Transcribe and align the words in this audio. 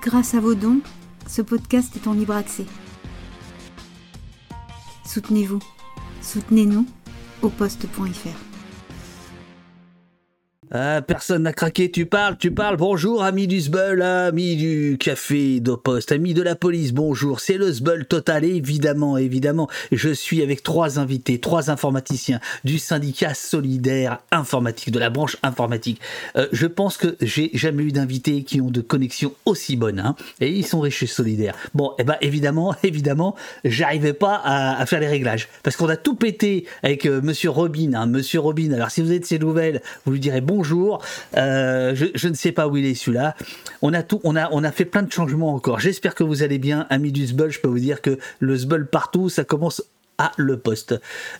Grâce 0.00 0.34
à 0.34 0.40
vos 0.40 0.54
dons, 0.54 0.80
ce 1.26 1.42
podcast 1.42 1.94
est 1.96 2.08
en 2.08 2.14
libre 2.14 2.34
accès. 2.34 2.66
Soutenez-vous. 5.04 5.60
Soutenez-nous 6.22 6.86
au 7.42 7.48
poste.fr. 7.50 8.51
Ah, 10.74 11.02
personne 11.06 11.42
n'a 11.42 11.52
craqué, 11.52 11.90
tu 11.90 12.06
parles, 12.06 12.38
tu 12.38 12.50
parles. 12.50 12.78
Bonjour, 12.78 13.22
ami 13.22 13.46
du 13.46 13.60
Zbul, 13.60 14.00
ami 14.00 14.56
du 14.56 14.96
café 14.98 15.60
de 15.60 15.74
poste, 15.74 16.12
ami 16.12 16.32
de 16.32 16.40
la 16.40 16.54
police, 16.54 16.94
bonjour. 16.94 17.40
C'est 17.40 17.58
le 17.58 17.70
Zbul 17.70 18.06
total, 18.06 18.42
évidemment, 18.42 19.18
évidemment. 19.18 19.68
Je 19.90 20.08
suis 20.08 20.42
avec 20.42 20.62
trois 20.62 20.98
invités, 20.98 21.38
trois 21.40 21.68
informaticiens 21.68 22.40
du 22.64 22.78
syndicat 22.78 23.34
solidaire 23.34 24.20
informatique, 24.30 24.90
de 24.92 24.98
la 24.98 25.10
branche 25.10 25.36
informatique. 25.42 26.00
Euh, 26.36 26.46
je 26.52 26.66
pense 26.66 26.96
que 26.96 27.18
j'ai 27.20 27.50
jamais 27.52 27.82
eu 27.82 27.92
d'invités 27.92 28.42
qui 28.42 28.62
ont 28.62 28.70
de 28.70 28.80
connexion 28.80 29.34
aussi 29.44 29.76
bonne, 29.76 30.00
hein, 30.00 30.16
et 30.40 30.48
ils 30.48 30.64
sont 30.64 30.80
riches 30.80 31.02
et 31.02 31.06
solidaires. 31.06 31.54
Bon, 31.74 31.92
eh 31.98 32.04
ben, 32.04 32.16
évidemment, 32.22 32.74
évidemment, 32.82 33.36
j'arrivais 33.66 34.14
pas 34.14 34.40
à, 34.42 34.86
faire 34.86 35.00
les 35.00 35.08
réglages, 35.08 35.50
parce 35.62 35.76
qu'on 35.76 35.90
a 35.90 35.98
tout 35.98 36.14
pété 36.14 36.64
avec 36.82 37.04
euh, 37.04 37.20
monsieur 37.20 37.50
Robin, 37.50 37.92
hein, 37.92 38.06
monsieur 38.06 38.40
Robin. 38.40 38.72
Alors, 38.72 38.90
si 38.90 39.02
vous 39.02 39.12
êtes 39.12 39.26
ses 39.26 39.38
nouvelles, 39.38 39.82
vous 40.06 40.12
lui 40.12 40.20
direz 40.20 40.40
bonjour 40.40 40.61
bonjour. 40.62 41.02
Euh, 41.36 41.92
je, 41.96 42.28
ne 42.28 42.34
sais 42.34 42.52
pas 42.52 42.68
où 42.68 42.76
il 42.76 42.86
est 42.86 42.94
celui-là. 42.94 43.34
On 43.82 43.92
a 43.92 44.04
tout, 44.04 44.20
on 44.22 44.36
a, 44.36 44.48
on 44.52 44.62
a 44.62 44.70
fait 44.70 44.84
plein 44.84 45.02
de 45.02 45.10
changements 45.10 45.54
encore. 45.54 45.80
J'espère 45.80 46.14
que 46.14 46.22
vous 46.22 46.44
allez 46.44 46.58
bien, 46.58 46.86
amis 46.88 47.10
du 47.10 47.26
Zbul. 47.26 47.50
Je 47.50 47.58
peux 47.58 47.66
vous 47.66 47.80
dire 47.80 48.00
que 48.00 48.16
le 48.38 48.56
Zbul 48.56 48.86
partout, 48.86 49.28
ça 49.28 49.42
commence 49.42 49.82
le 50.36 50.56
poste. 50.58 50.94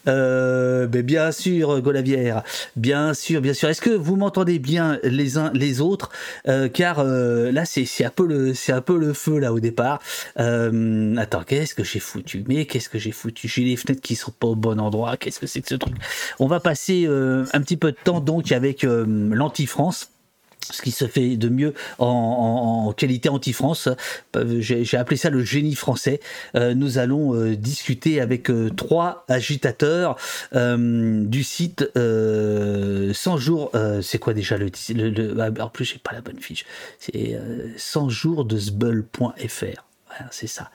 Euh, 0.08 0.88
mais 0.92 1.02
bien 1.02 1.32
sûr, 1.32 1.80
Golavière, 1.80 2.42
bien 2.76 3.14
sûr, 3.14 3.40
bien 3.40 3.54
sûr. 3.54 3.68
Est-ce 3.68 3.80
que 3.80 3.90
vous 3.90 4.16
m'entendez 4.16 4.58
bien 4.58 4.98
les 5.02 5.38
uns 5.38 5.50
les 5.54 5.80
autres? 5.80 6.10
Euh, 6.48 6.68
Car 6.68 7.04
là, 7.04 7.64
c'est 7.64 8.04
un 8.04 8.10
peu 8.10 8.26
le 8.26 8.52
un 8.72 8.80
peu 8.80 8.96
le 8.96 9.12
feu 9.12 9.38
là 9.38 9.52
au 9.52 9.60
départ. 9.60 10.00
attends, 10.36 11.42
qu'est-ce 11.46 11.74
que 11.74 11.84
j'ai 11.84 12.00
foutu? 12.00 12.44
Mais 12.48 12.64
qu'est-ce 12.64 12.88
que 12.88 12.98
j'ai 12.98 13.12
foutu? 13.12 13.48
J'ai 13.48 13.64
les 13.64 13.76
fenêtres 13.76 14.00
qui 14.00 14.16
sont 14.16 14.32
pas 14.32 14.46
au 14.46 14.56
bon 14.56 14.80
endroit. 14.80 15.16
Qu'est-ce 15.16 15.40
que 15.40 15.46
c'est 15.46 15.60
que 15.60 15.68
ce 15.68 15.74
truc? 15.74 15.94
On 16.38 16.46
va 16.46 16.60
passer 16.60 17.06
un 17.06 17.60
petit 17.60 17.76
peu 17.76 17.92
de 17.92 17.96
temps 18.02 18.20
donc 18.20 18.50
avec 18.52 18.82
l'anti-France 18.82 20.11
ce 20.70 20.82
qui 20.82 20.90
se 20.90 21.06
fait 21.06 21.36
de 21.36 21.48
mieux 21.48 21.74
en, 21.98 22.92
qualité 22.96 23.28
anti-France. 23.28 23.88
Euh, 24.36 24.60
j'ai 24.60 24.96
appelé 24.96 25.16
ça 25.16 25.30
le 25.30 25.42
génie 25.42 25.74
français. 25.74 26.20
Euh, 26.54 26.74
nous 26.74 26.98
allons 26.98 27.34
euh, 27.34 27.56
discuter 27.56 28.20
avec 28.20 28.50
trois 28.76 29.24
agitateurs 29.28 30.16
du 30.52 31.44
site 31.44 31.88
100 31.94 33.36
jours. 33.36 33.72
c'est 34.02 34.18
quoi 34.18 34.34
déjà 34.34 34.56
le, 34.56 34.70
le, 34.88 35.36
ah, 35.40 35.64
En 35.64 35.68
plus, 35.68 35.84
j'ai 35.84 35.98
pas 35.98 36.12
la 36.12 36.20
bonne 36.20 36.38
fiche. 36.38 36.64
C'est 36.98 37.38
100 37.76 38.08
jours 38.08 38.44
de 38.44 38.58
sbull.fr. 38.58 39.84
c'est 40.30 40.46
ça. 40.46 40.70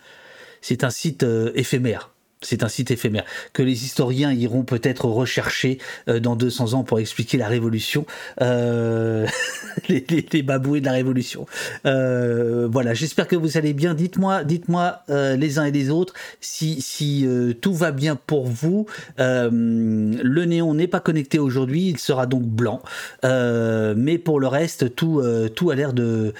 C'est 0.62 0.84
un 0.84 0.90
site 0.90 1.26
éphémère 1.56 2.10
c'est 2.42 2.64
un 2.64 2.68
site 2.68 2.92
éphémère 2.92 3.24
que 3.54 3.64
les 3.64 3.86
historiens 3.86 4.32
iront 4.32 4.64
peut-être 4.64 5.06
rechercher 5.06 5.80
euh, 6.08 6.20
dans 6.20 6.36
200 6.36 6.74
ans 6.74 6.84
pour 6.84 7.00
expliquer 7.00 7.38
la 7.38 7.48
révolution, 7.48 8.06
euh, 8.42 9.26
les, 9.90 10.06
les, 10.10 10.24
de 10.24 10.86
la 10.86 10.92
révolution. 10.92 11.46
Euh, 11.86 12.68
voilà, 12.72 12.94
j'espère 12.94 13.28
que 13.28 13.36
vous 13.36 13.58
allez 13.58 13.74
bien. 13.74 13.94
Dites-moi, 13.94 14.44
dites-moi 14.44 15.02
les 15.08 15.60
uns 15.60 15.66
et 15.66 15.72
les 15.72 15.90
autres 15.90 16.14
si, 16.42 17.28
tout 17.62 17.74
va 17.74 17.92
bien 17.92 18.16
pour 18.16 18.48
vous. 18.48 18.86
le 19.18 20.46
néon 20.46 20.74
n'est 20.74 20.88
pas 20.88 21.00
connecté 21.00 21.40
aujourd'hui, 21.40 21.90
il 21.90 21.98
sera 21.98 22.26
donc 22.26 22.44
blanc, 22.44 22.82
mais 23.24 24.18
pour 24.18 24.40
le 24.40 24.48
reste, 24.48 24.96
tout, 24.96 25.22
a 25.22 25.76
l'air 25.76 25.94
de 25.94 26.34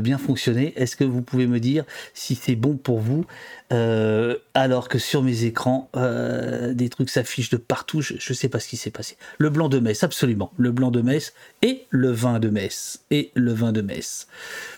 bien 0.00 0.18
fonctionner. 0.18 0.72
Est-ce 0.76 0.96
que 0.96 1.04
vous 1.04 1.22
pouvez 1.22 1.46
me 1.46 1.60
dire 1.60 1.84
si 2.14 2.34
c'est 2.34 2.56
bon 2.56 2.76
pour 2.76 2.98
vous? 2.98 3.24
Euh, 3.72 4.36
alors 4.54 4.88
que 4.88 4.98
sur 4.98 5.22
mes 5.22 5.44
écrans, 5.44 5.90
euh, 5.96 6.72
des 6.72 6.88
trucs 6.88 7.10
s'affichent 7.10 7.50
de 7.50 7.56
partout. 7.56 8.00
Je 8.00 8.14
ne 8.14 8.34
sais 8.34 8.48
pas 8.48 8.60
ce 8.60 8.68
qui 8.68 8.76
s'est 8.76 8.90
passé. 8.90 9.16
Le 9.38 9.50
blanc 9.50 9.68
de 9.68 9.78
Metz, 9.78 10.02
absolument. 10.04 10.52
Le 10.56 10.70
blanc 10.70 10.90
de 10.90 11.02
Metz 11.02 11.32
et 11.62 11.84
le 11.90 12.10
vin 12.10 12.38
de 12.38 12.48
Metz. 12.48 13.00
Et 13.10 13.32
le 13.34 13.52
vin 13.52 13.72
de 13.72 13.80
Metz. 13.80 14.28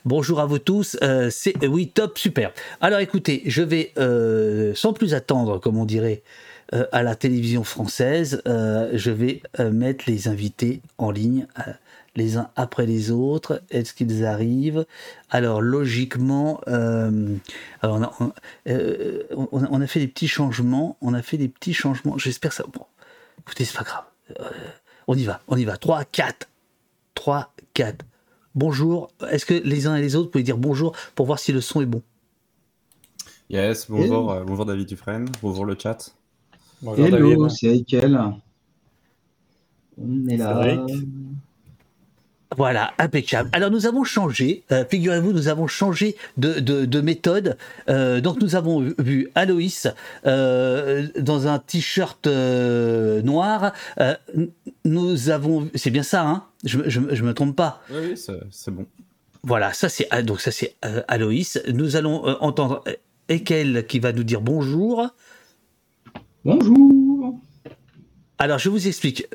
Bonjour 0.05 0.41
à 0.41 0.47
vous 0.47 0.59
tous. 0.59 0.97
Euh, 1.03 1.29
c'est 1.31 1.67
oui, 1.67 1.89
top, 1.89 2.19
super. 2.19 2.53
Alors 2.81 3.01
écoutez, 3.01 3.43
je 3.47 3.63
vais 3.63 3.93
sans 4.75 4.93
plus 4.93 5.15
attendre, 5.15 5.59
comme 5.59 5.77
on 5.77 5.85
dirait. 5.85 6.23
à 6.93 7.03
la 7.03 7.15
télévision 7.15 7.65
française, 7.65 8.43
je 8.47 9.11
vais 9.11 9.43
mettre 9.59 10.05
les 10.07 10.29
invités 10.29 10.81
en 10.99 11.11
ligne 11.11 11.47
les 12.17 12.37
uns 12.37 12.51
après 12.57 12.87
les 12.87 13.11
autres 13.11 13.63
Est-ce 13.71 13.95
qu'ils 13.95 14.25
arrivent? 14.25 14.87
Alors 15.31 15.61
logiquement, 15.61 16.61
euh, 16.69 17.37
alors 17.81 18.01
euh, 18.67 19.23
on 19.37 19.81
a, 19.81 19.87
fait 19.87 20.01
des 20.01 20.09
petits 20.09 20.29
changements. 20.29 20.97
On 21.01 21.15
a 21.15 21.23
fait 21.23 21.37
des 21.37 21.49
petits 21.49 21.75
changements. 21.75 22.19
J'espère 22.19 22.53
ça. 22.53 22.65
Bon, 22.73 22.85
écoutez, 23.41 23.65
c'est 23.65 23.77
pas 23.77 23.85
grave. 23.85 24.05
Euh, 24.41 24.51
on 25.07 25.15
y 25.15 25.25
va, 25.25 25.41
on 25.49 25.57
y 25.57 25.65
va. 25.65 25.77
3, 25.77 26.05
4. 26.05 26.49
3, 27.15 27.53
4. 27.75 28.05
Bonjour. 28.55 29.11
Est-ce 29.31 29.47
que 29.47 29.55
les 29.55 29.87
uns 29.87 29.97
et 29.97 30.01
les 30.01 30.17
autres 30.17 30.31
pouvez 30.31 30.45
dire 30.45 30.59
bonjour 30.59 30.95
pour 31.15 31.27
voir 31.27 31.39
si 31.39 31.53
le 31.53 31.61
son 31.61 31.83
est 31.83 31.87
bon? 31.87 32.03
Yes, 33.51 33.91
bonjour, 33.91 34.45
bonjour 34.45 34.67
David 34.67 34.87
Dufresne, 34.87 35.27
bonjour 35.41 35.65
le 35.65 35.75
chat. 35.79 36.15
Bonjour 36.83 37.07
Hello, 37.07 37.49
c'est 37.49 37.79
Aikel. 37.79 38.21
On 40.01 40.27
est 40.29 40.37
là. 40.37 40.87
Voilà, 42.57 42.93
impeccable. 42.99 43.51
Alors 43.53 43.71
nous 43.71 43.87
avons 43.87 44.05
changé, 44.05 44.65
euh, 44.73 44.85
figurez-vous, 44.89 45.33
nous 45.33 45.49
avons 45.49 45.67
changé 45.67 46.17
de, 46.39 47.01
méthode. 47.01 47.59
Euh, 47.89 48.21
donc 48.21 48.41
nous 48.41 48.57
avons 48.57 48.93
vu 48.99 49.29
Aloïs 49.35 49.87
euh, 50.27 51.07
dans 51.19 51.47
un 51.47 51.59
t-shirt 51.59 52.27
noir. 52.27 53.73
nous 54.85 55.31
avons, 55.31 55.69
c'est 55.75 55.91
bien 55.91 56.03
ça, 56.03 56.27
hein? 56.27 56.45
Je, 56.65 56.79
je, 56.87 57.23
me 57.23 57.35
trompe 57.35 57.55
pas. 57.55 57.83
Oui, 57.91 58.17
c'est 58.17 58.71
bon. 58.71 58.87
Voilà, 59.45 59.73
ça 59.73 59.89
c'est 59.89 60.09
donc 60.25 60.41
ça 60.41 60.51
c'est 60.51 60.75
Aloïs. 61.07 61.61
Nous 61.73 61.97
allons 61.97 62.25
entendre 62.41 62.83
Ekel 63.29 63.87
qui 63.87 63.99
va 63.99 64.13
nous 64.13 64.25
dire 64.25 64.41
bonjour. 64.41 65.07
Bonjour. 66.45 67.39
Alors 68.39 68.59
je 68.59 68.71
vous 68.71 68.89
explique. 68.89 69.29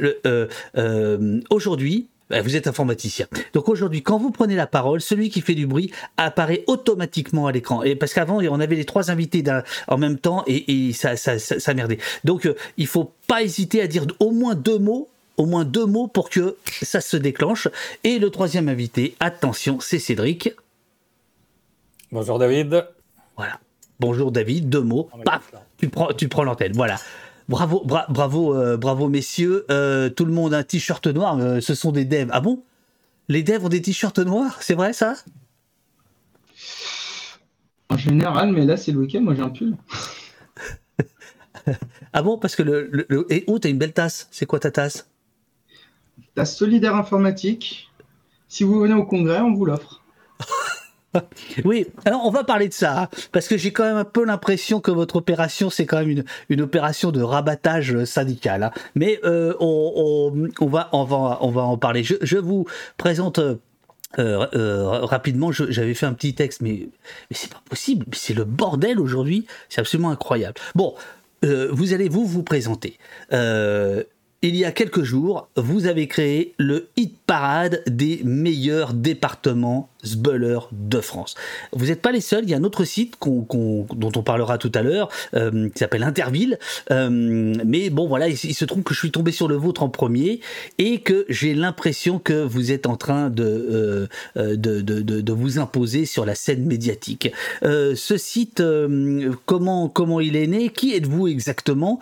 Aujourd'hui, 1.50 2.10
vous 2.42 2.56
êtes 2.56 2.68
informaticien. 2.68 3.28
Donc 3.54 3.70
aujourd'hui, 3.70 4.02
quand 4.02 4.18
vous 4.18 4.32
prenez 4.32 4.56
la 4.56 4.68
parole, 4.68 5.02
celui 5.02 5.30
qui 5.30 5.42
fait 5.42 5.56
du 5.56 5.68
bruit 5.68 5.92
apparaît 6.18 6.64
automatiquement 6.68 7.48
à 7.48 7.52
l'écran. 7.52 7.84
Et 7.84 7.96
parce 7.96 8.14
qu'avant, 8.14 8.40
on 8.42 8.60
avait 8.60 8.76
les 8.76 8.86
trois 8.86 9.12
invités 9.12 9.44
en 9.88 9.98
même 9.98 10.18
temps 10.18 10.44
et, 10.48 10.94
ça, 10.94 11.16
ça, 11.18 11.74
merdait. 11.74 11.98
Donc 12.24 12.46
euh, 12.46 12.56
il 12.78 12.88
faut 12.88 13.12
pas 13.28 13.44
hésiter 13.44 13.82
à 13.82 13.88
dire 13.88 14.06
au 14.20 14.32
moins 14.32 14.56
deux 14.56 14.80
mots 14.80 15.10
au 15.38 15.48
moins 15.48 15.66
deux 15.66 15.88
mots 15.88 16.08
pour 16.08 16.30
que 16.30 16.58
ça 16.84 17.02
se 17.02 17.18
déclenche. 17.18 17.68
Et 18.04 18.20
le 18.20 18.30
troisième 18.30 18.70
invité, 18.70 19.16
attention, 19.20 19.80
c'est 19.80 19.98
Cédric. 19.98 20.52
Bonjour 22.12 22.38
David. 22.38 22.86
Voilà. 23.36 23.60
Bonjour 24.00 24.32
David, 24.32 24.70
deux 24.70 24.82
mots. 24.82 25.10
Paf, 25.26 25.52
tu 25.78 25.90
prends, 25.90 26.14
tu 26.14 26.28
prends 26.28 26.44
l'antenne. 26.44 26.74
Voilà. 26.74 27.00
Bravo, 27.54 27.86
bravo, 27.86 28.56
euh, 28.56 28.78
bravo, 28.78 29.10
messieurs. 29.10 29.68
Euh, 29.70 30.10
tout 30.10 30.26
le 30.26 30.32
monde 30.32 30.56
a 30.56 30.58
un 30.58 30.64
t-shirt 30.64 31.06
noir. 31.06 31.38
Euh, 31.38 31.60
ce 31.60 31.76
sont 31.76 31.92
des 31.92 32.04
devs. 32.04 32.30
Ah 32.32 32.42
bon? 32.42 32.64
Les 33.30 33.44
devs 33.44 33.64
ont 33.64 33.70
des 33.70 33.80
t-shirts 33.80 34.18
noirs 34.18 34.64
C'est 34.64 34.74
vrai 34.74 34.92
ça? 34.92 35.14
En 37.90 37.98
général, 37.98 38.54
mais 38.54 38.66
là 38.66 38.76
c'est 38.76 38.92
le 38.92 39.02
week-end. 39.02 39.22
Moi 39.22 39.36
j'ai 39.36 39.44
un 39.44 39.50
pull. 39.50 39.78
ah 42.14 42.24
bon? 42.24 42.40
Parce 42.40 42.56
que 42.56 42.64
le, 42.64 43.06
et 43.32 43.44
oh, 43.46 43.60
t'as 43.60 43.70
une 43.70 43.78
belle 43.78 43.94
tasse? 43.94 44.28
C'est 44.32 44.48
quoi 44.48 44.60
ta 44.60 44.72
tasse? 44.72 45.08
Tasse 46.34 46.58
solidaire 46.58 46.96
informatique. 46.96 47.92
Si 48.48 48.64
vous 48.64 48.80
venez 48.80 48.96
au 48.96 49.06
congrès, 49.06 49.42
on 49.42 49.54
vous 49.54 49.66
l'offre. 49.66 50.03
oui, 51.66 51.88
alors 52.06 52.26
on 52.26 52.32
va 52.32 52.44
parler 52.44 52.68
de 52.68 52.74
ça, 52.74 53.04
hein, 53.04 53.10
parce 53.32 53.48
que 53.48 53.58
j'ai 53.58 53.72
quand 53.72 53.84
même 53.84 53.98
un 53.98 54.06
peu 54.06 54.26
l'impression 54.26 54.80
que 54.80 54.92
votre 54.92 55.18
opération, 55.18 55.70
c'est 55.70 55.86
quand 55.86 56.00
même 56.00 56.10
une, 56.10 56.26
une, 56.50 56.62
opération 56.62 57.12
de 57.12 57.22
rabattage 57.22 58.04
syndical. 58.06 58.64
Hein. 58.64 58.72
Mais 58.96 59.20
euh, 59.24 59.54
on, 59.60 60.50
on, 60.60 60.66
va, 60.68 60.90
va, 60.92 61.38
on 61.42 61.52
va 61.52 61.62
en 61.62 61.78
parler. 61.78 62.04
Je, 62.04 62.16
je 62.22 62.38
vous 62.38 62.66
présente... 62.98 63.40
Euh, 63.40 63.56
euh, 64.20 65.00
rapidement, 65.06 65.52
j'avais 65.52 65.96
fait 65.96 66.06
un 66.06 66.14
petit 66.14 66.36
texte, 66.36 66.62
mais, 66.62 66.88
mais 67.32 67.36
c'est 67.36 67.52
pas 67.52 67.64
possible, 67.68 68.06
c'est 68.14 68.36
le 68.36 68.44
bordel 68.44 69.00
aujourd'hui, 69.00 69.48
c'est 69.70 69.82
absolument 69.82 70.12
incroyable. 70.12 70.62
Bon, 70.76 70.94
vous 71.42 71.94
allez 71.94 72.10
vous 72.10 72.24
vous 72.24 72.44
présenter. 72.44 73.00
il 73.32 74.06
y 74.56 74.66
a 74.66 74.72
quelques 74.72 75.02
jours, 75.02 75.50
vous 75.56 75.88
avez 75.88 76.08
créé 76.08 76.54
le 76.60 76.90
hit 76.96 77.18
parade 77.26 77.82
des 77.88 78.22
meilleurs 78.24 78.94
départements 78.94 79.90
zbullers 80.06 80.70
de 80.72 81.02
France. 81.02 81.36
Vous 81.72 81.88
n'êtes 81.88 82.02
pas 82.02 82.12
les 82.12 82.22
seuls, 82.22 82.44
il 82.44 82.50
y 82.50 82.54
a 82.54 82.58
un 82.58 82.64
autre 82.64 82.84
site 82.84 83.16
dont 83.22 84.12
on 84.16 84.24
parlera 84.24 84.58
tout 84.58 84.72
à 84.76 84.82
l'heure, 84.82 85.10
euh, 85.34 85.70
qui 85.70 85.80
s'appelle 85.80 86.04
Interville. 86.04 86.60
Euh, 86.92 87.10
mais 87.10 87.90
bon, 87.90 88.08
voilà, 88.08 88.28
il, 88.28 88.38
se 88.38 88.66
trouve 88.66 88.84
que 88.84 88.94
je 88.94 89.00
suis 89.00 89.12
tombé 89.12 89.32
sur 89.32 89.48
le 89.48 89.56
vôtre 89.56 89.84
en 89.84 89.90
premier 89.90 90.40
et 90.78 91.00
que 91.00 91.26
j'ai 91.30 91.54
l'impression 91.54 92.20
que 92.20 92.44
vous 92.44 92.72
êtes 92.72 92.86
en 92.86 92.96
train 92.96 93.30
de, 93.30 94.08
de, 94.36 94.56
de, 94.56 95.02
de, 95.02 95.34
vous 95.34 95.60
imposer 95.60 96.06
sur 96.06 96.26
la 96.26 96.36
scène 96.36 96.66
médiatique. 96.66 97.32
ce 97.62 98.18
site, 98.18 98.62
comment, 99.46 99.90
comment 99.90 100.20
il 100.20 100.36
est 100.36 100.48
né? 100.48 100.70
Qui 100.70 100.94
êtes-vous 100.94 101.28
exactement? 101.28 102.00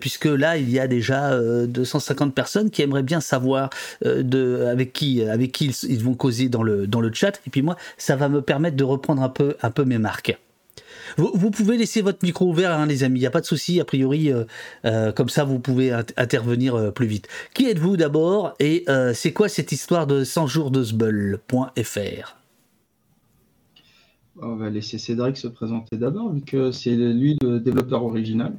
Puisque 0.00 0.26
là, 0.26 0.56
il 0.56 0.70
y 0.70 0.78
a 0.78 0.86
déjà 0.86 1.38
250 1.66 2.34
personnes 2.34 2.70
qui 2.70 2.82
aimeraient 2.82 3.02
bien 3.02 3.20
savoir 3.20 3.70
de, 4.04 4.66
avec 4.70 4.92
qui, 4.92 5.22
avec 5.22 5.52
qui 5.52 5.66
ils, 5.66 5.90
ils 5.90 6.04
vont 6.04 6.14
causer 6.14 6.48
dans 6.48 6.62
le, 6.62 6.86
dans 6.86 7.00
le 7.00 7.13
chat. 7.14 7.40
Et 7.46 7.50
puis 7.50 7.62
moi, 7.62 7.76
ça 7.96 8.16
va 8.16 8.28
me 8.28 8.42
permettre 8.42 8.76
de 8.76 8.84
reprendre 8.84 9.22
un 9.22 9.28
peu, 9.28 9.56
un 9.62 9.70
peu 9.70 9.84
mes 9.84 9.98
marques. 9.98 10.38
Vous, 11.16 11.50
pouvez 11.50 11.76
laisser 11.76 12.02
votre 12.02 12.24
micro 12.24 12.48
ouvert, 12.48 12.72
hein, 12.72 12.86
les 12.86 13.04
amis. 13.04 13.18
Il 13.18 13.22
n'y 13.22 13.26
a 13.26 13.30
pas 13.30 13.40
de 13.40 13.46
souci. 13.46 13.80
A 13.80 13.84
priori, 13.84 14.32
euh, 14.32 14.44
euh, 14.84 15.12
comme 15.12 15.28
ça, 15.28 15.44
vous 15.44 15.58
pouvez 15.60 15.92
intervenir 15.92 16.74
euh, 16.74 16.90
plus 16.90 17.06
vite. 17.06 17.28
Qui 17.54 17.66
êtes-vous 17.66 17.96
d'abord 17.96 18.54
Et 18.58 18.84
c'est 19.14 19.32
quoi 19.32 19.48
cette 19.48 19.72
histoire 19.72 20.06
de 20.06 20.24
100 20.24 20.46
jours 20.46 20.70
de 20.70 20.82
Sbull.fr 20.82 22.36
On 24.42 24.56
va 24.56 24.70
laisser 24.70 24.98
Cédric 24.98 25.36
se 25.36 25.48
présenter 25.48 25.96
d'abord, 25.96 26.32
vu 26.32 26.40
que 26.40 26.72
c'est 26.72 26.94
lui 26.94 27.38
le 27.42 27.60
développeur 27.60 28.04
original. 28.04 28.52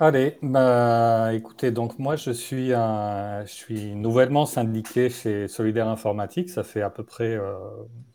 Allez, 0.00 0.38
bah, 0.42 1.34
écoutez, 1.34 1.72
donc 1.72 1.98
moi 1.98 2.14
je 2.14 2.30
suis, 2.30 2.68
je 2.68 3.44
suis 3.46 3.96
nouvellement 3.96 4.46
syndiqué 4.46 5.10
chez 5.10 5.48
Solidaire 5.48 5.88
Informatique, 5.88 6.50
ça 6.50 6.62
fait 6.62 6.82
à 6.82 6.90
peu 6.90 7.02
près, 7.02 7.34
euh, 7.34 7.54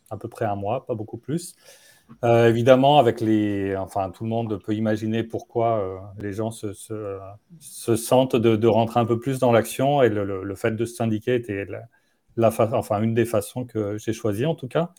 à 0.09 0.15
peu 0.15 0.30
près 0.30 0.45
un 0.45 0.56
mois, 0.56 0.85
pas 0.85 0.95
beaucoup 0.95 1.18
plus. 1.18 1.56
Euh, 2.24 2.47
évidemment, 2.47 3.00
avec 3.00 3.19
les, 3.19 3.75
enfin, 3.75 4.12
tout 4.12 4.24
le 4.24 4.30
monde 4.30 4.62
peut 4.63 4.74
imaginer 4.74 5.24
pourquoi 5.24 5.80
euh, 5.80 5.97
les 6.19 6.31
gens 6.31 6.51
se, 6.51 6.71
se, 6.74 7.95
sentent 7.97 8.38
de, 8.38 8.68
rentrer 8.68 9.01
un 9.01 9.06
peu 9.06 9.19
plus 9.19 9.39
dans 9.39 9.51
l'action 9.51 10.01
et 10.01 10.09
le, 10.09 10.56
fait 10.56 10.71
de 10.71 10.86
se 10.86 10.95
syndiquer 10.95 11.36
était 11.36 11.65
la, 12.38 12.50
enfin, 12.74 13.01
une 13.01 13.13
des 13.13 13.25
façons 13.25 13.65
que 13.65 13.97
j'ai 13.97 14.13
choisi 14.13 14.45
en 14.45 14.56
tout 14.56 14.69
cas. 14.69 14.94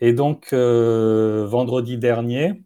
Et 0.00 0.12
donc, 0.12 0.52
vendredi 0.52 1.98
dernier, 1.98 2.62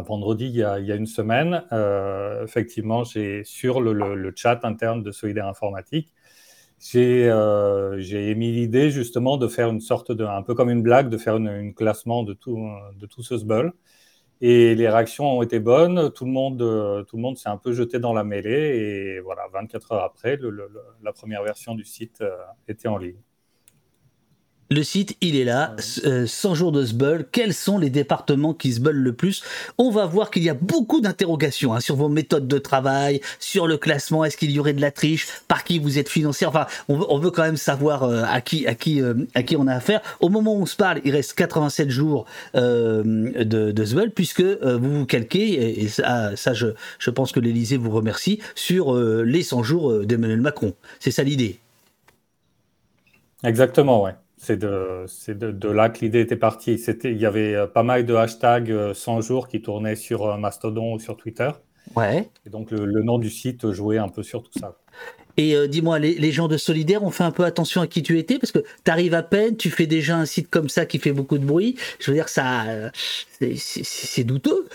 vendredi, 0.00 0.46
il 0.46 0.56
y 0.56 0.62
a, 0.62 0.78
une 0.78 1.06
semaine, 1.06 1.64
euh, 1.72 2.44
effectivement, 2.44 3.04
j'ai 3.04 3.44
sur 3.44 3.80
le, 3.82 4.32
chat 4.34 4.64
interne 4.64 5.02
de 5.02 5.12
Solidaire 5.12 5.46
Informatique, 5.46 6.12
euh, 6.96 7.96
j'ai 7.98 8.30
émis 8.30 8.52
l'idée 8.52 8.90
justement 8.90 9.36
de 9.36 9.46
faire 9.48 9.68
une 9.68 9.80
sorte 9.80 10.10
de, 10.10 10.24
un 10.24 10.42
peu 10.42 10.54
comme 10.54 10.70
une 10.70 10.82
blague, 10.82 11.10
de 11.10 11.18
faire 11.18 11.34
un 11.34 11.72
classement 11.72 12.22
de 12.22 12.32
tout, 12.32 12.56
ce 13.22 13.36
sbull. 13.38 13.72
Et 14.40 14.74
les 14.74 14.88
réactions 14.88 15.38
ont 15.38 15.42
été 15.42 15.60
bonnes, 15.60 16.10
tout 16.12 16.24
le 16.24 16.32
monde, 16.32 16.58
tout 17.08 17.16
le 17.16 17.22
monde 17.22 17.36
s'est 17.36 17.48
un 17.48 17.58
peu 17.58 17.72
jeté 17.72 17.98
dans 18.00 18.12
la 18.14 18.24
mêlée, 18.24 19.16
et 19.16 19.20
voilà, 19.20 19.42
24 19.52 19.92
heures 19.92 20.04
après, 20.04 20.38
la 21.02 21.12
première 21.12 21.42
version 21.44 21.74
du 21.74 21.84
site 21.84 22.22
euh, 22.22 22.36
était 22.66 22.88
en 22.88 22.96
ligne. 22.98 23.20
Le 24.72 24.82
site, 24.82 25.18
il 25.20 25.36
est 25.36 25.44
là, 25.44 25.76
100 25.78 26.02
euh, 26.06 26.54
jours 26.54 26.72
de 26.72 26.82
Sbull. 26.82 27.26
Quels 27.30 27.52
sont 27.52 27.76
les 27.76 27.90
départements 27.90 28.54
qui 28.54 28.72
Sbull 28.72 28.96
le 28.96 29.12
plus? 29.12 29.42
On 29.76 29.90
va 29.90 30.06
voir 30.06 30.30
qu'il 30.30 30.42
y 30.42 30.48
a 30.48 30.54
beaucoup 30.54 31.02
d'interrogations 31.02 31.74
hein, 31.74 31.80
sur 31.80 31.94
vos 31.94 32.08
méthodes 32.08 32.48
de 32.48 32.56
travail, 32.56 33.20
sur 33.38 33.66
le 33.66 33.76
classement. 33.76 34.24
Est-ce 34.24 34.38
qu'il 34.38 34.50
y 34.50 34.58
aurait 34.58 34.72
de 34.72 34.80
la 34.80 34.90
triche? 34.90 35.28
Par 35.46 35.64
qui 35.64 35.78
vous 35.78 35.98
êtes 35.98 36.08
financé 36.08 36.46
Enfin, 36.46 36.66
on 36.88 37.18
veut, 37.18 37.30
quand 37.30 37.42
même 37.42 37.58
savoir 37.58 38.04
euh, 38.04 38.22
à 38.26 38.40
qui, 38.40 38.66
à 38.66 38.74
qui, 38.74 39.02
euh, 39.02 39.12
à 39.34 39.42
qui 39.42 39.58
on 39.58 39.66
a 39.66 39.74
affaire. 39.74 40.00
Au 40.20 40.30
moment 40.30 40.54
où 40.54 40.62
on 40.62 40.66
se 40.66 40.76
parle, 40.76 41.02
il 41.04 41.12
reste 41.12 41.34
87 41.34 41.90
jours 41.90 42.24
de, 42.54 43.42
de 43.44 44.08
puisque 44.08 44.40
vous 44.40 45.00
vous 45.00 45.06
calquez, 45.06 45.82
et, 45.82 45.88
ça, 45.88 46.34
ça 46.34 46.54
je, 46.54 46.68
je, 46.98 47.10
pense 47.10 47.32
que 47.32 47.40
l'Elysée 47.40 47.76
vous 47.76 47.90
remercie, 47.90 48.38
sur 48.54 48.96
les 48.96 49.42
100 49.42 49.62
jours 49.64 50.06
d'Emmanuel 50.06 50.40
Macron. 50.40 50.72
C'est 50.98 51.10
ça 51.10 51.22
l'idée? 51.22 51.58
Exactement, 53.44 54.02
ouais. 54.02 54.14
C'est 54.42 54.58
de, 54.58 55.06
de, 55.28 55.68
là 55.68 55.88
que 55.88 56.00
l'idée 56.00 56.18
était 56.18 56.34
partie. 56.34 56.76
C'était, 56.76 57.12
il 57.12 57.18
y 57.18 57.26
avait 57.26 57.54
euh, 57.54 57.68
pas 57.68 57.84
mal 57.84 58.04
de 58.04 58.12
hashtags 58.12 58.92
100 58.92 59.18
euh, 59.18 59.20
jours 59.20 59.46
qui 59.46 59.62
tournaient 59.62 59.94
sur 59.94 60.26
euh, 60.26 60.36
Mastodon 60.36 60.94
ou 60.94 60.98
sur 60.98 61.16
Twitter. 61.16 61.50
Ouais. 61.94 62.28
Et 62.44 62.50
donc 62.50 62.72
le, 62.72 63.02
nom 63.04 63.18
du 63.18 63.30
site 63.30 63.70
jouait 63.70 63.98
un 63.98 64.08
peu 64.08 64.24
sur 64.24 64.42
tout 64.42 64.58
ça. 64.58 64.76
Et 65.36 65.56
dis-moi, 65.68 65.98
les, 66.00 66.32
gens 66.32 66.48
de 66.48 66.56
Solidaire 66.56 67.04
ont 67.04 67.10
fait 67.10 67.24
un 67.24 67.30
peu 67.30 67.44
attention 67.44 67.80
à 67.80 67.86
qui 67.86 68.02
tu 68.02 68.18
étais 68.18 68.38
parce 68.38 68.52
que 68.52 68.58
tu 68.84 68.90
arrives 68.90 69.14
à 69.14 69.22
peine, 69.22 69.56
tu 69.56 69.70
fais 69.70 69.86
déjà 69.86 70.16
un 70.18 70.26
site 70.26 70.50
comme 70.50 70.68
ça 70.68 70.86
qui 70.86 70.98
fait 70.98 71.12
beaucoup 71.12 71.38
de 71.38 71.44
bruit. 71.44 71.76
Je 72.00 72.10
veux 72.10 72.16
dire, 72.16 72.28
ça, 72.28 72.64
c'est 73.40 74.24
douteux. 74.24 74.68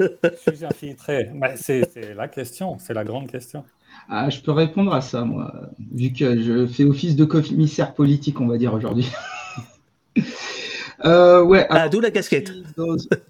Je 0.00 0.06
suis 0.46 0.64
infiltré. 0.64 1.30
c'est 1.56 2.14
la 2.16 2.26
question, 2.26 2.78
c'est 2.78 2.94
la 2.94 3.04
grande 3.04 3.30
question. 3.30 3.64
Ah, 4.08 4.30
je 4.30 4.40
peux 4.40 4.52
répondre 4.52 4.94
à 4.94 5.02
ça, 5.02 5.24
moi, 5.24 5.52
vu 5.92 6.12
que 6.12 6.40
je 6.40 6.66
fais 6.66 6.84
office 6.84 7.14
de 7.14 7.24
commissaire 7.24 7.94
politique, 7.94 8.40
on 8.40 8.46
va 8.46 8.56
dire 8.56 8.72
aujourd'hui. 8.72 9.06
euh, 11.04 11.42
ouais. 11.42 11.66
Ah, 11.68 11.88
d'où 11.88 12.00
la 12.00 12.10
casquette. 12.10 12.52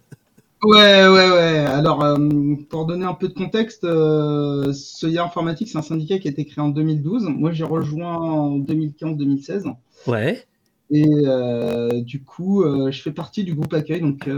Ouais, 0.64 1.06
ouais, 1.06 1.30
ouais. 1.30 1.58
Alors, 1.66 2.02
euh, 2.02 2.16
pour 2.68 2.84
donner 2.86 3.04
un 3.04 3.14
peu 3.14 3.28
de 3.28 3.32
contexte, 3.32 3.84
euh, 3.84 4.72
Informatique, 5.04 5.68
c'est 5.68 5.78
un 5.78 5.82
syndicat 5.82 6.18
qui 6.18 6.26
a 6.26 6.32
été 6.32 6.44
créé 6.44 6.62
en 6.62 6.68
2012. 6.68 7.28
Moi, 7.28 7.52
j'ai 7.52 7.62
rejoint 7.62 8.16
en 8.16 8.58
2015-2016. 8.58 9.72
Ouais. 10.08 10.44
Et 10.90 11.06
euh, 11.06 12.00
du 12.00 12.24
coup, 12.24 12.64
euh, 12.64 12.90
je 12.90 13.00
fais 13.00 13.12
partie 13.12 13.44
du 13.44 13.54
groupe 13.54 13.72
accueil. 13.72 14.00
Donc, 14.00 14.28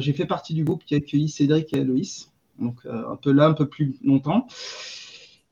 j'ai 0.00 0.12
fait 0.12 0.26
partie 0.26 0.54
du 0.54 0.64
groupe 0.64 0.82
qui 0.84 0.94
a 0.94 0.98
accueilli 0.98 1.28
Cédric 1.28 1.72
et 1.74 1.80
Aloïs. 1.80 2.30
Donc, 2.58 2.78
un 2.84 3.16
peu 3.16 3.30
là, 3.30 3.46
un 3.46 3.54
peu 3.54 3.66
plus 3.66 3.94
longtemps. 4.02 4.48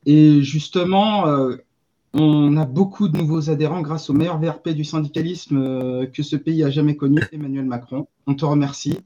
Et 0.07 0.43
justement, 0.43 1.27
euh, 1.27 1.57
on 2.15 2.57
a 2.57 2.65
beaucoup 2.65 3.09
de 3.09 3.17
nouveaux 3.19 3.51
adhérents 3.51 3.83
grâce 3.83 4.11
au 4.11 4.15
meilleur 4.15 4.39
VRP 4.39 4.71
du 4.71 4.85
syndicalisme 4.85 5.59
euh, 5.59 6.07
que 6.07 6.23
ce 6.23 6.37
pays 6.37 6.65
a 6.65 6.71
jamais 6.71 6.97
connu, 6.97 7.21
Emmanuel 7.33 7.67
Macron. 7.67 8.09
On 8.27 8.35
te 8.35 8.45
remercie. 8.45 8.99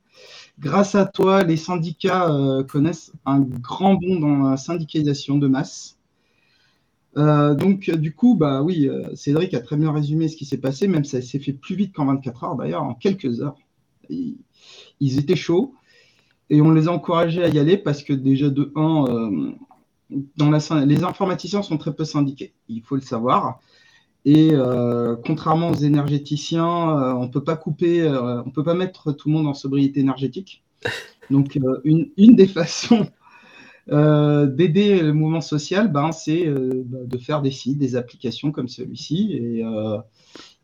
Grâce 0.61 0.94
à 0.94 1.05
toi, 1.05 1.43
les 1.43 1.56
syndicats 1.56 2.31
euh, 2.31 2.62
connaissent 2.62 3.12
un 3.26 3.41
grand 3.41 3.94
bond 3.94 4.20
dans 4.20 4.50
la 4.50 4.56
syndicalisation 4.56 5.38
de 5.38 5.49
masse. 5.49 5.99
donc, 7.17 7.91
du 7.91 8.12
coup, 8.14 8.35
bah 8.37 8.62
oui, 8.62 8.88
Cédric 9.14 9.55
a 9.55 9.61
très 9.61 9.76
bien 9.76 9.93
résumé 9.93 10.29
ce 10.29 10.37
qui 10.37 10.44
s'est 10.44 10.58
passé, 10.58 10.88
même 10.88 11.05
ça 11.05 11.23
s'est 11.23 11.38
fait 11.38 11.52
plus 11.52 11.76
vite 11.76 11.93
qu'en 11.93 12.06
24 12.06 12.44
heures, 12.44 12.56
d'ailleurs, 12.56 12.82
en 12.82 12.94
quelques 12.94 13.41
heures. 13.41 13.56
Ils, 14.11 15.19
étaient 15.19 15.37
chauds 15.37 15.75
et 16.50 16.61
on 16.61 16.73
les 16.73 16.88
a 16.88 16.93
encouragés 16.93 17.43
à 17.43 17.49
y 17.49 17.58
aller 17.58 17.79
parce 17.79 18.02
que 18.02 18.12
déjà 18.12 18.50
de 18.50 18.73
1, 18.75 19.55
les 20.87 21.05
informaticiens 21.05 21.63
sont 21.63 21.79
très 21.79 21.95
peu 21.95 22.05
syndiqués, 22.05 22.55
il 22.69 22.83
faut 22.83 22.95
le 22.95 23.01
savoir. 23.01 23.61
Et 24.25 24.51
euh, 24.53 25.17
contrairement 25.17 25.71
aux 25.71 25.75
énergéticiens, 25.75 26.99
euh, 26.99 27.13
on 27.13 27.29
peut 27.29 27.44
pas 27.44 27.56
couper, 27.56 28.01
euh, 28.01 28.43
on 28.44 28.51
peut 28.51 28.65
pas 28.65 28.75
mettre 28.75 29.13
tout 29.13 29.29
le 29.29 29.35
monde 29.35 29.47
en 29.47 29.55
sobriété 29.55 30.01
énergétique. 30.01 30.63
Donc 31.31 31.59
une, 31.85 32.11
une, 32.17 32.37
des 32.37 32.47
façons 32.47 33.06
d'aider 33.87 35.03
le 35.03 35.13
mouvement 35.13 35.43
social, 35.43 35.93
ben, 35.93 36.11
c'est 36.13 36.47
bah, 36.47 36.99
de 37.05 37.19
faire 37.19 37.43
des 37.43 37.51
sites, 37.51 37.79
des 37.79 37.97
applications 37.97 38.51
comme 38.51 38.69
celui-ci. 38.69 39.33
Et, 39.33 39.65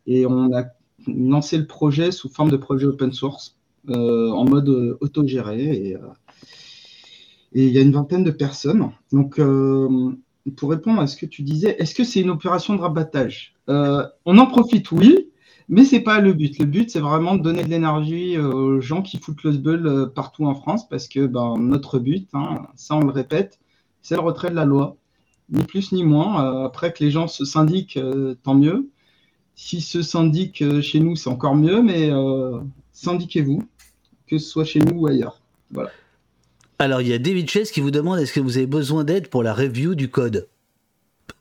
et, 0.07 0.27
on 0.27 0.55
a 0.55 0.65
lancé 1.07 1.59
le 1.59 1.67
projet 1.67 2.13
sous 2.13 2.29
forme 2.29 2.51
de 2.51 2.57
projet 2.57 2.87
open 2.87 3.13
source 3.13 3.57
en 3.89 4.45
mode 4.45 4.99
autogéré. 5.01 5.91
Et, 5.91 5.97
et 7.53 7.67
il 7.67 7.73
y 7.73 7.79
a 7.79 7.83
une 7.83 7.93
vingtaine 7.93 8.25
de 8.25 8.31
personnes. 8.31 8.91
Donc, 9.13 9.39
euh, 9.39 10.17
pour 10.57 10.71
répondre 10.71 11.01
à 11.01 11.07
ce 11.07 11.17
que 11.17 11.27
tu 11.27 11.43
disais, 11.43 11.77
est-ce 11.79 11.95
que 11.95 12.05
c'est 12.05 12.21
une 12.21 12.31
opération 12.31 12.75
de 12.75 12.81
rabattage? 12.81 13.55
Euh, 13.69 14.05
On 14.25 14.39
en 14.39 14.47
profite, 14.47 14.91
oui, 14.93 15.29
mais 15.69 15.85
ce 15.85 15.97
n'est 15.97 16.03
pas 16.03 16.21
le 16.21 16.33
but. 16.33 16.59
Le 16.59 16.65
but, 16.65 16.91
c'est 16.91 17.01
vraiment 17.01 17.37
de 17.37 17.43
donner 17.43 17.65
de 17.65 17.69
l'énergie 17.69 18.39
aux 18.39 18.81
gens 18.81 19.03
qui 19.03 19.19
foutent 19.19 19.43
le 19.43 19.53
sbull 19.53 19.87
euh, 19.87 20.07
partout 20.07 20.47
en 20.47 20.55
France, 20.55 20.89
parce 20.89 21.09
que 21.09 21.27
ben, 21.27 21.57
notre 21.59 21.99
but, 21.99 22.29
hein, 22.33 22.67
ça 22.77 22.97
on 22.97 23.01
le 23.01 23.11
répète, 23.11 23.59
c'est 24.03 24.15
le 24.15 24.21
retrait 24.23 24.51
de 24.51 24.57
la 24.57 24.65
loi, 24.65 24.97
ni 25.51 25.65
plus 25.65 25.93
ni 25.93 26.05
moins. 26.05 26.65
après 26.65 26.93
que 26.93 27.05
les 27.05 27.11
gens 27.11 27.27
se 27.29 27.45
syndiquent, 27.45 27.99
tant 28.43 28.55
mieux. 28.55 28.89
Si 29.57 29.83
se 29.83 30.01
syndiquent 30.01 30.81
chez 30.81 31.01
nous, 31.01 31.17
c'est 31.17 31.29
encore 31.29 31.55
mieux, 31.55 31.83
mais 31.83 32.11
syndiquez-vous, 32.93 33.63
que 34.27 34.39
ce 34.39 34.49
soit 34.49 34.65
chez 34.65 34.81
nous 34.81 35.01
ou 35.01 35.07
ailleurs. 35.07 35.43
Voilà. 35.71 35.91
Alors, 36.81 37.03
il 37.03 37.09
y 37.09 37.13
a 37.13 37.19
David 37.19 37.51
Chase 37.51 37.71
qui 37.73 37.83
vous 37.83 37.91
demande 37.91 38.21
est-ce 38.21 38.33
que 38.33 38.41
vous 38.41 38.57
avez 38.57 38.67
besoin 38.67 39.05
d'aide 39.05 39.29
pour 39.29 39.43
la 39.43 39.53
review 39.53 39.95
du 39.95 40.09
code? 40.09 40.49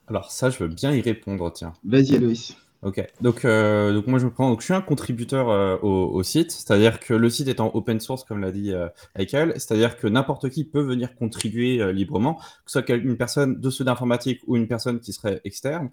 Alors, 0.06 0.30
ça, 0.30 0.50
je 0.50 0.58
veux 0.58 0.68
bien 0.68 0.92
y 0.92 1.00
répondre, 1.00 1.50
tiens. 1.50 1.72
Vas-y, 1.82 2.18
Loïs. 2.18 2.54
Ok, 2.82 3.02
donc, 3.22 3.46
euh, 3.46 3.92
donc 3.92 4.06
moi 4.06 4.18
je 4.18 4.24
me 4.24 4.30
prends, 4.30 4.48
donc 4.48 4.60
je 4.60 4.64
suis 4.64 4.74
un 4.74 4.80
contributeur 4.80 5.50
euh, 5.50 5.76
au, 5.82 6.22
site, 6.22 6.50
c'est-à-dire 6.50 6.98
que 6.98 7.12
le 7.12 7.28
site 7.28 7.48
est 7.48 7.60
en 7.60 7.70
open 7.74 8.00
source 8.00 8.24
comme 8.24 8.40
l'a 8.40 8.52
dit 8.52 8.72
euh, 8.72 8.88
c'est-à-dire 9.16 9.98
que 9.98 10.06
n'importe 10.06 10.48
qui 10.48 10.64
peut 10.64 10.80
venir 10.80 11.14
contribuer 11.14 11.92
librement, 11.92 12.36
que 12.36 12.70
ce 12.70 12.80
soit 12.80 12.88
une 12.96 13.18
personne 13.18 13.60
de 13.60 13.68
ceux 13.68 13.84
d'informatique 13.84 14.40
ou 14.46 14.56
une 14.56 14.66
personne 14.66 14.98
qui 15.00 15.12
serait 15.12 15.42
externe. 15.44 15.90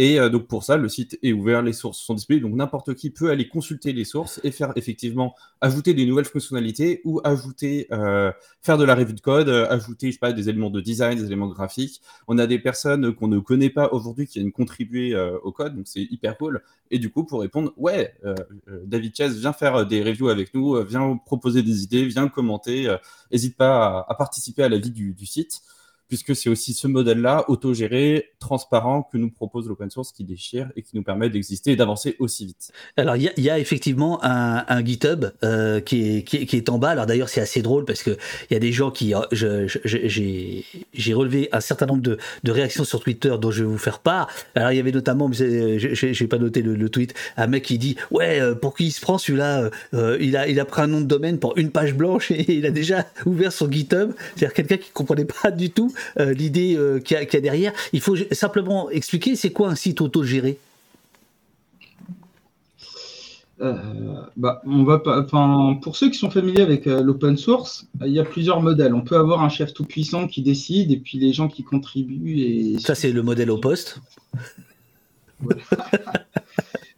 Et 0.00 0.20
euh, 0.20 0.28
donc 0.28 0.46
pour 0.46 0.62
ça, 0.62 0.76
le 0.76 0.88
site 0.88 1.18
est 1.24 1.32
ouvert, 1.32 1.60
les 1.60 1.72
sources 1.72 1.98
sont 1.98 2.14
disponibles, 2.14 2.46
donc 2.46 2.56
n'importe 2.56 2.94
qui 2.94 3.10
peut 3.10 3.30
aller 3.30 3.48
consulter 3.48 3.92
les 3.92 4.04
sources 4.04 4.40
et 4.44 4.52
faire 4.52 4.72
effectivement 4.76 5.34
ajouter 5.60 5.92
des 5.92 6.06
nouvelles 6.06 6.24
fonctionnalités 6.24 7.00
ou 7.04 7.20
ajouter, 7.24 7.88
euh, 7.90 8.30
faire 8.62 8.78
de 8.78 8.84
la 8.84 8.94
revue 8.94 9.12
de 9.12 9.20
code, 9.20 9.48
euh, 9.48 9.68
ajouter, 9.68 10.06
je 10.06 10.12
sais 10.12 10.18
pas, 10.20 10.32
des 10.32 10.48
éléments 10.48 10.70
de 10.70 10.80
design, 10.80 11.18
des 11.18 11.26
éléments 11.26 11.48
graphiques. 11.48 12.00
On 12.28 12.38
a 12.38 12.46
des 12.46 12.60
personnes 12.60 13.12
qu'on 13.12 13.26
ne 13.26 13.40
connaît 13.40 13.70
pas 13.70 13.88
aujourd'hui 13.90 14.28
qui 14.28 14.38
viennent 14.38 14.52
contribuer 14.52 15.16
au 15.42 15.50
code, 15.50 15.74
donc 15.74 15.88
c'est 15.88 16.02
hyper 16.02 16.38
cool. 16.38 16.62
Et 16.92 17.00
du 17.00 17.10
coup, 17.10 17.24
pour 17.24 17.40
répondre, 17.40 17.72
ouais, 17.76 18.14
David 18.84 19.16
Chess, 19.16 19.36
viens 19.36 19.52
faire 19.52 19.84
des 19.84 20.02
reviews 20.02 20.28
avec 20.28 20.54
nous, 20.54 20.80
viens 20.84 21.16
proposer 21.16 21.62
des 21.62 21.82
idées, 21.82 22.06
viens 22.06 22.28
commenter, 22.28 22.94
n'hésite 23.32 23.56
pas 23.56 24.06
à, 24.08 24.14
participer 24.14 24.62
à 24.62 24.68
la 24.68 24.78
vie 24.78 24.90
du 24.90 25.26
site 25.26 25.62
puisque 26.08 26.34
c'est 26.34 26.48
aussi 26.48 26.72
ce 26.72 26.86
modèle-là, 26.86 27.44
autogéré, 27.48 28.30
transparent, 28.38 29.02
que 29.02 29.18
nous 29.18 29.30
propose 29.30 29.68
l'open 29.68 29.90
source 29.90 30.10
qui 30.10 30.24
déchire 30.24 30.70
et 30.74 30.82
qui 30.82 30.96
nous 30.96 31.02
permet 31.02 31.28
d'exister 31.28 31.72
et 31.72 31.76
d'avancer 31.76 32.16
aussi 32.18 32.46
vite. 32.46 32.72
Alors, 32.96 33.16
il 33.16 33.30
y, 33.36 33.50
a 33.50 33.58
effectivement 33.58 34.18
un, 34.22 34.84
GitHub 34.84 35.26
euh, 35.44 35.80
qui, 35.80 36.18
est, 36.18 36.22
qui, 36.22 36.56
est, 36.56 36.68
en 36.70 36.78
bas. 36.78 36.90
Alors, 36.90 37.06
d'ailleurs, 37.06 37.28
c'est 37.28 37.42
assez 37.42 37.60
drôle 37.60 37.84
parce 37.84 38.02
qu'il 38.02 38.16
y 38.50 38.54
a 38.54 38.58
des 38.58 38.72
gens 38.72 38.90
qui. 38.90 39.14
Euh, 39.14 39.66
j'ai 40.94 41.14
relevé 41.14 41.48
un 41.52 41.60
certain 41.60 41.86
nombre 41.86 42.02
de, 42.02 42.18
de, 42.42 42.52
réactions 42.52 42.84
sur 42.84 43.00
Twitter 43.00 43.34
dont 43.38 43.50
je 43.50 43.62
vais 43.62 43.68
vous 43.68 43.78
faire 43.78 43.98
part. 43.98 44.28
Alors, 44.54 44.72
il 44.72 44.76
y 44.76 44.80
avait 44.80 44.92
notamment, 44.92 45.30
j'ai 45.30 46.26
pas 46.26 46.38
noté 46.38 46.62
le, 46.62 46.88
tweet, 46.88 47.12
un 47.36 47.46
mec 47.48 47.64
qui 47.64 47.76
dit 47.76 47.96
Ouais, 48.10 48.40
euh, 48.40 48.54
pour 48.54 48.74
qui 48.74 48.86
il 48.86 48.92
se 48.92 49.00
prend 49.02 49.18
celui-là 49.18 49.70
il, 49.92 50.36
a, 50.36 50.48
il 50.48 50.58
a 50.58 50.64
pris 50.64 50.80
un 50.80 50.86
nom 50.86 51.00
de 51.02 51.06
domaine 51.06 51.38
pour 51.38 51.58
une 51.58 51.70
page 51.70 51.94
blanche 51.94 52.30
et 52.30 52.54
il 52.54 52.64
a 52.64 52.70
déjà 52.70 53.04
ouvert 53.26 53.52
son 53.52 53.70
GitHub. 53.70 54.12
C'est-à-dire 54.34 54.54
quelqu'un 54.54 54.78
qui 54.78 54.90
comprenait 54.90 55.26
pas 55.26 55.50
du 55.50 55.70
tout 55.70 55.92
euh, 56.18 56.32
l'idée 56.32 56.76
euh, 56.76 57.00
qu'il 57.00 57.16
y, 57.16 57.36
a 57.36 57.40
derrière. 57.40 57.72
Il 57.92 58.00
faut 58.00 58.16
simplement 58.32 58.90
expliquer 58.90 59.36
c'est 59.36 59.50
quoi 59.50 59.68
un 59.68 59.74
site 59.74 60.00
autogéré? 60.00 60.58
Euh, 63.60 63.74
bah, 64.36 64.62
on 64.66 64.84
va 64.84 65.00
pas, 65.00 65.22
pour 65.82 65.96
ceux 65.96 66.10
qui 66.10 66.18
sont 66.18 66.30
familiers 66.30 66.62
avec 66.62 66.86
l'open 66.86 67.36
source, 67.36 67.88
il 68.04 68.12
y 68.12 68.20
a 68.20 68.24
plusieurs 68.24 68.60
modèles. 68.60 68.94
On 68.94 69.00
peut 69.00 69.16
avoir 69.16 69.42
un 69.42 69.48
chef 69.48 69.74
tout 69.74 69.84
puissant 69.84 70.28
qui 70.28 70.42
décide 70.42 70.92
et 70.92 70.96
puis 70.96 71.18
les 71.18 71.32
gens 71.32 71.48
qui 71.48 71.64
contribuent. 71.64 72.38
Et... 72.38 72.78
Ça, 72.78 72.94
c'est 72.94 73.10
le 73.10 73.22
modèle 73.22 73.50
au 73.50 73.58
poste. 73.58 73.98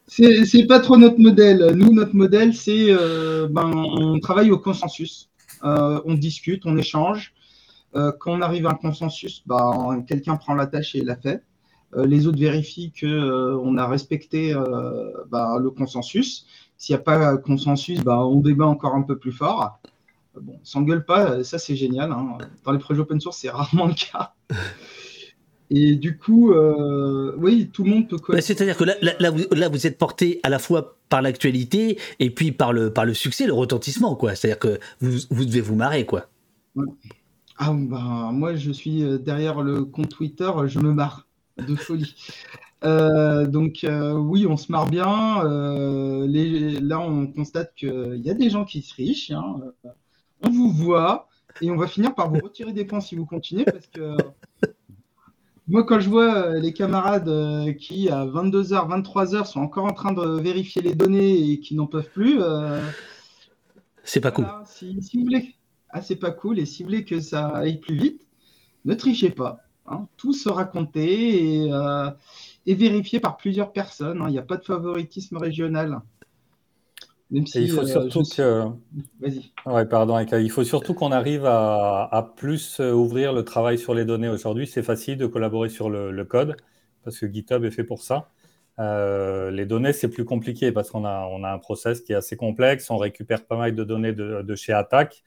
c'est 0.06 0.66
pas 0.66 0.80
trop 0.80 0.98
notre 0.98 1.18
modèle. 1.18 1.72
Nous, 1.74 1.94
notre 1.94 2.14
modèle, 2.14 2.52
c'est 2.54 2.94
ben, 3.48 3.72
on 3.74 4.20
travaille 4.20 4.50
au 4.50 4.58
consensus. 4.58 5.30
on 5.62 6.14
discute, 6.14 6.66
on 6.66 6.76
échange. 6.76 7.32
Euh, 7.96 8.12
quand 8.18 8.32
on 8.32 8.40
arrive 8.40 8.66
à 8.66 8.70
un 8.70 8.74
consensus, 8.74 9.42
bah, 9.46 9.72
quelqu'un 10.06 10.36
prend 10.36 10.54
la 10.54 10.66
tâche 10.66 10.94
et 10.94 11.02
la 11.02 11.16
fait. 11.16 11.42
Euh, 11.96 12.06
les 12.06 12.26
autres 12.26 12.38
vérifient 12.38 12.92
qu'on 12.92 13.06
euh, 13.06 13.76
a 13.78 13.86
respecté 13.88 14.54
bah, 15.30 15.58
le 15.60 15.70
consensus. 15.70 16.46
S'il 16.76 16.94
n'y 16.94 17.00
a 17.00 17.02
pas 17.02 17.36
consensus, 17.36 18.00
bah, 18.00 18.24
on 18.24 18.40
débat 18.40 18.66
encore 18.66 18.94
un 18.94 19.02
peu 19.02 19.18
plus 19.18 19.32
fort. 19.32 19.80
Bon, 20.40 20.58
on 20.60 20.64
s'engueule 20.64 21.04
pas, 21.04 21.42
ça 21.42 21.58
c'est 21.58 21.74
génial. 21.74 22.12
Hein. 22.12 22.38
Dans 22.64 22.72
les 22.72 22.78
projets 22.78 23.00
open 23.00 23.20
source, 23.20 23.38
c'est 23.38 23.50
rarement 23.50 23.86
le 23.86 23.94
cas. 23.94 24.34
Et 25.72 25.96
du 25.96 26.16
coup, 26.16 26.52
oui, 27.36 27.70
tout 27.72 27.84
le 27.84 27.90
monde 27.90 28.08
peut. 28.08 28.40
C'est-à-dire 28.40 28.76
que 28.76 28.84
là, 28.84 29.68
vous, 29.68 29.86
êtes 29.86 29.98
porté 29.98 30.40
à 30.44 30.48
la 30.48 30.60
fois 30.60 30.96
par 31.08 31.22
l'actualité 31.22 31.98
et 32.20 32.30
puis 32.30 32.52
par 32.52 32.72
le, 32.72 32.92
par 32.92 33.04
le 33.04 33.14
succès, 33.14 33.46
le 33.46 33.52
retentissement, 33.52 34.14
quoi. 34.14 34.36
C'est-à-dire 34.36 34.60
que 34.60 34.78
vous, 35.00 35.18
vous 35.30 35.44
devez 35.44 35.60
vous 35.60 35.74
marrer, 35.74 36.06
quoi. 36.06 36.28
Ah 37.62 37.74
bah, 37.74 38.30
moi 38.32 38.56
je 38.56 38.72
suis 38.72 39.04
euh, 39.04 39.18
derrière 39.18 39.60
le 39.60 39.84
compte 39.84 40.08
Twitter, 40.08 40.50
je 40.64 40.78
me 40.78 40.94
marre 40.94 41.28
de 41.58 41.76
folie. 41.76 42.14
Euh, 42.82 43.46
donc 43.46 43.84
euh, 43.84 44.14
oui, 44.14 44.46
on 44.46 44.56
se 44.56 44.72
marre 44.72 44.86
bien. 44.86 45.06
là, 45.44 46.98
on 46.98 47.26
constate 47.26 47.74
qu'il 47.74 48.22
y 48.24 48.30
a 48.30 48.32
des 48.32 48.48
gens 48.48 48.64
qui 48.64 48.80
se 48.80 48.94
riches. 48.94 49.32
Hein. 49.32 49.60
On 50.42 50.48
vous 50.48 50.70
voit 50.70 51.28
et 51.60 51.70
on 51.70 51.76
va 51.76 51.86
finir 51.86 52.14
par 52.14 52.30
vous 52.30 52.40
retirer 52.42 52.72
des 52.72 52.86
points 52.86 53.02
si 53.02 53.16
vous 53.16 53.26
continuez 53.26 53.66
parce 53.66 53.86
que 53.88 54.16
moi, 55.68 55.84
quand 55.84 56.00
je 56.00 56.08
vois 56.08 56.58
les 56.58 56.72
camarades 56.72 57.76
qui 57.76 58.08
à 58.08 58.24
22h, 58.24 59.02
23h 59.02 59.44
sont 59.44 59.60
encore 59.60 59.84
en 59.84 59.92
train 59.92 60.14
de 60.14 60.40
vérifier 60.40 60.80
les 60.80 60.94
données 60.94 61.50
et 61.50 61.60
qui 61.60 61.74
n'en 61.74 61.86
peuvent 61.86 62.08
plus, 62.08 62.40
c'est 64.04 64.22
pas 64.22 64.30
cool. 64.30 64.46
si, 64.64 64.96
vous 65.12 65.24
voulez 65.24 65.54
ah, 65.92 66.02
c'est 66.02 66.16
pas 66.16 66.30
cool. 66.30 66.58
Et 66.58 66.66
si 66.66 66.82
vous 66.82 66.88
voulez 66.88 67.04
que 67.04 67.20
ça 67.20 67.48
aille 67.48 67.78
plus 67.78 67.96
vite, 67.96 68.26
ne 68.84 68.94
trichez 68.94 69.30
pas. 69.30 69.58
Hein. 69.86 70.06
Tout 70.16 70.32
sera 70.32 70.64
compté 70.64 71.64
et, 71.64 71.72
euh, 71.72 72.10
vérifié 72.66 73.20
par 73.20 73.36
plusieurs 73.36 73.72
personnes. 73.72 74.22
Hein. 74.22 74.26
Il 74.28 74.32
n'y 74.32 74.38
a 74.38 74.42
pas 74.42 74.56
de 74.56 74.64
favoritisme 74.64 75.36
régional. 75.36 76.00
Même 77.30 77.46
si, 77.46 77.62
il 77.62 77.70
faut 77.70 77.82
euh, 77.82 77.86
surtout 77.86 78.22
que. 78.22 78.64
Vas-y. 79.20 79.52
Ouais, 79.66 79.86
pardon, 79.86 80.18
il 80.18 80.50
faut 80.50 80.64
surtout 80.64 80.94
qu'on 80.94 81.12
arrive 81.12 81.46
à, 81.46 82.32
plus 82.36 82.80
euh, 82.80 82.92
ouvrir 82.92 83.32
le 83.32 83.44
travail 83.44 83.78
sur 83.78 83.94
les 83.94 84.04
données 84.04 84.28
aujourd'hui. 84.28 84.66
C'est 84.66 84.82
facile 84.82 85.16
de 85.16 85.26
collaborer 85.26 85.68
sur 85.68 85.90
le, 85.90 86.24
code 86.24 86.56
parce 87.04 87.18
que 87.18 87.32
GitHub 87.32 87.64
est 87.64 87.70
fait 87.70 87.84
pour 87.84 88.02
ça. 88.02 88.30
les 88.78 89.66
données, 89.66 89.92
c'est 89.92 90.08
plus 90.08 90.24
compliqué 90.24 90.72
parce 90.72 90.90
qu'on 90.90 91.04
a, 91.04 91.28
on 91.30 91.44
a 91.44 91.52
un 91.52 91.58
process 91.58 92.00
qui 92.00 92.12
est 92.12 92.16
assez 92.16 92.36
complexe. 92.36 92.90
On 92.90 92.96
récupère 92.96 93.44
pas 93.44 93.56
mal 93.56 93.76
de 93.76 93.84
données 93.84 94.12
de, 94.12 94.42
de 94.42 94.54
chez 94.56 94.72
Attack. 94.72 95.22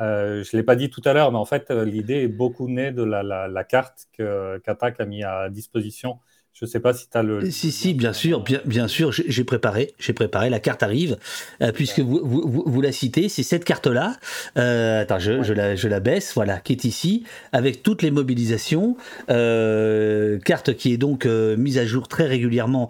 Euh, 0.00 0.42
je 0.42 0.56
ne 0.56 0.60
l'ai 0.60 0.64
pas 0.64 0.76
dit 0.76 0.90
tout 0.90 1.02
à 1.04 1.12
l'heure, 1.12 1.30
mais 1.30 1.38
en 1.38 1.44
fait, 1.44 1.70
euh, 1.70 1.84
l'idée 1.84 2.22
est 2.22 2.28
beaucoup 2.28 2.68
née 2.68 2.90
de 2.90 3.02
la, 3.02 3.64
carte 3.64 4.08
qu'Attack 4.16 5.00
a 5.00 5.04
mis 5.04 5.22
à 5.22 5.48
disposition. 5.48 6.18
Je 6.52 6.66
ne 6.66 6.70
sais 6.70 6.78
pas 6.78 6.94
si 6.94 7.10
tu 7.10 7.18
as 7.18 7.22
le. 7.24 7.50
Si, 7.50 7.72
si, 7.72 7.94
bien 7.94 8.12
sûr, 8.12 8.40
bien, 8.40 8.60
bien 8.64 8.86
sûr, 8.86 9.10
j'ai 9.10 9.42
préparé, 9.42 9.92
j'ai 9.98 10.12
préparé, 10.12 10.50
la 10.50 10.60
carte 10.60 10.84
arrive, 10.84 11.16
euh, 11.62 11.72
puisque 11.72 11.98
vous, 11.98 12.62
vous, 12.64 12.80
la 12.80 12.92
citez, 12.92 13.28
c'est 13.28 13.42
cette 13.42 13.64
carte-là. 13.64 14.18
attends, 14.54 15.18
je, 15.18 15.42
je, 15.42 15.52
la, 15.52 15.74
je, 15.74 15.88
la, 15.88 15.98
baisse, 15.98 16.32
voilà, 16.34 16.60
qui 16.60 16.72
est 16.72 16.84
ici, 16.84 17.24
avec 17.50 17.82
toutes 17.82 18.02
les 18.02 18.12
mobilisations. 18.12 18.96
carte 19.26 20.74
qui 20.74 20.92
est 20.92 20.96
donc 20.96 21.24
mise 21.26 21.78
à 21.78 21.86
jour 21.86 22.06
très 22.06 22.26
régulièrement 22.26 22.88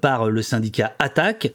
par 0.00 0.28
le 0.28 0.42
syndicat 0.42 0.94
Attack. 0.98 1.52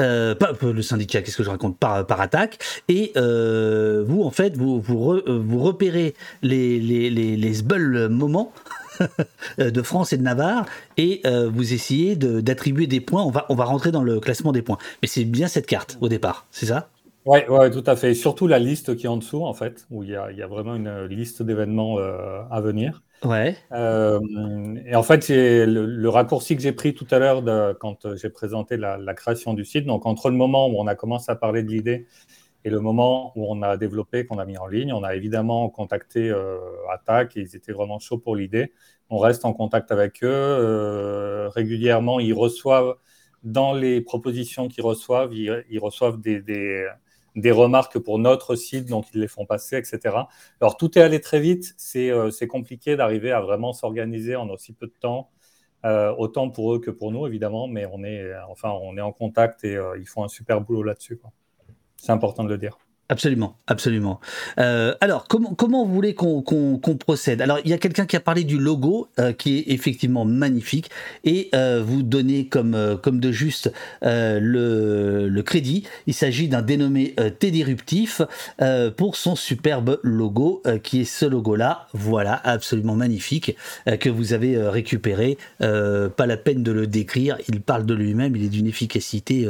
Euh, 0.00 0.34
le 0.62 0.82
syndicat, 0.82 1.22
qu'est-ce 1.22 1.36
que 1.36 1.42
je 1.42 1.50
raconte? 1.50 1.78
Par, 1.78 2.20
attaque, 2.20 2.58
et 2.88 3.12
euh, 3.16 4.04
vous 4.06 4.22
en 4.22 4.30
fait 4.30 4.56
vous 4.56 4.80
vous, 4.80 5.20
vous 5.26 5.58
repérez 5.58 6.14
les 6.42 6.78
les, 6.78 7.10
les, 7.10 7.36
les 7.36 8.08
moments 8.08 8.52
de 9.58 9.82
France 9.82 10.12
et 10.12 10.18
de 10.18 10.22
Navarre 10.22 10.66
et 10.96 11.20
euh, 11.24 11.48
vous 11.48 11.72
essayez 11.72 12.16
d'attribuer 12.16 12.86
des 12.86 13.00
points. 13.00 13.22
On 13.22 13.30
va 13.30 13.46
on 13.48 13.54
va 13.54 13.64
rentrer 13.64 13.90
dans 13.90 14.02
le 14.02 14.20
classement 14.20 14.52
des 14.52 14.62
points, 14.62 14.78
mais 15.02 15.08
c'est 15.08 15.24
bien 15.24 15.48
cette 15.48 15.66
carte 15.66 15.98
au 16.00 16.08
départ, 16.08 16.46
c'est 16.50 16.66
ça? 16.66 16.88
Oui, 17.24 17.38
ouais, 17.48 17.70
tout 17.70 17.84
à 17.86 17.94
fait. 17.94 18.14
surtout 18.14 18.48
la 18.48 18.58
liste 18.58 18.96
qui 18.96 19.06
est 19.06 19.08
en 19.08 19.16
dessous, 19.16 19.44
en 19.44 19.54
fait, 19.54 19.86
où 19.90 20.02
il 20.02 20.10
y 20.10 20.16
a, 20.16 20.32
il 20.32 20.38
y 20.38 20.42
a 20.42 20.48
vraiment 20.48 20.74
une 20.74 21.04
liste 21.04 21.42
d'événements 21.42 21.98
à 21.98 22.60
venir. 22.60 23.02
Ouais. 23.24 23.56
Euh, 23.70 24.20
et 24.84 24.96
en 24.96 25.02
fait, 25.02 25.22
c'est 25.22 25.66
le, 25.66 26.08
raccourci 26.08 26.56
que 26.56 26.62
j'ai 26.62 26.72
pris 26.72 26.94
tout 26.94 27.06
à 27.10 27.18
l'heure 27.18 27.42
quand 27.78 28.14
j'ai 28.16 28.30
présenté 28.30 28.76
la, 28.76 29.14
création 29.14 29.54
du 29.54 29.64
site. 29.64 29.86
Donc, 29.86 30.06
entre 30.06 30.30
le 30.30 30.36
moment 30.36 30.68
où 30.68 30.74
on 30.78 30.86
a 30.86 30.94
commencé 30.94 31.30
à 31.30 31.36
parler 31.36 31.62
de 31.62 31.68
l'idée 31.68 32.06
et 32.64 32.70
le 32.70 32.80
moment 32.80 33.32
où 33.36 33.46
on 33.48 33.62
a 33.62 33.76
développé, 33.76 34.26
qu'on 34.26 34.38
a 34.38 34.44
mis 34.44 34.58
en 34.58 34.66
ligne, 34.66 34.92
on 34.92 35.02
a 35.04 35.14
évidemment 35.14 35.68
contacté 35.68 36.30
euh, 36.30 36.58
Attack 36.92 37.36
et 37.36 37.40
ils 37.40 37.56
étaient 37.56 37.72
vraiment 37.72 37.98
chauds 37.98 38.18
pour 38.18 38.36
l'idée. 38.36 38.72
On 39.10 39.18
reste 39.18 39.44
en 39.44 39.52
contact 39.52 39.92
avec 39.92 40.22
eux 40.24 40.28
euh, 40.28 41.48
régulièrement. 41.48 42.18
Ils 42.18 42.34
reçoivent, 42.34 42.96
dans 43.44 43.72
les 43.72 44.00
propositions 44.00 44.68
qu'ils 44.68 44.84
reçoivent, 44.84 45.32
ils, 45.34 45.78
reçoivent 45.80 46.20
des, 46.20 46.40
des 46.40 46.88
remarques 47.52 47.98
pour 47.98 48.18
notre 48.18 48.54
site, 48.56 48.86
donc 48.86 49.06
ils 49.14 49.20
les 49.20 49.28
font 49.28 49.46
passer, 49.46 49.76
etc. 49.76 50.28
Alors 50.60 50.76
tout 50.76 50.98
est 50.98 51.02
allé 51.02 51.20
très 51.20 51.40
vite, 51.40 51.74
c'est 51.76 52.10
euh, 52.10 52.30
compliqué 52.48 52.96
d'arriver 52.96 53.32
à 53.32 53.40
vraiment 53.40 53.72
s'organiser 53.72 54.36
en 54.36 54.48
aussi 54.50 54.72
peu 54.72 54.86
de 54.86 54.94
temps, 55.00 55.30
euh, 55.84 56.14
autant 56.16 56.50
pour 56.50 56.74
eux 56.74 56.80
que 56.80 56.90
pour 56.90 57.10
nous 57.12 57.26
évidemment, 57.26 57.68
mais 57.68 57.86
on 57.90 58.04
est, 58.04 58.32
enfin, 58.48 58.70
on 58.70 58.96
est 58.96 59.00
en 59.00 59.12
contact 59.12 59.64
et 59.64 59.76
euh, 59.76 59.98
ils 59.98 60.06
font 60.06 60.24
un 60.24 60.28
super 60.28 60.60
boulot 60.60 60.82
là-dessus. 60.82 61.20
C'est 61.96 62.12
important 62.12 62.44
de 62.44 62.48
le 62.48 62.58
dire. 62.58 62.78
Absolument, 63.12 63.58
absolument. 63.66 64.20
Euh, 64.58 64.94
alors, 65.02 65.28
comment, 65.28 65.52
comment 65.52 65.84
vous 65.84 65.92
voulez 65.92 66.14
qu'on 66.14 66.40
procède? 66.98 67.42
Alors, 67.42 67.58
il 67.62 67.70
y 67.70 67.74
a 67.74 67.78
quelqu'un 67.78 68.06
qui 68.06 68.16
a 68.16 68.20
parlé 68.20 68.42
du 68.42 68.56
logo, 68.56 69.06
euh, 69.18 69.34
qui 69.34 69.58
est 69.58 69.64
effectivement 69.66 70.24
magnifique, 70.24 70.88
et 71.22 71.50
euh, 71.54 71.82
vous 71.84 72.02
donnez 72.02 72.46
comme, 72.46 72.72
de 72.72 73.30
juste 73.30 73.70
le, 74.00 75.42
crédit. 75.44 75.84
Il 76.06 76.14
s'agit 76.14 76.48
d'un 76.48 76.62
dénommé 76.62 77.14
T-Disruptif 77.38 78.22
pour 78.96 79.16
son 79.16 79.36
superbe 79.36 80.00
logo, 80.02 80.62
qui 80.82 81.02
est 81.02 81.04
ce 81.04 81.26
logo-là, 81.26 81.88
voilà, 81.92 82.40
absolument 82.44 82.94
magnifique, 82.94 83.56
que 84.00 84.08
vous 84.08 84.32
avez 84.32 84.56
récupéré. 84.56 85.36
pas 85.58 86.26
la 86.26 86.36
peine 86.38 86.62
de 86.62 86.72
le 86.72 86.86
décrire, 86.86 87.36
il 87.48 87.60
parle 87.60 87.84
de 87.84 87.92
lui-même, 87.92 88.36
il 88.36 88.44
est 88.44 88.48
d'une 88.48 88.68
efficacité 88.68 89.46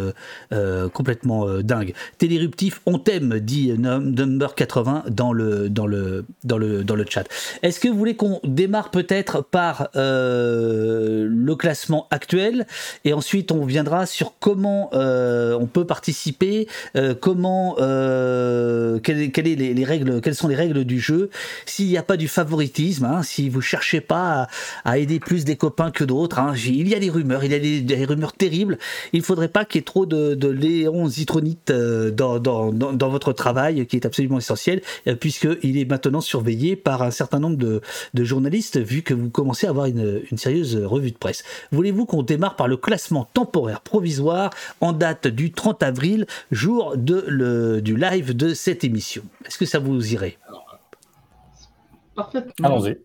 complètement 0.92 1.46
dingue. 1.60 1.94
T-Disruptif, 2.18 2.80
on 2.86 2.98
t'aime, 2.98 3.38
number 3.76 4.54
80 4.54 5.04
dans 5.10 5.32
le, 5.32 5.68
dans 5.68 5.86
le, 5.86 6.24
dans 6.44 6.58
le, 6.58 6.84
dans 6.84 6.94
le 6.94 7.04
chat. 7.08 7.24
Est-ce 7.62 7.80
que 7.80 7.88
vous 7.88 7.96
voulez 7.96 8.16
qu'on 8.16 8.40
démarre 8.44 8.90
peut-être 8.90 9.42
par 9.42 9.88
le 9.94 11.54
classement 11.54 12.06
actuel 12.10 12.66
et 13.04 13.12
ensuite 13.12 13.52
on 13.52 13.64
viendra 13.64 14.06
sur 14.06 14.34
comment 14.40 14.90
on 14.92 15.66
peut 15.66 15.86
participer, 15.86 16.66
comment, 17.20 17.76
quelles, 17.76 19.20
est 19.20 19.74
les, 19.74 19.84
règles, 19.84 20.20
quelles 20.20 20.34
sont 20.34 20.48
les 20.48 20.56
règles 20.56 20.84
du 20.84 21.00
jeu, 21.00 21.30
s'il 21.66 21.88
n'y 21.88 21.98
a 21.98 22.02
pas 22.02 22.16
du 22.16 22.28
favoritisme, 22.28 23.04
hein, 23.04 23.22
si 23.22 23.48
vous 23.48 23.60
cherchez 23.60 24.00
pas 24.00 24.48
à, 24.84 24.98
aider 24.98 25.20
plus 25.20 25.44
des 25.44 25.56
copains 25.56 25.90
que 25.90 26.04
d'autres, 26.04 26.38
hein, 26.38 26.54
il 26.56 26.88
y 26.88 26.94
a 26.94 26.98
des 26.98 27.10
rumeurs, 27.10 27.44
il 27.44 27.52
y 27.52 27.54
a 27.54 27.58
des, 27.58 28.04
rumeurs 28.04 28.32
terribles. 28.32 28.78
Il 29.12 29.22
faudrait 29.22 29.48
pas 29.48 29.64
qu'il 29.64 29.78
y 29.78 29.82
ait 29.82 29.84
trop 29.84 30.06
de, 30.06 30.34
de 30.34 30.48
Léon 30.48 31.08
Zitronite 31.08 31.70
euh, 31.70 32.10
dans, 32.10 32.38
dans, 32.38 32.72
dans, 32.72 33.08
votre 33.08 33.32
travail, 33.42 33.86
qui 33.86 33.96
est 33.96 34.06
absolument 34.06 34.38
essentiel, 34.38 34.82
euh, 35.08 35.16
puisqu'il 35.16 35.76
est 35.76 35.84
maintenant 35.84 36.20
surveillé 36.20 36.76
par 36.76 37.02
un 37.02 37.10
certain 37.10 37.40
nombre 37.40 37.56
de, 37.56 37.80
de 38.14 38.24
journalistes, 38.24 38.78
vu 38.78 39.02
que 39.02 39.14
vous 39.14 39.30
commencez 39.30 39.66
à 39.66 39.70
avoir 39.70 39.86
une, 39.86 40.22
une 40.30 40.38
sérieuse 40.38 40.76
revue 40.76 41.10
de 41.10 41.18
presse. 41.18 41.42
Voulez-vous 41.72 42.06
qu'on 42.06 42.22
démarre 42.22 42.54
par 42.54 42.68
le 42.68 42.76
classement 42.76 43.28
temporaire 43.34 43.80
provisoire 43.80 44.50
en 44.80 44.92
date 44.92 45.26
du 45.26 45.50
30 45.50 45.82
avril, 45.82 46.26
jour 46.52 46.96
de 46.96 47.24
le, 47.26 47.82
du 47.82 47.96
live 47.96 48.36
de 48.36 48.54
cette 48.54 48.84
émission? 48.84 49.24
Est-ce 49.44 49.58
que 49.58 49.66
ça 49.66 49.80
vous 49.80 50.12
irait? 50.12 50.38
Parfaitement. 52.14 52.68
Allons-y. 52.68 52.98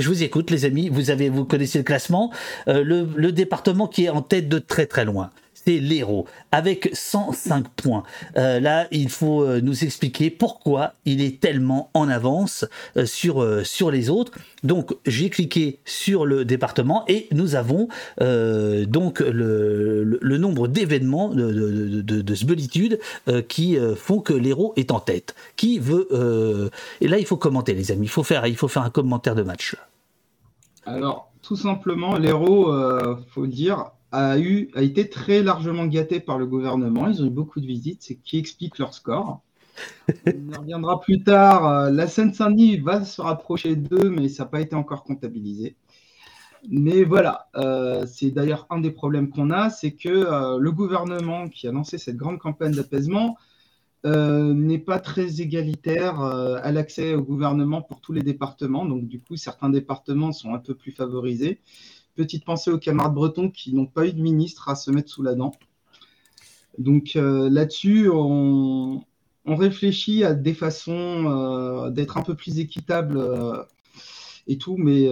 Je 0.00 0.08
vous 0.08 0.22
écoute, 0.22 0.50
les 0.50 0.64
amis. 0.64 0.88
Vous 0.88 1.10
avez, 1.10 1.28
vous 1.28 1.44
connaissez 1.44 1.78
le 1.78 1.84
classement. 1.84 2.32
Euh, 2.68 2.82
le, 2.82 3.32
département 3.32 3.86
qui 3.86 4.06
est 4.06 4.08
en 4.08 4.22
tête 4.22 4.48
de 4.48 4.58
très 4.58 4.86
très 4.86 5.04
loin, 5.04 5.30
c'est 5.64 5.78
l'Hérault, 5.78 6.26
avec 6.52 6.90
105 6.92 7.68
points. 7.68 8.02
Euh, 8.36 8.60
là, 8.60 8.86
il 8.90 9.08
faut 9.08 9.42
euh, 9.42 9.60
nous 9.60 9.84
expliquer 9.84 10.30
pourquoi 10.30 10.94
il 11.04 11.20
est 11.20 11.40
tellement 11.40 11.90
en 11.94 12.08
avance 12.08 12.64
sur, 13.04 13.46
sur 13.64 13.90
les 13.90 14.10
autres. 14.10 14.32
Donc, 14.62 14.94
j'ai 15.06 15.30
cliqué 15.30 15.80
sur 15.84 16.26
le 16.26 16.44
département 16.44 17.04
et 17.08 17.28
nous 17.32 17.54
avons 17.54 17.88
donc 18.18 19.20
le, 19.20 20.38
nombre 20.38 20.68
d'événements 20.68 21.28
de, 21.28 21.50
de, 22.02 22.20
de, 22.22 23.40
qui 23.40 23.78
font 23.96 24.20
que 24.20 24.32
l'Hérault 24.32 24.72
est 24.76 24.90
en 24.90 25.00
tête. 25.00 25.34
Qui 25.56 25.78
veut... 25.78 26.70
et 27.00 27.08
là, 27.08 27.18
il 27.18 27.26
faut 27.26 27.36
commenter, 27.36 27.74
les 27.74 27.90
amis. 27.90 28.06
Il 28.06 28.10
faut 28.10 28.22
faire, 28.22 28.46
il 28.46 28.56
un 28.80 28.90
commentaire 28.90 29.34
de 29.34 29.42
match. 29.42 29.76
Alors, 30.86 31.30
tout 31.42 31.56
simplement, 31.56 32.16
l'héros, 32.16 32.72
euh, 32.72 33.16
faut 33.30 33.46
dire, 33.46 33.90
a, 34.12 34.36
été 34.38 35.08
très 35.08 35.42
largement 35.42 35.86
gâté 35.86 36.20
par 36.20 36.38
le 36.38 36.46
gouvernement. 36.46 37.08
Ils 37.08 37.22
ont 37.22 37.26
eu 37.26 37.30
beaucoup 37.30 37.60
de 37.60 37.66
visites, 37.66 38.02
c'est 38.02 38.16
qui 38.16 38.38
explique 38.38 38.78
leur 38.78 38.94
score. 38.94 39.42
On 40.26 40.60
reviendra 40.60 41.00
plus 41.00 41.22
tard. 41.22 41.66
Euh, 41.66 41.90
la 41.90 42.06
Seine-Saint-Denis 42.06 42.78
va 42.78 43.04
se 43.04 43.20
rapprocher 43.22 43.76
d'eux, 43.76 44.10
mais 44.10 44.28
ça 44.28 44.44
n'a 44.44 44.50
pas 44.50 44.60
été 44.60 44.74
encore 44.74 45.04
comptabilisé. 45.04 45.76
Mais 46.68 47.04
voilà, 47.04 47.48
euh, 47.56 48.04
c'est 48.06 48.30
d'ailleurs 48.30 48.66
un 48.68 48.80
des 48.80 48.90
problèmes 48.90 49.30
qu'on 49.30 49.50
a, 49.50 49.70
c'est 49.70 49.92
que 49.92 50.08
euh, 50.08 50.58
le 50.58 50.72
gouvernement 50.72 51.48
qui 51.48 51.66
a 51.66 51.72
lancé 51.72 51.96
cette 51.96 52.16
grande 52.16 52.38
campagne 52.38 52.72
d'apaisement 52.72 53.36
n'est 54.02 54.78
pas 54.78 54.98
très 54.98 55.42
égalitaire 55.42 56.22
à 56.22 56.72
l'accès 56.72 57.12
au 57.12 57.20
gouvernement 57.20 57.82
pour 57.82 58.00
tous 58.00 58.14
les 58.14 58.22
départements. 58.22 58.86
Donc, 58.86 59.06
du 59.06 59.20
coup, 59.20 59.36
certains 59.36 59.68
départements 59.68 60.32
sont 60.32 60.54
un 60.54 60.58
peu 60.58 60.74
plus 60.74 60.90
favorisés. 60.90 61.60
Petite 62.14 62.44
pensée 62.44 62.70
aux 62.70 62.78
camarades 62.78 63.14
bretons 63.14 63.50
qui 63.50 63.74
n'ont 63.74 63.86
pas 63.86 64.06
eu 64.06 64.12
de 64.12 64.20
ministre 64.20 64.68
à 64.68 64.74
se 64.74 64.90
mettre 64.90 65.10
sous 65.10 65.22
la 65.22 65.34
dent. 65.34 65.52
Donc, 66.78 67.12
euh, 67.16 67.48
là-dessus, 67.50 68.08
on, 68.12 69.04
réfléchit 69.46 70.22
à 70.22 70.32
des 70.32 70.54
façons 70.54 71.90
d'être 71.90 72.16
un 72.16 72.22
peu 72.22 72.36
plus 72.36 72.60
équitable 72.60 73.20
et 74.46 74.58
tout, 74.58 74.76
mais 74.76 75.08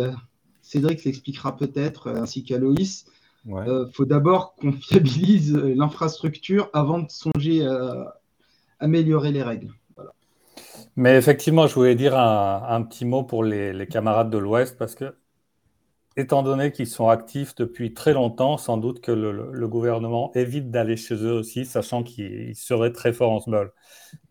Cédric 0.62 1.02
l'expliquera 1.02 1.56
peut-être, 1.56 2.08
ainsi 2.08 2.44
qu'Aloïs. 2.44 3.06
Il 3.46 3.88
faut 3.92 4.04
d'abord 4.04 4.54
qu'on 4.54 4.70
fiabilise 4.72 5.56
l'infrastructure 5.56 6.70
avant 6.72 7.00
de 7.00 7.10
songer 7.10 7.66
à 7.66 8.20
améliorer 8.78 9.32
les 9.32 9.42
règles. 9.42 9.72
Mais 10.96 11.16
effectivement, 11.16 11.66
je 11.66 11.74
voulais 11.74 11.94
dire 11.94 12.18
un, 12.18 12.82
petit 12.82 13.04
mot 13.04 13.22
pour 13.22 13.44
les, 13.44 13.86
camarades 13.86 14.30
de 14.30 14.38
l'Ouest, 14.38 14.76
parce 14.76 14.94
que, 14.94 15.14
étant 16.18 16.42
donné 16.42 16.72
qu'ils 16.72 16.88
sont 16.88 17.08
actifs 17.08 17.54
depuis 17.54 17.94
très 17.94 18.12
longtemps, 18.12 18.58
sans 18.58 18.76
doute 18.76 19.00
que 19.00 19.12
le, 19.12 19.68
gouvernement 19.68 20.32
évite 20.34 20.70
d'aller 20.70 20.96
chez 20.96 21.14
eux 21.14 21.32
aussi, 21.32 21.64
sachant 21.64 22.02
qu'ils 22.02 22.56
seraient 22.56 22.92
très 22.92 23.12
forts 23.12 23.30
en 23.30 23.40
small. 23.40 23.70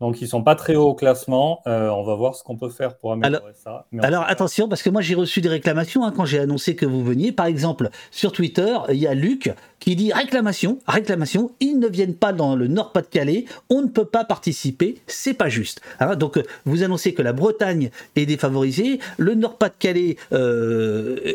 Donc, 0.00 0.20
ils 0.20 0.24
ne 0.24 0.28
sont 0.28 0.42
pas 0.42 0.54
très 0.54 0.74
hauts 0.74 0.88
au 0.88 0.94
classement. 0.94 1.62
Euh, 1.66 1.88
on 1.88 2.02
va 2.02 2.14
voir 2.14 2.34
ce 2.34 2.42
qu'on 2.42 2.56
peut 2.56 2.68
faire 2.68 2.98
pour 2.98 3.12
améliorer 3.12 3.52
ça. 3.54 3.86
alors, 4.00 4.24
attention, 4.24 4.68
parce 4.68 4.82
que 4.82 4.90
moi, 4.90 5.00
j'ai 5.00 5.14
reçu 5.14 5.40
des 5.40 5.48
réclamations 5.48 6.04
hein, 6.04 6.12
quand 6.14 6.24
j'ai 6.24 6.40
annoncé 6.40 6.76
que 6.76 6.84
vous 6.84 7.02
veniez. 7.02 7.32
Par 7.32 7.46
exemple, 7.46 7.88
sur 8.10 8.32
Twitter, 8.32 8.76
il 8.90 8.96
y 8.96 9.06
a 9.06 9.14
Luc 9.14 9.54
qui 9.78 9.96
dit 9.96 10.12
réclamation, 10.12 10.80
réclamation, 10.86 11.52
ils 11.60 11.78
ne 11.78 11.88
viennent 11.88 12.16
pas 12.16 12.32
dans 12.32 12.56
le 12.56 12.66
Nord-Pas-de-Calais, 12.66 13.44
on 13.70 13.82
ne 13.82 13.86
peut 13.86 14.04
pas 14.04 14.24
participer, 14.24 14.98
c'est 15.06 15.34
pas 15.34 15.48
juste. 15.48 15.80
Hein, 16.00 16.16
donc, 16.16 16.36
euh, 16.36 16.42
vous 16.64 16.82
annoncez 16.82 17.14
que 17.14 17.22
la 17.22 17.32
Bretagne 17.32 17.90
est 18.16 18.26
défavorisée, 18.26 18.98
le 19.16 19.34
Nord-Pas-de-Calais 19.34 20.16
euh, 20.32 21.34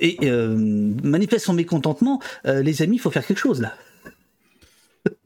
et, 0.00 0.30
manifeste 0.30 1.46
son 1.46 1.54
mécontentement. 1.54 2.20
les 2.44 2.82
amis, 2.82 2.96
il 2.96 2.98
faut 2.98 3.10
faire 3.10 3.26
quelque 3.26 3.38
chose 3.38 3.60
là. 3.60 3.74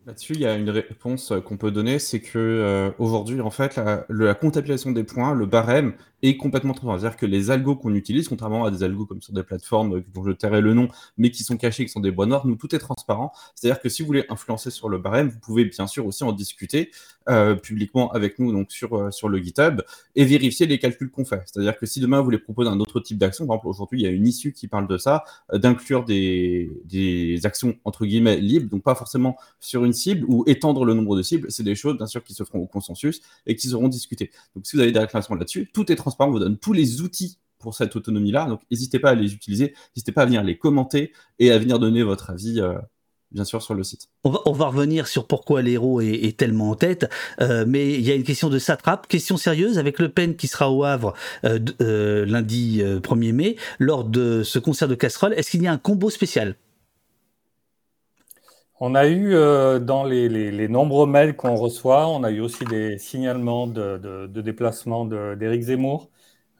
Là-dessus, 0.06 0.32
il 0.32 0.40
y 0.40 0.46
a 0.46 0.54
une 0.54 0.70
réponse 0.70 1.32
qu'on 1.44 1.56
peut 1.56 1.70
donner, 1.70 1.98
c'est 1.98 2.20
que 2.20 2.38
euh, 2.38 2.90
aujourd'hui, 2.98 3.40
en 3.40 3.50
fait, 3.50 3.78
la, 4.08 4.34
comptabilisation 4.34 4.92
des 4.92 5.04
points, 5.04 5.34
le 5.34 5.46
barème, 5.46 5.92
est 6.22 6.36
complètement 6.36 6.74
transparent. 6.74 6.98
C'est-à-dire 6.98 7.16
que 7.18 7.26
les 7.26 7.50
algos 7.50 7.76
qu'on 7.76 7.94
utilise, 7.94 8.28
contrairement 8.28 8.64
à 8.64 8.70
des 8.70 8.82
algos 8.82 9.06
comme 9.06 9.22
sur 9.22 9.32
des 9.32 9.42
plateformes 9.42 9.96
euh, 9.96 10.04
dont 10.14 10.24
je 10.24 10.32
tairai 10.32 10.60
le 10.60 10.74
nom, 10.74 10.88
mais 11.18 11.30
qui 11.30 11.44
sont 11.44 11.56
cachés, 11.56 11.84
qui 11.84 11.90
sont 11.90 12.00
des 12.00 12.10
bois 12.10 12.26
noirs, 12.26 12.46
nous, 12.46 12.56
tout 12.56 12.74
est 12.74 12.78
transparent. 12.78 13.32
C'est-à-dire 13.54 13.80
que 13.80 13.88
si 13.88 14.02
vous 14.02 14.06
voulez 14.06 14.24
influencer 14.28 14.70
sur 14.70 14.88
le 14.88 14.98
barème, 14.98 15.28
vous 15.28 15.38
pouvez 15.38 15.64
bien 15.64 15.86
sûr 15.86 16.06
aussi 16.06 16.24
en 16.24 16.32
discuter 16.32 16.90
euh, 17.28 17.54
publiquement 17.54 18.10
avec 18.12 18.38
nous 18.38 18.52
donc 18.52 18.72
sur, 18.72 18.96
euh, 18.96 19.10
sur 19.10 19.28
le 19.28 19.38
GitHub 19.38 19.82
et 20.16 20.24
vérifier 20.24 20.66
les 20.66 20.78
calculs 20.78 21.10
qu'on 21.10 21.24
fait. 21.24 21.42
C'est-à-dire 21.46 21.76
que 21.76 21.86
si 21.86 22.00
demain 22.00 22.18
vous 22.18 22.24
voulez 22.24 22.38
proposer 22.38 22.70
un 22.70 22.80
autre 22.80 22.98
type 23.00 23.18
d'action, 23.18 23.46
par 23.46 23.56
exemple 23.56 23.68
aujourd'hui 23.68 24.00
il 24.00 24.04
y 24.04 24.06
a 24.06 24.10
une 24.10 24.26
issue 24.26 24.52
qui 24.52 24.68
parle 24.68 24.88
de 24.88 24.98
ça, 24.98 25.24
d'inclure 25.52 26.04
des, 26.04 26.70
des 26.86 27.44
actions 27.44 27.76
entre 27.84 28.06
guillemets 28.06 28.40
libres, 28.40 28.70
donc 28.70 28.82
pas 28.82 28.94
forcément 28.94 29.36
sur 29.60 29.84
une 29.84 29.92
cible 29.92 30.24
ou 30.28 30.44
étendre 30.46 30.84
le 30.84 30.94
nombre 30.94 31.16
de 31.16 31.22
cibles, 31.22 31.50
c'est 31.50 31.62
des 31.62 31.74
choses 31.74 31.96
bien 31.98 32.06
sûr 32.06 32.24
qui 32.24 32.34
se 32.34 32.42
feront 32.42 32.60
au 32.60 32.66
consensus 32.66 33.20
et 33.46 33.54
qui 33.54 33.68
seront 33.68 33.88
discutées. 33.88 34.30
Donc 34.56 34.66
si 34.66 34.76
vous 34.76 34.82
avez 34.82 34.92
des 34.92 34.98
réclamations 34.98 35.34
là-dessus, 35.34 35.68
tout 35.72 35.92
est 35.92 35.96
transparent 35.96 36.09
on 36.18 36.30
vous 36.30 36.38
donne 36.38 36.58
tous 36.58 36.72
les 36.72 37.00
outils 37.00 37.38
pour 37.58 37.74
cette 37.74 37.94
autonomie-là. 37.94 38.46
Donc, 38.46 38.62
n'hésitez 38.70 38.98
pas 38.98 39.10
à 39.10 39.14
les 39.14 39.32
utiliser, 39.32 39.74
n'hésitez 39.94 40.12
pas 40.12 40.22
à 40.22 40.26
venir 40.26 40.42
les 40.42 40.58
commenter 40.58 41.12
et 41.38 41.52
à 41.52 41.58
venir 41.58 41.78
donner 41.78 42.02
votre 42.02 42.30
avis. 42.30 42.60
Euh, 42.60 42.74
bien 43.30 43.44
sûr, 43.44 43.62
sur 43.62 43.74
le 43.74 43.84
site. 43.84 44.08
On 44.24 44.52
va, 44.52 44.66
revenir 44.66 45.06
sur 45.06 45.28
pourquoi 45.28 45.62
l'héros 45.62 46.00
est, 46.00 46.36
tellement 46.36 46.70
en 46.70 46.74
tête, 46.74 47.08
euh, 47.40 47.64
mais 47.64 47.94
il 47.94 48.00
y 48.00 48.10
a 48.10 48.16
une 48.16 48.24
question 48.24 48.48
de 48.48 48.58
Satrap, 48.58 49.06
question 49.06 49.36
sérieuse, 49.36 49.78
avec 49.78 50.00
Le 50.00 50.08
Pen 50.08 50.34
qui 50.34 50.48
sera 50.48 50.68
au 50.72 50.82
Havre 50.82 51.14
euh, 51.44 52.26
lundi 52.26 52.82
1er 52.82 53.32
mai, 53.32 53.56
lors 53.78 54.02
de 54.02 54.42
ce 54.42 54.58
concert 54.58 54.88
de 54.88 54.96
casserole, 54.96 55.32
est-ce 55.34 55.52
qu'il 55.52 55.62
y 55.62 55.68
a 55.68 55.72
un 55.72 55.78
combo 55.78 56.10
spécial? 56.10 56.56
On 58.80 58.94
a 58.94 59.08
eu 59.08 59.30
dans 59.80 60.04
les, 60.04 60.68
nombreux 60.68 61.06
mails 61.06 61.36
qu'on 61.36 61.54
reçoit, 61.54 62.08
on 62.08 62.24
a 62.24 62.30
eu 62.30 62.40
aussi 62.40 62.64
des 62.64 62.98
signalements 62.98 63.66
de, 63.66 63.98
de 64.26 64.40
déplacement 64.40 65.04
d'Éric 65.04 65.62
Zemmour. 65.62 66.10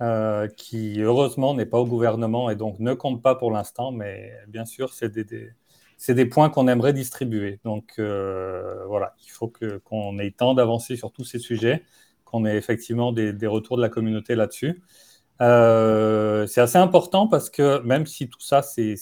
Euh, 0.03 0.49
qui 0.49 0.99
heureusement 1.03 1.53
n'est 1.53 1.67
pas 1.67 1.79
au 1.79 1.85
gouvernement 1.85 2.49
et 2.49 2.57
donc 2.57 2.79
ne 2.79 2.95
compte 2.95 3.21
pas 3.23 3.35
pour 3.35 3.51
l'instant, 3.51 3.93
mais 3.93 4.33
bien 4.49 4.65
sûr, 4.65 4.95
c'est 4.95 5.13
des, 5.13 6.27
points 6.27 6.49
qu'on 6.49 6.69
aimerait 6.69 6.95
distribuer. 6.95 7.61
Donc 7.65 7.93
euh, 7.99 8.87
voilà, 8.87 9.15
il 9.23 9.31
faut 9.31 9.53
qu'on 9.85 10.19
ait 10.19 10.31
temps 10.31 10.55
d'avancer 10.55 10.97
sur 10.97 11.13
tous 11.13 11.25
ces 11.25 11.39
sujets, 11.39 11.85
qu'on 12.25 12.47
ait 12.47 12.57
effectivement 12.57 13.13
des, 13.13 13.47
retours 13.47 13.77
de 13.77 13.83
la 13.83 13.91
communauté 13.91 14.35
là-dessus. 14.37 14.83
Euh, 15.41 16.47
c'est 16.47 16.61
assez 16.61 16.79
important 16.79 17.27
parce 17.27 17.49
que 17.49 17.81
même 17.83 18.07
si 18.07 18.29
tout 18.29 18.41
ça, 18.41 18.63
c'est 18.63 18.97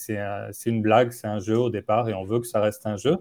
une 0.65 0.81
blague, 0.81 1.11
c'est 1.11 1.27
un 1.27 1.39
jeu 1.39 1.57
au 1.57 1.69
départ 1.69 2.07
et 2.09 2.13
on 2.13 2.23
veut 2.23 2.39
que 2.39 2.47
ça 2.47 2.61
reste 2.61 2.85
un 2.85 2.97
jeu, 2.97 3.17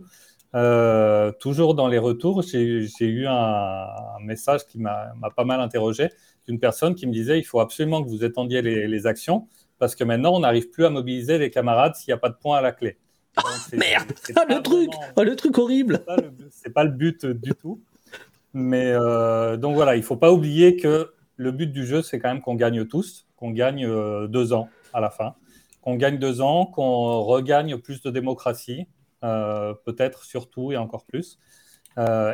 toujours 1.41 1.75
dans 1.75 1.89
les 1.89 1.99
retours, 1.99 2.43
j'ai 2.43 2.87
eu 3.01 3.27
un, 3.27 3.33
un, 3.33 4.21
message 4.21 4.67
qui 4.67 4.79
m'a 4.79 5.13
pas 5.37 5.45
mal 5.45 5.61
interrogé 5.61 6.11
une 6.49 6.59
personne 6.59 6.95
qui 6.95 7.07
me 7.07 7.13
disait 7.13 7.39
il 7.39 7.45
faut 7.45 7.61
absolument 7.61 8.03
que 8.03 8.09
vous 8.09 8.25
étendiez 8.25 8.63
les, 8.63 9.07
actions 9.07 9.47
parce 9.79 9.95
que 9.95 10.03
maintenant 10.03 10.35
on 10.35 10.41
n'arrive 10.41 10.71
plus 10.71 10.85
à 10.85 10.91
mobiliser 10.91 11.39
les 11.39 11.51
camarades 11.51 11.95
s'il 11.95 12.11
n'y 12.11 12.15
a 12.15 12.19
pas 12.19 12.31
de 12.31 12.35
points 12.35 12.59
à 12.59 12.63
la 12.63 12.73
clé. 12.73 12.97
Merde, 13.73 14.13
oh, 14.37 14.41
le 14.49 14.63
truc, 14.63 14.91
oh, 15.15 15.23
le 15.23 15.37
truc 15.37 15.59
horrible. 15.59 16.05
C'est 16.51 16.71
pas, 16.71 16.81
pas, 16.81 16.85
le 16.85 16.91
but 16.91 17.25
du 17.25 17.55
tout. 17.55 17.81
Mais 18.53 18.91
euh, 18.91 19.57
donc 19.57 19.77
voilà, 19.77 19.95
il 19.95 20.03
faut 20.03 20.17
pas 20.17 20.33
oublier 20.33 20.77
que 20.77 21.13
le 21.39 21.51
but 21.51 21.73
du 21.73 21.87
jeu 21.87 22.03
c'est 22.03 22.19
quand 22.19 22.29
même 22.29 22.43
qu'on 22.43 22.55
gagne 22.55 22.85
tous, 22.85 23.27
qu'on 23.37 23.51
gagne 23.51 23.87
euh, 23.87 24.27
deux 24.27 24.53
ans 24.53 24.69
à 24.93 25.01
la 25.01 25.09
fin, 25.09 25.35
qu'on 25.81 25.97
gagne 25.97 26.19
deux 26.19 26.43
ans, 26.43 26.67
qu'on 26.67 27.23
regagne 27.23 27.79
plus 27.79 28.03
de 28.03 28.11
démocratie, 28.11 28.87
euh, 29.25 29.73
peut-être 29.87 30.25
surtout 30.25 30.73
et 30.73 30.77
encore 30.77 31.07
plus. 31.07 31.39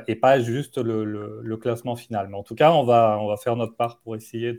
et 0.08 0.16
pas 0.16 0.40
juste 0.40 0.78
le, 0.78 1.56
classement 1.56 1.96
final. 1.96 2.28
Mais 2.28 2.36
en 2.36 2.42
tout 2.42 2.54
cas, 2.54 2.72
on 2.72 2.84
va, 2.84 3.36
faire 3.42 3.56
notre 3.56 3.76
part 3.76 4.00
pour 4.00 4.16
essayer 4.16 4.58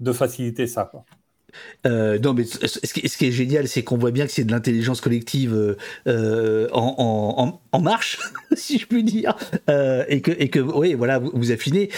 de 0.00 0.12
faciliter 0.12 0.66
ça. 0.66 0.90
Euh, 1.86 2.18
non, 2.18 2.34
mais 2.34 2.44
ce, 2.44 2.92
qui, 2.92 3.26
est 3.26 3.32
génial, 3.32 3.68
c'est 3.68 3.82
qu'on 3.82 3.96
voit 3.96 4.10
bien 4.10 4.26
que 4.26 4.32
c'est 4.32 4.44
de 4.44 4.52
l'intelligence 4.52 5.00
collective 5.00 5.54
euh, 5.54 5.76
euh, 6.06 6.68
en, 6.72 7.80
marche, 7.80 8.18
si 8.54 8.78
je 8.78 8.86
puis 8.86 9.02
dire, 9.02 9.36
et 10.08 10.20
que, 10.20 10.30
et 10.30 10.48
que, 10.48 10.60
oui, 10.60 10.94
voilà, 10.94 11.18
vous, 11.18 11.50
affinez. 11.52 11.90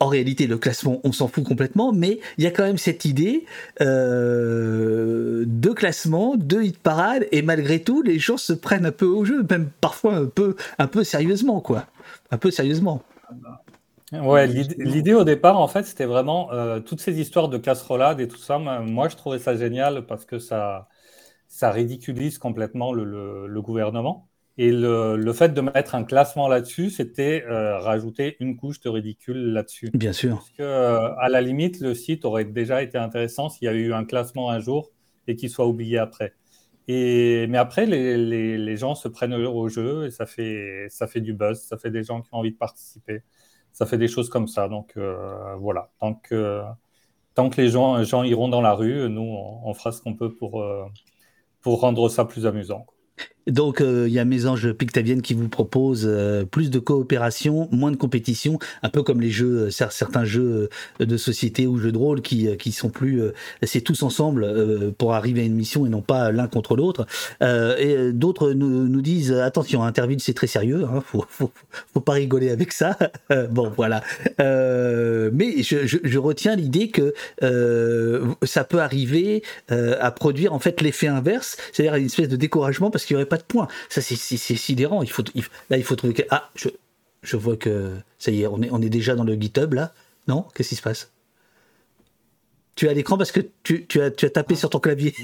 en 0.00 0.06
réalité, 0.06 0.46
le 0.46 0.58
classement, 0.58 1.00
on 1.04 1.12
s'en 1.12 1.28
fout 1.28 1.44
complètement, 1.44 1.92
mais 1.92 2.18
il 2.38 2.44
y 2.44 2.46
a 2.46 2.50
quand 2.50 2.64
même 2.64 2.78
cette 2.78 3.04
idée 3.04 3.44
de 3.80 5.72
classement, 5.74 6.36
de 6.36 6.62
hit 6.62 6.78
parade, 6.78 7.26
et 7.32 7.42
malgré 7.42 7.80
tout, 7.82 8.02
les 8.02 8.18
gens 8.18 8.36
se 8.36 8.52
prennent 8.52 8.86
un 8.86 8.92
peu 8.92 9.06
au 9.06 9.24
jeu, 9.24 9.44
même 9.48 9.70
parfois 9.80 10.16
un 10.16 10.26
peu, 10.26 10.56
un 10.78 10.86
peu 10.86 11.04
sérieusement, 11.04 11.60
quoi, 11.60 11.86
un 12.30 12.38
peu 12.38 12.50
sérieusement. 12.50 13.02
Ouais, 14.22 14.46
l'idée 14.46 15.14
au 15.14 15.24
départ, 15.24 15.58
en 15.58 15.68
fait, 15.68 15.84
c'était 15.84 16.06
vraiment 16.06 16.52
euh, 16.52 16.80
toutes 16.80 17.00
ces 17.00 17.20
histoires 17.20 17.48
de 17.48 17.58
casserolade 17.58 18.20
et 18.20 18.28
tout 18.28 18.38
ça. 18.38 18.58
Moi, 18.58 19.08
je 19.08 19.16
trouvais 19.16 19.38
ça 19.38 19.56
génial 19.56 20.06
parce 20.06 20.24
que 20.24 20.38
ça, 20.38 20.88
ça 21.48 21.70
ridiculise 21.70 22.38
complètement 22.38 22.92
le, 22.92 23.60
gouvernement. 23.60 24.28
Et 24.56 24.70
le, 24.70 25.32
fait 25.32 25.52
de 25.52 25.60
mettre 25.60 25.94
un 25.94 26.04
classement 26.04 26.48
là-dessus, 26.48 26.90
c'était 26.90 27.44
euh, 27.48 27.78
rajouter 27.78 28.36
une 28.40 28.56
couche 28.56 28.80
de 28.80 28.88
ridicule 28.88 29.52
là-dessus. 29.52 29.90
Bien 29.94 30.12
sûr. 30.12 30.36
Parce 30.36 30.50
que, 30.50 30.62
euh, 30.62 31.14
à 31.16 31.28
la 31.28 31.40
limite, 31.40 31.80
le 31.80 31.94
site 31.94 32.24
aurait 32.24 32.44
déjà 32.44 32.82
été 32.82 32.98
intéressant 32.98 33.48
s'il 33.48 33.66
y 33.66 33.68
avait 33.68 33.80
eu 33.80 33.94
un 33.94 34.04
classement 34.04 34.50
un 34.50 34.60
jour 34.60 34.90
et 35.26 35.36
qu'il 35.36 35.50
soit 35.50 35.66
oublié 35.66 35.98
après. 35.98 36.34
Et, 36.86 37.46
mais 37.48 37.56
après, 37.56 37.86
les, 37.86 38.58
les, 38.58 38.76
gens 38.76 38.94
se 38.94 39.08
prennent 39.08 39.32
au 39.32 39.68
jeu 39.68 40.06
et 40.06 40.10
ça 40.10 40.26
fait, 40.26 40.86
ça 40.90 41.06
fait 41.06 41.22
du 41.22 41.32
buzz, 41.32 41.62
ça 41.62 41.78
fait 41.78 41.90
des 41.90 42.04
gens 42.04 42.20
qui 42.20 42.28
ont 42.32 42.38
envie 42.38 42.52
de 42.52 42.58
participer 42.58 43.22
ça 43.74 43.86
fait 43.86 43.98
des 43.98 44.08
choses 44.08 44.30
comme 44.30 44.48
ça. 44.48 44.68
Donc 44.68 44.94
euh, 44.96 45.54
voilà, 45.56 45.90
tant 46.00 46.14
que, 46.14 46.62
tant 47.34 47.50
que 47.50 47.60
les 47.60 47.68
gens, 47.68 48.02
gens 48.04 48.22
iront 48.22 48.48
dans 48.48 48.62
la 48.62 48.72
rue, 48.72 49.10
nous, 49.10 49.22
on, 49.22 49.74
fera 49.74 49.92
ce 49.92 50.00
qu'on 50.00 50.14
peut 50.16 50.34
pour, 50.34 50.62
euh, 50.62 50.86
pour 51.60 51.80
rendre 51.80 52.08
ça 52.08 52.24
plus 52.24 52.46
amusant. 52.46 52.86
Donc 53.46 53.80
euh, 53.80 54.04
il 54.08 54.14
y 54.14 54.18
a 54.18 54.24
Mésange 54.24 54.72
Pictavienne 54.72 55.22
qui 55.22 55.34
vous 55.34 55.48
propose 55.48 56.04
euh, 56.06 56.44
plus 56.44 56.70
de 56.70 56.78
coopération, 56.78 57.68
moins 57.70 57.90
de 57.90 57.96
compétition, 57.96 58.58
un 58.82 58.88
peu 58.88 59.02
comme 59.02 59.20
les 59.20 59.30
jeux, 59.30 59.66
euh, 59.66 59.70
certains 59.70 60.24
jeux 60.24 60.68
de 60.98 61.16
société 61.16 61.66
ou 61.66 61.78
jeux 61.78 61.92
de 61.92 61.98
rôle 61.98 62.22
qui, 62.22 62.56
qui 62.56 62.72
sont 62.72 62.88
plus, 62.88 63.22
c'est 63.62 63.80
tous 63.80 64.02
ensemble 64.02 64.92
pour 64.98 65.14
arriver 65.14 65.42
à 65.42 65.44
une 65.44 65.54
mission 65.54 65.86
et 65.86 65.88
non 65.88 66.00
pas 66.00 66.32
l'un 66.32 66.46
contre 66.46 66.76
l'autre. 66.76 67.06
et 67.40 68.12
d'autres 68.12 68.52
nous, 68.52 68.88
nous, 68.88 69.02
disent 69.02 69.32
attention, 69.32 69.82
Interville 69.82 70.20
c'est 70.20 70.34
très 70.34 70.46
sérieux, 70.46 70.84
hein, 70.84 71.02
faut, 71.04 71.24
faut, 71.28 71.50
faut, 71.92 72.00
pas 72.00 72.14
rigoler 72.14 72.50
avec 72.50 72.72
ça. 72.72 72.96
bon 73.50 73.70
voilà, 73.76 74.02
mais 74.38 75.62
je, 75.62 75.86
je, 75.86 75.98
je 76.02 76.18
retiens 76.18 76.56
l'idée 76.56 76.88
que 76.88 77.14
ça 78.42 78.64
peut 78.64 78.80
arriver 78.80 79.42
à 79.68 80.10
produire 80.10 80.52
en 80.52 80.58
fait 80.58 80.80
l'effet 80.80 81.08
inverse, 81.08 81.56
c'est-à-dire 81.72 81.96
une 81.96 82.06
espèce 82.06 82.28
de 82.28 82.36
découragement 82.36 82.90
parce 82.90 83.04
qu'il 83.04 83.16
n'y 83.16 83.22
aurait 83.22 83.28
pas 83.28 83.33
de 83.36 83.42
points. 83.42 83.68
Ça, 83.88 84.00
c'est 84.00 84.16
sidérant. 84.16 85.02
Il 85.02 85.10
faut, 85.10 85.22
là, 85.70 85.76
il 85.76 85.84
faut 85.84 85.96
trouver. 85.96 86.14
Que, 86.14 86.22
ah, 86.30 86.50
je, 86.54 86.68
je 87.22 87.36
vois 87.36 87.56
que 87.56 87.92
ça 88.18 88.30
y 88.30 88.42
est, 88.42 88.46
on 88.46 88.62
est, 88.62 88.70
on 88.70 88.80
est 88.82 88.90
déjà 88.90 89.14
dans 89.14 89.24
le 89.24 89.34
GitHub 89.34 89.74
là. 89.74 89.92
Non? 90.28 90.46
Qu'est-ce 90.54 90.70
qui 90.70 90.76
se 90.76 90.82
passe? 90.82 91.10
Tu 92.76 92.88
as 92.88 92.92
l'écran 92.92 93.16
parce 93.16 93.32
que 93.32 93.40
tu, 93.62 93.86
tu, 93.86 94.00
as, 94.00 94.10
tu 94.10 94.26
as 94.26 94.30
tapé 94.30 94.54
sur 94.54 94.70
ton 94.70 94.80
clavier. 94.80 95.14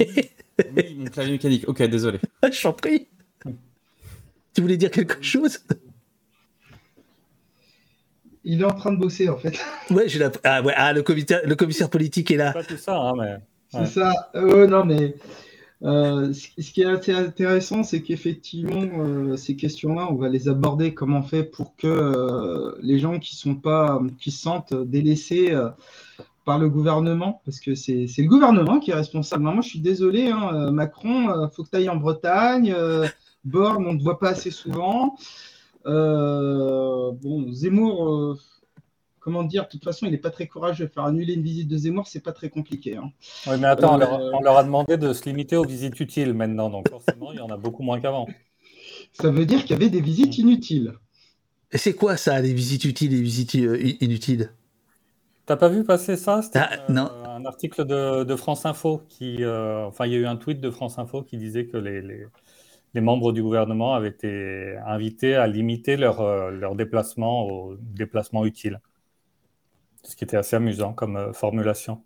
oui, 0.77 0.94
mon 0.96 1.05
clavier 1.07 1.33
mécanique. 1.33 1.68
Ok, 1.68 1.83
désolé. 1.83 2.20
je 2.51 2.62
t'en 2.62 2.73
prie. 2.73 3.09
Tu 4.53 4.62
voulais 4.62 4.77
dire 4.77 4.90
quelque 4.90 5.23
chose? 5.23 5.61
Il 8.42 8.61
est 8.61 8.64
en 8.64 8.75
train 8.75 8.92
de 8.92 8.99
bosser 8.99 9.29
en 9.29 9.37
fait. 9.37 9.57
Ouais, 9.90 10.09
j'ai 10.09 10.18
la... 10.18 10.33
ah, 10.42 10.61
ouais, 10.62 10.73
ah, 10.77 10.92
le, 10.92 11.03
commissaire, 11.03 11.40
le 11.44 11.55
commissaire 11.55 11.88
politique 11.88 12.33
est 12.33 12.37
là. 12.37 12.53
C'est 12.53 12.61
pas 12.61 12.75
tout 12.75 12.77
ça, 12.77 12.96
hein, 12.96 13.12
mais. 13.16 13.37
C'est 13.70 13.87
ça. 13.87 14.31
Euh, 14.35 14.66
non, 14.66 14.85
mais 14.85 15.14
euh, 15.83 16.33
ce 16.35 16.73
qui 16.73 16.83
est 16.83 16.85
intéressant, 16.85 17.83
c'est 17.83 18.03
qu'effectivement, 18.03 18.83
euh, 18.99 19.37
ces 19.37 19.57
questions-là, 19.57 20.09
on 20.11 20.14
va 20.14 20.29
les 20.29 20.49
aborder 20.49 20.93
comment 20.93 21.21
on 21.21 21.23
fait 21.23 21.43
pour 21.43 21.75
que 21.77 21.87
euh, 21.87 22.73
les 22.83 22.99
gens 22.99 23.19
qui 23.19 23.35
sont 23.35 23.55
pas, 23.55 24.01
qui 24.19 24.31
se 24.31 24.43
sentent 24.43 24.75
délaissés 24.75 25.57
par 26.45 26.59
le 26.59 26.69
gouvernement, 26.69 27.40
parce 27.45 27.61
que 27.61 27.75
c'est 27.75 28.07
le 28.19 28.29
gouvernement 28.29 28.79
qui 28.79 28.90
est 28.90 28.95
responsable. 28.95 29.45
Moi, 29.45 29.62
je 29.62 29.69
suis 29.69 29.81
désolé, 29.81 30.29
hein, 30.29 30.71
Macron, 30.71 31.49
faut 31.51 31.64
que 31.64 31.71
tu 31.71 31.77
ailles 31.77 31.88
en 31.88 31.97
Bretagne. 31.97 32.75
Borne, 33.45 33.87
on 33.87 33.95
ne 33.95 33.99
te 33.99 34.03
voit 34.03 34.19
pas 34.19 34.31
assez 34.31 34.51
souvent. 34.51 35.16
bon, 35.85 37.53
Zemmour 37.53 38.38
comment 39.21 39.45
dire, 39.45 39.65
de 39.65 39.69
toute 39.69 39.85
façon, 39.85 40.07
il 40.07 40.13
n'est 40.13 40.19
pas 40.19 40.31
très 40.31 40.49
courageux. 40.49 40.89
Faire 40.89 41.05
annuler 41.05 41.35
une 41.35 41.43
visite 41.43 41.69
de 41.69 41.77
Zemmour, 41.77 42.09
c'est 42.09 42.21
pas 42.21 42.33
très 42.33 42.49
compliqué. 42.49 42.97
Hein. 42.97 43.11
Oui, 43.47 43.55
mais 43.61 43.69
attends, 43.69 44.01
euh, 44.01 44.31
on, 44.33 44.41
leur, 44.41 44.57
a 44.57 44.65
demandé 44.65 44.97
de 44.97 45.13
se 45.13 45.25
limiter 45.27 45.57
aux 45.57 45.65
visites 45.65 46.01
utiles 46.01 46.33
maintenant, 46.33 46.71
donc 46.71 46.89
forcément, 46.89 47.33
il 47.33 47.39
y 47.39 47.43
en 47.43 47.51
a 47.51 47.57
beaucoup 47.57 47.83
moins 47.83 48.01
qu'avant. 48.01 48.27
Ça 49.13 49.31
veut 49.31 49.47
dire 49.47 49.61
qu'il 49.61 49.71
y 49.71 49.75
avait 49.75 49.91
des 49.91 50.01
visites 50.01 50.39
inutiles. 50.39 50.95
Et 51.73 51.79
c'est 51.79 51.95
quoi 51.95 52.17
ça, 52.17 52.41
les 52.41 52.53
visites 52.53 52.85
utiles 52.85 53.15
et 53.15 53.21
visites 53.21 53.55
euh, 53.57 53.79
inutiles? 54.01 54.53
T'as 55.47 55.57
pas 55.57 55.69
vu 55.69 55.85
passer 55.85 56.17
ça? 56.17 56.43
C'était 56.43 56.61
ah, 56.61 56.71
euh, 56.89 57.25
un 57.27 57.45
article 57.45 57.85
de, 57.85 58.37
France 58.37 58.67
Info 58.67 59.03
qui, 59.09 59.45
enfin, 59.45 60.07
il 60.07 60.13
y 60.13 60.17
a 60.17 60.19
eu 60.19 60.27
un 60.27 60.37
tweet 60.37 60.61
de 60.61 60.71
France 60.71 60.99
Info 60.99 61.23
qui 61.23 61.37
disait 61.37 61.67
que 61.67 61.77
les, 61.77 62.01
les, 62.95 63.01
membres 63.01 63.33
du 63.33 63.43
gouvernement 63.43 63.95
avaient 63.95 64.09
été 64.09 64.77
invités 64.87 65.35
à 65.35 65.47
limiter 65.47 65.97
leur, 65.97 66.51
leur 66.51 66.75
déplacement 66.75 67.47
aux 67.47 67.77
déplacements 67.77 68.45
utiles. 68.45 68.81
Ce 70.03 70.17
qui 70.17 70.25
était 70.25 70.37
assez 70.37 70.57
amusant 70.57 70.93
comme 70.93 71.17
euh, 71.17 71.33
formulation. 71.33 72.03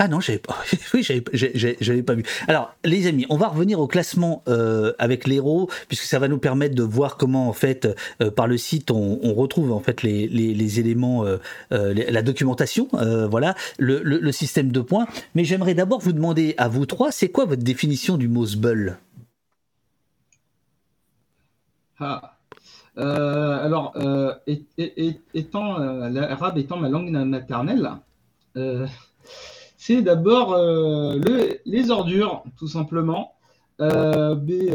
Ah 0.00 0.06
non, 0.06 0.20
j'avais 0.20 0.38
pas. 0.38 0.56
oui, 0.94 1.02
j'avais 1.02 2.02
pas 2.02 2.14
vu. 2.14 2.22
Alors, 2.46 2.72
les 2.84 3.08
amis, 3.08 3.26
on 3.30 3.36
va 3.36 3.48
revenir 3.48 3.80
au 3.80 3.88
classement 3.88 4.44
euh, 4.46 4.92
avec 5.00 5.26
l'héros, 5.26 5.68
puisque 5.88 6.04
ça 6.04 6.20
va 6.20 6.28
nous 6.28 6.38
permettre 6.38 6.76
de 6.76 6.84
voir 6.84 7.16
comment, 7.16 7.48
en 7.48 7.52
fait, 7.52 7.88
euh, 8.22 8.30
par 8.30 8.46
le 8.46 8.56
site, 8.58 8.92
on, 8.92 9.34
retrouve 9.34 9.72
en 9.72 9.80
fait 9.80 10.02
les, 10.02 10.28
les, 10.28 10.80
éléments, 10.80 11.24
la 11.70 12.22
documentation, 12.22 12.88
voilà, 13.28 13.54
le, 13.78 14.00
le, 14.02 14.32
système 14.32 14.72
de 14.72 14.80
points. 14.80 15.06
Mais 15.34 15.44
j'aimerais 15.44 15.74
d'abord 15.74 16.00
vous 16.00 16.12
demander 16.12 16.54
à 16.58 16.68
vous 16.68 16.86
trois, 16.86 17.12
c'est 17.12 17.28
quoi 17.28 17.44
votre 17.44 17.62
définition 17.62 18.16
du 18.16 18.28
mot 18.28 18.46
zbull 18.46 18.98
Ah. 22.00 22.37
Euh, 22.98 23.64
alors, 23.64 23.92
euh, 23.96 24.34
étant 25.34 25.80
euh, 25.80 26.08
l'arabe 26.08 26.58
étant 26.58 26.78
ma 26.78 26.88
langue 26.88 27.10
maternelle, 27.10 27.90
c'est 29.76 30.02
d'abord 30.02 30.56
les 30.56 31.90
ordures, 31.90 32.42
tout 32.56 32.66
simplement. 32.66 33.34
mais 33.78 34.70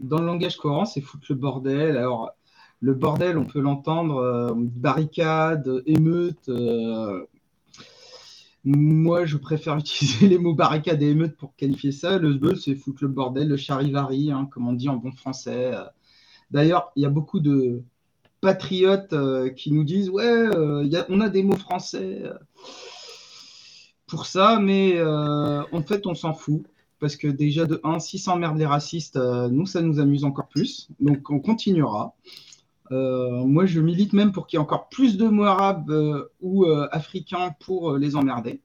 dans 0.00 0.18
le 0.18 0.26
langage 0.26 0.56
courant, 0.56 0.84
c'est 0.84 1.00
foutre 1.00 1.26
le 1.28 1.36
bordel. 1.36 1.96
Alors, 1.96 2.32
le 2.80 2.94
bordel, 2.94 3.38
on 3.38 3.44
peut 3.44 3.60
l'entendre 3.60 4.52
barricade, 4.56 5.82
émeute. 5.86 6.50
moi, 8.64 9.24
je 9.26 9.36
préfère 9.36 9.76
utiliser 9.78 10.28
les 10.28 10.38
mots 10.38 10.54
barricade 10.54 11.00
et 11.02 11.10
émeute 11.10 11.36
pour 11.36 11.54
qualifier 11.54 11.92
ça. 11.92 12.18
Le 12.18 12.32
zbeul, 12.32 12.56
c'est 12.56 12.74
foutre 12.74 13.04
le 13.04 13.08
bordel, 13.08 13.48
le 13.48 13.56
charivari, 13.56 14.32
hein, 14.32 14.48
comme 14.50 14.66
on 14.66 14.72
dit 14.72 14.88
en 14.88 14.96
bon 14.96 15.12
français. 15.12 15.72
D'ailleurs, 16.52 16.92
il 16.96 17.02
y 17.02 17.06
a 17.06 17.10
beaucoup 17.10 17.40
de 17.40 17.82
patriotes 18.42 19.14
euh, 19.14 19.48
qui 19.48 19.72
nous 19.72 19.84
disent 19.84 20.10
Ouais, 20.10 20.24
euh, 20.24 21.04
on 21.08 21.20
a 21.22 21.30
des 21.30 21.42
mots 21.42 21.56
français 21.56 22.20
euh, 22.24 22.34
pour 24.06 24.26
ça, 24.26 24.58
mais 24.60 25.02
en 25.02 25.82
fait, 25.82 26.06
on 26.06 26.14
s'en 26.14 26.34
fout. 26.34 26.62
Parce 27.00 27.16
que 27.16 27.26
déjà, 27.26 27.64
de 27.64 27.80
1, 27.82 27.98
si 27.98 28.18
ça 28.18 28.32
emmerde 28.32 28.56
les 28.58 28.66
racistes, 28.66 29.16
nous, 29.16 29.66
ça 29.66 29.80
nous 29.80 29.98
amuse 29.98 30.24
encore 30.24 30.46
plus. 30.46 30.88
Donc, 31.00 31.30
on 31.30 31.40
continuera. 31.40 32.14
moi, 32.90 33.66
je 33.66 33.80
milite 33.80 34.12
même 34.12 34.30
pour 34.30 34.46
qu'il 34.46 34.58
y 34.58 34.60
ait 34.60 34.62
encore 34.62 34.88
plus 34.88 35.16
de 35.16 35.26
mots 35.26 35.44
arabes 35.44 36.28
ou 36.42 36.66
africains 36.92 37.56
pour 37.58 37.96
les 37.96 38.14
emmerder. 38.14 38.60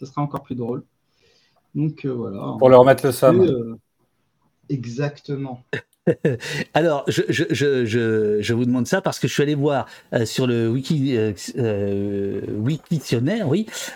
Ça 0.00 0.06
sera 0.06 0.22
encore 0.22 0.42
plus 0.42 0.56
drôle. 0.56 0.82
Donc, 1.76 2.06
voilà. 2.06 2.56
Pour 2.58 2.70
leur 2.70 2.84
mettre 2.84 3.06
le 3.06 3.12
somme. 3.12 3.78
exactement. 4.68 5.62
Alors, 6.74 7.04
je, 7.08 8.52
vous 8.52 8.64
demande 8.64 8.86
ça 8.86 9.00
parce 9.00 9.18
que 9.18 9.26
je 9.26 9.32
suis 9.32 9.42
allé 9.42 9.54
voir 9.54 9.86
euh, 10.12 10.24
sur 10.24 10.46
le 10.46 10.68
wiki, 10.68 11.16
euh, 11.16 11.32
euh 11.58 12.40
oui, 12.48 12.80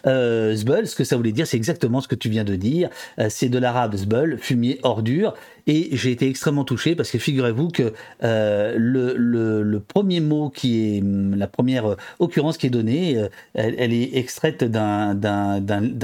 euh, 0.06 0.56
ce 0.56 0.94
que 0.96 1.04
ça 1.04 1.16
voulait 1.16 1.32
dire, 1.32 1.46
c'est 1.46 1.56
exactement 1.56 2.00
ce 2.00 2.08
que 2.08 2.14
tu 2.14 2.28
viens 2.28 2.44
de 2.44 2.56
dire. 2.56 2.90
c'est 3.28 3.48
de 3.48 3.58
l'arabe 3.58 3.94
zbul, 3.96 4.38
fumier, 4.38 4.80
ordure. 4.82 5.34
et 5.66 5.90
j'ai 5.92 6.10
été 6.10 6.28
extrêmement 6.28 6.64
touché 6.64 6.94
parce 6.94 7.10
que 7.10 7.18
figurez-vous 7.18 7.68
que 7.68 7.92
euh, 8.22 8.74
le, 8.76 9.80
premier 9.80 10.20
mot 10.20 10.50
qui 10.50 10.96
est 10.96 11.02
hum, 11.02 11.34
la 11.36 11.46
première 11.46 11.96
occurrence 12.18 12.58
qui 12.58 12.66
est 12.66 12.70
donnée, 12.70 13.18
euh, 13.18 13.28
elle, 13.54 13.92
est 13.92 14.16
extraite 14.16 14.64
d'un, 14.64 15.14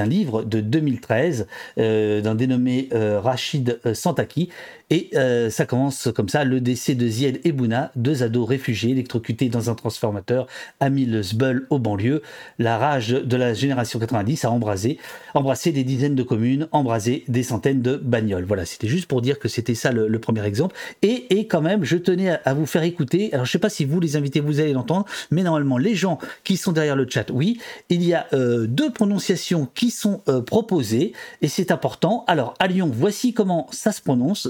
livre 0.07 0.43
de 0.43 0.61
2013 0.61 1.47
d'un 1.77 2.35
dénommé 2.35 2.89
Rachid 2.93 3.81
Santaki 3.93 4.51
et 4.89 5.11
euh, 5.15 5.51
ça 5.51 5.67
commence 5.67 6.09
comme 6.15 6.29
ça, 6.29 6.45
le 6.45 6.61
décès 6.61 6.95
de 6.95 7.09
Zied 7.09 7.41
et 7.43 7.51
Bouna, 7.51 7.91
deux 7.97 8.23
ados 8.23 8.49
réfugiés 8.49 8.93
électrocutés 8.93 9.49
dans 9.49 9.69
un 9.69 9.75
transformateur 9.75 10.47
à 10.79 10.91
Millesbull 10.91 11.67
au 11.71 11.81
banlieue. 11.81 12.23
La 12.61 12.79
rage 12.79 13.09
de 13.09 13.37
la 13.37 13.53
génération 13.53 13.99
90 13.99 14.45
a 14.45 14.51
embrasé, 14.51 14.99
embrassé 15.35 15.73
des 15.73 15.83
dizaines 15.83 16.15
de 16.15 16.23
communes, 16.23 16.69
embrasé 16.71 17.25
des 17.27 17.43
centaines 17.43 17.83
de 17.83 17.97
bagnoles. 17.97 18.45
Voilà, 18.45 18.65
c'était 18.65 18.87
juste 18.87 19.09
pour 19.09 19.23
dire 19.23 19.41
que 19.41 19.49
c'était 19.49 19.75
ça 19.75 19.91
le, 19.91 20.19
premier 20.21 20.47
exemple. 20.47 20.77
Et, 21.03 21.27
et, 21.37 21.47
quand 21.47 21.61
même, 21.61 21.85
je 21.85 21.97
tenais 21.97 22.39
à, 22.45 22.55
vous 22.55 22.67
faire 22.67 22.83
écouter, 22.83 23.33
alors 23.33 23.45
je 23.45 23.51
sais 23.51 23.59
pas 23.59 23.69
si 23.69 23.85
vous 23.85 24.01
les 24.01 24.17
invités, 24.17 24.41
vous 24.41 24.61
allez 24.61 24.73
l'entendre, 24.73 25.05
mais 25.31 25.43
normalement 25.43 25.79
les 25.79 25.95
gens 25.95 26.19
qui 26.45 26.57
sont 26.57 26.73
derrière 26.73 26.97
le 26.97 27.07
chat, 27.09 27.31
oui, 27.31 27.59
il 27.89 28.03
y 28.03 28.15
a 28.15 28.27
euh, 28.33 28.67
deux 28.67 28.93
prononciations 28.93 29.69
qui 29.75 29.91
sont 29.91 30.23
euh, 30.29 30.41
proposées 30.41 31.13
et 31.43 31.49
c'est 31.49 31.71
important. 31.71 32.25
Alors 32.29 32.55
à 32.61 32.67
Lyon, 32.69 32.91
voici 32.93 33.35
comment 33.35 33.67
ça 33.73 33.93
se 33.93 34.01
prononce, 34.01 34.47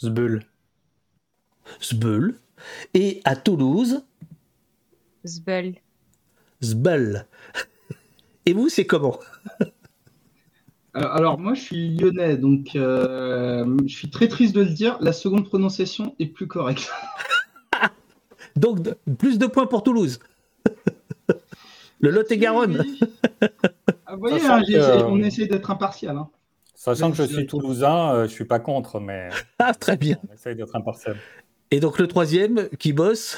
Zbeul. 0.00 0.44
Zbeul. 1.82 2.34
Et 2.94 3.20
à 3.24 3.36
Toulouse 3.36 4.02
Zbeul. 5.26 5.74
Zbeul. 6.62 7.26
Et 8.46 8.52
vous, 8.52 8.68
c'est 8.68 8.86
comment 8.86 9.18
alors, 10.94 11.38
moi, 11.38 11.54
je 11.54 11.60
suis 11.60 11.96
lyonnais, 11.96 12.36
donc 12.36 12.74
euh, 12.74 13.76
je 13.86 13.94
suis 13.94 14.10
très 14.10 14.26
triste 14.26 14.52
de 14.56 14.62
le 14.62 14.70
dire. 14.70 14.96
La 15.00 15.12
seconde 15.12 15.46
prononciation 15.46 16.16
est 16.18 16.26
plus 16.26 16.48
correcte. 16.48 16.90
donc, 18.56 18.80
plus 19.16 19.38
de 19.38 19.46
points 19.46 19.66
pour 19.66 19.84
Toulouse. 19.84 20.18
le 22.00 22.10
Lot-et-Garonne. 22.10 22.84
Ah, 24.06 24.14
vous 24.14 24.20
voyez, 24.20 24.44
hein, 24.44 24.60
on 25.06 25.22
essaie 25.22 25.46
d'être 25.46 25.70
impartial. 25.70 26.16
Hein. 26.16 26.28
Sachant 26.94 27.10
que 27.10 27.16
je 27.16 27.22
suis 27.24 27.46
toulousain, 27.46 28.14
euh, 28.14 28.22
je 28.24 28.32
suis 28.32 28.44
pas 28.44 28.58
contre, 28.58 29.00
mais. 29.00 29.28
Ah, 29.58 29.74
très 29.74 29.96
bien. 29.96 30.16
On 30.28 30.34
essaye 30.34 30.54
d'être 30.56 30.74
impartial. 30.74 31.16
Et 31.70 31.80
donc 31.80 31.98
le 31.98 32.06
troisième 32.06 32.68
qui 32.78 32.92
bosse? 32.92 33.36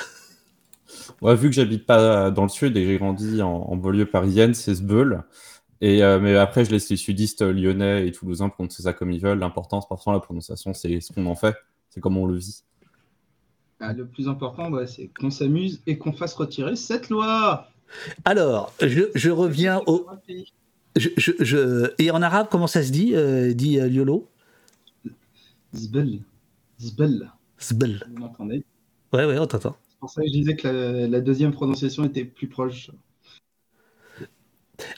Ouais, 1.23 1.35
Vu 1.35 1.49
que 1.49 1.55
j'habite 1.55 1.87
pas 1.87 2.31
dans 2.31 2.43
le 2.43 2.49
sud 2.49 2.77
et 2.77 2.87
j'ai 2.87 2.99
grandi 2.99 3.43
en, 3.43 3.77
banlieue 3.77 4.07
parisienne, 4.07 4.55
c'est 4.55 4.75
Sbeul. 4.75 5.23
Et, 5.81 6.03
euh, 6.03 6.21
mais 6.21 6.37
après, 6.37 6.65
je 6.65 6.71
laisse 6.71 6.91
les 6.91 6.97
sudistes 6.97 7.43
lyonnais 7.43 8.07
et 8.07 8.13
toulousains 8.13 8.49
prononcer 8.49 8.83
ça 8.83 8.93
comme 8.93 9.11
ils 9.11 9.21
veulent. 9.21 9.39
L'important, 9.39 9.81
c'est 9.81 9.89
parfois 9.89 10.13
la 10.13 10.21
prononciation, 10.21 10.75
c'est 10.75 11.01
ce 11.01 11.13
qu'on 11.13 11.27
en 11.27 11.35
fait, 11.35 11.57
c'est 11.89 12.01
comment 12.01 12.23
on 12.23 12.27
le 12.27 12.37
vit. 12.37 12.63
Ah, 13.81 13.95
le 13.95 14.07
plus 14.07 14.29
important, 14.29 14.71
c'est 14.87 15.09
qu'on 15.09 15.31
s'amuse 15.31 15.81
et 15.87 15.97
qu'on 15.97 16.13
fasse 16.13 16.35
retirer 16.35 16.77
cette 16.77 17.09
loi. 17.09 17.69
Alors, 18.25 18.73
je, 18.81 19.05
je 19.15 19.31
reviens 19.31 19.81
au, 19.87 20.07
je, 20.97 21.93
Et 21.99 22.11
en 22.11 22.23
arabe, 22.23 22.49
comment 22.51 22.67
ça 22.67 22.83
se 22.83 22.91
dit, 22.91 23.15
euh, 23.15 23.53
dit 23.53 23.79
euh, 23.79 23.89
Liolo? 23.89 24.29
Zbel. 25.75 26.21
Zbel. 26.81 27.31
Zbel. 27.61 28.05
Vous 28.09 28.19
m'entendez? 28.19 28.65
Ouais, 29.13 29.25
ouais, 29.25 29.39
on 29.39 29.47
t'entend. 29.47 29.77
C'est 29.89 29.99
pour 29.99 30.11
ça 30.11 30.23
que 30.23 30.29
je 30.29 30.33
disais 30.33 30.57
que 30.57 31.07
la 31.07 31.21
deuxième 31.21 31.53
prononciation 31.53 32.05
était 32.05 32.25
plus 32.25 32.49
proche. 32.49 32.91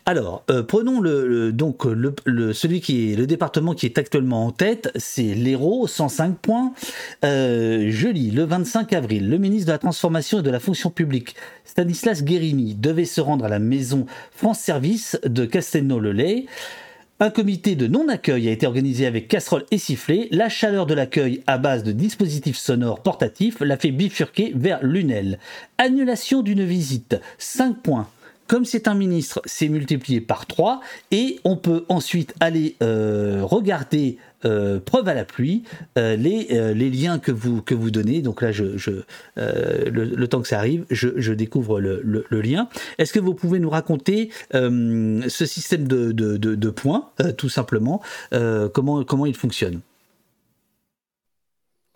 Alors, 0.07 0.45
euh, 0.51 0.62
prenons 0.62 1.01
le, 1.01 1.53
donc 1.53 1.83
celui 1.85 2.81
qui 2.81 3.12
est 3.12 3.16
le 3.16 3.27
département 3.27 3.75
qui 3.75 3.87
est 3.87 3.99
actuellement 3.99 4.47
en 4.47 4.53
tête, 4.53 4.90
c'est 4.97 5.35
l'Hérault, 5.35 5.87
105 5.87 6.38
points. 6.38 6.73
Euh, 7.25 7.87
je 7.88 8.09
lis 8.09 8.31
le 8.31 8.45
25 8.45 8.92
avril, 8.92 9.29
le 9.29 9.38
ministre 9.38 9.66
de 9.66 9.73
la 9.73 9.79
Transformation 9.79 10.40
et 10.40 10.42
de 10.42 10.51
la 10.51 10.61
Fonction 10.61 10.90
publique, 10.90 11.35
Stanislas 11.64 12.23
Guérini, 12.23 12.75
devait 12.75 13.05
se 13.05 13.21
rendre 13.21 13.45
à 13.45 13.49
la 13.49 13.59
maison 13.59 14.07
France 14.33 14.61
Service 14.61 15.18
de 15.25 15.45
Castelnau-le-Lay. 15.45 16.47
Un 17.21 17.31
comité 17.31 17.77
de 17.77 17.87
non-accueil 17.87 18.49
a 18.49 18.51
été 18.51 18.66
organisé 18.66 19.07
avec 19.07 19.29
casserole 19.29 19.64
et 19.71 19.79
sifflet. 19.79 20.27
La 20.33 20.49
chaleur 20.49 20.87
de 20.87 20.95
l'accueil 20.95 21.45
à 21.47 21.57
base 21.57 21.85
de 21.85 21.92
dispositifs 21.92 22.57
sonores 22.57 23.01
portatifs 23.01 23.61
l'a 23.61 23.77
fait 23.77 23.92
bifurquer 23.92 24.53
vers 24.57 24.83
Lunel. 24.83 25.38
Annulation 25.79 26.42
d'une 26.42 26.64
visite, 26.64 27.21
5 27.38 27.81
points. 27.81 28.09
Comme 28.53 28.67
c'est 28.67 28.87
un 28.87 28.93
ministre, 28.93 29.41
c'est 29.47 29.71
multiplié 29.71 30.21
par 30.21 30.45
3 30.45 30.83
et 31.11 31.41
on 31.43 31.57
peut 31.57 31.87
ensuite 31.88 32.35
aller 32.38 32.77
euh, 32.83 33.41
regarder 33.43 34.19
euh, 34.45 34.79
preuve 34.79 35.09
à 35.09 35.15
la 35.15 35.25
pluie 35.25 35.62
euh, 35.97 36.17
les, 36.17 36.91
liens 36.91 37.19
que 37.19 37.33
vous, 37.33 37.62
donnez. 37.91 38.21
Donc 38.21 38.43
là, 38.43 38.53
je, 38.53 38.65
le, 39.37 40.27
temps 40.27 40.43
que 40.43 40.49
ça 40.49 40.59
arrive, 40.59 40.85
je, 40.91 41.33
découvre 41.33 41.81
le, 41.81 42.27
lien. 42.43 42.69
Est-ce 42.99 43.15
que 43.15 43.21
vous 43.21 43.33
pouvez 43.33 43.59
nous 43.59 43.71
raconter 43.71 44.29
ce 44.53 45.47
système 45.47 45.88
de, 45.88 46.12
de 46.12 46.71
points, 46.71 47.09
tout 47.38 47.49
simplement, 47.49 48.03
comment, 48.75 49.03
comment 49.03 49.25
il 49.25 49.35
fonctionne? 49.35 49.81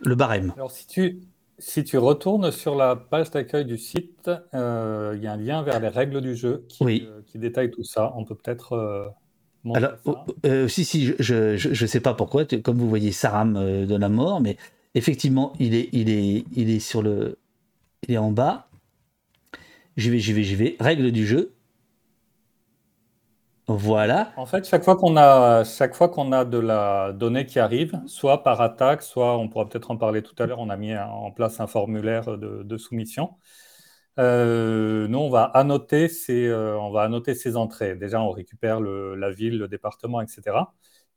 Le 0.03 0.14
barème. 0.14 0.55
Alors, 0.57 0.71
si 0.71 0.87
tu, 0.87 1.21
si 1.59 1.85
tu 1.85 1.99
retournes 1.99 2.51
sur 2.51 2.75
la 2.75 2.97
page 2.97 3.31
d'accueil 3.31 3.64
du 3.64 3.79
site, 3.79 4.31
euh, 4.55 5.14
il 5.16 5.23
y 5.23 5.27
a 5.27 5.33
un 5.33 5.37
lien 5.37 5.62
vers 5.62 5.81
les 5.81 5.88
règles 5.88 6.21
du 6.21 6.37
jeu 6.37 6.64
qui, 6.69 6.85
euh, 6.85 7.21
détaille 7.35 7.71
tout 7.71 7.85
ça. 7.85 8.12
On 8.16 8.25
peut 8.25 8.35
peut-être. 8.35 8.75
Euh, 8.75 9.09
Alors, 9.75 9.92
si, 10.69 10.85
si, 10.85 11.14
je 11.19 11.69
ne 11.69 11.87
sais 11.87 12.01
pas 12.01 12.14
pourquoi, 12.14 12.45
comme 12.62 12.79
vous 12.79 12.88
voyez, 12.88 13.12
Saram 13.12 13.55
de 13.87 13.97
la 13.97 14.09
mort, 14.09 14.40
mais 14.40 14.57
effectivement, 14.95 15.53
il 15.59 15.75
est, 15.75 15.88
il 15.92 16.11
est, 16.11 16.45
il 16.55 16.71
est 16.71 16.81
sur 16.81 17.03
le. 17.03 17.38
Il 18.07 18.14
est 18.14 18.19
en 18.19 18.31
bas. 18.31 18.69
J'y 19.97 20.11
vais, 20.11 20.19
j'y 20.19 20.33
vais, 20.35 20.42
j'y 20.42 20.55
vais. 20.55 20.77
Règles 20.79 21.11
du 21.11 21.27
jeu. 21.27 21.56
Voilà. 23.68 24.33
En 24.37 24.46
fait, 24.46 24.64
chaque 24.64 24.85
fois 24.85 24.94
qu'on 24.96 25.16
a, 25.16 25.64
chaque 25.64 25.94
fois 25.96 26.09
qu'on 26.09 26.31
a 26.31 26.44
de 26.44 26.59
la 26.59 27.12
donnée 27.12 27.46
qui 27.46 27.59
arrive, 27.59 28.00
soit 28.07 28.44
par 28.44 28.61
attaque, 28.61 29.02
soit 29.02 29.37
on 29.38 29.48
pourra 29.48 29.68
peut-être 29.68 29.90
en 29.90 29.96
parler 29.96 30.22
tout 30.22 30.37
à 30.40 30.46
l'heure, 30.46 30.61
on 30.61 30.70
a 30.70 30.76
mis 30.76 30.96
en 30.96 31.33
place 31.33 31.59
un 31.59 31.66
formulaire 31.66 32.38
de, 32.38 32.76
soumission. 32.79 33.37
Euh, 34.18 35.09
nous, 35.09 35.18
on 35.18 35.31
va 35.31 35.44
annoter 35.44 36.09
ces, 36.09 36.46
euh, 36.46 36.79
on 36.79 36.90
va 36.92 37.02
annoter 37.02 37.35
ces 37.35 37.57
entrées. 37.57 37.96
Déjà, 37.96 38.20
on 38.22 38.31
récupère 38.31 38.81
la 38.81 39.31
ville, 39.31 39.59
le 39.59 39.68
département, 39.68 40.20
etc. 40.20 40.59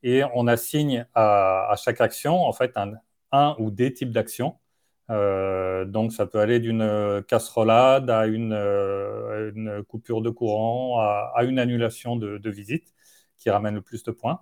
Et 0.03 0.23
on 0.33 0.47
assigne 0.47 1.05
à, 1.15 1.75
chaque 1.83 2.01
action, 2.01 2.35
en 2.45 2.53
fait, 2.53 2.77
un, 2.77 2.93
un 3.31 3.55
ou 3.59 3.71
des 3.71 3.93
types 3.93 4.11
d'actions 4.11 4.57
euh, 5.09 5.85
donc, 5.85 6.13
ça 6.13 6.25
peut 6.25 6.39
aller 6.39 6.59
d'une 6.59 7.23
casserolade 7.27 8.09
à 8.09 8.27
une, 8.27 8.53
euh, 8.53 9.51
une, 9.55 9.83
coupure 9.83 10.21
de 10.21 10.29
courant, 10.29 10.99
à, 10.99 11.43
une 11.43 11.59
annulation 11.59 12.15
de, 12.15 12.49
visite 12.49 12.93
qui 13.37 13.49
ramène 13.49 13.75
le 13.75 13.81
plus 13.81 14.03
de 14.03 14.11
points. 14.11 14.41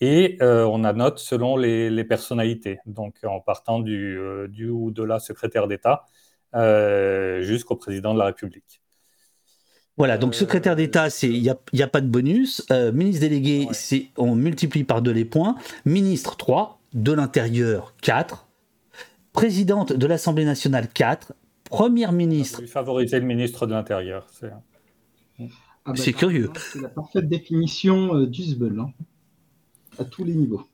Et 0.00 0.36
euh, 0.42 0.66
on 0.66 0.84
annote 0.84 1.18
selon 1.18 1.56
les, 1.56 2.04
personnalités, 2.04 2.78
donc 2.86 3.16
en 3.24 3.40
partant 3.40 3.80
du, 3.80 4.18
du 4.48 4.68
ou 4.68 4.90
de 4.90 5.02
la 5.02 5.18
secrétaire 5.18 5.66
d'État 5.68 6.04
jusqu'au 7.40 7.76
président 7.76 8.14
de 8.14 8.18
la 8.18 8.26
République. 8.26 8.82
Voilà, 9.98 10.18
donc 10.18 10.34
secrétaire 10.34 10.76
d'État, 10.76 11.08
il 11.22 11.40
n'y 11.40 11.48
a, 11.48 11.56
y 11.72 11.82
a, 11.82 11.88
pas 11.88 12.02
de 12.02 12.06
bonus. 12.06 12.66
ministre 12.92 13.22
délégué, 13.22 13.66
on 14.18 14.34
multiplie 14.34 14.84
par 14.84 15.00
deux 15.00 15.12
les 15.12 15.24
points. 15.24 15.56
Ministre 15.86 16.36
3, 16.36 16.78
de 16.92 17.12
l'Intérieur 17.12 17.94
4, 18.02 18.45
présidente 19.36 19.92
de 19.92 20.06
l'Assemblée 20.06 20.46
nationale 20.46 20.88
4, 20.88 21.34
première 21.64 22.12
ministre. 22.12 22.64
Favoriser 22.64 23.20
le 23.20 23.26
ministre 23.26 23.66
de 23.66 23.72
l'Intérieur. 23.72 24.26
C'est 24.32 24.50
ah 25.84 25.92
bah, 25.92 26.12
curieux. 26.16 26.50
C'est 26.72 26.80
la 26.80 26.88
parfaite 26.88 27.28
définition 27.28 28.16
euh, 28.16 28.26
du 28.26 28.42
SBL, 28.42 28.80
hein, 28.80 28.92
à 29.98 30.04
tous 30.04 30.24
les 30.24 30.34
niveaux. 30.34 30.66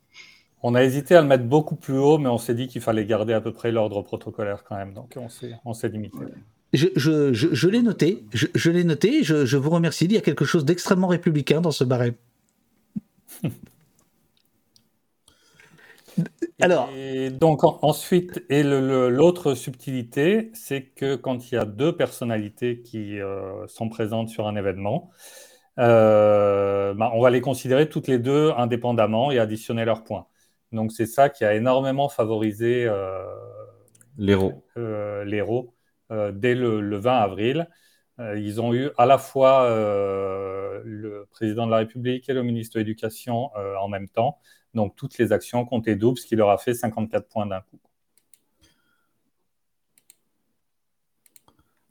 On 0.62 0.76
a 0.76 0.84
hésité 0.84 1.16
à 1.16 1.22
le 1.22 1.26
mettre 1.26 1.42
beaucoup 1.44 1.74
plus 1.74 1.98
haut, 1.98 2.18
mais 2.18 2.28
on 2.28 2.38
s'est 2.38 2.54
dit 2.54 2.68
qu'il 2.68 2.80
fallait 2.80 3.04
garder 3.04 3.32
à 3.32 3.40
peu 3.40 3.52
près 3.52 3.72
l'ordre 3.72 4.00
protocolaire 4.02 4.62
quand 4.62 4.76
même, 4.76 4.94
donc 4.94 5.18
on 5.64 5.74
s'est 5.74 5.88
limité. 5.88 6.18
Je, 6.72 7.68
l'ai 7.68 7.82
noté, 7.82 8.24
je, 8.32 8.70
l'ai 8.70 8.84
noté, 8.84 9.24
je, 9.24 9.56
vous 9.56 9.70
remercie. 9.70 10.04
Il 10.04 10.12
y 10.12 10.16
a 10.16 10.20
quelque 10.20 10.44
chose 10.44 10.64
d'extrêmement 10.64 11.08
républicain 11.08 11.60
dans 11.60 11.72
ce 11.72 11.82
barème. 11.82 12.14
Alors, 16.62 16.90
et 16.96 17.30
donc 17.30 17.64
ensuite, 17.64 18.44
et 18.48 18.62
l'autre 18.62 19.54
subtilité, 19.54 20.52
c'est 20.54 20.84
que 20.84 21.16
quand 21.16 21.50
il 21.50 21.56
y 21.56 21.58
a 21.58 21.64
deux 21.64 21.96
personnalités 21.96 22.82
qui 22.82 23.20
euh, 23.20 23.66
sont 23.66 23.88
présentes 23.88 24.28
sur 24.28 24.46
un 24.46 24.54
événement, 24.54 25.10
euh, 25.80 26.94
bah, 26.94 27.10
on 27.14 27.20
va 27.20 27.30
les 27.30 27.40
considérer 27.40 27.88
toutes 27.88 28.06
les 28.06 28.20
deux 28.20 28.52
indépendamment 28.56 29.32
et 29.32 29.40
additionner 29.40 29.84
leurs 29.84 30.04
points. 30.04 30.28
Donc 30.70 30.92
c'est 30.92 31.06
ça 31.06 31.30
qui 31.30 31.44
a 31.44 31.52
énormément 31.52 32.08
favorisé 32.08 32.86
euh, 32.86 33.24
l'héros 34.16 34.62
dès 34.86 36.54
le, 36.54 36.96
20 36.96 37.12
avril. 37.12 37.68
ils 38.36 38.60
ont 38.60 38.72
eu 38.72 38.90
à 38.98 39.06
la 39.06 39.18
fois 39.18 39.66
le 39.68 41.26
président 41.32 41.66
de 41.66 41.72
la 41.72 41.78
République 41.78 42.28
et 42.28 42.34
le 42.34 42.44
ministre 42.44 42.74
de 42.74 42.80
l'Éducation 42.80 43.50
en 43.80 43.88
même 43.88 44.08
temps. 44.08 44.38
Donc 44.74 44.96
toutes 44.96 45.18
les 45.18 45.32
actions 45.32 45.64
comptaient 45.64 45.96
double, 45.96 46.18
ce 46.18 46.26
qui 46.26 46.36
leur 46.36 46.50
a 46.50 46.58
fait 46.58 46.74
54 46.74 47.28
points 47.28 47.46
d'un 47.46 47.60
coup. 47.60 47.78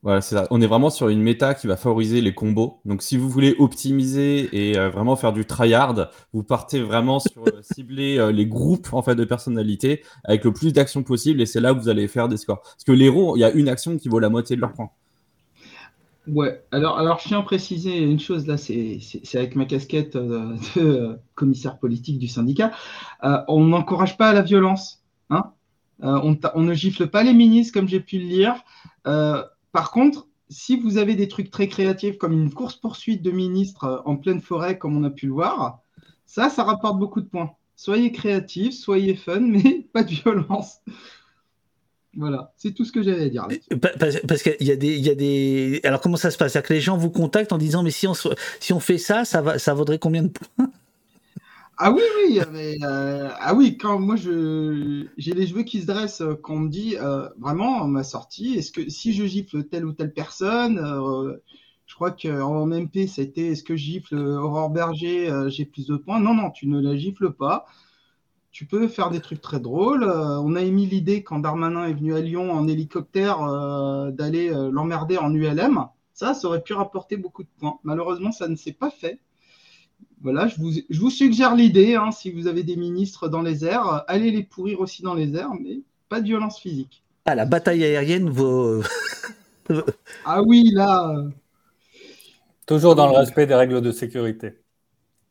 Voilà, 0.03 0.21
c'est 0.21 0.33
ça. 0.33 0.47
On 0.49 0.59
est 0.61 0.67
vraiment 0.67 0.89
sur 0.89 1.09
une 1.09 1.21
méta 1.21 1.53
qui 1.53 1.67
va 1.67 1.77
favoriser 1.77 2.21
les 2.21 2.33
combos. 2.33 2.79
Donc, 2.85 3.03
si 3.03 3.17
vous 3.17 3.29
voulez 3.29 3.55
optimiser 3.59 4.49
et 4.51 4.75
euh, 4.75 4.89
vraiment 4.89 5.15
faire 5.15 5.31
du 5.31 5.45
tryhard, 5.45 6.09
vous 6.33 6.41
partez 6.41 6.81
vraiment 6.81 7.19
sur 7.19 7.43
euh, 7.47 7.61
cibler 7.61 8.17
euh, 8.17 8.31
les 8.31 8.47
groupes 8.47 8.93
en 8.93 9.03
fait 9.03 9.13
de 9.13 9.25
personnalités 9.25 10.03
avec 10.23 10.43
le 10.43 10.53
plus 10.53 10.73
d'actions 10.73 11.03
possible 11.03 11.39
et 11.39 11.45
c'est 11.45 11.59
là 11.61 11.73
où 11.73 11.79
vous 11.79 11.89
allez 11.89 12.07
faire 12.07 12.27
des 12.27 12.37
scores. 12.37 12.61
Parce 12.61 12.83
que 12.83 12.91
l'héros, 12.91 13.37
il 13.37 13.41
y 13.41 13.43
a 13.43 13.51
une 13.51 13.69
action 13.69 13.95
qui 13.97 14.09
vaut 14.09 14.17
la 14.17 14.29
moitié 14.29 14.55
de 14.55 14.61
leur 14.61 14.73
points. 14.73 14.89
Ouais, 16.27 16.63
alors, 16.71 16.97
alors 16.99 17.19
je 17.19 17.29
tiens 17.29 17.39
à 17.39 17.43
préciser 17.43 17.97
une 17.97 18.19
chose 18.19 18.45
là, 18.45 18.57
c'est 18.57 18.99
avec 19.33 19.55
ma 19.55 19.65
casquette 19.65 20.15
de 20.15 21.17
commissaire 21.35 21.79
politique 21.79 22.19
du 22.19 22.27
syndicat. 22.27 22.71
on 23.23 23.65
n'encourage 23.65 24.17
pas 24.17 24.31
la 24.33 24.41
violence. 24.41 25.03
Hein 25.29 25.51
on, 25.99 26.37
on, 26.53 26.61
ne 26.61 26.73
gifle 26.73 27.07
pas 27.07 27.23
les 27.23 27.33
ministres 27.33 27.73
comme 27.73 27.87
j'ai 27.87 27.99
pu 27.99 28.19
le 28.19 28.25
lire. 28.25 28.63
Par 29.03 29.91
contre, 29.91 30.27
si 30.51 30.75
vous 30.75 30.97
avez 30.97 31.15
des 31.15 31.29
trucs 31.29 31.49
très 31.49 31.69
créatifs 31.69 32.17
comme 32.17 32.33
une 32.33 32.53
course-poursuite 32.53 33.21
de 33.21 33.31
ministres 33.31 33.85
euh, 33.85 33.97
en 34.05 34.17
pleine 34.17 34.41
forêt, 34.41 34.77
comme 34.77 34.97
on 34.97 35.03
a 35.03 35.09
pu 35.09 35.27
le 35.27 35.33
voir, 35.33 35.79
ça, 36.25 36.49
ça 36.49 36.63
rapporte 36.63 36.99
beaucoup 36.99 37.21
de 37.21 37.27
points. 37.27 37.51
Soyez 37.77 38.11
créatifs, 38.11 38.73
soyez 38.73 39.15
fun, 39.15 39.39
mais 39.39 39.87
pas 39.93 40.03
de 40.03 40.09
violence. 40.09 40.81
Voilà, 42.17 42.51
c'est 42.57 42.73
tout 42.73 42.83
ce 42.83 42.91
que 42.91 43.01
j'avais 43.01 43.23
à 43.23 43.29
dire. 43.29 43.47
Parce, 44.27 44.43
qu'il 44.43 44.67
y 44.67 44.71
a 44.71 44.75
des, 44.75 44.97
il 44.97 45.05
y 45.05 45.09
a 45.09 45.15
des. 45.15 45.79
Alors 45.85 46.01
comment 46.01 46.17
ça 46.17 46.29
se 46.29 46.37
passe? 46.37 46.53
C'est-à-dire 46.53 46.67
que 46.67 46.73
les 46.73 46.81
gens 46.81 46.97
vous 46.97 47.09
contactent 47.09 47.53
en 47.53 47.57
disant 47.57 47.83
mais 47.83 47.91
si 47.91 48.05
on, 48.05 48.13
si 48.59 48.73
on 48.73 48.79
fait 48.81 48.97
ça, 48.97 49.23
ça 49.23 49.41
va, 49.41 49.59
ça 49.59 49.73
vaudrait 49.73 49.99
combien 49.99 50.23
de 50.23 50.27
points? 50.27 50.69
Ah 51.77 51.91
oui, 51.91 52.01
oui, 52.27 52.39
euh, 52.83 53.29
ah 53.39 53.55
oui, 53.55 53.77
quand 53.77 53.97
moi 53.97 54.15
je 54.15 55.07
j'ai 55.17 55.33
les 55.33 55.47
cheveux 55.47 55.63
qui 55.63 55.81
se 55.81 55.87
dressent 55.87 56.21
euh, 56.21 56.35
quand 56.35 56.53
on 56.53 56.59
me 56.59 56.69
dit 56.69 56.95
euh, 56.97 57.27
vraiment 57.39 57.87
ma 57.87 58.03
sortie, 58.03 58.53
est-ce 58.55 58.71
que 58.71 58.87
si 58.89 59.13
je 59.13 59.25
gifle 59.25 59.63
telle 59.63 59.85
ou 59.85 59.93
telle 59.93 60.13
personne, 60.13 60.77
je 61.87 61.95
crois 61.95 62.11
qu'en 62.11 62.67
MP 62.67 63.07
ça 63.07 63.21
a 63.21 63.25
été 63.25 63.51
est-ce 63.51 63.63
que 63.63 63.75
je 63.75 63.83
gifle 63.83 64.15
Aurore 64.15 64.69
Berger, 64.69 65.31
j'ai 65.47 65.65
plus 65.65 65.87
de 65.87 65.95
points? 65.95 66.19
Non, 66.19 66.35
non, 66.35 66.51
tu 66.51 66.67
ne 66.67 66.79
la 66.79 66.95
gifles 66.95 67.31
pas. 67.31 67.65
Tu 68.51 68.65
peux 68.65 68.87
faire 68.87 69.09
des 69.09 69.21
trucs 69.21 69.41
très 69.41 69.59
drôles. 69.59 70.03
on 70.03 70.55
a 70.55 70.61
émis 70.61 70.85
l'idée 70.85 71.23
quand 71.23 71.39
Darmanin 71.39 71.85
est 71.85 71.93
venu 71.93 72.13
à 72.15 72.19
Lyon 72.19 72.51
en 72.51 72.67
hélicoptère 72.67 73.39
d'aller 74.11 74.49
l'emmerder 74.71 75.17
en 75.17 75.33
ULM. 75.33 75.85
Ça, 76.13 76.33
ça 76.33 76.47
aurait 76.47 76.61
pu 76.61 76.73
rapporter 76.73 77.15
beaucoup 77.15 77.43
de 77.43 77.49
points. 77.59 77.79
Malheureusement, 77.83 78.31
ça 78.33 78.49
ne 78.49 78.55
s'est 78.55 78.73
pas 78.73 78.91
fait 78.91 79.19
voilà, 80.21 80.47
je 80.47 80.55
vous, 80.57 80.71
je 80.89 80.99
vous 80.99 81.09
suggère 81.09 81.55
l'idée, 81.55 81.95
hein, 81.95 82.11
si 82.11 82.31
vous 82.31 82.47
avez 82.47 82.63
des 82.63 82.75
ministres 82.75 83.27
dans 83.27 83.41
les 83.41 83.65
airs, 83.65 84.03
allez 84.07 84.31
les 84.31 84.43
pourrir 84.43 84.79
aussi 84.79 85.01
dans 85.01 85.15
les 85.15 85.35
airs, 85.35 85.53
mais 85.59 85.81
pas 86.09 86.21
de 86.21 86.25
violence 86.25 86.59
physique. 86.59 87.03
Ah, 87.25 87.35
la 87.35 87.45
bataille 87.45 87.83
aérienne 87.83 88.29
vaut... 88.29 88.83
ah 90.25 90.43
oui, 90.43 90.71
là... 90.73 91.09
Euh, 91.09 91.29
Toujours 92.67 92.95
dans 92.95 93.07
le 93.07 93.17
respect 93.17 93.47
des 93.47 93.55
règles 93.55 93.81
de 93.81 93.91
sécurité. 93.91 94.53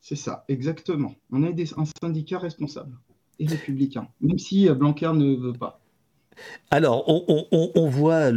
C'est 0.00 0.16
ça, 0.16 0.44
exactement. 0.48 1.14
On 1.30 1.44
est 1.44 1.52
des, 1.52 1.72
un 1.76 1.85
syndicat 2.02 2.38
responsable 2.38 2.96
et 3.40 3.46
même 4.20 4.38
si 4.38 4.68
Blanquer 4.68 5.12
ne 5.14 5.35
veut 5.35 5.53
pas. 5.53 5.81
Alors, 6.70 7.05
on, 7.09 7.88
voit 7.88 8.31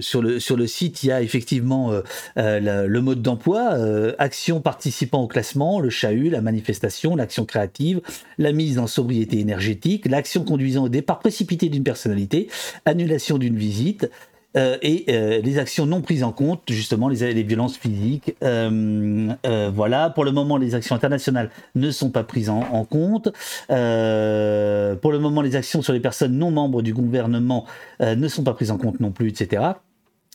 sur, 0.00 0.22
le, 0.22 0.66
site, 0.66 1.02
il 1.02 1.06
y 1.08 1.12
a 1.12 1.22
effectivement 1.22 1.92
euh, 1.92 2.02
euh, 2.38 2.86
le, 2.86 3.00
mode 3.00 3.20
d'emploi, 3.20 3.74
euh, 3.74 4.14
action 4.18 4.60
participant 4.60 5.22
au 5.22 5.26
classement, 5.26 5.80
le 5.80 5.90
chahut, 5.90 6.30
la 6.30 6.40
manifestation, 6.40 7.16
l'action 7.16 7.44
créative, 7.44 8.00
la 8.38 8.52
mise 8.52 8.78
en 8.78 8.86
sobriété 8.86 9.40
énergétique, 9.40 10.06
l'action 10.06 10.44
conduisant 10.44 10.84
au 10.84 10.88
départ 10.88 11.18
précipité 11.18 11.68
d'une 11.68 11.84
personnalité, 11.84 12.48
annulation 12.86 13.38
d'une 13.38 13.56
visite, 13.56 14.08
euh, 14.56 14.78
et 14.82 15.04
euh, 15.08 15.40
les 15.40 15.58
actions 15.58 15.86
non 15.86 16.00
prises 16.00 16.22
en 16.22 16.32
compte, 16.32 16.62
justement 16.68 17.08
les, 17.08 17.42
violences 17.42 17.76
physiques. 17.76 18.36
Euh, 18.42 19.34
voilà, 19.74 20.10
pour 20.10 20.24
le 20.24 20.32
moment, 20.32 20.56
les 20.56 20.74
actions 20.74 20.94
internationales 20.94 21.50
ne 21.74 21.90
sont 21.90 22.10
pas 22.10 22.24
prises 22.24 22.50
en, 22.50 22.84
compte. 22.84 23.24
pour 23.68 25.12
le 25.12 25.18
moment, 25.18 25.42
les 25.42 25.56
actions 25.56 25.82
sur 25.82 25.92
les 25.92 26.00
personnes 26.00 26.36
non 26.36 26.50
membres 26.50 26.82
du 26.82 26.94
gouvernement 26.94 27.66
ne 28.00 28.28
sont 28.28 28.44
pas 28.44 28.54
prises 28.54 28.70
en 28.70 28.78
compte 28.78 29.00
non 29.00 29.10
plus, 29.10 29.28
etc. 29.28 29.62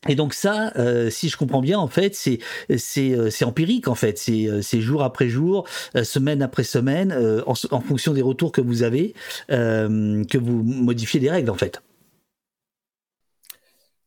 Et 0.07 0.15
donc 0.15 0.33
ça, 0.33 0.71
si 1.09 1.29
je 1.29 1.37
comprends 1.37 1.61
bien, 1.61 1.77
en 1.79 1.87
fait, 1.87 2.15
c'est 2.15 2.39
c'est 2.77 3.45
empirique 3.45 3.87
en 3.87 3.95
fait, 3.95 4.17
c'est 4.17 4.81
jour 4.81 5.03
après 5.03 5.29
jour, 5.29 5.65
semaine 6.03 6.41
après 6.41 6.63
semaine, 6.63 7.13
en, 7.45 7.53
en, 7.71 7.81
fonction 7.81 8.13
des 8.13 8.21
retours 8.21 8.51
que 8.51 8.61
vous 8.61 8.83
avez, 8.83 9.13
que 9.49 10.37
vous 10.37 10.63
modifiez 10.63 11.19
les 11.19 11.29
règles 11.29 11.49
en 11.49 11.55
fait. 11.55 11.81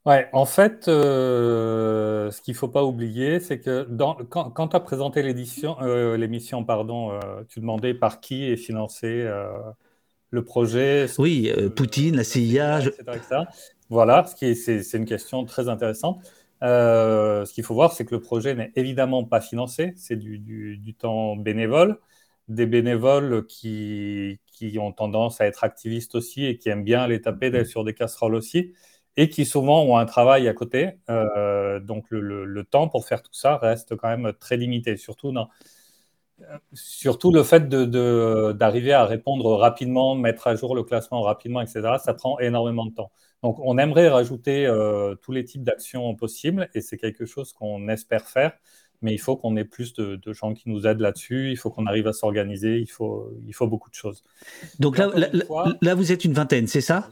Ouais, 0.05 0.29
en 0.33 0.47
fait, 0.47 0.89
euh, 0.89 2.33
ce 2.33 2.41
qu'il 2.41 2.55
ne 2.55 2.59
faut 2.59 2.69
pas 2.69 2.83
oublier, 2.83 3.39
c'est 3.39 3.61
que 3.61 3.87
quand, 4.29 4.69
tu 4.69 4.77
as 4.77 4.81
présenté 4.81 5.23
l'édition, 5.23 5.77
euh, 5.81 6.17
l'émission, 6.17 6.65
pardon, 6.65 7.13
euh, 7.13 7.21
tu 7.49 7.61
demandais 7.61 7.95
par 7.95 8.21
qui 8.21 8.51
est 8.51 8.57
financé 8.57 9.29
le 10.31 10.45
projet. 10.45 11.07
Oui, 11.19 11.53
Poutine, 11.77 12.17
la 12.17 12.25
CIA. 12.25 12.81
Etc., 12.81 13.45
Voilà, 13.91 14.25
ce 14.25 14.35
qui 14.35 14.57
c'est, 14.57 14.99
une 14.99 15.05
question 15.05 15.45
très 15.45 15.69
intéressante. 15.69 16.21
ce 16.61 17.53
qu'il 17.53 17.63
faut 17.63 17.75
voir, 17.75 17.93
c'est 17.93 18.05
que 18.05 18.15
le 18.17 18.21
projet 18.21 18.57
n'est 18.57 18.73
évidemment 18.75 19.23
pas 19.23 19.41
financé, 19.41 19.93
c'est 19.97 20.17
du, 20.17 20.41
du, 20.41 20.95
temps 20.95 21.37
bénévole, 21.37 22.01
des 22.49 22.67
bénévoles 22.67 23.47
qui, 23.47 24.41
qui 24.47 24.81
ont 24.81 24.91
tendance 24.91 25.41
à 25.41 25.47
être 25.47 25.63
activistes 25.63 26.17
aussi 26.17 26.45
et 26.45 26.59
qui 26.59 26.71
aiment 26.71 26.83
bien 26.83 27.03
aller 27.03 27.21
taper 27.21 27.65
sur 27.65 27.85
des 27.85 27.95
casseroles 27.95 28.35
aussi 28.35 28.73
et 29.17 29.29
qui 29.29 29.45
souvent 29.45 29.83
ont 29.85 29.97
un 29.97 30.07
travail 30.07 30.49
à 30.49 30.55
côté. 30.55 30.93
Euh, 31.11 31.81
donc 31.81 32.07
le, 32.11 32.65
temps 32.65 32.89
pour 32.89 33.07
faire 33.07 33.23
tout 33.23 33.35
ça 33.35 33.57
reste 33.57 33.97
quand 33.97 34.09
même 34.09 34.33
très 34.39 34.57
limité, 34.57 34.97
surtout, 34.97 35.35
surtout 36.73 37.33
le 37.33 37.43
fait 37.43 37.69
d'arriver 37.69 38.93
à 38.93 39.05
répondre 39.05 39.57
rapidement, 39.57 40.15
mettre 40.15 40.47
à 40.47 40.55
jour 40.55 40.75
le 40.75 40.83
classement 40.83 41.23
rapidement, 41.23 41.61
etc. 41.61 41.97
Ça 42.03 42.15
prend 42.15 42.39
énormément 42.39 42.87
de 42.87 42.95
temps. 42.95 43.13
Donc 43.43 43.59
on 43.61 43.77
aimerait 43.77 44.09
rajouter 44.09 44.67
euh, 44.67 45.15
tous 45.17 45.33
les 45.33 45.45
types 45.45 45.65
d'actions 45.65 46.15
possibles 46.15 46.69
et 46.75 46.81
c'est 46.81 46.97
quelque 46.97 47.27
chose 47.27 47.53
qu'on 47.53 47.89
espère 47.89 48.27
faire. 48.27 48.53
Mais 49.03 49.13
il 49.13 49.19
faut 49.19 49.37
qu'on 49.37 49.57
ait 49.57 49.65
plus 49.65 49.95
de, 49.95 50.21
gens 50.33 50.55
qui 50.55 50.71
nous 50.71 50.87
aident 50.87 51.01
là-dessus. 51.01 51.51
Il 51.51 51.57
faut 51.57 51.71
qu'on 51.71 51.87
arrive 51.87 52.07
à 52.07 52.13
s'organiser. 52.13 52.79
Il 52.79 52.87
faut, 52.89 53.33
il 53.45 53.53
faut 53.53 53.67
beaucoup 53.67 53.91
de 53.91 53.97
choses. 53.97 54.23
Donc 54.79 54.97
là, 54.97 55.11
là, 55.81 55.95
vous 55.97 56.13
êtes 56.13 56.25
une 56.25 56.35
vingtaine, 56.35 56.69
c'est 56.69 56.81
ça? 56.81 57.09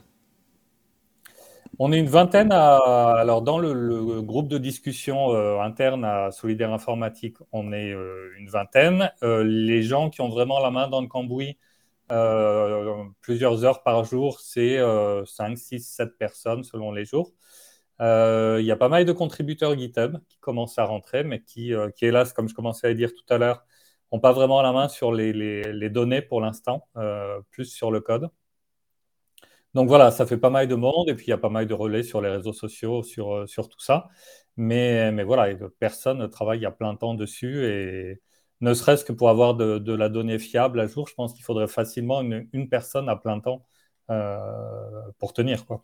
On 1.83 1.91
est 1.91 1.97
une 1.97 2.09
vingtaine 2.09 2.51
alors 2.51 3.41
dans 3.41 3.57
le, 3.57 4.21
groupe 4.21 4.47
de 4.47 4.59
discussion 4.59 5.33
euh, 5.33 5.59
interne 5.61 6.05
à 6.05 6.29
Solidaire 6.29 6.71
Informatique, 6.71 7.37
on 7.51 7.73
est 7.73 7.91
euh, 7.91 8.29
une 8.37 8.49
vingtaine. 8.49 9.11
Euh, 9.23 9.43
les 9.43 9.81
gens 9.81 10.11
qui 10.11 10.21
ont 10.21 10.29
vraiment 10.29 10.59
la 10.59 10.69
main 10.69 10.87
dans 10.87 11.01
le 11.01 11.07
cambouis, 11.07 11.57
plusieurs 13.21 13.65
heures 13.65 13.81
par 13.81 14.03
jour, 14.03 14.39
c'est 14.41 14.77
5, 15.25 15.57
6, 15.57 15.79
7 15.79 16.17
personnes 16.19 16.63
selon 16.63 16.91
les 16.91 17.03
jours. 17.03 17.31
Il 17.99 18.63
y 18.63 18.71
a 18.71 18.75
pas 18.75 18.89
mal 18.89 19.05
de 19.05 19.11
contributeurs 19.11 19.75
GitHub 19.75 20.17
qui 20.29 20.37
commencent 20.39 20.77
à 20.77 20.83
rentrer, 20.85 21.23
mais 21.23 21.41
qui, 21.41 21.73
qui 21.95 22.05
hélas, 22.05 22.31
comme 22.33 22.47
je 22.47 22.53
commençais 22.53 22.87
à 22.87 22.93
dire 22.93 23.11
tout 23.13 23.33
à 23.33 23.39
l'heure, 23.39 23.65
n'ont 24.11 24.19
pas 24.19 24.33
vraiment 24.33 24.61
la 24.61 24.71
main 24.71 24.87
sur 24.87 25.13
les 25.13 25.89
données 25.89 26.21
pour 26.21 26.41
l'instant, 26.41 26.87
plus 27.49 27.65
sur 27.65 27.89
le 27.89 28.01
code. 28.01 28.29
Donc 29.73 29.87
voilà, 29.87 30.11
ça 30.11 30.25
fait 30.25 30.37
pas 30.37 30.49
mal 30.49 30.67
de 30.67 30.75
monde 30.75 31.09
et 31.09 31.15
puis 31.15 31.27
il 31.27 31.29
y 31.29 31.33
a 31.33 31.37
pas 31.37 31.49
mal 31.49 31.67
de 31.67 31.73
relais 31.73 32.03
sur 32.03 32.21
les 32.21 32.29
réseaux 32.29 32.53
sociaux 32.53 33.03
sur, 33.03 33.33
euh, 33.33 33.47
sur 33.47 33.69
tout 33.69 33.79
ça. 33.79 34.09
Mais, 34.57 35.11
mais 35.11 35.23
voilà, 35.23 35.55
personne 35.79 36.19
ne 36.19 36.27
travaille 36.27 36.65
à 36.65 36.71
plein 36.71 36.95
temps 36.95 37.13
dessus 37.15 37.65
et 37.65 38.21
ne 38.61 38.73
serait-ce 38.73 39.05
que 39.05 39.13
pour 39.13 39.29
avoir 39.29 39.55
de, 39.55 39.93
la 39.93 40.09
donnée 40.09 40.39
fiable 40.39 40.79
à 40.79 40.87
jour, 40.87 41.07
je 41.07 41.15
pense 41.15 41.33
qu'il 41.33 41.43
faudrait 41.43 41.67
facilement 41.67 42.21
une, 42.21 42.69
personne 42.69 43.09
à 43.09 43.15
plein 43.15 43.39
temps 43.39 43.65
euh, 44.09 44.37
pour 45.19 45.33
tenir. 45.33 45.65
Quoi. 45.65 45.83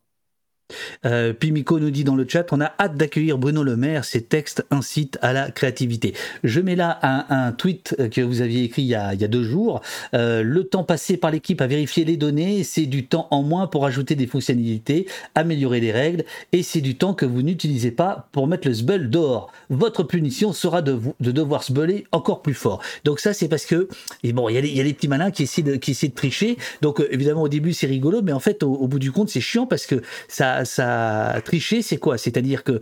Euh, 1.06 1.34
Pimico 1.34 1.80
nous 1.80 1.92
dit 1.92 2.04
dans 2.04 2.16
le 2.16 2.26
chat, 2.28 2.46
on 2.52 2.62
a 2.62 2.74
hâte 2.80 2.96
d'accueillir 2.96 3.38
Bruno 3.38 3.64
Le 3.64 3.78
Maire, 3.78 4.06
ses 4.06 4.24
textes 4.24 4.66
incitent 4.72 5.18
à 5.22 5.34
la 5.34 5.52
créativité. 5.52 6.14
Je 6.44 6.60
mets 6.60 6.76
là 6.76 7.00
un, 7.30 7.52
tweet 7.52 7.96
que 8.12 8.22
vous 8.22 8.42
aviez 8.42 8.64
écrit 8.64 8.82
il 8.82 8.88
y 8.88 8.96
a, 8.96 9.16
deux 9.16 9.44
jours. 9.44 9.82
Euh, 10.14 10.44
le 10.44 10.66
temps 10.66 10.84
passé 10.84 11.18
par 11.18 11.32
l'équipe 11.32 11.62
à 11.62 11.68
vérifier 11.68 12.06
les 12.06 12.18
données, 12.18 12.64
c'est 12.64 12.86
du 12.86 13.06
temps 13.06 13.28
en 13.32 13.44
moins 13.44 13.68
pour 13.68 13.86
ajouter 13.86 14.16
des 14.16 14.28
fonctionnalités, 14.28 15.08
améliorer 15.36 15.80
les 15.80 15.92
règles, 15.92 16.26
et 16.52 16.64
c'est 16.64 16.82
du 16.82 16.98
temps 16.98 17.14
que 17.14 17.26
vous 17.26 17.42
n'utilisez 17.42 17.92
pas 17.92 18.28
pour 18.32 18.48
mettre 18.48 18.68
le 18.68 18.74
sbull 18.74 19.10
dehors. 19.10 19.52
Votre 19.70 20.04
punition 20.04 20.54
sera 20.54 20.82
de, 20.82 21.00
de 21.20 21.32
devoir 21.32 21.64
sbuller 21.64 22.06
encore 22.12 22.42
plus 22.42 22.54
fort. 22.54 22.82
Donc 23.06 23.20
ça, 23.20 23.34
c'est 23.34 23.48
parce 23.48 23.66
que, 23.66 23.88
et 24.24 24.34
bon, 24.34 24.50
il 24.50 24.56
y, 24.56 24.80
a 24.80 24.84
les, 24.84 24.94
petits 24.94 25.08
malins 25.08 25.32
qui 25.32 25.44
essaient 25.44 25.62
de, 25.62 25.76
qui 25.76 25.92
essaient 25.92 26.08
de 26.08 26.16
tricher. 26.16 26.58
Donc 26.82 27.00
euh, 27.00 27.08
évidemment, 27.12 27.44
au 27.44 27.50
début, 27.50 27.74
c'est 27.74 27.88
rigolo, 27.88 28.22
mais 28.22 28.34
en 28.34 28.40
fait, 28.40 28.64
au 28.64 28.88
bout 28.88 29.00
du 29.00 29.12
compte, 29.12 29.30
c'est 29.30 29.42
chiant 29.42 29.66
parce 29.66 29.86
que 29.86 30.02
ça 30.28 30.57
ça, 30.66 31.36
c'est 31.82 31.98
quoi? 31.98 32.18
C'est-à-dire 32.18 32.64
que 32.64 32.80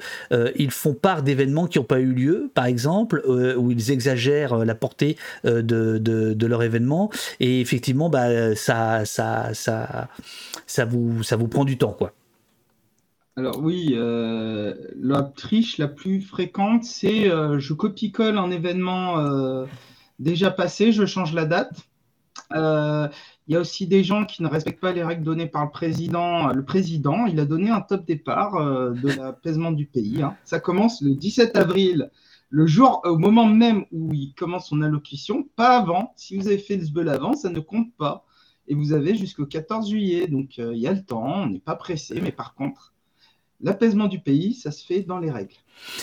ils 0.55 0.71
font 0.71 0.93
part 0.93 1.23
d'événements 1.23 1.67
qui 1.67 1.79
n'ont 1.79 1.85
pas 1.85 1.99
eu 1.99 2.11
lieu, 2.11 2.51
par 2.53 2.65
exemple, 2.65 3.23
où 3.57 3.71
ils 3.71 3.91
exagèrent 3.91 4.57
la 4.57 4.75
portée 4.75 5.17
de, 5.43 5.61
de, 5.97 6.47
leur 6.47 6.63
événement, 6.63 7.11
et 7.39 7.61
effectivement, 7.61 8.09
bah, 8.09 8.55
ça, 8.55 9.05
ça, 9.05 9.53
ça, 9.53 10.09
ça 10.67 10.85
vous, 10.85 11.23
ça 11.23 11.35
vous 11.35 11.47
prend 11.47 11.65
du 11.65 11.77
temps, 11.77 11.93
quoi. 11.93 12.13
Alors 13.37 13.59
oui, 13.59 13.89
euh, 13.93 14.73
la 14.97 15.21
triche 15.23 15.77
la 15.77 15.89
plus 15.89 16.21
fréquente, 16.21 16.85
c'est 16.85 17.29
euh, 17.29 17.59
je 17.59 17.73
copie-colle 17.73 18.37
un 18.37 18.49
événement 18.49 19.19
euh, 19.19 19.65
déjà 20.19 20.51
passé, 20.51 20.93
je 20.93 21.05
change 21.05 21.33
la 21.33 21.45
date. 21.45 21.73
Il 23.47 23.53
y 23.53 23.55
a 23.55 23.59
aussi 23.59 23.85
des 23.85 24.03
gens 24.03 24.25
qui 24.25 24.41
ne 24.41 24.47
respectent 24.47 24.79
pas 24.79 24.91
les 24.91 25.03
règles 25.03 25.23
données 25.23 25.47
par 25.47 25.65
le 25.65 25.71
président. 25.71 26.51
Le 26.51 26.65
président, 26.65 27.27
il 27.27 27.39
a 27.39 27.45
donné 27.45 27.69
un 27.69 27.81
top 27.81 28.05
départ 28.05 28.53
de 28.55 29.07
l'apaisement 29.17 29.71
du 29.71 29.85
pays. 29.85 30.23
Hein. 30.23 30.35
Ça 30.43 30.59
commence 30.59 31.01
le 31.01 31.13
17 31.13 31.55
avril, 31.55 32.09
le 32.49 32.65
jour, 32.65 33.01
au 33.05 33.17
moment 33.17 33.45
même 33.45 33.85
où 33.91 34.11
il 34.13 34.33
commence 34.33 34.69
son 34.69 34.81
allocution, 34.81 35.47
pas 35.55 35.77
avant. 35.77 36.13
Si 36.15 36.35
vous 36.35 36.47
avez 36.47 36.57
fait 36.57 36.77
le 36.77 36.85
sbeul 36.85 37.07
avant, 37.07 37.35
ça 37.35 37.49
ne 37.49 37.59
compte 37.59 37.93
pas. 37.97 38.25
Et 38.67 38.73
vous 38.73 38.93
avez 38.93 39.15
jusqu'au 39.15 39.45
14 39.45 39.89
juillet, 39.89 40.27
donc 40.27 40.57
il 40.57 40.77
y 40.77 40.87
a 40.87 40.93
le 40.93 41.03
temps, 41.03 41.43
on 41.43 41.47
n'est 41.47 41.59
pas 41.59 41.75
pressé, 41.75 42.19
mais 42.21 42.31
par 42.31 42.55
contre, 42.55 42.95
L'apaisement 43.61 44.07
du 44.07 44.19
pays, 44.19 44.53
ça 44.53 44.71
se 44.71 44.85
fait 44.85 45.01
dans 45.01 45.17
les 45.17 45.31
règles. 45.31 45.55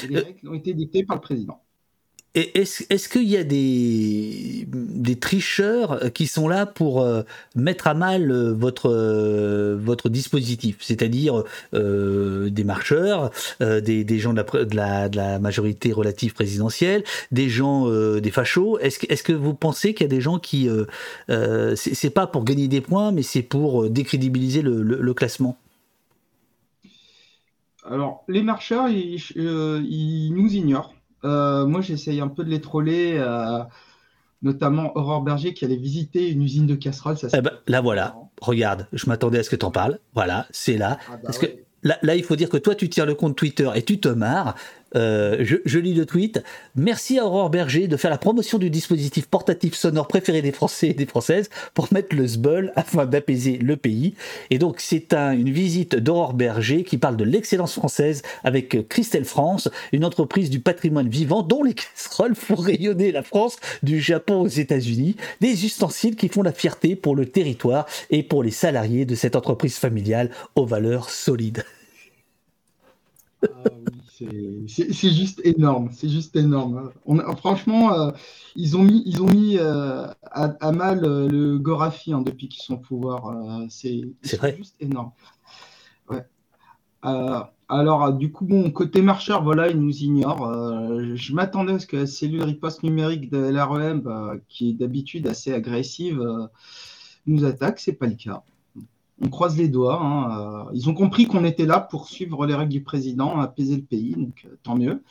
les 0.09 0.17
euh, 0.17 0.23
règles 0.25 0.49
ont 0.49 0.55
été 0.55 0.73
dictées 0.75 1.05
par 1.05 1.17
le 1.17 1.21
président. 1.21 1.62
Est-ce 2.35 2.85
est 2.89 3.13
qu'il 3.13 3.29
y 3.29 3.37
a 3.37 3.45
des, 3.45 4.67
des, 4.67 5.17
tricheurs 5.17 6.13
qui 6.15 6.27
sont 6.27 6.49
là 6.49 6.65
pour 6.65 7.03
euh, 7.03 7.23
mettre 7.55 7.87
à 7.87 7.95
mal 7.95 8.31
euh, 8.31 8.53
votre, 8.53 8.91
votre 9.75 10.09
dispositif? 10.09 10.79
C'est-à-dire 10.81 11.45
des 11.73 12.65
marcheurs, 12.65 13.31
des, 13.61 14.19
gens 14.19 14.33
de 14.33 14.43
la, 14.75 15.09
de, 15.09 15.17
la, 15.17 15.39
majorité 15.39 15.93
relative 15.93 16.33
présidentielle, 16.33 17.05
des 17.33 17.49
gens, 17.49 17.91
des 18.19 18.31
fachos? 18.31 18.79
Est-ce 18.79 19.07
est 19.07 19.23
que 19.23 19.33
vous 19.33 19.55
pensez 19.55 19.93
qu'il 19.93 20.05
y 20.05 20.11
a 20.11 20.15
des 20.15 20.21
gens 20.21 20.39
qui. 20.39 20.69
c'est 21.29 22.11
pas 22.11 22.27
pour 22.27 22.45
gagner 22.45 22.69
des 22.69 22.81
points, 22.81 23.13
mais 23.13 23.23
c'est 23.23 23.43
pour 23.43 23.91
décrédibiliser 23.91 24.63
le, 24.63 24.83
le 24.83 25.15
classement? 25.15 25.59
Alors, 27.85 28.25
les 28.29 28.43
marcheurs, 28.43 28.89
ils, 28.89 29.21
euh, 29.37 29.81
nous 29.81 30.55
ignorent. 30.55 30.95
Euh, 31.25 31.67
moi, 31.67 31.81
j'essaye 31.81 32.21
un 32.21 32.29
peu 32.29 32.45
de 32.45 32.51
les 32.51 32.61
troller, 32.61 33.15
euh, 33.17 33.61
notamment 34.43 34.97
Aurore 34.97 35.23
Berger 35.23 35.55
qui 35.55 35.65
allait 35.65 35.77
visiter 35.77 36.29
une 36.31 36.43
usine 36.43 36.67
de 36.67 36.75
casseroles. 36.75 37.17
Ça, 37.17 37.29
eh 37.33 37.41
ben, 37.41 37.53
là, 37.67 37.81
voilà. 37.81 38.17
Regarde, 38.41 38.89
je 38.93 39.07
m'attendais 39.07 39.39
à 39.39 39.43
ce 39.43 39.51
que 39.51 39.57
tu 39.57 39.65
en 39.65 39.71
parles. 39.71 39.99
Voilà, 40.15 40.47
c'est 40.51 40.77
là. 40.77 40.99
Ah 41.07 41.13
bah 41.13 41.19
Parce 41.25 41.39
que 41.39 41.47
là, 41.83 41.99
là, 42.03 42.17
il 42.17 42.25
faut 42.25 42.37
dire 42.37 42.49
que 42.49 42.57
toi, 42.57 42.75
tu 42.75 42.89
tiens 42.89 43.05
le 43.07 43.15
compte 43.15 43.37
Twitter 43.37 43.71
et 43.75 43.83
tu 43.83 44.01
te 44.01 44.09
marres. 44.09 44.55
Euh, 44.95 45.45
je, 45.65 45.79
lis 45.79 45.95
le 45.95 46.07
tweet. 46.07 46.43
Merci 46.77 47.19
à 47.19 47.27
Aurore 47.27 47.51
Berger 47.51 47.89
de 47.89 47.97
faire 47.97 48.11
la 48.11 48.19
promotion 48.19 48.59
du 48.59 48.71
dispositif 48.71 49.27
portatif 49.27 49.75
sonore 49.75 50.07
préféré 50.07 50.43
des 50.43 50.53
Français 50.53 50.89
et 50.89 50.95
des 50.95 51.07
Françaises 51.07 51.49
pour 51.75 51.93
mettre 51.93 52.15
le 52.15 52.27
sbul 52.27 52.73
afin 52.77 53.07
d'apaiser 53.07 53.59
le 53.59 53.77
pays. 53.77 54.15
Et 54.51 54.59
donc, 54.59 54.81
c'est 54.81 55.15
un, 55.15 55.33
une 55.33 55.51
visite 55.51 55.97
d'Aurore 55.97 56.35
Berger 56.35 56.85
qui 56.85 56.99
parle 56.99 57.17
de 57.17 57.25
l'excellence 57.25 57.75
française 57.75 58.23
avec 58.45 58.89
Christelle 58.89 59.25
France, 59.25 59.69
une 59.93 60.05
entreprise 60.05 60.51
du 60.51 60.61
patrimoine 60.61 61.09
vivant 61.09 61.43
dont 61.43 61.63
les 61.63 61.75
casseroles 61.95 62.35
font 62.35 62.57
rayonner 62.57 63.13
la 63.13 63.23
France 63.23 63.57
du 63.83 64.01
Japon 64.01 64.43
aux 64.43 64.49
États-Unis. 64.49 65.17
Des 65.41 65.65
ustensiles 65.65 66.17
qui 66.17 66.29
font 66.29 66.43
la 66.43 66.53
fierté 66.53 66.97
pour 66.97 67.17
le 67.17 67.27
territoire 67.27 67.87
et 68.11 68.23
pour 68.23 68.43
les 68.43 68.51
salariés 68.51 69.05
de 69.05 69.15
cette 69.15 69.37
entreprise 69.37 69.77
familiale 69.77 70.31
aux 70.55 70.67
valeurs 70.67 71.11
solides. 71.11 71.65
Ah 73.43 73.82
c'est 74.69 75.13
juste 75.13 75.41
énorme, 75.45 75.91
c'est 75.93 76.09
juste 76.09 76.37
énorme. 76.37 76.93
On 77.07 77.19
franchement, 77.37 77.93
euh, 77.93 78.11
ils 78.57 78.77
ont 78.77 78.83
mis, 78.83 79.03
ils 79.07 79.23
ont 79.23 79.27
mis 79.27 79.59
euh, 79.59 80.07
à, 80.23 80.73
mal 80.73 81.05
euh, 81.05 81.29
le 81.29 81.59
Gorafi 81.59 82.13
hein, 82.13 82.23
depuis 82.23 82.49
qu'ils 82.49 82.63
sont 82.63 82.75
au 82.75 82.79
pouvoir. 82.79 83.35
c'est 83.69 84.03
juste 84.57 84.77
énorme. 84.81 85.13
alors, 87.69 88.13
du 88.13 88.31
coup, 88.33 88.45
bon, 88.45 88.71
côté 88.71 89.03
marcheur, 89.03 89.43
voilà, 89.43 89.69
ils 89.69 89.81
nous 89.81 89.97
ignorent. 89.99 90.53
je 91.15 91.35
m'attendais 91.35 91.75
à 91.75 91.79
ce 91.79 91.87
que 91.87 91.97
la 91.97 92.07
cellule 92.07 92.43
riposte 92.43 92.83
numérique 92.83 93.31
de 93.31 93.39
l'REM, 93.39 94.01
bah, 94.01 94.35
qui 94.49 94.71
est 94.71 94.75
d'habitude 94.75 95.27
assez 95.27 95.53
agressive, 95.53 96.23
nous 97.27 97.45
attaque. 97.45 97.81
C'est 97.81 97.95
pas 97.95 98.07
le 98.07 98.15
cas 98.15 98.43
on 99.23 99.29
croise 99.29 99.57
les 99.57 99.69
doigts. 99.69 100.01
Hein, 100.03 100.67
euh, 100.67 100.71
ils 100.75 100.89
ont 100.91 100.95
compris 100.95 101.27
qu'on 101.27 101.45
était 101.45 101.67
là 101.67 101.81
pour 101.81 102.09
suivre 102.09 102.45
les 102.47 102.55
règles 102.55 102.73
du 102.73 102.83
président, 102.83 103.39
apaiser 103.41 103.77
le 103.77 103.83
pays, 103.83 104.15
donc 104.15 104.45
euh, 104.45 104.57
tant 104.63 104.77
mieux. 104.77 105.03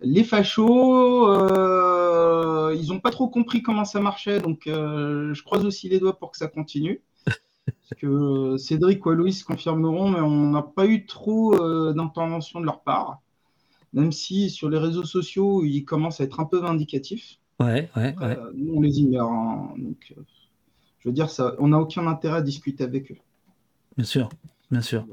Les 0.00 0.24
fachos, 0.24 1.28
euh, 1.28 2.74
ils 2.76 2.88
n'ont 2.88 2.98
pas 2.98 3.10
trop 3.10 3.28
compris 3.28 3.62
comment 3.62 3.84
ça 3.84 4.00
marchait, 4.00 4.40
donc 4.40 4.62
je 4.66 5.42
croise 5.44 5.64
aussi 5.64 5.88
les 5.88 6.00
doigts 6.00 6.18
pour 6.18 6.32
que 6.32 6.38
ça 6.38 6.48
continue. 6.48 7.02
Parce 7.24 8.00
que 8.00 8.56
Cédric 8.56 9.06
ou 9.06 9.10
Aloïs 9.10 9.44
confirmeront, 9.44 10.10
mais 10.10 10.20
on 10.20 10.50
n'a 10.50 10.62
pas 10.62 10.86
eu 10.86 11.06
trop 11.06 11.54
d'intervention 11.92 12.58
de 12.58 12.64
leur 12.64 12.80
part. 12.80 13.20
Même 13.92 14.10
si 14.10 14.50
sur 14.50 14.70
les 14.70 14.78
réseaux 14.78 15.04
sociaux, 15.04 15.62
ils 15.64 15.84
commencent 15.84 16.20
à 16.20 16.24
être 16.24 16.40
un 16.40 16.46
peu 16.46 16.58
vindicatifs. 16.58 17.38
Ouais, 17.60 17.88
ouais, 17.94 18.16
ouais. 18.20 18.36
nous, 18.54 18.74
on 18.74 18.80
les 18.80 18.98
ignore. 18.98 19.30
Hein, 19.30 19.74
donc, 19.78 20.14
je 20.98 21.08
veux 21.08 21.12
dire, 21.12 21.30
ça, 21.30 21.54
on 21.60 21.68
n'a 21.68 21.78
aucun 21.78 22.08
intérêt 22.08 22.38
à 22.38 22.42
discuter 22.42 22.82
avec 22.82 23.12
eux. 23.12 23.18
Bien 23.96 24.04
sûr, 24.04 24.28
bien 24.70 24.80
sûr. 24.80 25.06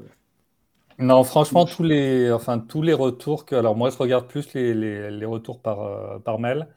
Non, 1.00 1.24
franchement, 1.24 1.64
tous 1.64 1.82
les, 1.82 2.30
enfin, 2.30 2.58
tous 2.58 2.82
les 2.82 2.92
retours 2.92 3.46
que. 3.46 3.54
Alors, 3.54 3.74
moi, 3.74 3.88
je 3.90 3.96
regarde 3.96 4.28
plus 4.28 4.52
les, 4.52 4.74
les, 4.74 5.24
retours 5.24 5.62
par, 5.62 5.80
euh, 5.80 6.18
par 6.18 6.38
mail. 6.38 6.68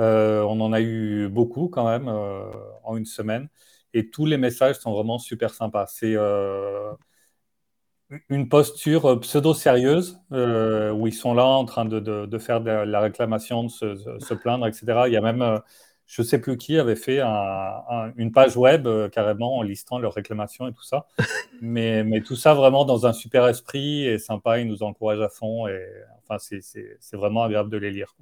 Euh, 0.00 0.42
on 0.42 0.60
en 0.60 0.72
a 0.72 0.80
eu 0.82 1.28
beaucoup 1.28 1.68
quand 1.68 1.86
même 1.88 2.06
euh, 2.08 2.50
en 2.84 2.96
une 2.98 3.06
semaine. 3.06 3.48
Et 3.94 4.10
tous 4.10 4.26
les 4.26 4.36
messages 4.36 4.76
sont 4.76 4.92
vraiment 4.92 5.18
super 5.18 5.54
sympas. 5.54 5.86
C'est 5.86 6.14
une 8.28 8.48
posture 8.48 9.20
pseudo-sérieuse 9.20 10.20
où 10.30 11.06
ils 11.06 11.14
sont 11.14 11.34
là 11.34 11.44
en 11.44 11.64
train 11.64 11.84
de, 11.84 12.00
de, 12.00 12.38
faire 12.38 12.60
de 12.60 12.70
la 12.70 13.00
réclamation, 13.00 13.64
de 13.64 13.68
se, 13.68 14.34
plaindre, 14.34 14.66
etc. 14.66 15.08
Il 15.08 15.12
y 15.12 15.16
a 15.16 15.20
même 15.20 15.60
je 16.10 16.22
ne 16.22 16.26
sais 16.26 16.40
plus 16.40 16.56
qui 16.56 16.76
avait 16.76 16.96
fait 16.96 17.20
une 17.20 18.32
page 18.32 18.56
web 18.56 18.88
euh, 18.88 19.08
carrément 19.08 19.58
en 19.58 19.62
listant 19.62 20.00
leurs 20.00 20.12
réclamations 20.12 20.66
et 20.66 20.72
tout 20.72 20.82
ça. 20.82 21.06
mais, 21.62 22.02
mais, 22.02 22.20
tout 22.20 22.34
ça 22.34 22.52
vraiment 22.52 22.84
dans 22.84 23.06
un 23.06 23.12
super 23.12 23.46
esprit 23.46 24.06
et 24.06 24.18
sympa, 24.18 24.58
ils 24.58 24.66
nous 24.66 24.82
encouragent 24.82 25.20
à 25.20 25.28
fond. 25.28 25.68
Et, 25.68 25.86
enfin, 26.24 26.36
c'est 26.40 27.16
vraiment 27.16 27.44
agréable 27.44 27.70
de 27.70 27.76
les 27.76 27.92
lire. 27.92 28.12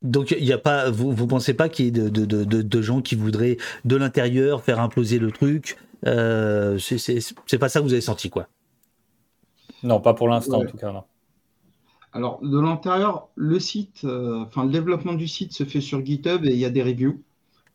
Donc 0.00 0.30
il 0.30 0.44
y 0.44 0.54
a 0.54 0.58
pas, 0.58 0.90
vous 0.90 1.12
ne 1.12 1.26
pensez 1.26 1.52
pas 1.52 1.68
qu'il 1.68 1.84
y 1.84 1.88
ait 1.88 1.90
de, 1.92 2.08
de, 2.08 2.24
de, 2.24 2.62
de, 2.62 2.82
gens 2.82 3.02
qui 3.02 3.14
voudraient 3.14 3.58
de 3.84 3.94
l'intérieur 3.94 4.62
faire 4.62 4.80
imploser 4.80 5.18
le 5.20 5.30
truc 5.30 5.76
euh, 6.06 6.76
C'est 6.78 7.58
pas 7.58 7.68
ça 7.68 7.78
que 7.78 7.84
vous 7.84 7.92
avez 7.92 8.00
senti 8.00 8.28
quoi? 8.28 8.48
Non, 9.84 10.00
pas 10.00 10.14
pour 10.14 10.28
l'instant 10.28 10.62
en 10.62 10.66
tout 10.66 10.76
cas 10.76 10.90
non. 10.90 11.04
Alors, 12.12 12.40
de 12.42 12.60
l'intérieur, 12.60 13.28
le 13.36 13.58
site, 13.58 14.02
euh, 14.04 14.44
enfin, 14.46 14.64
le 14.64 14.70
développement 14.70 15.14
du 15.14 15.26
site 15.26 15.52
se 15.52 15.64
fait 15.64 15.80
sur 15.80 16.04
GitHub 16.04 16.44
et 16.44 16.50
il 16.50 16.58
y 16.58 16.66
a 16.66 16.70
des 16.70 16.82
reviews. 16.82 17.20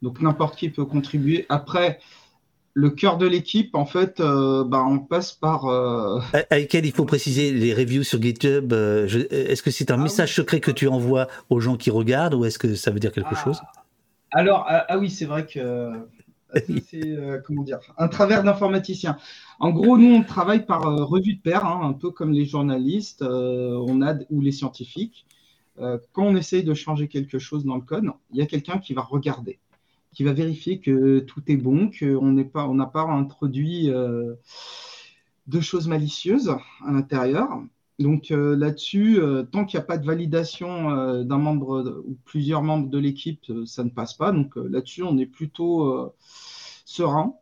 Donc, 0.01 0.21
n'importe 0.21 0.55
qui 0.55 0.69
peut 0.69 0.85
contribuer. 0.85 1.47
Après, 1.49 1.99
le 2.75 2.91
cœur 2.91 3.17
de 3.17 3.25
l'équipe, 3.25 3.73
en 3.73 3.87
fait, 3.87 4.19
euh, 4.19 4.63
bah, 4.63 4.85
on 4.87 4.99
passe 4.99 5.31
par. 5.31 5.65
Euh... 5.65 6.19
Avec 6.51 6.71
il 6.75 6.91
faut 6.91 7.05
préciser 7.05 7.51
les 7.51 7.73
reviews 7.73 8.03
sur 8.03 8.21
GitHub. 8.21 8.71
Euh, 8.71 9.07
est-ce 9.31 9.63
que 9.63 9.71
c'est 9.71 9.89
un 9.89 9.99
ah 9.99 10.03
message 10.03 10.35
secret 10.35 10.59
que 10.59 10.69
tu 10.69 10.87
envoies 10.87 11.27
aux 11.49 11.59
gens 11.59 11.75
qui 11.75 11.89
regardent 11.89 12.35
ou 12.35 12.45
est-ce 12.45 12.59
que 12.59 12.75
ça 12.75 12.91
veut 12.91 12.99
dire 12.99 13.11
quelque 13.11 13.33
ah. 13.33 13.43
chose? 13.43 13.59
Alors, 14.31 14.67
ah, 14.69 14.85
ah, 14.89 14.99
oui, 14.99 15.09
c'est 15.09 15.25
vrai 15.25 15.47
que 15.47 15.91
c'est 16.55 16.99
dire 17.63 17.79
un 17.97 18.07
travers 18.07 18.43
d'informaticien. 18.43 19.17
En 19.59 19.71
gros, 19.71 19.97
nous, 19.97 20.13
on 20.13 20.23
travaille 20.23 20.65
par 20.65 20.87
euh, 20.87 21.03
revue 21.03 21.35
de 21.35 21.41
pair, 21.41 21.65
hein, 21.65 21.81
un 21.83 21.93
peu 21.93 22.11
comme 22.11 22.31
les 22.31 22.45
journalistes 22.45 23.21
euh, 23.21 23.83
on 23.87 24.01
a, 24.01 24.15
ou 24.29 24.41
les 24.41 24.51
scientifiques. 24.51 25.25
Euh, 25.79 25.97
quand 26.13 26.23
on 26.23 26.35
essaye 26.35 26.63
de 26.63 26.73
changer 26.73 27.07
quelque 27.07 27.39
chose 27.39 27.65
dans 27.65 27.75
le 27.75 27.81
code, 27.81 28.05
il 28.31 28.37
y 28.37 28.41
a 28.41 28.45
quelqu'un 28.45 28.79
qui 28.79 28.93
va 28.93 29.01
regarder, 29.01 29.59
qui 30.13 30.23
va 30.23 30.33
vérifier 30.33 30.79
que 30.79 31.19
tout 31.19 31.41
est 31.47 31.57
bon, 31.57 31.91
qu'on 31.91 32.31
n'a 32.31 32.43
pas, 32.43 32.67
on 32.67 32.77
pas 32.85 33.03
introduit 33.03 33.87
de 33.87 35.61
choses 35.61 35.87
malicieuses 35.87 36.55
à 36.85 36.91
l'intérieur. 36.91 37.61
Donc 37.99 38.29
là-dessus, 38.29 39.19
tant 39.51 39.65
qu'il 39.65 39.79
n'y 39.79 39.83
a 39.83 39.87
pas 39.87 39.97
de 39.97 40.05
validation 40.05 41.23
d'un 41.23 41.37
membre 41.37 42.03
ou 42.05 42.15
plusieurs 42.25 42.61
membres 42.61 42.89
de 42.89 42.97
l'équipe, 42.99 43.51
ça 43.65 43.83
ne 43.83 43.89
passe 43.89 44.13
pas. 44.13 44.31
Donc 44.31 44.55
là-dessus, 44.55 45.01
on 45.01 45.17
est 45.17 45.25
plutôt 45.25 46.13
serein. 46.85 47.35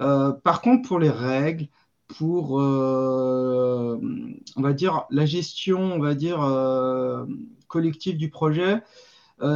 Euh, 0.00 0.32
par 0.32 0.62
contre, 0.62 0.88
pour 0.88 0.98
les 0.98 1.10
règles, 1.10 1.68
pour, 2.08 2.60
euh, 2.60 3.98
on 4.56 4.62
va 4.62 4.72
dire, 4.72 5.04
la 5.10 5.26
gestion, 5.26 5.80
on 5.80 6.00
va 6.00 6.14
dire, 6.14 6.42
euh, 6.42 7.24
collective 7.68 8.16
du 8.16 8.30
projet, 8.30 8.82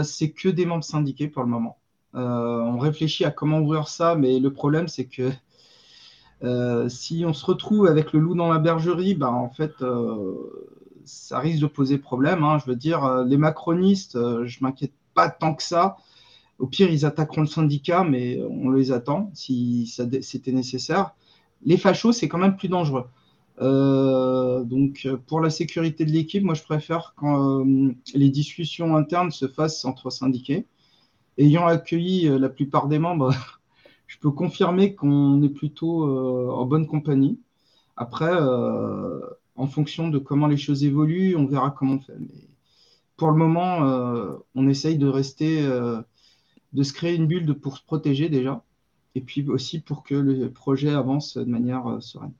c'est 0.02 0.30
que 0.30 0.48
des 0.48 0.64
membres 0.64 0.84
syndiqués 0.84 1.28
pour 1.28 1.42
le 1.42 1.48
moment. 1.48 1.78
on 2.14 2.78
réfléchit 2.78 3.24
à 3.24 3.30
comment 3.30 3.60
ouvrir 3.60 3.88
ça, 3.88 4.14
mais 4.16 4.38
le 4.40 4.52
problème, 4.52 4.88
c'est 4.88 5.06
que 5.06 5.30
si 6.88 7.24
on 7.26 7.32
se 7.32 7.46
retrouve 7.46 7.86
avec 7.86 8.12
le 8.12 8.20
loup 8.20 8.34
dans 8.34 8.52
la 8.52 8.58
bergerie, 8.58 9.14
bah, 9.14 9.30
en 9.30 9.50
fait, 9.50 9.72
ça 11.04 11.38
risque 11.38 11.60
de 11.60 11.66
poser 11.66 11.98
problème. 11.98 12.42
Hein. 12.44 12.58
Je 12.58 12.70
veux 12.70 12.76
dire, 12.76 13.24
les 13.24 13.36
macronistes, 13.36 14.18
je 14.44 14.58
m'inquiète 14.60 14.92
pas 15.14 15.28
tant 15.28 15.54
que 15.54 15.62
ça. 15.62 15.96
Au 16.58 16.66
pire, 16.66 16.90
ils 16.90 17.04
attaqueront 17.04 17.42
le 17.42 17.46
syndicat, 17.46 18.04
mais 18.04 18.40
on 18.48 18.70
les 18.70 18.92
attend 18.92 19.30
si 19.34 19.86
c'était 19.86 20.52
nécessaire. 20.52 21.14
Les 21.64 21.76
fachos, 21.76 22.12
c'est 22.12 22.28
quand 22.28 22.38
même 22.38 22.56
plus 22.56 22.68
dangereux. 22.68 23.06
Euh, 23.60 24.64
donc, 24.64 25.08
pour 25.26 25.40
la 25.40 25.50
sécurité 25.50 26.04
de 26.04 26.10
l'équipe, 26.10 26.42
moi, 26.42 26.54
je 26.54 26.62
préfère 26.62 27.14
quand 27.16 27.60
euh, 27.64 27.94
les 28.14 28.28
discussions 28.28 28.96
internes 28.96 29.30
se 29.30 29.46
fassent 29.48 29.84
entre 29.84 30.10
syndiqués. 30.10 30.66
Ayant 31.38 31.66
accueilli 31.66 32.28
euh, 32.28 32.38
la 32.38 32.48
plupart 32.48 32.88
des 32.88 32.98
membres, 32.98 33.34
je 34.14 34.20
peux 34.20 34.30
confirmer 34.30 34.94
qu'on 34.94 35.42
est 35.42 35.48
plutôt 35.48 36.04
en 36.04 36.64
bonne 36.66 36.86
compagnie. 36.86 37.40
Après, 37.96 38.30
en 39.56 39.66
fonction 39.66 40.08
de 40.08 40.18
comment 40.20 40.46
les 40.46 40.56
choses 40.56 40.84
évoluent, 40.84 41.34
on 41.34 41.46
verra 41.46 41.72
comment 41.72 41.94
on 41.94 41.98
fait. 41.98 42.14
Mais 42.20 42.28
pour 43.16 43.32
le 43.32 43.36
moment, 43.36 43.80
on 44.54 44.68
essaye 44.68 44.98
de 44.98 45.08
rester, 45.08 45.66
de 46.72 46.82
se 46.84 46.92
créer 46.92 47.16
une 47.16 47.26
bulle 47.26 47.52
pour 47.54 47.76
se 47.76 47.82
protéger 47.82 48.28
déjà, 48.28 48.62
et 49.16 49.20
puis 49.20 49.44
aussi 49.48 49.80
pour 49.80 50.04
que 50.04 50.14
le 50.14 50.48
projet 50.48 50.90
avance 50.90 51.36
de 51.36 51.50
manière 51.50 52.00
sereine. 52.00 52.34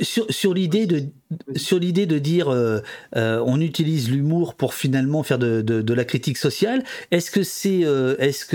Sur, 0.00 0.54
l'idée 0.54 0.86
de 0.86 1.10
de 1.48 2.18
dire 2.18 2.48
euh, 2.48 2.80
euh, 3.16 3.42
on 3.44 3.60
utilise 3.60 4.10
l'humour 4.10 4.54
pour 4.54 4.72
finalement 4.72 5.22
faire 5.22 5.38
de, 5.38 5.92
la 5.92 6.04
critique 6.04 6.38
sociale 6.38 6.82
est-ce 7.10 7.30
que 7.30 7.42
c'est 7.42 7.84
euh, 7.84 8.16
est-ce 8.18 8.46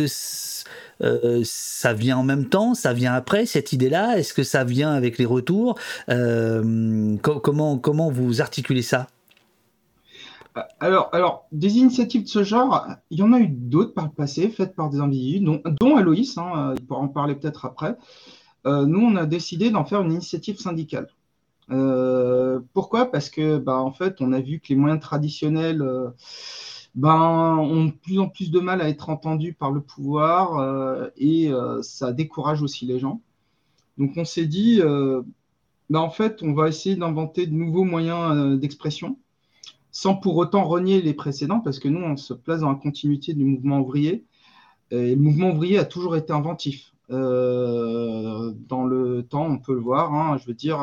que 1.00 1.42
ça 1.44 1.94
vient 1.94 2.18
en 2.18 2.24
même 2.24 2.50
temps 2.50 2.74
ça 2.74 2.94
vient 2.94 3.14
après 3.14 3.46
cette 3.46 3.74
idée 3.74 3.90
là 3.90 4.18
est-ce 4.18 4.34
que 4.34 4.44
ça 4.44 4.64
vient 4.64 4.92
avec 4.92 5.18
les 5.18 5.26
retours 5.26 5.78
comment 6.08 7.78
comment 7.78 8.12
vous 8.12 8.42
articulez 8.42 8.82
ça? 8.82 9.08
Alors, 10.80 11.10
alors, 11.14 11.46
des 11.52 11.78
initiatives 11.78 12.24
de 12.24 12.28
ce 12.28 12.44
genre, 12.44 12.88
il 13.12 13.20
y 13.20 13.22
en 13.22 13.32
a 13.32 13.40
eu 13.40 13.48
d'autres 13.48 13.94
par 13.94 14.06
le 14.06 14.12
passé, 14.12 14.50
faites 14.50 14.76
par 14.76 14.90
des 14.90 15.00
individus, 15.00 15.46
dont, 15.46 15.62
dont 15.80 15.98
Aloïs, 15.98 16.36
hein, 16.40 16.74
il 16.76 16.84
pourra 16.84 17.02
en 17.02 17.10
parler 17.10 17.36
peut-être 17.36 17.66
après. 17.66 17.96
nous, 18.66 19.02
on 19.02 19.16
a 19.18 19.28
décidé 19.28 19.70
d'en 19.70 19.86
faire 19.86 20.02
une 20.02 20.14
initiative 20.14 20.58
syndicale. 20.58 21.10
Euh, 21.72 22.60
pourquoi? 22.74 23.12
Parce 23.12 23.30
que, 23.30 23.58
bah, 23.58 23.78
en 23.78 23.92
fait, 23.92 24.22
on 24.22 24.32
a 24.34 24.40
vu 24.40 24.60
que 24.60 24.70
les 24.70 24.76
moyens 24.76 25.02
traditionnels 25.02 25.82
euh, 25.82 26.10
ben, 26.98 27.58
ont 27.58 27.86
de 27.86 27.92
plus 27.92 28.20
en 28.20 28.28
plus 28.28 28.52
de 28.52 28.60
mal 28.60 28.82
à 28.82 28.90
être 28.90 29.10
entendus 29.10 29.54
par 29.54 29.72
le 29.72 29.82
pouvoir 29.82 30.60
euh, 30.60 31.10
et 31.16 31.50
ça 31.82 32.12
décourage 32.12 32.62
aussi 32.62 32.86
les 32.86 33.00
gens. 33.00 33.22
Donc, 33.98 34.14
on 34.18 34.26
s'est 34.26 34.46
dit, 34.46 34.82
bah, 35.90 36.02
en 36.02 36.10
fait, 36.10 36.44
on 36.44 36.54
va 36.54 36.68
essayer 36.68 36.96
d'inventer 36.96 37.48
de 37.48 37.54
nouveaux 37.54 37.84
moyens 37.84 38.60
d'expression 38.60 39.18
sans 39.92 40.16
pour 40.16 40.38
autant 40.38 40.64
renier 40.64 41.02
les 41.02 41.14
précédents, 41.16 41.60
parce 41.60 41.80
que 41.80 41.88
nous, 41.88 42.02
on 42.02 42.18
se 42.18 42.34
place 42.36 42.60
dans 42.60 42.70
la 42.70 42.76
continuité 42.76 43.34
du 43.34 43.44
mouvement 43.44 43.80
ouvrier. 43.80 44.26
Et 44.92 45.16
le 45.16 45.22
mouvement 45.22 45.52
ouvrier 45.52 45.80
a 45.80 45.86
toujours 45.86 46.16
été 46.16 46.34
inventif. 46.34 46.94
dans 47.10 48.86
le 48.86 49.26
temps, 49.28 49.48
on 49.48 49.58
peut 49.58 49.74
le 49.74 49.80
voir. 49.80 50.14
Hein, 50.14 50.38
je 50.38 50.46
veux 50.46 50.54
dire, 50.54 50.78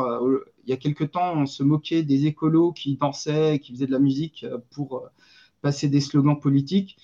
il 0.66 0.70
y 0.70 0.72
a 0.72 0.76
quelques 0.76 1.10
temps, 1.10 1.34
on 1.36 1.46
se 1.46 1.62
moquait 1.62 2.02
des 2.02 2.26
écolos 2.26 2.72
qui 2.72 2.96
dansaient, 2.96 3.58
qui 3.58 3.72
faisaient 3.72 3.86
de 3.86 3.92
la 3.92 3.98
musique 3.98 4.44
euh, 4.44 4.58
pour 4.70 4.96
euh, 4.96 5.08
passer 5.64 5.88
des 5.88 6.00
slogans 6.00 6.38
politiques. 6.38 6.98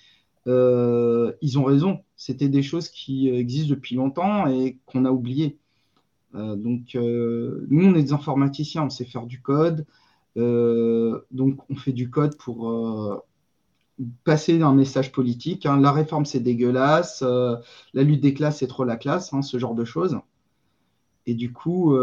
Euh, 0.46 1.32
ils 1.40 1.58
ont 1.58 1.64
raison. 1.64 2.00
C'était 2.14 2.50
des 2.50 2.62
choses 2.62 2.90
qui 2.90 3.30
existent 3.30 3.70
depuis 3.70 3.96
longtemps 3.96 4.46
et 4.46 4.78
qu'on 4.84 5.06
a 5.06 5.10
oubliées. 5.10 5.58
donc, 6.34 6.94
nous, 6.94 7.86
on 7.86 7.94
est 7.94 8.02
des 8.02 8.12
informaticiens, 8.12 8.84
on 8.84 8.90
sait 8.90 9.06
faire 9.06 9.26
du 9.26 9.40
code. 9.40 9.86
donc, 10.36 11.58
on 11.70 11.74
fait 11.74 11.92
du 11.92 12.10
code 12.10 12.36
pour 12.36 13.24
passer 14.24 14.60
un 14.60 14.74
message 14.74 15.10
politique. 15.10 15.64
Hein. 15.66 15.80
La 15.80 15.92
réforme, 15.92 16.26
c'est 16.26 16.40
dégueulasse. 16.40 17.22
la 17.22 18.02
lutte 18.02 18.20
des 18.20 18.34
classes, 18.34 18.58
c'est 18.58 18.68
trop 18.68 18.84
la 18.84 18.96
classe, 18.96 19.32
hein, 19.32 19.42
ce 19.42 19.58
genre 19.58 19.74
de 19.74 19.86
choses. 19.86 20.18
Et 21.26 21.34
du 21.34 21.52
coup, 21.52 21.96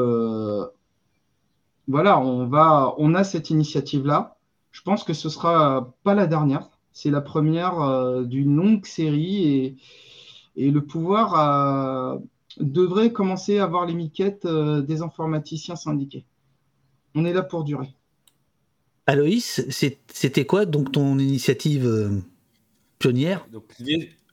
voilà, 1.88 2.20
on, 2.20 2.48
va, 2.48 2.96
on 2.98 3.14
a 3.14 3.24
cette 3.24 3.50
initiative-là. 3.52 4.37
Je 4.78 4.84
pense 4.84 5.04
que 5.04 5.14
ce 5.14 5.28
sera 5.28 5.96
pas 6.04 6.14
la 6.14 6.28
dernière. 6.28 6.70
C'est 6.94 7.10
la 7.10 7.20
première 7.20 7.82
euh, 7.82 8.24
d'une 8.24 8.56
longue 8.56 8.86
série 8.86 9.76
et, 10.56 10.70
le 10.72 10.82
pouvoir 10.82 12.14
euh, 12.14 12.20
devrait 12.60 13.12
commencer 13.12 13.58
à 13.58 13.64
avoir 13.64 13.88
les 13.88 13.96
miquettes 13.96 14.46
euh, 14.46 14.84
des 14.84 15.02
informaticiens 15.02 15.76
syndiqués. 15.76 16.26
On 17.16 17.26
est 17.26 17.34
là 17.34 17.42
pour 17.42 17.64
durer. 17.64 17.88
Aloïs, 19.08 19.66
c'était 19.70 20.46
quoi 20.46 20.68
donc 20.68 20.92
ton 20.92 21.18
initiative 21.18 22.22
pionnière? 23.00 23.48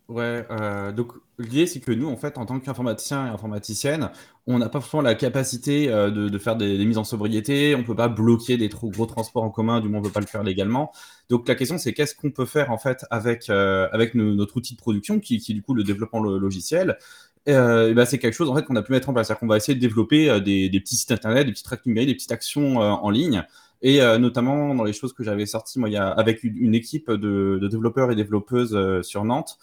Ouais, 0.08 0.44
euh, 0.50 0.92
donc 0.92 1.12
l'idée 1.38 1.66
c'est 1.66 1.80
que 1.80 1.90
nous, 1.90 2.08
en 2.08 2.16
fait, 2.18 2.36
en 2.36 2.44
tant 2.44 2.60
qu'informaticiens 2.60 3.26
et 3.26 3.30
informaticiennes, 3.30 4.10
on 4.46 4.58
n'a 4.58 4.68
pas 4.68 4.80
forcément 4.80 5.02
la 5.02 5.14
capacité 5.14 5.88
euh, 5.88 6.10
de, 6.10 6.38
faire 6.38 6.56
des, 6.56 6.84
mises 6.84 6.98
en 6.98 7.04
sobriété, 7.04 7.74
on 7.74 7.84
peut 7.84 7.96
pas 7.96 8.08
bloquer 8.08 8.58
des 8.58 8.68
trop 8.68 8.90
gros 8.90 9.06
transports 9.06 9.44
en 9.44 9.50
commun, 9.50 9.80
du 9.80 9.88
moins 9.88 10.00
on 10.00 10.02
peut 10.02 10.10
pas 10.10 10.20
le 10.20 10.26
faire 10.26 10.42
légalement. 10.42 10.92
Donc 11.30 11.48
la 11.48 11.54
question 11.54 11.78
c'est 11.78 11.94
qu'est-ce 11.94 12.14
qu'on 12.14 12.30
peut 12.30 12.44
faire 12.44 12.70
en 12.70 12.76
fait 12.76 13.06
avec, 13.10 13.48
euh, 13.48 13.88
avec 13.92 14.14
notre 14.14 14.58
outil 14.58 14.74
de 14.74 14.78
production 14.78 15.20
qui, 15.20 15.36
est 15.36 15.54
du 15.54 15.62
coup 15.62 15.72
le 15.72 15.84
développement 15.84 16.20
logiciel. 16.20 16.98
et 17.46 17.52
ben, 17.54 18.04
c'est 18.04 18.18
quelque 18.18 18.34
chose 18.34 18.50
en 18.50 18.54
fait 18.54 18.64
qu'on 18.64 18.76
a 18.76 18.82
pu 18.82 18.92
mettre 18.92 19.08
en 19.08 19.14
place, 19.14 19.28
c'est-à-dire 19.28 19.40
qu'on 19.40 19.46
va 19.46 19.56
essayer 19.56 19.74
de 19.74 19.80
développer 19.80 20.38
des, 20.42 20.68
petits 20.80 20.96
sites 20.96 21.12
internet, 21.12 21.46
des 21.46 21.52
petits 21.52 21.64
tracks 21.64 21.86
numériques, 21.86 22.08
des 22.08 22.14
petites 22.14 22.32
actions 22.32 22.76
en 22.76 23.08
ligne 23.08 23.42
et 23.82 24.00
notamment 24.18 24.74
dans 24.74 24.84
les 24.84 24.94
choses 24.94 25.12
que 25.12 25.22
j'avais 25.22 25.44
sorties, 25.44 25.78
moi, 25.78 25.90
avec 25.94 26.42
une, 26.42 26.74
équipe 26.74 27.10
de, 27.10 27.58
de, 27.60 27.68
développeurs 27.68 28.10
et 28.10 28.14
développeuses 28.14 29.02
sur 29.02 29.24
Nantes, 29.24 29.58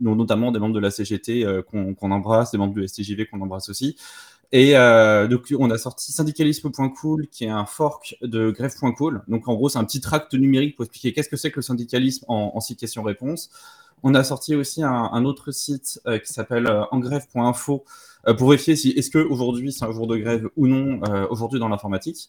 notamment 0.00 0.52
des 0.52 0.58
membres 0.58 0.74
de 0.74 0.80
la 0.80 0.90
CGT 0.90 1.44
euh, 1.44 1.62
qu'on 1.62 2.10
embrasse, 2.10 2.50
des 2.52 2.58
membres 2.58 2.74
du 2.74 2.86
STJV 2.86 3.26
qu'on 3.26 3.40
embrasse 3.40 3.68
aussi. 3.68 3.96
Et 4.52 4.76
euh, 4.76 5.26
donc, 5.26 5.52
on 5.58 5.70
a 5.70 5.78
sorti 5.78 6.12
syndicalisme.cool, 6.12 7.26
qui 7.28 7.44
est 7.44 7.50
un 7.50 7.66
fork 7.66 8.16
de 8.22 8.50
grève.cool. 8.50 9.22
Donc, 9.26 9.48
en 9.48 9.54
gros, 9.54 9.68
c'est 9.68 9.78
un 9.78 9.84
petit 9.84 10.00
tract 10.00 10.34
numérique 10.34 10.76
pour 10.76 10.84
expliquer 10.84 11.12
qu'est-ce 11.12 11.28
que 11.28 11.36
c'est 11.36 11.50
que 11.50 11.56
le 11.56 11.62
syndicalisme 11.62 12.24
en, 12.28 12.52
en 12.54 12.60
six 12.60 12.76
questions-réponses. 12.76 13.50
On 14.02 14.14
a 14.14 14.22
sorti 14.22 14.54
aussi 14.54 14.82
un, 14.84 15.24
autre 15.24 15.50
site 15.50 16.00
euh, 16.06 16.18
qui 16.18 16.32
s'appelle 16.32 16.70
engrève.info 16.90 17.84
pour 18.36 18.50
vérifier 18.50 18.76
si 18.76 18.90
est-ce 18.90 19.10
que 19.10 19.18
aujourd'hui 19.18 19.72
c'est 19.72 19.84
un 19.84 19.92
jour 19.92 20.06
de 20.06 20.16
grève 20.16 20.48
ou 20.56 20.66
non 20.66 21.00
aujourd'hui 21.30 21.58
dans 21.58 21.68
l'informatique. 21.68 22.28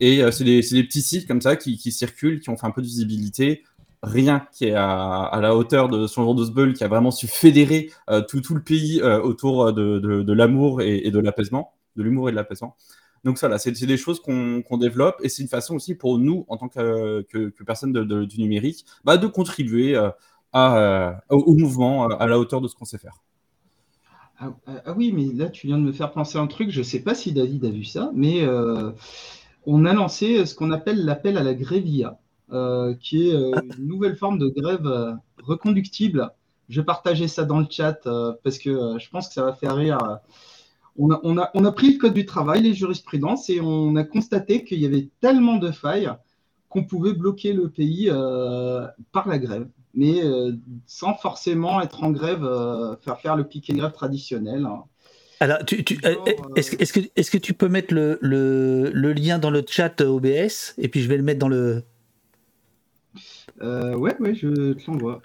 Et 0.00 0.20
c'est 0.32 0.44
des, 0.44 0.60
des, 0.60 0.82
petits 0.82 1.02
sites 1.02 1.28
comme 1.28 1.40
ça 1.40 1.56
qui, 1.56 1.78
qui, 1.78 1.92
circulent, 1.92 2.40
qui 2.40 2.50
ont 2.50 2.56
fait 2.56 2.66
un 2.66 2.70
peu 2.70 2.82
de 2.82 2.86
visibilité 2.86 3.62
rien 4.02 4.46
qui 4.52 4.66
est 4.66 4.74
à, 4.74 5.38
la 5.40 5.54
hauteur 5.54 5.88
de 5.88 6.06
son 6.06 6.34
de 6.34 6.44
Sbull 6.44 6.74
qui 6.74 6.84
a 6.84 6.88
vraiment 6.88 7.10
su 7.10 7.26
fédérer 7.26 7.90
euh, 8.10 8.22
tout, 8.22 8.42
le 8.54 8.62
pays 8.62 9.00
euh, 9.00 9.20
autour 9.20 9.72
de, 9.72 9.98
de, 9.98 10.32
l'amour 10.32 10.82
et, 10.82 11.10
de 11.10 11.18
l'apaisement, 11.18 11.74
de 11.96 12.02
l'humour 12.02 12.28
et 12.28 12.32
de 12.32 12.36
l'apaisement. 12.36 12.76
Donc 13.24 13.38
ça, 13.38 13.58
c'est 13.58 13.72
des 13.72 13.96
choses 13.96 14.20
qu'on 14.20 14.78
développe 14.78 15.16
et 15.22 15.28
c'est 15.28 15.42
une 15.42 15.48
façon 15.48 15.74
aussi 15.74 15.94
pour 15.94 16.18
nous, 16.18 16.44
en 16.48 16.56
tant 16.56 16.68
que, 16.68 17.22
que, 17.22 18.24
du 18.24 18.40
numérique, 18.40 18.84
bah, 19.04 19.16
de 19.16 19.26
contribuer 19.26 19.96
euh, 19.96 21.12
au, 21.28 21.54
mouvement 21.54 22.06
à 22.06 22.26
la 22.26 22.38
hauteur 22.38 22.60
de 22.60 22.68
ce 22.68 22.76
qu'on 22.76 22.84
sait 22.84 22.98
faire. 22.98 23.22
Ah, 24.38 24.54
ah, 24.66 24.92
oui, 24.96 25.12
mais 25.12 25.32
là, 25.34 25.48
tu 25.48 25.66
viens 25.66 25.78
de 25.78 25.82
me 25.82 25.92
faire 25.92 26.12
penser 26.12 26.38
un 26.38 26.46
truc. 26.46 26.70
Je 26.70 26.80
ne 26.80 26.84
sais 26.84 27.00
pas 27.00 27.14
si 27.14 27.32
David 27.32 27.64
a 27.64 27.70
vu 27.70 27.84
ça, 27.84 28.12
mais 28.14 28.46
on 29.66 29.84
a 29.84 29.92
lancé 29.92 30.46
ce 30.46 30.54
qu'on 30.54 30.70
appelle 30.70 31.04
l'appel 31.04 31.36
à 31.36 31.42
la 31.42 31.54
grévia. 31.54 32.18
Euh, 32.52 32.94
qui 33.00 33.28
est 33.28 33.34
euh, 33.34 33.50
une 33.78 33.88
nouvelle 33.88 34.14
forme 34.14 34.38
de 34.38 34.46
grève 34.46 34.86
euh, 34.86 35.14
reconductible. 35.42 36.30
Je 36.68 36.80
vais 36.80 36.84
partager 36.84 37.26
ça 37.26 37.44
dans 37.44 37.58
le 37.58 37.66
chat 37.68 37.98
parce 38.42 38.58
que 38.58 38.98
je 38.98 39.08
pense 39.08 39.28
que 39.28 39.34
ça 39.34 39.44
va 39.44 39.52
faire 39.52 39.76
rire. 39.76 39.98
On 40.98 41.12
a, 41.12 41.20
on, 41.22 41.38
a, 41.38 41.50
on 41.54 41.64
a, 41.64 41.70
pris 41.70 41.92
le 41.92 41.98
code 41.98 42.14
du 42.14 42.26
travail, 42.26 42.62
les 42.62 42.74
jurisprudences, 42.74 43.50
et 43.50 43.60
on 43.60 43.94
a 43.94 44.02
constaté 44.02 44.64
qu'il 44.64 44.80
y 44.80 44.86
avait 44.86 45.08
tellement 45.20 45.58
de 45.58 45.70
failles 45.70 46.10
qu'on 46.68 46.82
pouvait 46.82 47.12
bloquer 47.12 47.52
le 47.52 47.68
pays 47.68 48.10
par 49.12 49.28
la 49.28 49.38
grève, 49.38 49.68
mais 49.94 50.22
sans 50.86 51.14
forcément 51.14 51.80
être 51.80 52.02
en 52.02 52.10
grève, 52.10 52.44
faire 53.00 53.20
faire 53.20 53.36
le 53.36 53.44
piquet 53.44 53.74
grève 53.74 53.92
traditionnel. 53.92 54.66
Alors, 55.38 55.58
tu, 55.64 55.84
tu, 55.84 56.00
est-ce, 56.56 56.74
est 56.74 56.92
que, 56.92 57.00
est 57.14 57.30
que, 57.30 57.38
tu 57.38 57.54
peux 57.54 57.68
mettre 57.68 57.94
le, 57.94 58.18
le, 58.22 58.90
le, 58.92 59.12
lien 59.12 59.38
dans 59.38 59.50
le 59.50 59.64
chat 59.64 60.00
OBS 60.00 60.74
et 60.78 60.88
puis 60.88 61.00
je 61.00 61.08
vais 61.08 61.16
le 61.16 61.22
mettre 61.22 61.38
dans 61.38 61.48
le, 61.48 61.84
ouais, 63.60 64.16
ouais, 64.20 64.34
je 64.34 64.72
te 64.72 64.90
l'envoie. 64.90 65.20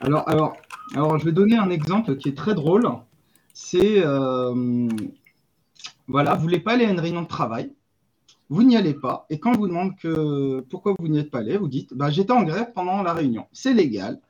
Alors, 0.00 0.28
alors, 0.28 1.18
je 1.18 1.24
vais 1.24 1.32
donner 1.32 1.56
un 1.56 1.70
exemple 1.70 2.16
qui 2.16 2.28
est 2.28 2.36
très 2.36 2.54
drôle. 2.54 2.88
C'est, 3.54 4.04
euh, 4.04 4.88
voilà, 6.08 6.34
vous 6.34 6.42
voulez 6.42 6.60
pas 6.60 6.74
aller 6.74 6.84
à 6.84 6.90
une 6.90 7.00
réunion 7.00 7.22
de 7.22 7.26
travail, 7.26 7.72
vous 8.48 8.62
n'y 8.62 8.76
allez 8.76 8.94
pas, 8.94 9.26
et 9.30 9.40
quand 9.40 9.52
on 9.52 9.58
vous 9.58 9.68
demande 9.68 9.92
pourquoi 10.68 10.94
vous 10.98 11.08
n'y 11.08 11.18
êtes 11.18 11.30
pas 11.30 11.38
allé, 11.38 11.56
vous 11.56 11.68
dites, 11.68 11.94
bah, 11.94 12.10
j'étais 12.10 12.32
en 12.32 12.42
grève 12.42 12.72
pendant 12.74 13.02
la 13.02 13.12
réunion. 13.12 13.46
C'est 13.52 13.72
légal. 13.74 14.20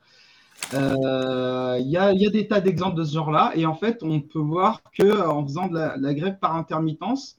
Euh, 0.73 1.77
Il 1.79 1.89
y, 1.89 1.97
a, 1.97 2.13
des 2.13 2.47
tas 2.47 2.61
d'exemples 2.61 2.97
de 2.97 3.03
ce 3.03 3.13
genre-là. 3.13 3.51
Et 3.55 3.65
en 3.65 3.75
fait, 3.75 4.01
on 4.01 4.21
peut 4.21 4.39
voir 4.39 4.81
qu'en 4.97 5.43
faisant 5.43 5.67
de 5.67 5.77
la 5.77 6.13
grève 6.13 6.39
par 6.39 6.55
intermittence, 6.55 7.37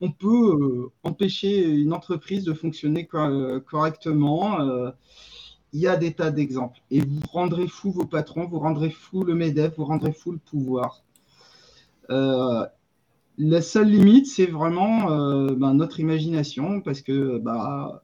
on 0.00 0.10
peut 0.10 0.56
euh, 0.60 0.92
empêcher 1.02 1.68
une 1.68 1.92
entreprise 1.92 2.44
de 2.44 2.54
fonctionner 2.54 3.06
co- 3.06 3.60
correctement. 3.60 4.60
Euh, 4.60 4.90
il 5.72 5.80
y 5.80 5.86
a 5.86 5.96
des 5.96 6.12
tas 6.12 6.30
d'exemples. 6.30 6.80
Et 6.90 7.00
vous 7.00 7.20
rendrez 7.32 7.68
fou 7.68 7.92
vos 7.92 8.06
patrons, 8.06 8.46
vous 8.46 8.58
rendrez 8.58 8.90
fou 8.90 9.22
le 9.22 9.34
MEDEF, 9.34 9.76
vous 9.76 9.84
rendrez 9.84 10.12
fou 10.12 10.32
le 10.32 10.38
pouvoir. 10.38 11.02
Euh, 12.10 12.66
la 13.38 13.62
seule 13.62 13.88
limite, 13.88 14.26
c'est 14.26 14.46
vraiment 14.46 15.10
euh, 15.10 15.54
ben, 15.54 15.74
notre 15.74 16.00
imagination, 16.00 16.80
parce 16.80 17.00
que 17.00 17.38
bah, 17.38 18.02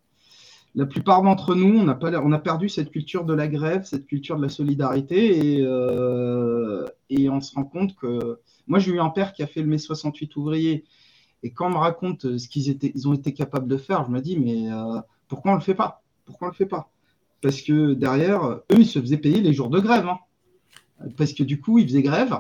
la 0.75 0.87
plupart 0.87 1.23
d'entre 1.23 1.55
nous, 1.55 1.79
on, 1.79 1.89
a 2.33 2.39
perdu 2.39 2.69
cette 2.69 2.91
culture 2.91 3.25
de 3.25 3.35
la 3.35 3.49
grève, 3.49 3.85
cette 3.85 4.07
culture 4.07 4.37
de 4.37 4.43
la 4.43 4.49
solidarité, 4.49 5.57
et, 5.57 5.63
euh, 5.63 6.87
et 7.11 7.29
on 7.29 7.41
se 7.41 7.55
rend 7.55 7.65
compte 7.65 7.97
que... 7.97 8.39
Moi, 8.69 8.79
j'ai 8.79 8.93
eu 8.93 9.01
un 9.01 9.11
père 9.11 9.33
qui 9.33 9.43
a 9.43 9.47
fait 9.47 9.61
le 9.61 9.69
mai 9.69 9.79
68 9.79 10.35
ouvrier, 10.37 10.85
et 11.47 11.51
quand 11.53 11.67
on 11.69 11.71
me 11.71 11.79
raconte 11.79 12.39
ce 12.39 12.49
qu'ils 12.49 12.71
étaient, 12.71 12.93
ils 12.95 13.09
ont 13.09 13.15
été 13.15 13.33
capables 13.35 13.69
de 13.69 13.77
faire, 13.77 14.05
je 14.07 14.11
me 14.11 14.21
dis, 14.21 14.39
mais 14.39 14.73
euh, 14.73 15.01
pourquoi 15.29 15.53
on 15.53 15.55
ne 15.55 15.61
le 15.61 15.65
fait 15.65 15.75
pas? 15.75 16.03
Pourquoi 16.25 16.49
on 16.49 16.51
le 16.51 16.57
fait 16.57 16.67
pas? 16.67 16.91
Parce 17.43 17.63
que 17.63 17.95
derrière, 17.95 18.45
eux, 18.45 18.63
ils 18.79 18.87
se 18.87 19.01
faisaient 19.01 19.19
payer 19.19 19.41
les 19.41 19.53
jours 19.53 19.71
de 19.71 19.81
grève. 19.81 20.07
hein. 20.09 20.19
Parce 21.17 21.33
que 21.33 21.43
du 21.43 21.61
coup, 21.61 21.79
ils 21.79 21.87
faisaient 21.89 22.03
grève. 22.03 22.35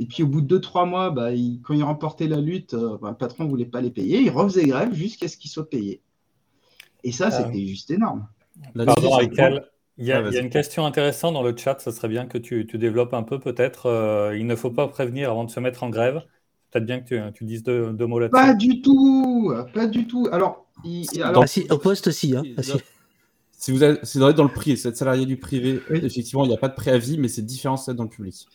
Et 0.00 0.06
puis 0.06 0.22
au 0.22 0.26
bout 0.26 0.40
de 0.42 0.46
2-3 0.46 0.86
mois, 0.86 1.10
bah, 1.10 1.32
ils- 1.32 1.60
quand 1.62 1.74
ils 1.74 1.82
remportaient 1.84 2.28
la 2.28 2.40
lutte, 2.40 2.74
euh, 2.74 2.98
bah, 3.02 3.10
le 3.10 3.16
patron 3.16 3.44
ne 3.44 3.50
voulait 3.50 3.66
pas 3.66 3.80
les 3.80 3.90
payer. 3.90 4.20
Ils 4.20 4.30
refaisaient 4.30 4.66
grève 4.66 4.92
jusqu'à 4.94 5.28
ce 5.28 5.36
qu'ils 5.36 5.50
soient 5.50 5.68
payés. 5.68 6.02
Et 7.04 7.12
ça, 7.12 7.28
Ah. 7.28 7.30
c'était 7.32 7.66
juste 7.66 7.90
énorme. 7.90 8.26
Pardon, 8.86 9.16
Michael. 9.16 9.64
Il 9.98 10.06
y, 10.06 10.12
a, 10.12 10.18
Ah, 10.18 10.28
il 10.28 10.32
y 10.34 10.38
a 10.38 10.40
une 10.40 10.48
question 10.50 10.86
intéressante 10.86 11.34
dans 11.34 11.42
le 11.42 11.54
chat, 11.54 11.78
ce 11.80 11.90
serait 11.90 12.08
bien 12.08 12.26
que 12.26 12.38
tu, 12.38 12.66
tu 12.66 12.78
développes 12.78 13.12
un 13.12 13.22
peu 13.22 13.38
peut-être. 13.38 13.86
Euh, 13.86 14.36
il 14.38 14.46
ne 14.46 14.56
faut 14.56 14.70
pas 14.70 14.88
prévenir 14.88 15.30
avant 15.30 15.44
de 15.44 15.50
se 15.50 15.60
mettre 15.60 15.82
en 15.82 15.90
grève. 15.90 16.22
Peut-être 16.70 16.86
bien 16.86 17.00
que 17.00 17.08
tu, 17.28 17.32
tu 17.34 17.44
dises 17.44 17.62
deux, 17.62 17.92
deux 17.92 18.06
mots 18.06 18.20
Pas 18.28 18.46
là-dessus. 18.48 18.68
du 18.68 18.82
tout, 18.82 19.52
pas 19.74 19.86
du 19.86 20.06
tout. 20.06 20.28
Alors, 20.30 20.66
il- 20.84 21.06
alors 21.22 21.42
Ah 21.44 21.46
si, 21.46 21.66
au 21.70 21.78
poste 21.78 22.06
aussi. 22.06 22.36
Hein. 22.36 22.42
Ah, 22.56 22.62
si. 22.62 22.72
Si 23.52 23.72
vous 23.72 23.84
êtes, 23.84 24.04
si 24.06 24.16
vous 24.18 24.24
êtes 24.24 24.36
dans 24.36 24.44
le 24.44 24.48
privé, 24.52 24.76
si 24.76 24.84
vous 24.84 24.88
êtes 24.88 24.96
salarié 24.96 25.26
du 25.26 25.36
privé, 25.36 25.80
Oui. 25.90 26.00
effectivement, 26.02 26.44
il 26.44 26.48
n'y 26.48 26.54
a 26.54 26.58
pas 26.58 26.68
de 26.68 26.74
préavis, 26.74 27.18
mais 27.18 27.28
c'est 27.28 27.42
différent 27.42 27.74
dans 27.94 28.04
le 28.04 28.08
public. 28.08 28.46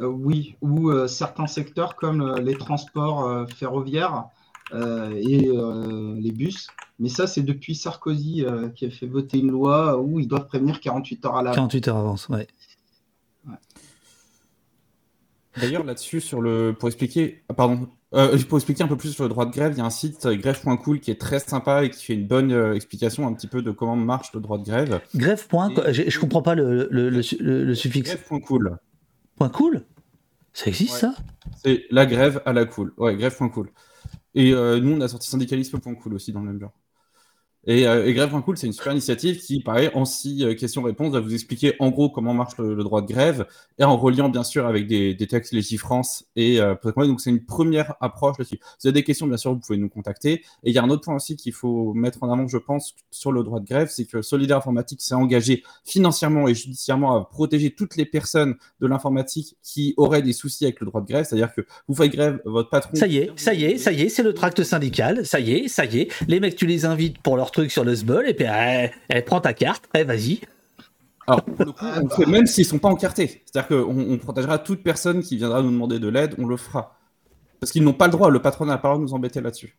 euh, 0.00 0.06
oui, 0.06 0.54
ou 0.62 0.90
euh, 0.90 1.06
certains 1.08 1.46
secteurs 1.48 1.94
comme 1.96 2.22
euh, 2.22 2.40
les 2.40 2.56
transports 2.56 3.24
euh, 3.26 3.44
ferroviaires 3.46 4.24
euh, 4.72 5.10
et 5.14 5.48
euh, 5.48 6.14
les 6.18 6.30
bus. 6.30 6.68
Mais 7.00 7.08
ça, 7.08 7.26
c'est 7.26 7.42
depuis 7.42 7.74
Sarkozy 7.74 8.44
euh, 8.44 8.68
qui 8.70 8.86
a 8.86 8.90
fait 8.90 9.06
voter 9.06 9.38
une 9.40 9.50
loi 9.50 9.98
où 10.00 10.20
ils 10.20 10.28
doivent 10.28 10.46
prévenir 10.46 10.80
48 10.80 11.26
heures 11.26 11.36
à 11.36 11.42
l'avance. 11.42 11.56
48 11.56 11.88
heures 11.88 11.96
avance, 11.96 12.28
ouais. 12.28 12.46
D'ailleurs, 15.60 15.84
là-dessus, 15.84 16.20
sur 16.20 16.40
le, 16.40 16.74
pour 16.78 16.88
expliquer, 16.88 17.42
ah, 17.48 17.54
pardon, 17.54 17.88
Euh, 18.14 18.38
pour 18.48 18.56
expliquer 18.56 18.82
un 18.82 18.88
peu 18.88 18.96
plus 18.96 19.12
sur 19.12 19.24
le 19.24 19.28
droit 19.28 19.44
de 19.44 19.50
grève, 19.52 19.72
il 19.74 19.78
y 19.78 19.80
a 19.82 19.84
un 19.84 19.90
site 19.90 20.24
euh, 20.24 20.34
grève.cool 20.34 20.98
qui 21.00 21.10
est 21.10 21.20
très 21.20 21.40
sympa 21.40 21.84
et 21.84 21.90
qui 21.90 22.02
fait 22.04 22.14
une 22.14 22.26
bonne 22.26 22.52
euh, 22.52 22.74
explication 22.74 23.26
un 23.26 23.34
petit 23.34 23.46
peu 23.48 23.60
de 23.60 23.70
comment 23.70 23.96
marche 23.96 24.32
le 24.32 24.40
droit 24.40 24.56
de 24.56 24.64
grève. 24.64 25.00
Grève. 25.14 25.46
Et- 25.86 25.92
je, 25.92 26.02
je 26.08 26.18
comprends 26.18 26.40
pas 26.40 26.54
le, 26.54 26.88
le, 26.90 27.10
le, 27.10 27.20
le- 27.40 27.64
le 27.64 27.74
suffixe. 27.74 28.08
Grève.cool. 28.08 28.78
Point 29.36 29.50
cool 29.50 29.84
Ça 30.54 30.68
existe 30.68 30.94
Ouais. 30.94 30.98
ça? 31.00 31.14
C'est 31.62 31.84
la 31.90 32.06
grève 32.06 32.40
à 32.46 32.52
la 32.54 32.64
cool. 32.64 32.94
Ouais, 32.96 33.14
grève.cool. 33.16 33.68
Et 34.34 34.52
euh, 34.54 34.80
nous, 34.80 34.92
on 34.96 35.00
a 35.02 35.08
sorti 35.08 35.28
syndicalisme.cool 35.28 36.14
aussi 36.14 36.32
dans 36.32 36.40
le 36.40 36.46
même 36.46 36.60
genre. 36.60 36.72
Et, 37.68 37.86
euh, 37.86 38.10
grève.cool, 38.12 38.56
c'est 38.56 38.66
une 38.66 38.72
super 38.72 38.92
initiative 38.92 39.38
qui, 39.38 39.60
pareil, 39.60 39.90
en 39.92 40.06
six 40.06 40.42
euh, 40.42 40.54
questions-réponses, 40.54 41.12
va 41.12 41.20
vous 41.20 41.34
expliquer 41.34 41.74
en 41.80 41.90
gros 41.90 42.08
comment 42.08 42.32
marche 42.32 42.56
le, 42.56 42.74
le 42.74 42.82
droit 42.82 43.02
de 43.02 43.06
grève 43.06 43.46
et 43.78 43.84
en 43.84 43.98
reliant 43.98 44.30
bien 44.30 44.42
sûr 44.42 44.66
avec 44.66 44.86
des, 44.86 45.14
des 45.14 45.26
textes 45.26 45.52
légifrance 45.52 46.24
et 46.34 46.60
euh, 46.60 46.74
donc 46.96 47.20
c'est 47.20 47.28
une 47.28 47.44
première 47.44 47.94
approche 48.00 48.38
là-dessus. 48.38 48.58
Si 48.78 48.84
vous 48.84 48.88
avez 48.88 48.94
des 48.94 49.04
questions, 49.04 49.26
bien 49.26 49.36
sûr, 49.36 49.52
vous 49.52 49.60
pouvez 49.60 49.78
nous 49.78 49.90
contacter. 49.90 50.32
Et 50.32 50.70
il 50.70 50.72
y 50.72 50.78
a 50.78 50.82
un 50.82 50.88
autre 50.88 51.02
point 51.02 51.14
aussi 51.14 51.36
qu'il 51.36 51.52
faut 51.52 51.92
mettre 51.92 52.22
en 52.22 52.32
avant, 52.32 52.48
je 52.48 52.56
pense, 52.56 52.94
sur 53.10 53.32
le 53.32 53.42
droit 53.42 53.60
de 53.60 53.66
grève, 53.66 53.88
c'est 53.90 54.06
que 54.06 54.22
Solidaire 54.22 54.56
Informatique 54.56 55.02
s'est 55.02 55.14
engagé 55.14 55.62
financièrement 55.84 56.48
et 56.48 56.54
judiciairement 56.54 57.16
à 57.16 57.24
protéger 57.24 57.70
toutes 57.70 57.96
les 57.96 58.06
personnes 58.06 58.56
de 58.80 58.86
l'informatique 58.86 59.56
qui 59.62 59.92
auraient 59.98 60.22
des 60.22 60.32
soucis 60.32 60.64
avec 60.64 60.80
le 60.80 60.86
droit 60.86 61.02
de 61.02 61.06
grève. 61.06 61.26
C'est-à-dire 61.28 61.52
que 61.52 61.60
vous 61.86 61.94
faites 61.94 62.10
grève, 62.10 62.40
votre 62.46 62.70
patron. 62.70 62.94
Ça 62.94 63.06
y 63.06 63.18
est, 63.18 63.30
ça 63.36 63.52
y 63.52 63.64
est, 63.64 63.76
ça 63.76 63.92
y 63.92 64.02
est, 64.02 64.08
c'est 64.08 64.22
le 64.22 64.32
tract 64.32 64.62
syndical. 64.62 65.26
Ça 65.26 65.38
y 65.38 65.52
est, 65.52 65.68
ça 65.68 65.84
y 65.84 65.98
est. 65.98 66.08
Les 66.28 66.40
mecs, 66.40 66.56
tu 66.56 66.64
les 66.64 66.86
invites 66.86 67.18
pour 67.18 67.36
leur 67.36 67.50
truc 67.58 67.72
sur 67.72 67.84
le 67.84 67.92
SBOL 67.94 68.28
et 68.28 68.34
puis, 68.34 68.46
eh, 68.48 68.90
eh, 69.10 69.22
prends 69.22 69.40
ta 69.40 69.52
carte, 69.52 69.88
eh, 69.94 70.04
vas-y. 70.04 70.40
Alors, 71.26 71.42
pour 71.42 71.64
le 71.66 71.72
coup, 71.72 71.84
on 71.84 72.04
le 72.04 72.08
fait 72.08 72.26
même 72.26 72.46
s'ils 72.46 72.64
sont 72.64 72.78
pas 72.78 72.88
encartés. 72.88 73.42
C'est-à-dire 73.44 73.68
qu'on 73.68 74.12
on 74.12 74.16
protégera 74.18 74.58
toute 74.58 74.82
personne 74.82 75.22
qui 75.22 75.36
viendra 75.36 75.60
nous 75.60 75.70
demander 75.70 75.98
de 75.98 76.08
l'aide, 76.08 76.34
on 76.38 76.46
le 76.46 76.56
fera. 76.56 76.96
Parce 77.60 77.72
qu'ils 77.72 77.82
n'ont 77.82 77.92
pas 77.92 78.06
le 78.06 78.12
droit, 78.12 78.30
le 78.30 78.40
patron 78.40 78.64
n'a 78.64 78.78
pas 78.78 78.88
le 78.88 78.94
droit 78.94 78.98
de 79.04 79.10
nous 79.10 79.14
embêter 79.14 79.40
là-dessus. 79.40 79.76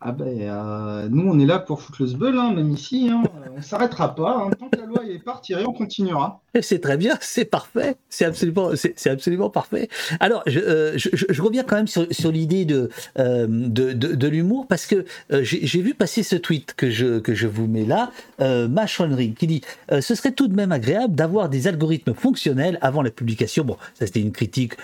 Ah 0.00 0.12
ben, 0.12 0.26
euh, 0.40 1.08
nous, 1.10 1.30
on 1.30 1.38
est 1.38 1.46
là 1.46 1.60
pour 1.60 1.80
foutre 1.80 2.02
le 2.02 2.08
sbeul, 2.08 2.36
hein, 2.36 2.52
même 2.52 2.70
ici. 2.72 3.08
Hein. 3.12 3.22
On 3.52 3.56
ne 3.56 3.62
s'arrêtera 3.62 4.14
pas. 4.14 4.46
hein. 4.46 4.50
Tant 4.58 4.68
que 4.68 4.76
la 4.78 4.86
loi 4.86 5.04
n'est 5.04 5.18
pas 5.20 5.34
retirée, 5.34 5.64
on 5.66 5.72
continuera. 5.72 6.42
C'est 6.62 6.80
très 6.80 6.96
bien, 6.96 7.16
c'est 7.20 7.44
parfait, 7.44 7.96
c'est 8.08 8.24
absolument, 8.24 8.70
c'est 8.74 9.10
absolument 9.10 9.50
parfait. 9.50 9.88
Alors, 10.18 10.42
je, 10.46 10.58
euh, 10.58 10.92
je, 10.96 11.42
reviens 11.42 11.62
quand 11.62 11.76
même 11.76 11.86
sur, 11.86 12.32
l'idée 12.32 12.64
de, 12.64 12.90
euh, 13.18 13.46
de, 13.48 13.92
de, 13.92 14.14
de 14.14 14.28
l'humour 14.28 14.66
parce 14.66 14.86
que 14.86 15.04
euh, 15.32 15.44
j'ai 15.44 15.80
vu 15.80 15.94
passer 15.94 16.22
ce 16.22 16.34
tweet 16.34 16.74
que 16.74 16.90
je, 16.90 17.20
que 17.20 17.34
je 17.34 17.46
vous 17.46 17.68
mets 17.68 17.84
là, 17.84 18.10
euh, 18.40 18.66
Machonnerie, 18.66 19.34
qui 19.34 19.46
dit 19.46 19.60
Ce 20.00 20.14
serait 20.14 20.32
tout 20.32 20.48
de 20.48 20.54
même 20.54 20.72
agréable 20.72 21.14
d'avoir 21.14 21.48
des 21.48 21.68
algorithmes 21.68 22.14
fonctionnels 22.14 22.78
avant 22.80 23.02
la 23.02 23.10
publication. 23.10 23.64
Bon, 23.64 23.76
ça 23.94 24.06
c'était 24.06 24.20
une 24.20 24.32
critique, 24.32 24.74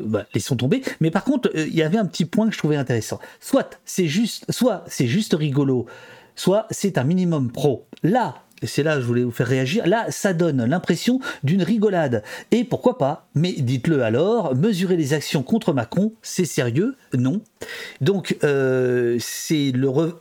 bah, 0.00 0.26
laissons 0.34 0.56
tomber. 0.56 0.82
Mais 1.00 1.10
par 1.10 1.24
contre, 1.24 1.50
il 1.54 1.74
y 1.74 1.82
avait 1.82 1.98
un 1.98 2.06
petit 2.06 2.26
point 2.26 2.46
que 2.46 2.52
je 2.52 2.58
trouvais 2.58 2.76
intéressant. 2.76 3.20
Soit 3.40 3.80
c'est 3.84 4.06
juste, 4.06 4.44
soit 4.50 4.84
c'est 4.86 5.06
juste 5.06 5.34
rigolo, 5.34 5.86
soit 6.36 6.66
c'est 6.70 6.98
un 6.98 7.04
minimum 7.04 7.50
pro. 7.50 7.86
Là, 8.02 8.43
et 8.62 8.66
c'est 8.66 8.82
là 8.82 8.94
que 8.94 9.02
je 9.02 9.06
voulais 9.06 9.24
vous 9.24 9.30
faire 9.30 9.46
réagir, 9.46 9.86
là, 9.86 10.06
ça 10.08 10.32
donne 10.32 10.64
l'impression 10.64 11.20
d'une 11.42 11.62
rigolade. 11.62 12.22
Et 12.50 12.64
pourquoi 12.64 12.98
pas 12.98 13.26
Mais 13.34 13.52
dites-le 13.52 14.02
alors, 14.02 14.54
mesurer 14.54 14.96
les 14.96 15.12
actions 15.12 15.42
contre 15.42 15.72
Macron, 15.72 16.12
c'est 16.22 16.44
sérieux 16.44 16.94
Non. 17.12 17.40
Donc, 18.00 18.36
euh, 18.44 19.16
c'est 19.18 19.72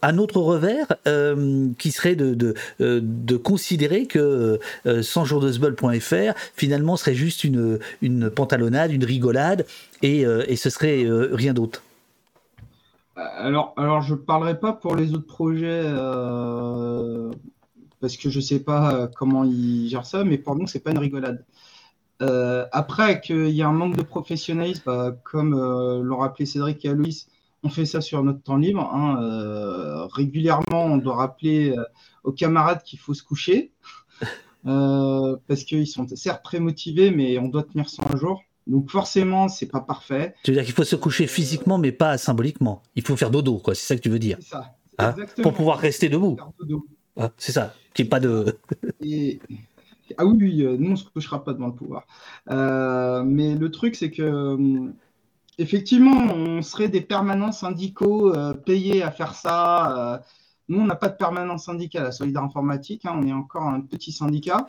un 0.01 0.17
autre 0.17 0.41
revers 0.41 0.87
euh, 1.07 1.69
qui 1.77 1.91
serait 1.91 2.15
de, 2.15 2.33
de, 2.33 2.53
euh, 2.81 2.99
de 3.01 3.37
considérer 3.37 4.07
que 4.07 4.59
euh, 4.87 5.01
100jours-de-sbol.fr, 5.01 6.37
finalement, 6.55 6.97
serait 6.97 7.15
juste 7.15 7.43
une, 7.43 7.79
pantalonnade, 8.29 8.91
une 8.91 9.05
rigolade, 9.05 9.65
et, 10.01 10.25
ce 10.57 10.69
serait 10.69 11.05
rien 11.31 11.53
d'autre. 11.53 11.81
Alors, 13.15 13.73
alors 13.77 14.01
je 14.01 14.15
ne 14.15 14.19
parlerai 14.19 14.59
pas 14.59 14.73
pour 14.73 14.95
les 14.95 15.13
autres 15.13 15.27
projets 15.27 15.83
parce 18.03 18.17
que 18.17 18.29
je 18.29 18.39
ne 18.39 18.43
sais 18.43 18.59
pas 18.59 18.93
euh, 18.93 19.07
comment 19.07 19.45
ils 19.45 19.87
gèrent 19.87 20.05
ça, 20.05 20.25
mais 20.25 20.37
pour 20.37 20.57
nous, 20.57 20.67
ce 20.67 20.77
n'est 20.77 20.81
pas 20.81 20.91
une 20.91 20.97
rigolade. 20.97 21.45
Euh, 22.21 22.65
après, 22.73 23.21
qu'il 23.21 23.51
y 23.51 23.61
a 23.61 23.67
un 23.69 23.71
manque 23.71 23.95
de 23.95 24.01
professionnalisme, 24.01 24.81
bah, 24.85 25.15
comme 25.23 25.53
euh, 25.53 26.03
l'ont 26.03 26.17
rappelé 26.17 26.45
Cédric 26.45 26.83
et 26.83 26.89
Aloïs, 26.89 27.29
on 27.63 27.69
fait 27.69 27.85
ça 27.85 28.01
sur 28.01 28.21
notre 28.21 28.43
temps 28.43 28.57
libre. 28.57 28.81
hein. 28.93 29.23
Euh, 29.23 30.05
régulièrement, 30.07 30.83
on 30.83 30.97
doit 30.97 31.15
rappeler 31.15 31.73
aux 32.25 32.33
camarades 32.33 32.83
qu'il 32.83 32.99
faut 32.99 33.13
se 33.13 33.23
coucher 33.23 33.71
parce 34.65 35.63
qu'ils 35.63 35.87
sont 35.87 36.05
certes 36.13 36.43
très 36.43 36.59
motivés, 36.59 37.09
mais 37.09 37.39
on 37.39 37.47
doit 37.47 37.63
tenir 37.63 37.87
100 37.87 38.17
jours. 38.17 38.43
Donc 38.67 38.91
forcément, 38.91 39.47
c'est 39.47 39.67
pas 39.67 39.79
parfait. 39.79 40.35
Tu 40.43 40.51
veux 40.51 40.57
dire 40.57 40.65
qu'il 40.65 40.73
faut 40.73 40.83
se 40.83 40.97
coucher 40.97 41.25
physiquement, 41.25 41.77
mais 41.77 41.93
pas 41.93 42.17
symboliquement. 42.17 42.83
Il 42.97 43.07
faut 43.07 43.15
faire 43.15 43.31
dodo, 43.31 43.59
quoi. 43.59 43.75
C'est 43.75 43.85
ça 43.85 43.95
que 43.95 44.01
tu 44.01 44.09
veux 44.09 44.19
dire. 44.19 44.39
C'est 44.41 44.49
ça. 44.49 44.75
Hein, 44.97 45.11
Exactement. 45.11 45.43
pour 45.43 45.53
pouvoir 45.53 45.77
rester 45.79 46.09
debout. 46.09 46.35
Ah, 47.17 47.31
c'est 47.37 47.51
ça. 47.51 47.73
Qu'il 47.93 48.05
n'y 48.05 48.07
ait 48.07 48.09
pas 48.09 48.19
de. 48.19 48.57
Ah 50.17 50.25
oui, 50.25 50.37
oui, 50.39 50.61
euh, 50.63 50.77
nous, 50.77 50.87
on 50.89 50.91
ne 50.91 50.95
se 50.95 51.05
couchera 51.09 51.43
pas 51.43 51.53
devant 51.53 51.67
le 51.67 51.75
pouvoir. 51.75 52.05
Euh, 52.49 53.23
mais 53.23 53.55
le 53.55 53.71
truc, 53.71 53.95
c'est 53.95 54.11
que, 54.11 54.23
hum, 54.23 54.93
effectivement, 55.57 56.11
on 56.33 56.61
serait 56.61 56.89
des 56.89 57.01
permanents 57.01 57.51
syndicaux 57.51 58.33
euh, 58.35 58.53
payés 58.53 59.03
à 59.03 59.11
faire 59.11 59.35
ça. 59.35 60.15
euh. 60.15 60.19
nous, 60.69 60.79
on 60.81 60.85
n'a 60.85 60.95
pas 60.95 61.09
de 61.09 61.17
permanent 61.17 61.57
syndical 61.57 62.05
à 62.07 62.11
Solidaire 62.11 62.43
Informatique. 62.43 63.05
hein, 63.05 63.13
on 63.21 63.27
est 63.27 63.33
encore 63.33 63.63
un 63.63 63.81
petit 63.81 64.11
syndicat. 64.11 64.65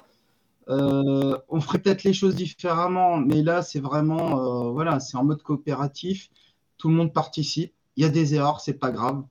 Euh, 0.70 1.38
on 1.48 1.60
ferait 1.60 1.78
peut-être 1.80 2.04
les 2.04 2.14
choses 2.14 2.36
différemment, 2.36 3.18
mais 3.18 3.42
là, 3.42 3.62
c'est 3.62 3.80
vraiment, 3.80 4.68
euh, 4.68 4.72
voilà, 4.72 5.00
c'est 5.00 5.16
en 5.18 5.24
mode 5.24 5.42
coopératif. 5.42 6.30
Tout 6.78 6.88
le 6.88 6.94
monde 6.94 7.12
participe. 7.12 7.74
Il 7.96 8.02
y 8.04 8.06
a 8.06 8.10
des 8.10 8.34
erreurs, 8.34 8.60
c'est 8.60 8.74
pas 8.78 8.90
grave. 8.92 9.24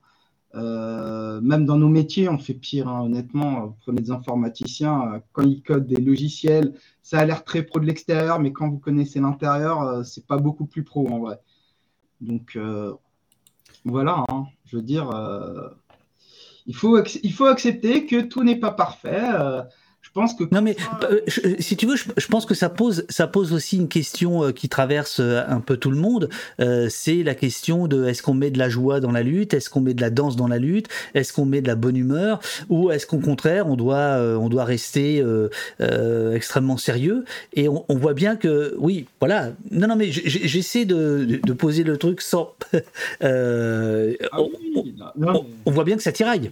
Euh, 0.56 1.42
même 1.42 1.66
dans 1.66 1.78
nos 1.78 1.90
métiers, 1.90 2.30
on 2.30 2.38
fait 2.38 2.54
pire, 2.54 2.88
hein, 2.88 3.02
honnêtement. 3.02 3.68
Vous 3.68 3.76
prenez 3.82 4.02
des 4.02 4.12
informaticiens, 4.12 5.14
euh, 5.14 5.20
quand 5.32 5.44
ils 5.44 5.64
codent 5.64 5.88
des 5.88 6.02
logiciels, 6.02 6.74
ça 7.02 7.20
a 7.20 7.26
l'air 7.26 7.44
très 7.44 7.64
pro 7.64 7.80
de 7.80 7.86
l'extérieur, 7.86 8.40
mais 8.40 8.52
quand 8.52 8.70
vous 8.70 8.78
connaissez 8.78 9.20
l'intérieur, 9.20 9.82
euh, 9.82 10.04
c'est 10.04 10.28
pas 10.28 10.38
beaucoup 10.38 10.66
plus 10.66 10.84
pro 10.84 11.08
en 11.10 11.20
vrai. 11.20 11.40
Donc 12.22 12.56
euh, 12.56 12.94
voilà, 13.84 14.24
hein, 14.30 14.46
je 14.66 14.78
veux 14.78 14.84
dire, 14.84 15.10
euh, 15.10 15.70
il, 16.68 16.76
faut 16.76 17.04
il 17.24 17.34
faut 17.34 17.46
accepter 17.46 18.06
que 18.06 18.22
tout 18.22 18.44
n'est 18.44 18.60
pas 18.60 18.72
parfait. 18.72 19.22
Euh, 20.16 20.22
je 20.22 20.22
pense 20.22 20.34
que 20.36 20.44
non 20.54 20.62
mais 20.62 20.76
euh, 21.04 21.22
si 21.60 21.76
tu 21.76 21.88
veux, 21.88 21.96
je, 21.96 22.28
pense 22.28 22.46
que 22.46 22.54
ça 22.54 22.70
pose 22.70 23.06
ça 23.10 23.28
pose 23.28 23.54
aussi 23.54 23.78
une 23.78 23.88
question 23.88 24.44
euh, 24.44 24.52
qui 24.52 24.70
traverse 24.70 25.20
euh, 25.20 25.44
un 25.48 25.60
peu 25.60 25.78
tout 25.78 25.92
le 25.92 25.98
monde. 25.98 26.30
c'est 26.90 27.24
la 27.24 27.36
question 27.36 27.88
de 27.88 28.06
est-ce 28.06 28.22
qu'on 28.22 28.34
met 28.34 28.52
de 28.52 28.60
la 28.60 28.70
joie 28.70 29.00
dans 29.00 29.12
la 29.12 29.24
lutte, 29.24 29.54
est-ce 29.54 29.70
qu'on 29.70 29.82
met 29.82 29.94
de 29.94 30.02
la 30.02 30.10
danse 30.10 30.36
dans 30.36 30.48
la 30.48 30.60
lutte, 30.60 30.88
est-ce 31.14 31.34
qu'on 31.34 31.46
met 31.46 31.62
de 31.62 31.68
la 31.68 31.76
bonne 31.76 31.98
humeur, 31.98 32.40
ou 32.70 32.92
est-ce 32.92 33.08
qu'au 33.08 33.20
contraire 33.20 33.68
on 33.68 33.76
doit 33.76 34.20
on 34.40 34.50
doit 34.50 34.66
rester 34.66 35.24
extrêmement 36.34 36.78
sérieux? 36.78 37.26
Et 37.54 37.68
on, 37.68 37.86
voit 37.90 38.14
bien 38.14 38.36
que 38.36 38.76
oui, 38.78 39.08
voilà. 39.20 39.52
Non 39.72 39.88
non 39.88 39.96
mais 39.96 40.12
j'essaie 40.12 40.86
de, 40.86 41.40
de, 41.44 41.54
poser 41.54 41.84
le 41.84 41.98
truc 41.98 42.22
sans. 42.22 42.54
ah 43.22 44.38
on, 44.38 45.46
on, 45.66 45.72
voit 45.72 45.84
bien 45.84 45.96
que 45.96 46.04
ça 46.04 46.12
tiraille. 46.12 46.52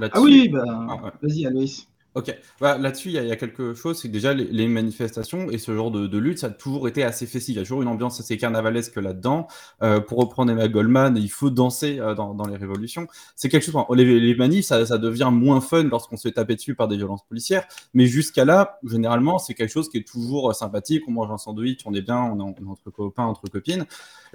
Ah 0.00 0.20
oui, 0.20 0.48
bah, 0.48 0.64
ah, 0.66 1.12
vas-y, 1.22 1.46
Aloïs. 1.46 1.86
Ok, 2.14 2.36
bah, 2.60 2.76
là-dessus, 2.76 3.08
il 3.08 3.14
y, 3.14 3.30
a 3.30 3.36
quelque 3.36 3.72
chose, 3.72 3.98
c'est 3.98 4.08
que 4.08 4.12
déjà 4.12 4.34
les, 4.34 4.68
manifestations 4.68 5.50
et 5.50 5.56
ce 5.56 5.74
genre 5.74 5.90
de, 5.90 6.18
lutte, 6.18 6.40
ça 6.40 6.48
a 6.48 6.50
toujours 6.50 6.86
été 6.86 7.02
assez 7.04 7.24
festif. 7.24 7.54
Il 7.54 7.56
y 7.56 7.58
a 7.58 7.62
toujours 7.62 7.80
une 7.80 7.88
ambiance 7.88 8.20
assez 8.20 8.36
carnavalesque 8.36 8.96
là-dedans. 8.96 9.48
Euh, 9.82 9.98
pour 9.98 10.18
reprendre 10.18 10.52
Emma 10.52 10.68
Goldman, 10.68 11.16
il 11.16 11.30
faut 11.30 11.48
danser 11.48 12.00
euh, 12.00 12.14
dans, 12.14 12.46
les 12.46 12.56
révolutions. 12.56 13.06
C'est 13.34 13.48
quelque 13.48 13.64
chose. 13.64 13.74
Les, 13.94 14.20
les 14.20 14.34
manifs, 14.34 14.66
ça, 14.66 14.98
devient 14.98 15.30
moins 15.32 15.62
fun 15.62 15.84
lorsqu'on 15.84 16.18
se 16.18 16.28
fait 16.28 16.34
taper 16.34 16.54
dessus 16.54 16.74
par 16.74 16.86
des 16.86 16.98
violences 16.98 17.24
policières. 17.26 17.64
Mais 17.94 18.04
jusqu'à 18.04 18.44
là, 18.44 18.78
généralement, 18.84 19.38
c'est 19.38 19.54
quelque 19.54 19.72
chose 19.72 19.88
qui 19.88 19.96
est 19.96 20.06
toujours 20.06 20.50
euh, 20.50 20.52
sympathique. 20.52 21.04
On 21.08 21.12
mange 21.12 21.30
un 21.30 21.38
sandwich, 21.38 21.80
on 21.86 21.94
est 21.94 22.02
bien, 22.02 22.18
on 22.18 22.38
est, 22.38 22.68
entre 22.68 22.90
copains, 22.90 23.24
entre 23.24 23.48
copines. 23.48 23.86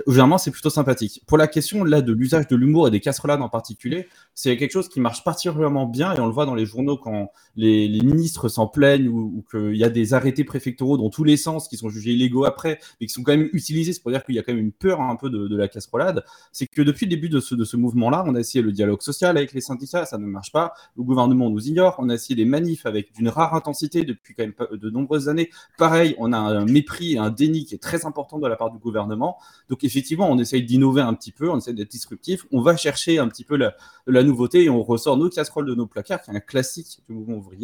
Généralement, 0.08 0.40
c'est 0.40 0.52
plutôt 0.52 0.72
sympathique. 0.72 1.22
Pour 1.28 1.38
la 1.38 1.48
question 1.48 1.84
là 1.84 2.02
de 2.02 2.12
l'usage 2.12 2.48
de 2.48 2.56
l'humour 2.56 2.88
et 2.88 2.92
des 2.92 3.02
casserolades 3.02 3.42
en 3.42 3.50
particulier, 3.50 4.08
c'est 4.34 4.58
quelque 4.58 4.72
chose 4.72 4.90
qui 4.90 5.00
marche 5.00 5.24
particulièrement 5.24 5.86
bien 5.86 6.14
et 6.16 6.20
on 6.20 6.26
le 6.26 6.32
voit 6.32 6.48
dans 6.48 6.56
les 6.56 6.66
journaux 6.66 6.98
quand 6.98 7.32
les 7.56 7.67
les, 7.88 8.02
ministres 8.02 8.50
s'en 8.50 8.68
plaignent 8.68 9.08
ou, 9.08 9.44
qu'il 9.50 9.76
y 9.76 9.84
a 9.84 9.90
des 9.90 10.14
arrêtés 10.14 10.44
préfectoraux 10.44 10.98
dans 10.98 11.10
tous 11.10 11.24
les 11.24 11.38
sens 11.38 11.68
qui 11.68 11.78
sont 11.78 11.90
jugés 11.90 12.12
illégaux 12.12 12.46
après, 12.46 12.80
mais 13.00 13.08
qui 13.08 13.14
sont 13.14 13.24
quand 13.24 13.36
même 13.36 13.50
utilisés, 13.54 13.94
c'est 13.94 14.02
pour 14.02 14.12
dire 14.12 14.24
qu'il 14.24 14.36
y 14.36 14.40
a 14.40 14.44
quand 14.44 14.54
même 14.54 14.64
une 14.64 14.72
peur 14.72 15.02
un 15.02 15.16
peu 15.16 15.30
de, 15.30 15.56
la 15.58 15.68
casserolade, 15.68 16.24
c'est 16.52 16.68
que 16.68 16.82
depuis 16.82 17.06
le 17.06 17.10
début 17.10 17.30
de 17.30 17.40
ce, 17.40 17.56
de 17.56 17.64
ce 17.64 17.78
mouvement-là, 17.78 18.24
on 18.28 18.36
a 18.36 18.40
essayé 18.40 18.62
le 18.62 18.72
dialogue 18.72 19.02
social 19.02 19.38
avec 19.38 19.54
les 19.54 19.62
syndicats, 19.62 20.06
ça 20.06 20.18
ne 20.18 20.26
marche 20.26 20.52
pas, 20.52 20.74
le 20.96 21.04
gouvernement 21.04 21.50
nous 21.50 21.68
ignore, 21.68 21.96
on 21.98 22.10
a 22.10 22.14
essayé 22.14 22.36
des 22.36 22.46
manifs 22.46 22.86
avec 22.86 23.14
d'une 23.14 23.30
rare 23.30 23.56
intensité 23.56 24.04
depuis 24.04 24.36
quand 24.36 24.44
même 24.44 24.54
de 24.72 24.90
nombreuses 24.90 25.30
années, 25.30 25.50
pareil, 25.78 26.16
on 26.20 26.32
a 26.34 26.38
un 26.38 26.66
mépris 26.66 27.14
et 27.14 27.18
un 27.18 27.32
déni 27.32 27.66
qui 27.66 27.76
est 27.76 27.82
très 27.82 28.06
important 28.06 28.38
de 28.40 28.48
la 28.48 28.56
part 28.56 28.72
du 28.72 28.78
gouvernement, 28.78 29.38
donc 29.70 29.84
effectivement, 29.84 30.30
on 30.30 30.38
essaye 30.38 30.64
d'innover 30.64 31.02
un 31.02 31.14
petit 31.14 31.32
peu, 31.32 31.50
on 31.50 31.58
essaie 31.58 31.74
d'être 31.74 31.92
disruptif, 31.92 32.46
on 32.52 32.62
va 32.62 32.78
chercher 32.78 33.20
un 33.20 33.28
petit 33.28 33.44
peu 33.44 33.58
la, 33.58 33.76
la 34.06 34.24
nouveauté 34.24 34.64
et 34.64 34.70
on 34.70 34.84
ressort 34.84 35.18
nos 35.18 35.30
casseroles 35.30 35.66
de 35.66 35.76
nos 35.76 35.88
placards, 35.88 36.22
qui 36.22 36.32
est 36.32 36.36
un 36.36 36.40
classique 36.40 37.00
du 37.08 37.16
mouvement 37.16 37.38
ouvrier 37.38 37.57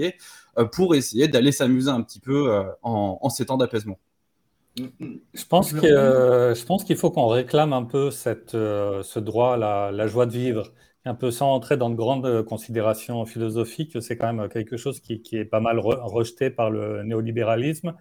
euh, 0.57 0.65
pour 0.65 0.95
essayer 0.95 1.27
d'aller 1.27 1.51
s'amuser 1.51 1.89
un 1.89 2.01
petit 2.01 2.19
peu 2.19 2.51
euh, 2.51 2.63
en, 2.81 3.29
ces 3.29 3.45
temps 3.45 3.57
d'apaisement. 3.57 3.99
Je 4.75 5.45
pense 5.47 5.71
que 5.71 5.85
euh, 5.85 6.55
je 6.55 6.65
pense 6.65 6.83
qu'il 6.83 6.97
faut 6.97 7.11
qu'on 7.11 7.27
réclame 7.27 7.73
un 7.73 7.83
peu 7.83 8.09
cette, 8.09 8.51
ce 8.51 9.19
droit 9.19 9.53
à 9.53 9.91
la, 9.91 10.07
joie 10.07 10.25
de 10.25 10.31
vivre, 10.31 10.73
un 11.05 11.13
peu 11.13 11.29
sans 11.29 11.53
entrer 11.53 11.77
dans 11.77 11.89
de 11.89 11.95
grandes 11.95 12.43
considérations 12.43 13.23
philosophiques. 13.25 14.01
C'est 14.01 14.17
quand 14.17 14.33
même 14.33 14.49
quelque 14.49 14.77
chose 14.77 14.99
qui, 14.99 15.21
est 15.33 15.45
pas 15.45 15.59
mal 15.59 15.79
rejeté 15.79 16.49
par 16.49 16.71
le 16.71 17.03
néolibéralisme 17.03 17.93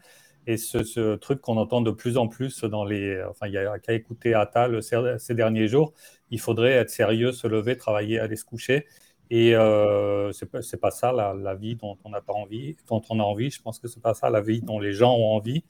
et 0.46 0.56
ce, 0.56 1.16
truc 1.16 1.40
qu'on 1.40 1.56
entend 1.56 1.82
de 1.82 1.90
plus 1.90 2.16
en 2.16 2.26
plus 2.26 2.64
dans 2.64 2.84
les. 2.84 3.22
Enfin, 3.28 3.46
il 3.46 3.52
n'y 3.52 3.58
a 3.58 3.78
qu'à 3.78 3.92
écouter 3.92 4.34
Attal 4.34 4.82
ces 4.82 5.34
derniers 5.34 5.68
jours. 5.68 5.92
Il 6.30 6.40
faudrait 6.40 6.72
être 6.72 6.90
sérieux, 6.90 7.32
se 7.32 7.46
lever, 7.46 7.76
travailler, 7.76 8.18
aller 8.18 8.36
se 8.36 8.44
coucher. 8.44 8.86
Et 9.34 9.54
euh, 9.56 10.30
c'est 10.32 10.44
pas, 10.44 10.58
pas 10.78 10.90
ça 10.90 11.10
la, 11.10 11.54
vie 11.54 11.74
dont 11.74 11.96
on 12.04 12.10
n'a 12.10 12.20
pas 12.20 12.34
envie, 12.34 12.76
dont 12.86 13.00
on 13.08 13.18
a 13.18 13.22
envie. 13.22 13.50
Je 13.50 13.62
pense 13.62 13.78
que 13.78 13.88
c'est 13.88 14.02
pas 14.02 14.12
ça 14.12 14.28
la 14.28 14.42
vie 14.42 14.60
dont 14.60 14.78
les 14.78 14.92
gens 14.92 15.14
ont 15.14 15.34
envie. 15.34 15.64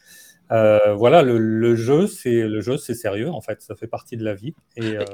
Euh, 0.53 0.95
voilà, 0.95 1.23
le, 1.23 1.77
jeu, 1.77 2.07
c'est 2.07 2.43
le 2.43 2.61
jeu, 2.61 2.77
c'est 2.77 2.93
sérieux 2.95 3.31
en 3.31 3.41
fait, 3.41 3.63
ça 3.63 3.75
fait 3.75 3.87
partie 3.87 4.19
de 4.19 4.25
la 4.25 4.35
vie. 4.35 4.55
Et, 4.77 4.99
euh, 4.99 5.05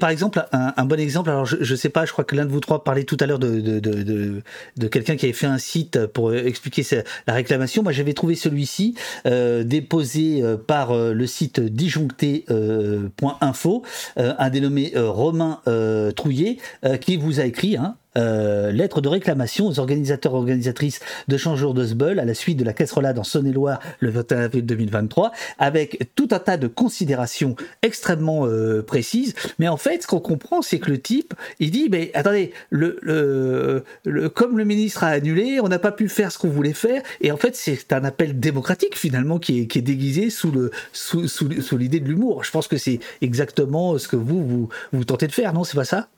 par 0.00 0.08
exemple, 0.10 0.44
un, 0.52 0.84
bon 0.84 0.98
exemple. 0.98 1.30
Alors, 1.30 1.46
je, 1.46 1.58
ne 1.58 1.76
sais 1.76 1.90
pas, 1.90 2.06
je 2.06 2.12
crois 2.12 2.24
que 2.24 2.34
l'un 2.34 2.46
de 2.46 2.50
vous 2.50 2.58
trois 2.60 2.84
parlait 2.84 3.04
tout 3.04 3.16
à 3.20 3.26
l'heure 3.26 3.38
de, 3.38 3.60
de, 3.60 3.78
de, 3.78 4.42
de 4.76 4.88
quelqu'un 4.88 5.14
qui 5.16 5.26
avait 5.26 5.32
fait 5.32 5.46
un 5.46 5.58
site 5.58 6.06
pour 6.06 6.34
expliquer 6.34 6.82
la 7.26 7.34
réclamation. 7.34 7.82
Moi, 7.82 7.92
j'avais 7.92 8.14
trouvé 8.14 8.34
celui-ci 8.34 8.94
euh, 9.26 9.64
déposé 9.64 10.42
par 10.66 10.94
le 10.94 11.26
site 11.26 11.60
disjoncté.info, 11.60 13.82
un 14.16 14.50
dénommé 14.50 14.92
Romain 14.96 15.60
Trouillet, 16.16 16.56
qui 17.00 17.16
vous 17.16 17.40
a 17.40 17.44
écrit. 17.44 17.76
Hein, 17.76 17.96
euh, 18.16 18.72
lettre 18.72 19.00
de 19.00 19.08
réclamation 19.08 19.66
aux 19.66 19.78
organisateurs 19.78 20.32
et 20.32 20.36
organisatrices 20.36 21.00
de 21.28 21.36
Changeur 21.36 21.74
de 21.74 21.84
Sbeul 21.84 22.18
à 22.18 22.24
la 22.24 22.34
suite 22.34 22.58
de 22.58 22.64
la 22.64 22.72
casserolade 22.72 23.18
en 23.18 23.24
Saône-et-Loire 23.24 23.80
le 24.00 24.10
21 24.10 24.40
avril 24.40 24.66
2023, 24.66 25.32
avec 25.58 26.10
tout 26.14 26.28
un 26.30 26.38
tas 26.38 26.56
de 26.56 26.66
considérations 26.66 27.56
extrêmement 27.82 28.46
euh, 28.46 28.82
précises. 28.82 29.34
Mais 29.58 29.68
en 29.68 29.76
fait, 29.76 30.02
ce 30.02 30.06
qu'on 30.06 30.20
comprend, 30.20 30.62
c'est 30.62 30.78
que 30.78 30.90
le 30.90 30.98
type, 31.00 31.34
il 31.60 31.70
dit, 31.70 31.88
mais 31.90 32.10
attendez, 32.14 32.52
le, 32.70 32.98
le, 33.02 34.28
comme 34.28 34.58
le 34.58 34.64
ministre 34.64 35.04
a 35.04 35.08
annulé, 35.08 35.60
on 35.60 35.68
n'a 35.68 35.78
pas 35.78 35.92
pu 35.92 36.08
faire 36.08 36.32
ce 36.32 36.38
qu'on 36.38 36.48
voulait 36.48 36.72
faire. 36.72 37.02
Et 37.20 37.30
en 37.30 37.36
fait, 37.36 37.56
c'est 37.56 37.92
un 37.92 38.04
appel 38.04 38.38
démocratique 38.40 38.96
finalement 38.96 39.38
qui 39.38 39.60
est, 39.60 39.66
qui 39.66 39.78
est 39.78 39.82
déguisé 39.82 40.30
sous 40.30 40.50
le 40.50 40.70
sous, 40.92 41.28
sous, 41.28 41.60
sous 41.60 41.76
l'idée 41.76 42.00
de 42.00 42.08
l'humour. 42.08 42.44
Je 42.44 42.50
pense 42.50 42.68
que 42.68 42.76
c'est 42.76 43.00
exactement 43.20 43.98
ce 43.98 44.08
que 44.08 44.16
vous, 44.16 44.44
vous, 44.44 44.68
vous 44.92 45.04
tentez 45.04 45.26
de 45.26 45.32
faire, 45.32 45.52
non? 45.52 45.64
C'est 45.64 45.76
pas 45.76 45.84
ça? 45.84 46.08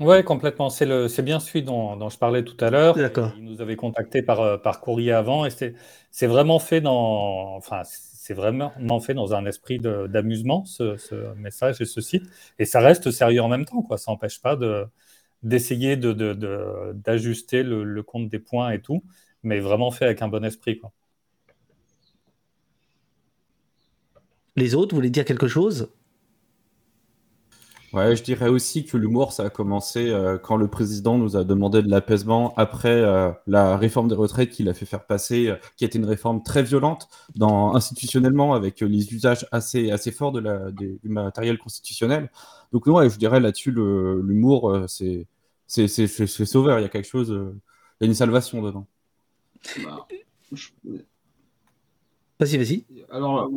Oui, 0.00 0.22
complètement. 0.24 0.68
C'est 0.68 0.86
le, 0.86 1.08
c'est 1.08 1.22
bien 1.22 1.40
celui 1.40 1.62
dont, 1.62 1.96
dont 1.96 2.08
je 2.10 2.18
parlais 2.18 2.44
tout 2.44 2.56
à 2.64 2.70
l'heure. 2.70 2.94
D'accord. 2.94 3.32
Il 3.38 3.44
nous 3.44 3.60
avait 3.60 3.76
contacté 3.76 4.22
par, 4.22 4.40
euh, 4.40 4.58
par 4.58 4.80
courrier 4.80 5.12
avant 5.12 5.46
et 5.46 5.50
c'est, 5.50 5.74
c'est 6.10 6.26
vraiment 6.26 6.58
fait 6.58 6.80
dans, 6.80 7.56
enfin, 7.56 7.82
c'est 7.84 8.34
vraiment 8.34 8.72
fait 9.00 9.14
dans 9.14 9.34
un 9.34 9.46
esprit 9.46 9.78
d'amusement, 9.78 10.64
ce, 10.64 10.96
ce, 10.96 11.34
message 11.36 11.80
et 11.80 11.84
ce 11.84 12.00
site. 12.00 12.24
Et 12.58 12.64
ça 12.64 12.80
reste 12.80 13.10
sérieux 13.10 13.40
en 13.40 13.48
même 13.48 13.64
temps, 13.64 13.82
quoi. 13.82 13.98
Ça 13.98 14.10
n'empêche 14.10 14.40
pas 14.42 14.56
de, 14.56 14.84
d'essayer 15.42 15.96
de, 15.96 16.12
de, 16.12 16.34
de, 16.34 16.92
d'ajuster 16.94 17.62
le, 17.62 17.84
le, 17.84 18.02
compte 18.02 18.28
des 18.28 18.38
points 18.40 18.70
et 18.70 18.80
tout, 18.80 19.02
mais 19.44 19.60
vraiment 19.60 19.90
fait 19.92 20.06
avec 20.06 20.22
un 20.22 20.28
bon 20.28 20.44
esprit, 20.44 20.78
quoi. 20.78 20.92
Les 24.56 24.74
autres, 24.74 24.90
vous 24.92 24.96
voulez 24.98 25.10
dire 25.10 25.24
quelque 25.24 25.46
chose? 25.46 25.88
Ouais, 27.96 28.14
je 28.14 28.22
dirais 28.22 28.48
aussi 28.50 28.84
que 28.84 28.98
l'humour, 28.98 29.32
ça 29.32 29.44
a 29.44 29.48
commencé 29.48 30.10
euh, 30.10 30.36
quand 30.36 30.58
le 30.58 30.68
président 30.68 31.16
nous 31.16 31.34
a 31.34 31.44
demandé 31.44 31.80
de 31.80 31.88
l'apaisement 31.88 32.52
après 32.56 32.90
euh, 32.90 33.32
la 33.46 33.78
réforme 33.78 34.08
des 34.08 34.14
retraites 34.14 34.50
qu'il 34.50 34.68
a 34.68 34.74
fait 34.74 34.84
faire 34.84 35.06
passer, 35.06 35.48
euh, 35.48 35.56
qui 35.78 35.86
était 35.86 35.96
une 35.96 36.04
réforme 36.04 36.42
très 36.42 36.62
violente 36.62 37.08
dans, 37.36 37.74
institutionnellement 37.74 38.52
avec 38.52 38.80
les 38.80 39.14
usages 39.14 39.46
assez, 39.50 39.90
assez 39.92 40.12
forts 40.12 40.32
de 40.32 40.40
la, 40.40 40.70
du 40.72 41.00
matériel 41.04 41.56
constitutionnel. 41.56 42.30
Donc, 42.70 42.86
ouais, 42.86 43.08
je 43.08 43.16
dirais 43.16 43.40
là-dessus, 43.40 43.72
l'humour, 43.72 44.84
c'est 44.88 45.26
c'est 45.66 45.86
sauveur. 46.44 46.78
Il 46.78 46.82
y 46.82 46.84
a 46.84 46.90
quelque 46.90 47.08
chose, 47.08 47.30
il 47.30 48.04
y 48.04 48.04
a 48.04 48.08
une 48.08 48.14
salvation 48.14 48.60
dedans. 48.60 48.86
Bah, 49.82 50.06
vas-y, 52.38 52.58
vas-y. 52.58 52.84
Alors, 53.08 53.50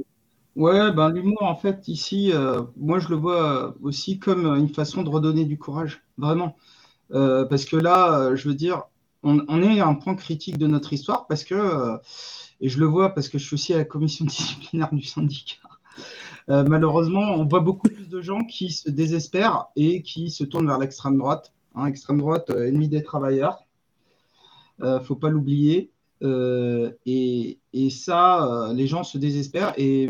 Ouais, 0.55 0.91
ben 0.91 1.09
l'humour, 1.09 1.43
en 1.43 1.55
fait, 1.55 1.87
ici, 1.87 2.31
euh, 2.33 2.63
moi, 2.75 2.99
je 2.99 3.09
le 3.09 3.15
vois 3.15 3.75
aussi 3.81 4.19
comme 4.19 4.45
une 4.55 4.69
façon 4.69 5.03
de 5.03 5.09
redonner 5.09 5.45
du 5.45 5.57
courage, 5.57 6.03
vraiment. 6.17 6.57
Euh, 7.13 7.45
parce 7.45 7.65
que 7.65 7.75
là, 7.75 8.19
euh, 8.19 8.35
je 8.35 8.49
veux 8.49 8.55
dire, 8.55 8.83
on, 9.23 9.61
est 9.61 9.79
à 9.79 9.87
un 9.87 9.95
point 9.95 10.15
critique 10.15 10.57
de 10.57 10.67
notre 10.67 10.93
histoire 10.93 11.27
parce 11.27 11.43
que, 11.43 11.99
et 12.61 12.69
je 12.69 12.79
le 12.79 12.85
vois 12.85 13.13
parce 13.13 13.29
que 13.29 13.37
je 13.37 13.45
suis 13.45 13.53
aussi 13.55 13.73
à 13.73 13.77
la 13.77 13.85
commission 13.85 14.25
disciplinaire 14.25 14.93
du 14.93 15.03
syndicat, 15.03 15.57
malheureusement, 16.47 17.21
on 17.35 17.45
voit 17.45 17.59
beaucoup 17.61 17.89
plus 17.89 18.09
de 18.09 18.21
gens 18.21 18.43
qui 18.43 18.71
se 18.71 18.89
désespèrent 18.89 19.67
et 19.75 20.01
qui 20.01 20.31
se 20.31 20.43
tournent 20.43 20.67
vers 20.67 20.79
l'extrême 20.79 21.17
droite. 21.17 21.53
Hein, 21.75 21.85
extrême 21.85 22.17
droite, 22.19 22.49
ennemi 22.49 22.89
des 22.89 23.03
travailleurs. 23.03 23.65
faut 25.03 25.15
pas 25.15 25.29
l'oublier. 25.29 25.91
et, 26.21 27.59
et, 27.73 27.89
ça, 27.89 28.71
les 28.73 28.87
gens 28.87 29.03
se 29.03 29.17
désespèrent. 29.17 29.73
Et 29.77 30.09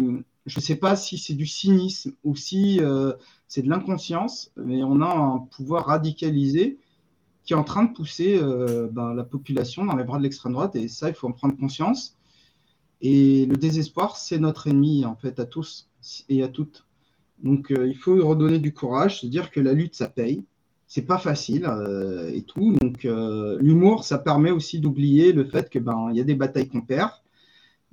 je 0.49 0.59
ne 0.59 0.61
sais 0.61 0.75
pas 0.75 0.95
si 0.95 1.17
c'est 1.17 1.35
du 1.35 1.45
cynisme 1.45 2.13
ou 2.23 2.35
si 2.35 2.79
euh, 2.81 3.13
c'est 3.47 3.61
de 3.61 3.69
l'inconscience, 3.69 4.51
mais 4.57 4.83
on 4.83 5.01
a 5.01 5.07
un 5.07 5.39
pouvoir 5.39 5.85
radicalisé 5.85 6.79
qui 7.43 7.53
est 7.53 7.55
en 7.55 7.63
train 7.63 7.83
de 7.83 7.93
pousser 7.93 8.37
euh, 8.41 8.87
ben, 8.91 9.13
la 9.13 9.23
population 9.23 9.85
dans 9.85 9.95
les 9.95 10.03
bras 10.03 10.17
de 10.17 10.23
l'extrême 10.23 10.53
droite, 10.53 10.75
et 10.75 10.87
ça, 10.87 11.09
il 11.09 11.15
faut 11.15 11.27
en 11.27 11.31
prendre 11.31 11.55
conscience. 11.55 12.17
Et 13.01 13.45
le 13.45 13.55
désespoir, 13.55 14.17
c'est 14.17 14.39
notre 14.39 14.67
ennemi, 14.67 15.05
en 15.05 15.15
fait, 15.15 15.39
à 15.39 15.45
tous 15.45 15.87
et 16.27 16.43
à 16.43 16.47
toutes. 16.47 16.85
Donc, 17.43 17.71
euh, 17.71 17.87
il 17.87 17.95
faut 17.95 18.15
redonner 18.27 18.59
du 18.59 18.73
courage, 18.73 19.21
se 19.21 19.27
dire 19.27 19.51
que 19.51 19.59
la 19.59 19.73
lutte, 19.73 19.95
ça 19.95 20.09
paye. 20.09 20.43
C'est 20.87 21.03
pas 21.03 21.19
facile 21.19 21.69
et 22.33 22.41
tout. 22.41 22.75
Donc, 22.81 23.03
l'humour, 23.03 24.03
ça 24.03 24.17
permet 24.17 24.49
aussi 24.49 24.79
d'oublier 24.79 25.33
le 25.33 25.45
fait 25.45 25.69
que 25.69 25.77
ben, 25.77 26.07
il 26.09 26.17
y 26.17 26.19
a 26.19 26.23
des 26.23 26.33
batailles 26.33 26.67
qu'on 26.67 26.81
perd, 26.81 27.11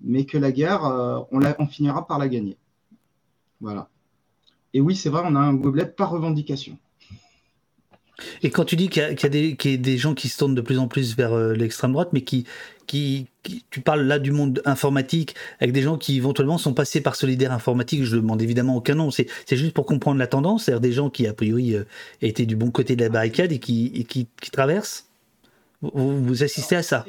mais 0.02 0.24
que 0.24 0.38
la 0.38 0.52
guerre, 0.52 0.84
euh, 0.84 1.20
on, 1.32 1.40
on, 1.58 1.66
finira 1.66 2.06
par 2.06 2.18
la 2.18 2.28
gagner. 2.28 2.56
Voilà. 3.60 3.88
Et 4.74 4.80
oui, 4.80 4.94
c'est 4.94 5.08
vrai, 5.08 5.22
on 5.24 5.34
a 5.36 5.40
un 5.40 5.54
gobelet 5.54 5.86
par 5.86 6.10
revendication. 6.10 6.78
Et 8.42 8.50
quand 8.50 8.64
tu 8.64 8.76
dis 8.76 8.88
qu'il 8.88 9.02
y, 9.02 9.22
y, 9.22 9.74
a 9.74 9.76
des 9.76 9.98
gens 9.98 10.14
qui 10.14 10.28
se 10.28 10.38
tournent 10.38 10.54
de 10.54 10.60
plus 10.60 10.78
en 10.78 10.88
plus 10.88 11.16
vers 11.16 11.32
euh, 11.32 11.52
l'extrême 11.52 11.92
droite, 11.92 12.10
mais 12.12 12.22
qui, 12.22 12.46
qui, 12.86 13.26
tu 13.70 13.80
parles 13.80 14.02
là 14.02 14.18
du 14.18 14.32
monde 14.32 14.62
informatique, 14.64 15.34
avec 15.60 15.72
des 15.72 15.82
gens 15.82 15.98
qui 15.98 16.16
éventuellement 16.16 16.58
sont 16.58 16.74
passés 16.74 17.00
par 17.00 17.16
Solidaire 17.16 17.52
Informatique, 17.52 18.04
je 18.04 18.16
ne 18.16 18.20
demande 18.20 18.40
évidemment 18.42 18.76
aucun 18.76 18.94
nom, 18.94 19.10
c'est 19.10 19.28
juste 19.50 19.72
pour 19.72 19.86
comprendre 19.86 20.18
la 20.18 20.26
tendance, 20.26 20.64
c'est-à-dire 20.64 20.80
des 20.80 20.92
gens 20.92 21.10
qui 21.10 21.26
a 21.26 21.34
priori 21.34 21.74
euh, 21.74 21.84
étaient 22.22 22.46
du 22.46 22.56
bon 22.56 22.70
côté 22.70 22.96
de 22.96 23.02
la 23.02 23.08
barricade 23.08 23.52
et 23.52 23.58
qui, 23.58 23.92
et 23.94 24.04
qui, 24.04 24.28
qui, 24.40 24.50
traversent? 24.50 25.08
Vous, 25.82 26.24
vous, 26.24 26.42
assistez 26.42 26.76
à 26.76 26.82
ça? 26.82 27.04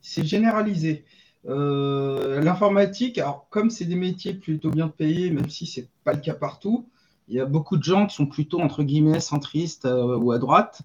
C'est 0.00 0.24
généralisé. 0.24 1.04
Euh, 1.46 2.40
l'informatique, 2.40 3.18
alors 3.18 3.46
comme 3.50 3.70
c'est 3.70 3.84
des 3.84 3.96
métiers 3.96 4.34
plutôt 4.34 4.70
bien 4.70 4.88
payés, 4.88 5.30
même 5.30 5.48
si 5.50 5.66
c'est 5.66 5.88
pas 6.04 6.14
le 6.14 6.20
cas 6.20 6.34
partout, 6.34 6.88
il 7.28 7.36
y 7.36 7.40
a 7.40 7.46
beaucoup 7.46 7.76
de 7.76 7.82
gens 7.82 8.06
qui 8.06 8.14
sont 8.14 8.26
plutôt 8.26 8.60
entre 8.60 8.82
guillemets 8.82 9.20
centristes 9.20 9.84
euh, 9.84 10.16
ou 10.16 10.32
à 10.32 10.38
droite. 10.38 10.82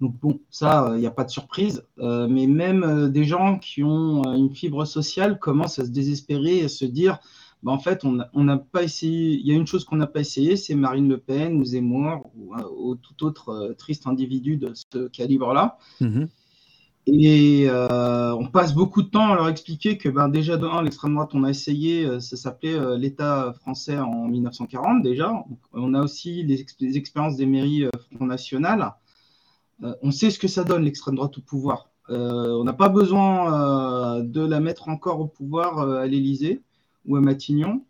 Donc 0.00 0.18
bon, 0.20 0.40
ça, 0.50 0.92
il 0.94 1.00
n'y 1.00 1.06
a 1.06 1.12
pas 1.12 1.24
de 1.24 1.30
surprise. 1.30 1.84
Euh, 2.00 2.26
mais 2.28 2.46
même 2.46 3.10
des 3.10 3.24
gens 3.24 3.58
qui 3.58 3.84
ont 3.84 4.22
une 4.34 4.54
fibre 4.54 4.84
sociale 4.84 5.38
commencent 5.38 5.78
à 5.78 5.84
se 5.84 5.90
désespérer 5.90 6.58
et 6.58 6.64
à 6.64 6.68
se 6.68 6.84
dire, 6.84 7.20
bah, 7.62 7.70
en 7.70 7.78
fait, 7.78 8.04
on 8.04 8.44
n'a 8.44 8.58
pas 8.58 8.82
essayé. 8.82 9.38
Il 9.38 9.46
y 9.46 9.52
a 9.52 9.54
une 9.54 9.66
chose 9.66 9.84
qu'on 9.84 9.96
n'a 9.96 10.08
pas 10.08 10.20
essayé, 10.20 10.56
c'est 10.56 10.74
Marine 10.74 11.08
Le 11.08 11.18
Pen 11.18 11.56
ou 11.56 11.64
Zemmour 11.64 12.30
ou, 12.36 12.54
ou 12.76 12.96
tout 12.96 13.24
autre 13.24 13.74
triste 13.78 14.08
individu 14.08 14.56
de 14.56 14.72
ce 14.74 15.06
calibre-là. 15.08 15.78
Mmh 16.00 16.24
et 17.06 17.66
euh, 17.68 18.34
on 18.34 18.46
passe 18.46 18.74
beaucoup 18.74 19.02
de 19.02 19.08
temps 19.08 19.30
à 19.32 19.34
leur 19.34 19.48
expliquer 19.48 19.98
que 19.98 20.08
ben, 20.08 20.28
déjà 20.28 20.56
de 20.56 20.66
l'extrême 20.82 21.14
droite, 21.14 21.30
on 21.34 21.44
a 21.44 21.50
essayé, 21.50 22.06
euh, 22.06 22.18
ça 22.18 22.36
s'appelait 22.36 22.74
euh, 22.74 22.96
l'État 22.96 23.52
français 23.60 23.98
en 23.98 24.26
1940 24.26 25.02
déjà. 25.02 25.44
On 25.74 25.92
a 25.92 26.02
aussi 26.02 26.42
les, 26.44 26.96
expériences 26.96 27.36
des 27.36 27.44
mairies 27.44 27.86
Front 28.14 28.26
National. 28.26 28.94
on 30.02 30.10
sait 30.10 30.30
ce 30.30 30.38
que 30.38 30.48
ça 30.48 30.64
donne 30.64 30.84
l'extrême 30.84 31.16
droite 31.16 31.36
au 31.36 31.42
pouvoir. 31.42 31.90
on 32.08 32.64
n'a 32.64 32.72
pas 32.72 32.88
besoin 32.88 34.20
de 34.22 34.40
la 34.40 34.60
mettre 34.60 34.88
encore 34.88 35.20
au 35.20 35.26
pouvoir 35.26 35.80
à 35.80 36.06
l'Élysée 36.06 36.62
ou 37.06 37.16
à 37.16 37.20
Matignon. 37.20 37.84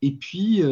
Et 0.00 0.12
puis, 0.12 0.62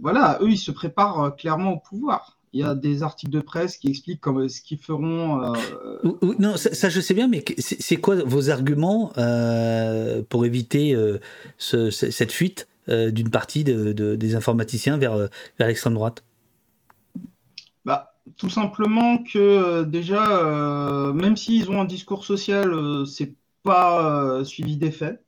voilà, 0.00 0.38
eux, 0.42 0.50
ils 0.50 0.58
se 0.58 0.70
préparent 0.70 1.34
clairement 1.34 1.72
au 1.72 1.78
pouvoir 1.78 2.38
il 2.52 2.60
y 2.60 2.64
a 2.64 2.74
des 2.74 3.02
articles 3.02 3.32
de 3.32 3.40
presse 3.40 3.78
qui 3.78 3.88
expliquent 3.88 4.20
comme, 4.20 4.48
ce 4.48 4.60
qu'ils 4.60 4.78
feront. 4.78 5.42
Euh, 5.42 6.12
non, 6.38 6.56
ça, 6.56 6.88
je 6.88 7.00
sais 7.00 7.14
bien, 7.14 7.28
mais 7.28 7.44
c'est 7.58 7.96
quoi 7.96 8.16
vos 8.24 8.50
arguments 8.50 9.12
euh, 9.16 10.22
pour 10.28 10.44
éviter 10.44 10.94
euh, 10.94 11.18
cette 11.58 12.32
fuite 12.32 12.68
d'une 12.88 13.30
partie 13.30 13.64
des 13.64 14.34
informaticiens 14.34 14.98
vers, 14.98 15.16
vers 15.58 15.68
l'extrême 15.68 15.94
droite? 15.94 16.24
Bah, 17.84 18.14
Tout 18.36 18.50
simplement 18.50 19.18
que 19.18 19.84
déjà, 19.84 21.12
même 21.14 21.36
s'ils 21.36 21.70
ont 21.70 21.80
un 21.80 21.84
discours 21.84 22.24
social, 22.24 22.74
c'est 23.06 23.34
pas 23.62 24.44
suivi 24.44 24.76
des 24.76 24.90
faits. 24.90 25.21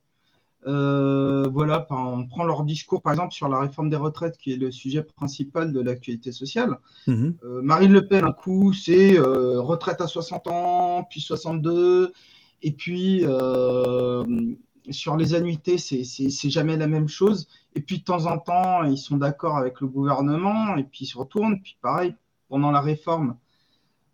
Euh, 0.67 1.47
voilà, 1.51 1.85
on 1.91 2.25
prend 2.25 2.43
leur 2.43 2.63
discours, 2.63 3.01
par 3.01 3.13
exemple, 3.13 3.33
sur 3.33 3.47
la 3.47 3.59
réforme 3.59 3.89
des 3.89 3.97
retraites, 3.97 4.37
qui 4.37 4.53
est 4.53 4.57
le 4.57 4.71
sujet 4.71 5.03
principal 5.03 5.71
de 5.71 5.79
l'actualité 5.79 6.31
sociale. 6.31 6.79
Mhm. 7.07 7.35
Euh, 7.43 7.61
Marine 7.61 7.91
Le 7.91 8.07
Pen, 8.07 8.25
un 8.25 8.31
coup, 8.31 8.73
c'est 8.73 9.17
euh, 9.17 9.61
retraite 9.61 10.01
à 10.01 10.07
60 10.07 10.47
ans, 10.47 11.07
puis 11.09 11.21
62, 11.21 12.13
et 12.63 12.71
puis 12.71 13.23
sur 14.91 15.17
les 15.17 15.33
annuités, 15.33 15.77
c'est 15.77 16.49
jamais 16.49 16.77
la 16.77 16.87
même 16.87 17.07
chose. 17.07 17.47
Et 17.75 17.81
puis 17.81 17.99
de 17.99 18.03
temps 18.03 18.25
en 18.25 18.37
temps, 18.37 18.83
ils 18.83 18.97
sont 18.97 19.17
d'accord 19.17 19.57
avec 19.57 19.81
le 19.81 19.87
gouvernement, 19.87 20.77
et 20.77 20.83
puis 20.83 21.05
ils 21.05 21.07
se 21.07 21.17
retournent. 21.17 21.61
Puis 21.61 21.77
pareil, 21.81 22.15
pendant 22.49 22.71
la 22.71 22.81
réforme, 22.81 23.37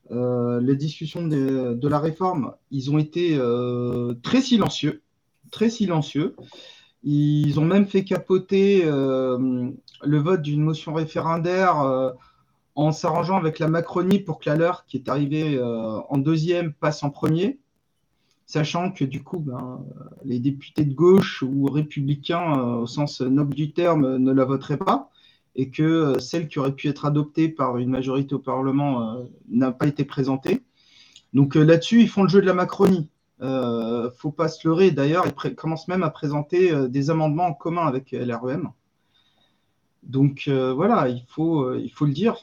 les 0.10 0.76
discussions 0.76 1.26
de, 1.26 1.76
de, 1.76 1.88
la 1.88 2.00
réforme, 2.00 2.54
ils 2.72 2.92
ont 2.92 2.98
été 2.98 3.40
très 4.22 4.42
silencieux 4.42 5.02
très 5.52 5.70
silencieux. 5.70 6.36
Ils 7.04 7.60
ont 7.60 7.66
même 7.66 7.88
fait 7.88 8.04
capoter 8.04 8.84
euh, 8.86 9.70
le 10.04 10.18
vote 10.20 10.42
d'une 10.42 10.62
motion 10.62 10.94
référendaire 10.94 11.82
euh, 11.82 12.12
en 12.76 12.92
s'arrangeant 12.92 13.38
avec 13.38 13.60
la 13.60 13.68
Macronie 13.68 14.20
pour 14.20 14.40
que 14.40 14.50
la 14.50 14.56
leur, 14.56 14.86
qui 14.86 14.98
est 14.98 15.10
arrivée 15.10 15.58
euh, 15.58 16.00
en 16.10 16.18
deuxième, 16.18 16.74
passe 16.74 17.04
en 17.04 17.10
premier, 17.10 17.60
sachant 18.46 18.92
que 18.92 19.04
du 19.04 19.24
coup, 19.24 19.40
ben, 19.40 19.84
les 20.24 20.40
députés 20.40 20.86
de 20.86 20.94
gauche 20.94 21.42
ou 21.42 21.66
républicains, 21.66 22.62
au 22.78 22.88
sens 22.88 23.22
noble 23.22 23.56
du 23.56 23.72
terme, 23.74 24.18
ne 24.18 24.32
la 24.32 24.46
voteraient 24.46 24.78
pas, 24.78 25.10
et 25.56 25.70
que 25.70 26.20
celle 26.20 26.48
qui 26.48 26.60
aurait 26.60 26.76
pu 26.76 26.88
être 26.88 27.06
adoptée 27.06 27.50
par 27.50 27.78
une 27.78 27.90
majorité 27.90 28.36
au 28.36 28.40
Parlement 28.40 29.26
n'a 29.50 29.72
pas 29.72 29.88
été 29.88 30.06
présentée. 30.06 30.62
Donc 31.34 31.56
là-dessus, 31.56 32.02
ils 32.02 32.10
font 32.10 32.24
le 32.24 32.30
jeu 32.30 32.42
de 32.42 32.46
la 32.46 32.54
Macronie. 32.54 33.10
Euh, 33.42 34.12
faut 34.18 34.32
pas 34.32 34.48
se 34.48 34.68
leurrer. 34.68 34.92
D'ailleurs, 34.92 35.26
ils 35.28 35.56
commencent 35.56 35.88
même 35.88 36.04
à 36.04 36.10
présenter 36.12 36.72
euh, 36.72 36.88
des 36.88 37.10
amendements 37.10 37.48
en 37.48 37.54
commun 37.54 37.88
avec 37.88 38.12
LREM. 38.12 38.70
Donc 40.04 40.46
euh, 40.48 40.74
voilà, 40.74 41.10
il 41.10 41.26
faut, 41.28 41.64
euh, 41.64 41.80
il 41.84 41.92
faut 41.92 42.06
le 42.06 42.14
dire. 42.14 42.36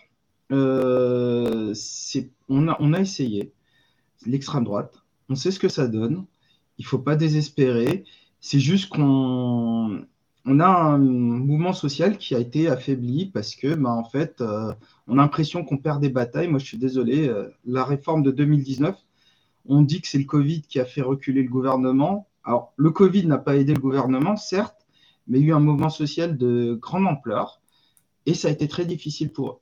on, 0.51 1.73
a, 2.93 3.01
essayé 3.01 3.53
l'extrême 4.27 4.65
droite. 4.65 5.03
On 5.29 5.35
sait 5.35 5.51
ce 5.51 5.59
que 5.59 5.69
ça 5.69 5.87
donne. 5.87 6.27
Il 6.79 6.87
faut 6.87 6.99
pas 6.99 7.17
désespérer. 7.17 8.05
C'est 8.41 8.61
juste 8.61 8.89
qu'on 8.91 10.05
on 10.51 10.61
a 10.61 10.67
un 10.67 10.99
mouvement 10.99 11.73
social 11.73 12.17
qui 12.19 12.35
a 12.35 12.39
été 12.39 12.69
affaibli 12.69 13.27
parce 13.27 13.55
que, 13.55 13.75
bah, 13.75 13.91
en 13.91 14.05
fait, 14.05 14.41
on 14.41 15.19
a 15.19 15.23
l'impression 15.23 15.65
qu'on 15.65 15.77
perd 15.77 16.01
des 16.01 16.09
batailles. 16.09 16.49
Moi, 16.49 16.59
je 16.59 16.67
suis 16.67 16.79
désolé. 16.79 17.31
la 17.67 17.85
réforme 17.85 18.23
de 18.23 18.31
2019, 18.31 18.97
on 19.69 19.83
dit 19.83 20.01
que 20.01 20.09
c'est 20.09 20.19
le 20.19 20.25
Covid 20.25 20.62
qui 20.62 20.81
a 20.81 20.85
fait 20.85 21.03
reculer 21.03 21.43
le 21.43 21.49
gouvernement. 21.49 22.27
Alors, 22.43 22.73
le 22.77 22.91
Covid 22.91 23.27
n'a 23.27 23.39
pas 23.39 23.57
aidé 23.57 23.75
le 23.75 23.81
gouvernement, 23.81 24.37
certes, 24.37 24.87
mais 25.27 25.39
il 25.39 25.43
y 25.43 25.45
a 25.47 25.49
eu 25.51 25.55
un 25.55 25.61
mouvement 25.61 25.91
social 25.91 26.37
de 26.37 26.75
grande 26.81 27.07
ampleur 27.07 27.61
et 28.27 28.35
ça 28.35 28.49
a 28.49 28.51
été 28.51 28.66
très 28.66 28.87
difficile 28.87 29.31
pour 29.31 29.51
eux. 29.51 29.57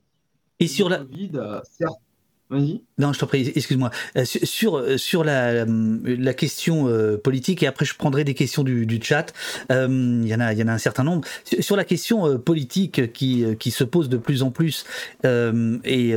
Et 0.60 0.68
sur 0.68 0.88
la. 0.88 0.98
Covid, 0.98 1.30
euh, 1.34 1.60
certes, 1.64 2.00
Vas-y. 2.48 2.82
Non, 2.98 3.12
je 3.12 3.18
t'en 3.18 3.26
prie, 3.26 3.52
excuse-moi. 3.54 3.90
Euh, 4.16 4.24
sur, 4.24 4.78
euh, 4.78 4.96
sur 4.96 5.22
la, 5.22 5.66
la 5.66 6.32
question 6.32 6.88
euh, 6.88 7.18
politique, 7.18 7.62
et 7.62 7.66
après 7.66 7.84
je 7.84 7.94
prendrai 7.94 8.24
des 8.24 8.32
questions 8.32 8.64
du, 8.64 8.86
du 8.86 8.98
chat, 9.02 9.34
il, 9.68 10.26
y 10.26 10.34
en 10.34 10.40
a, 10.40 10.54
y 10.54 10.62
en 10.62 10.68
a 10.68 10.72
un 10.72 10.78
certain 10.78 11.04
nombre. 11.04 11.28
Sur 11.60 11.76
la 11.76 11.84
question 11.84 12.38
politique 12.38 13.12
qui, 13.12 13.44
qui 13.58 13.70
se 13.70 13.84
pose 13.84 14.08
de 14.08 14.16
plus 14.16 14.42
en 14.42 14.50
plus, 14.50 14.86
et 15.24 16.14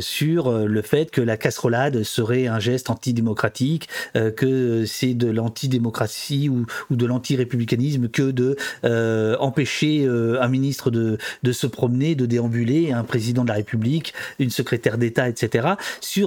sur 0.00 0.52
le 0.52 0.82
fait 0.82 1.10
que 1.10 1.20
la 1.20 1.36
casserolade 1.36 2.04
serait 2.04 2.46
un 2.46 2.60
geste 2.60 2.90
antidémocratique, 2.90 3.88
que 4.14 4.84
c'est 4.86 5.14
de 5.14 5.28
l'antidémocratie 5.28 6.48
ou, 6.48 6.66
ou 6.90 6.96
de 6.96 7.06
l'anti-républicanisme 7.06 8.08
que 8.08 8.30
de 8.30 8.56
empêcher 9.40 10.06
un 10.06 10.48
ministre 10.48 10.90
de, 10.90 11.18
de 11.42 11.52
se 11.52 11.66
promener, 11.66 12.14
de 12.14 12.26
déambuler, 12.26 12.92
un 12.92 13.04
président 13.04 13.42
de 13.42 13.48
la 13.48 13.54
République, 13.54 14.14
une 14.38 14.50
secrétaire 14.50 14.96
d'État, 14.96 15.28
etc 15.28 15.74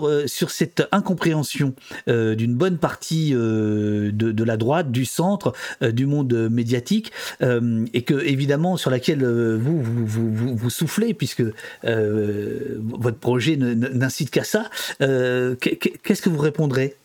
euh, 0.01 0.27
sur 0.27 0.51
cette 0.51 0.87
incompréhension 0.91 1.73
euh, 2.07 2.35
d'une 2.35 2.55
bonne 2.55 2.77
partie 2.77 3.33
euh, 3.33 4.11
de, 4.11 4.43
la 4.43 4.57
droite, 4.57 4.91
du 4.91 5.05
centre, 5.05 5.53
du 5.81 6.05
monde 6.05 6.33
médiatique, 6.49 7.11
et 7.41 8.01
que 8.01 8.25
évidemment 8.25 8.77
sur 8.77 8.91
laquelle 8.91 9.25
vous 9.25 9.81
vous, 9.81 10.55
vous, 10.55 10.69
soufflez, 10.69 11.13
puisque 11.13 11.43
votre 11.83 13.17
projet 13.17 13.55
n'incite 13.55 14.29
qu'à 14.31 14.43
ça. 14.43 14.69
Qu'est-ce 14.99 16.21
que 16.21 16.29
vous 16.29 16.41
répondrez 16.41 16.95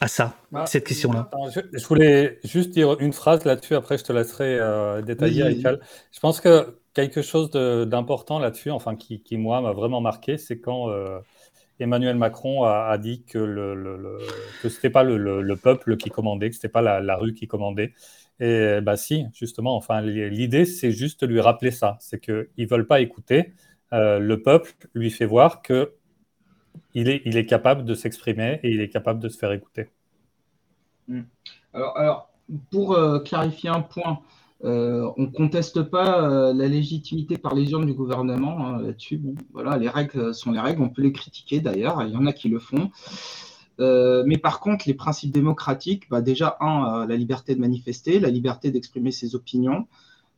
à 0.00 0.08
ça, 0.08 0.34
bah, 0.50 0.66
cette 0.66 0.86
question-là? 0.86 1.30
je, 1.54 1.86
voulais 1.86 2.38
juste 2.44 2.70
dire 2.70 2.98
une 3.00 3.12
phrase 3.12 3.44
là-dessus, 3.44 3.74
après 3.74 3.98
je 3.98 4.04
te 4.04 4.12
laisserai 4.12 4.58
détailler, 5.02 5.62
Je 5.62 6.20
pense 6.20 6.40
que 6.40 6.74
quelque 6.94 7.22
chose 7.22 7.50
d'important 7.50 8.38
là-dessus, 8.38 8.70
enfin 8.70 8.96
qui, 8.96 9.20
qui 9.20 9.36
moi 9.36 9.60
m'a 9.60 9.72
vraiment 9.72 10.00
marqué, 10.00 10.36
c'est 10.38 10.58
quand 10.58 10.88
Emmanuel 11.80 12.16
Macron 12.16 12.64
a, 12.64 12.96
dit 12.98 13.24
que, 13.24 13.38
le, 13.38 14.18
ce 14.62 14.68
n'était 14.68 14.90
pas 14.90 15.02
le, 15.02 15.54
peuple 15.56 15.96
qui 15.96 16.10
commandait, 16.10 16.50
que 16.50 16.54
ce 16.54 16.60
n'était 16.60 16.68
pas 16.68 17.00
la, 17.00 17.16
rue 17.16 17.32
qui 17.32 17.46
commandait. 17.46 17.92
Et 18.38 18.80
bah 18.82 18.96
si, 18.96 19.26
justement, 19.34 19.76
enfin, 19.76 20.00
l'idée, 20.00 20.64
c'est 20.64 20.92
juste 20.92 21.24
de 21.24 21.26
lui 21.26 21.40
rappeler 21.40 21.70
ça. 21.70 21.96
C'est 22.00 22.20
qu'ils 22.20 22.66
veulent 22.68 22.86
pas 22.86 23.00
écouter. 23.00 23.54
Euh, 23.92 24.18
le 24.18 24.42
peuple 24.42 24.72
lui 24.94 25.10
fait 25.10 25.26
voir 25.26 25.62
est, 26.94 27.22
il 27.24 27.36
est 27.36 27.46
capable 27.46 27.84
de 27.84 27.94
s'exprimer 27.94 28.60
et 28.62 28.70
il 28.70 28.80
est 28.80 28.88
capable 28.88 29.20
de 29.20 29.28
se 29.28 29.38
faire 29.38 29.52
écouter. 29.52 29.88
Hmm. 31.08 31.22
Alors, 31.74 31.98
alors 31.98 32.30
pour 32.70 32.94
euh, 32.94 33.20
clarifier 33.20 33.70
un 33.70 33.80
point, 33.80 34.20
euh, 34.64 35.10
on 35.16 35.22
ne 35.22 35.26
conteste 35.28 35.82
pas 35.82 36.22
euh, 36.22 36.52
la 36.52 36.68
légitimité 36.68 37.38
par 37.38 37.54
les 37.54 37.70
urnes 37.70 37.86
du 37.86 37.94
gouvernement 37.94 38.66
hein, 38.66 38.82
là-dessus. 38.82 39.20
Voilà, 39.52 39.78
les 39.78 39.88
règles 39.88 40.34
sont 40.34 40.52
les 40.52 40.60
règles. 40.60 40.82
On 40.82 40.90
peut 40.90 41.02
les 41.02 41.12
critiquer 41.12 41.60
d'ailleurs. 41.60 42.02
Il 42.02 42.12
y 42.12 42.16
en 42.16 42.26
a 42.26 42.32
qui 42.32 42.48
le 42.48 42.58
font. 42.58 42.90
Euh, 43.80 44.22
mais 44.26 44.36
par 44.36 44.60
contre, 44.60 44.86
les 44.86 44.94
principes 44.94 45.32
démocratiques, 45.32 46.08
bah 46.10 46.20
déjà, 46.20 46.56
un, 46.60 47.06
la 47.06 47.16
liberté 47.16 47.54
de 47.54 47.60
manifester, 47.60 48.20
la 48.20 48.28
liberté 48.30 48.70
d'exprimer 48.70 49.12
ses 49.12 49.34
opinions, 49.34 49.86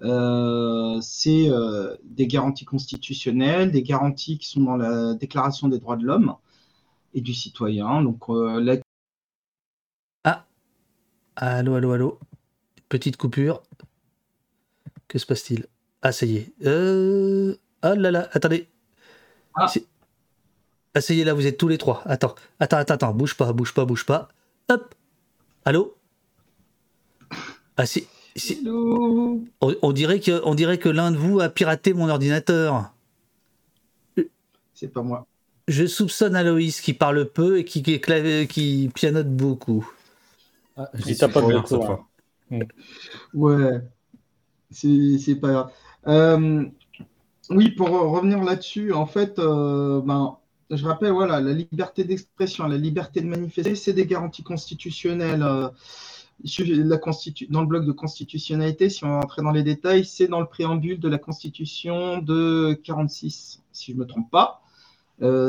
Euh, 0.02 0.98
c'est 1.00 1.48
euh, 1.48 1.94
des 2.02 2.26
garanties 2.26 2.64
constitutionnelles, 2.64 3.70
des 3.70 3.84
garanties 3.84 4.36
qui 4.36 4.48
sont 4.48 4.62
dans 4.62 4.76
la 4.76 5.14
Déclaration 5.14 5.68
des 5.68 5.78
droits 5.78 5.96
de 5.96 6.04
l'homme 6.04 6.34
et 7.14 7.20
du 7.20 7.34
citoyen. 7.34 8.04
Euh. 8.04 8.80
Ah, 10.24 10.44
allô, 11.36 11.74
allô, 11.74 11.92
allô. 11.92 12.18
Petite 12.88 13.16
coupure. 13.16 13.62
Que 15.12 15.18
se 15.18 15.26
passe-t-il? 15.26 15.66
Ah, 16.00 16.10
ça 16.10 16.24
y 16.24 16.38
est. 16.38 16.52
Euh... 16.64 17.54
Oh 17.84 17.94
là 17.94 18.10
là, 18.10 18.30
attendez. 18.32 18.66
Ah. 19.54 19.68
C'est- 19.68 19.84
Ah, 20.94 21.02
ça 21.02 21.12
y 21.12 21.20
est, 21.20 21.24
là, 21.24 21.34
vous 21.34 21.46
êtes 21.46 21.58
tous 21.58 21.68
les 21.68 21.76
trois. 21.76 22.00
Attends, 22.06 22.34
attends, 22.60 22.78
attends, 22.78 22.94
attends. 22.94 23.12
Bouge 23.12 23.36
pas, 23.36 23.52
bouge 23.52 23.74
pas, 23.74 23.84
bouge 23.84 24.06
pas. 24.06 24.28
Hop. 24.70 24.94
Allô? 25.66 25.94
Ah, 27.76 27.84
si. 27.84 28.08
On, 28.64 29.44
on 29.60 29.92
dirait 29.92 30.18
que, 30.18 30.40
on 30.44 30.54
dirait 30.54 30.78
que 30.78 30.88
l'un 30.88 31.10
de 31.10 31.18
vous 31.18 31.40
a 31.40 31.50
piraté 31.50 31.92
mon 31.92 32.08
ordinateur. 32.08 32.94
C'est 34.72 34.88
pas 34.88 35.02
moi. 35.02 35.26
Je 35.68 35.86
soupçonne 35.86 36.36
Aloïs 36.36 36.80
qui 36.80 36.94
parle 36.94 37.28
peu 37.28 37.58
et 37.58 37.66
qui, 37.66 37.82
qui, 37.82 38.00
qui 38.48 38.90
pianote 38.94 39.28
beaucoup. 39.28 39.92
Ah, 40.78 40.90
Il 40.94 41.04
J'y 41.04 41.18
tape 41.18 41.32
pas 41.34 41.42
beaucoup. 41.42 41.66
cette 41.66 41.82
hein. 41.82 41.84
fois. 41.84 42.08
Ouais, 43.34 43.82
c'est 44.72 45.36
pas 45.40 45.50
grave. 45.52 45.70
Euh, 46.08 46.64
oui, 47.50 47.70
pour 47.70 47.88
revenir 47.90 48.42
là-dessus, 48.42 48.92
en 48.92 49.06
fait, 49.06 49.38
euh, 49.38 50.00
ben, 50.02 50.38
je 50.70 50.84
rappelle, 50.84 51.12
voilà, 51.12 51.40
la 51.40 51.52
liberté 51.52 52.04
d'expression, 52.04 52.66
la 52.66 52.78
liberté 52.78 53.20
de 53.20 53.26
manifester, 53.26 53.74
c'est 53.74 53.92
des 53.92 54.06
garanties 54.06 54.42
constitutionnelles. 54.42 55.42
euh, 55.42 55.68
dans 57.50 57.60
le 57.60 57.66
bloc 57.66 57.84
de 57.84 57.92
constitutionnalité, 57.92 58.88
si 58.88 59.04
on 59.04 59.10
va 59.10 59.20
rentrer 59.20 59.42
dans 59.42 59.52
les 59.52 59.62
détails, 59.62 60.04
c'est 60.04 60.26
dans 60.26 60.40
le 60.40 60.46
préambule 60.46 60.98
de 60.98 61.08
la 61.08 61.18
Constitution 61.18 62.18
de 62.18 62.72
46, 62.82 63.62
si 63.72 63.92
je 63.92 63.96
ne 63.96 64.02
me 64.02 64.06
trompe 64.06 64.30
pas. 64.30 64.62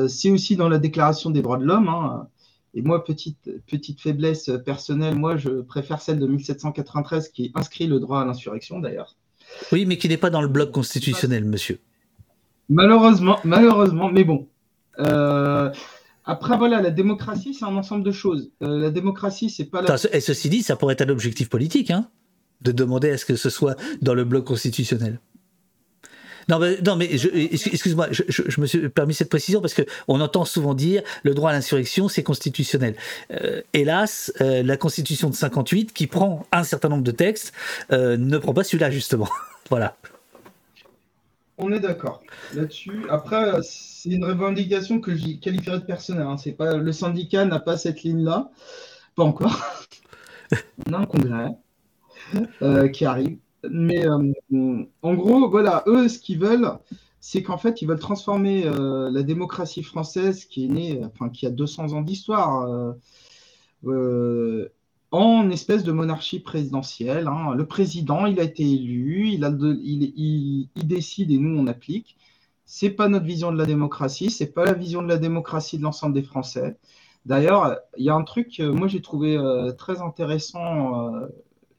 C'est 0.08 0.30
aussi 0.30 0.56
dans 0.56 0.70
la 0.70 0.78
Déclaration 0.78 1.32
des 1.32 1.42
droits 1.42 1.58
de 1.58 1.66
l'homme. 1.66 1.88
hein. 1.88 2.28
Et 2.76 2.82
moi, 2.82 3.04
petite, 3.04 3.50
petite 3.68 4.02
faiblesse 4.02 4.50
personnelle, 4.66 5.16
moi, 5.16 5.38
je 5.38 5.62
préfère 5.62 6.02
celle 6.02 6.20
de 6.20 6.26
1793 6.26 7.30
qui 7.30 7.52
inscrit 7.54 7.86
le 7.86 8.00
droit 8.00 8.22
à 8.22 8.26
l'insurrection, 8.26 8.80
d'ailleurs. 8.80 9.16
Oui, 9.72 9.86
mais 9.86 9.98
qui 9.98 10.10
n'est 10.10 10.18
pas 10.18 10.32
dans 10.32 10.42
le 10.42 10.48
bloc 10.48 10.72
constitutionnel, 10.72 11.46
monsieur. 11.46 11.80
Malheureusement, 12.70 13.40
malheureusement, 13.44 14.10
mais 14.10 14.24
bon. 14.24 14.48
Euh, 15.00 15.72
après, 16.26 16.58
voilà, 16.58 16.82
la 16.82 16.90
démocratie, 16.90 17.54
c'est 17.54 17.66
un 17.66 17.76
ensemble 17.76 18.04
de 18.04 18.12
choses. 18.12 18.52
Euh, 18.64 18.80
la 18.80 18.90
démocratie, 18.90 19.50
c'est 19.50 19.66
pas 19.66 19.82
la... 19.82 19.96
Et 20.12 20.22
ceci 20.22 20.50
dit, 20.50 20.64
ça 20.64 20.76
pourrait 20.76 20.94
être 20.94 21.02
un 21.02 21.10
objectif 21.10 21.50
politique, 21.50 21.92
hein, 21.92 22.08
de 22.62 22.72
demander 22.72 23.12
à 23.12 23.18
ce 23.18 23.26
que 23.26 23.36
ce 23.36 23.50
soit 23.50 23.76
dans 24.02 24.14
le 24.14 24.24
bloc 24.24 24.46
constitutionnel. 24.46 25.20
Non, 26.50 26.60
mais, 26.60 26.78
non, 26.86 26.96
mais 26.96 27.06
excuse-moi, 27.06 28.08
je, 28.12 28.24
je- 28.28 28.44
je 28.48 28.62
me 28.62 28.66
suis 28.66 28.90
permis 28.90 29.14
cette 29.14 29.30
précision 29.30 29.62
parce 29.62 29.74
que 29.74 29.84
on 30.08 30.20
entend 30.22 30.46
souvent 30.46 30.74
dire 30.74 31.02
le 31.24 31.34
droit 31.34 31.52
à 31.52 31.54
l'insurrection, 31.54 32.08
c'est 32.10 32.24
constitutionnel. 32.24 32.96
Euh, 33.32 33.62
hélas, 33.74 34.32
euh, 34.42 34.64
la 34.64 34.78
Constitution 34.78 35.30
de 35.30 35.36
58, 35.36 35.94
qui 35.94 36.08
prend 36.08 36.46
un 36.52 36.64
certain 36.64 36.90
nombre 36.90 37.04
de 37.04 37.12
textes, 37.12 37.54
euh, 37.92 38.18
ne 38.18 38.38
prend 38.38 38.54
pas 38.54 38.64
celui-là, 38.64 38.92
justement. 38.92 39.30
voilà. 39.70 39.96
On 41.58 41.72
est 41.72 41.80
d'accord 41.80 42.24
là-dessus. 42.56 43.06
Après, 43.10 43.52
c'est 43.62 44.10
une 44.10 44.26
revendication 44.26 45.00
que 45.00 45.16
je 45.16 45.38
qualifierais 45.40 45.80
de 45.80 45.86
personnelle. 45.86 46.26
hein. 46.28 46.38
C'est 46.38 46.52
pas 46.54 46.76
le 46.78 46.92
syndicat 46.92 47.46
n'a 47.46 47.60
pas 47.60 47.78
cette 47.78 48.04
ligne-là, 48.04 48.50
pas 49.16 49.24
encore. 49.24 49.62
On 50.90 50.94
a 50.94 50.98
un 50.98 51.06
congrès 51.06 51.50
qui 52.92 53.06
arrive, 53.06 53.38
mais 53.70 54.06
euh, 54.08 54.86
en 55.02 55.14
gros, 55.16 55.50
voilà, 55.50 55.84
eux, 55.88 56.08
ce 56.10 56.20
qu'ils 56.20 56.40
veulent, 56.40 56.72
c'est 57.20 57.44
qu'en 57.44 57.58
fait, 57.58 57.82
ils 57.82 57.88
veulent 57.88 58.00
transformer 58.00 58.66
euh, 58.66 59.10
la 59.12 59.24
démocratie 59.24 59.84
française, 59.84 60.46
qui 60.46 60.66
est 60.66 60.68
née, 60.68 61.02
enfin, 61.06 61.30
qui 61.30 61.46
a 61.46 61.50
200 61.52 61.94
ans 61.94 62.02
d'histoire. 62.02 62.64
euh, 62.70 62.94
euh, 63.86 64.70
en 65.12 65.50
espèce 65.52 65.84
de 65.84 65.92
monarchie 65.92 66.40
présidentielle. 66.40 67.28
hein. 67.28 67.54
Le 67.56 67.68
président, 67.68 68.26
il 68.26 68.40
a 68.40 68.44
été 68.44 68.64
élu, 68.64 69.30
il, 69.30 70.70
décide 70.76 71.32
et 71.32 71.38
nous, 71.38 71.58
on 71.60 71.68
applique. 71.68 72.18
C'est 72.66 72.90
pas 72.90 73.10
notre 73.10 73.26
vision 73.26 73.52
de 73.52 73.58
la 73.58 73.66
démocratie, 73.66 74.32
c'est 74.32 74.48
pas 74.54 74.66
la 74.66 74.74
vision 74.74 75.04
de 75.04 75.08
la 75.08 75.18
démocratie 75.18 75.78
de 75.78 75.84
l'ensemble 75.84 76.16
des 76.16 76.24
Français. 76.24 76.78
D'ailleurs, 77.26 77.78
il 77.98 78.06
y 78.06 78.10
a 78.10 78.16
un 78.16 78.24
truc, 78.24 78.60
euh, 78.60 78.74
moi 78.74 78.88
j'ai 78.88 79.02
trouvé 79.02 79.38
euh, 79.38 79.72
très 79.74 80.02
intéressant 80.02 81.14
euh, 81.16 81.28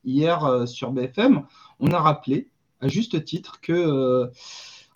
hier 0.05 0.44
euh, 0.44 0.66
sur 0.66 0.92
BFM. 0.92 1.44
On 1.80 1.90
a 1.92 2.00
rappelé, 2.00 2.48
à 2.80 2.88
juste 2.88 3.24
titre, 3.24 3.61
que 3.61 3.72
euh, 3.72 4.26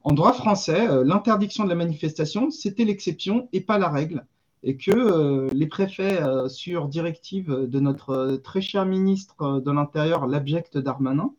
en 0.04 0.12
droit 0.12 0.32
français, 0.32 0.88
euh, 0.88 1.04
l'interdiction 1.04 1.64
de 1.64 1.68
la 1.68 1.74
manifestation, 1.74 2.50
c'était 2.50 2.84
l'exception 2.84 3.48
et 3.52 3.60
pas 3.60 3.78
la 3.78 3.88
règle 3.88 4.24
et 4.64 4.76
que 4.76 5.48
les 5.52 5.68
préfets, 5.68 6.20
sur 6.48 6.88
directive 6.88 7.48
de 7.48 7.78
notre 7.78 8.40
très 8.42 8.60
cher 8.60 8.86
ministre 8.86 9.60
de 9.60 9.70
l'Intérieur, 9.70 10.26
l'abject 10.26 10.76
Darmanin, 10.76 11.30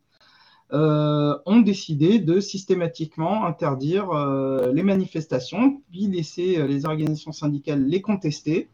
ont 0.72 1.60
décidé 1.60 2.18
de 2.18 2.40
systématiquement 2.40 3.44
interdire 3.44 4.10
les 4.72 4.82
manifestations, 4.82 5.82
puis 5.90 6.06
laisser 6.06 6.66
les 6.66 6.86
organisations 6.86 7.32
syndicales 7.32 7.84
les 7.84 8.00
contester, 8.00 8.70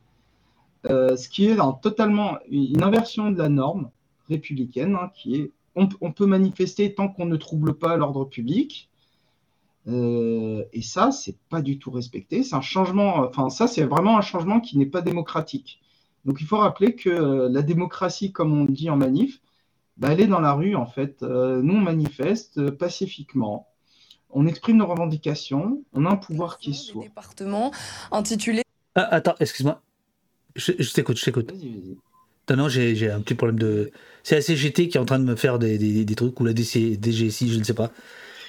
ce 0.84 1.28
qui 1.28 1.47
est 1.47 1.57
totalement 1.82 2.38
une 2.49 2.84
inversion 2.84 3.32
de 3.32 3.38
la 3.38 3.49
norme 3.49 3.90
républicaine, 4.29 4.97
hein, 4.97 5.11
qui 5.14 5.37
est 5.37 5.53
on, 5.77 5.89
on 6.01 6.12
peut 6.12 6.27
manifester 6.27 6.95
tant 6.95 7.09
qu'on 7.09 7.27
ne 7.27 7.37
trouble 7.37 7.74
pas 7.74 7.97
l'ordre 7.97 8.24
public. 8.24 8.89
Euh, 9.89 10.64
et 10.72 10.83
ça, 10.83 11.12
c'est 11.12 11.37
pas 11.49 11.62
du 11.62 11.79
tout 11.79 11.91
respecté. 11.91 12.43
C'est 12.43 12.57
un 12.57 12.61
changement, 12.61 13.18
enfin, 13.18 13.51
ça, 13.51 13.68
c'est 13.68 13.85
vraiment 13.85 14.18
un 14.18 14.22
changement 14.22 14.61
qui 14.61 14.79
n'est 14.79 14.87
pas 14.87 15.03
démocratique. 15.03 15.81
Donc, 16.24 16.41
il 16.41 16.47
faut 16.47 16.57
rappeler 16.57 16.97
que 16.97 17.09
euh, 17.09 17.49
la 17.49 17.62
démocratie, 17.62 18.33
comme 18.33 18.59
on 18.59 18.64
dit 18.64 18.91
en 18.91 18.97
manif, 18.97 19.41
bah, 19.97 20.09
elle 20.12 20.20
est 20.20 20.27
dans 20.27 20.41
la 20.41 20.55
rue, 20.55 20.74
en 20.74 20.87
fait. 20.87 21.22
Euh, 21.22 21.62
nous, 21.62 21.74
on 21.74 21.81
manifeste 21.81 22.59
euh, 22.59 22.70
pacifiquement. 22.72 23.68
On 24.31 24.47
exprime 24.47 24.79
nos 24.79 24.87
revendications. 24.87 25.85
On 25.93 26.05
a 26.05 26.11
un 26.11 26.16
pouvoir 26.16 26.59
qui 26.59 26.70
est 26.70 26.74
sourd. 26.74 27.03
départements 27.03 27.70
intitulé 28.11 28.62
Ah, 28.97 29.07
attends, 29.14 29.35
excuse-moi. 29.39 29.81
Je, 30.57 30.72
je 30.79 30.93
t'écoute, 30.93 31.18
je 31.18 31.24
t'écoute. 31.24 31.53
Vas-y, 31.53 31.68
vas-y. 31.68 31.97
Non, 32.51 32.57
non, 32.57 32.68
j'ai 32.68 33.11
un 33.11 33.20
petit 33.20 33.34
problème 33.34 33.59
de. 33.59 33.90
C'est 34.22 34.36
la 34.36 34.40
CGT 34.40 34.88
qui 34.88 34.97
est 34.97 35.01
en 35.01 35.05
train 35.05 35.18
de 35.18 35.24
me 35.24 35.36
faire 35.36 35.59
des, 35.59 35.78
des- 35.78 36.05
des 36.05 36.14
trucs, 36.14 36.38
ou 36.40 36.44
la 36.44 36.53
DC, 36.53 36.99
DGSI, 37.01 37.53
je 37.53 37.59
ne 37.59 37.64
sais 37.64 37.74
pas. 37.74 37.90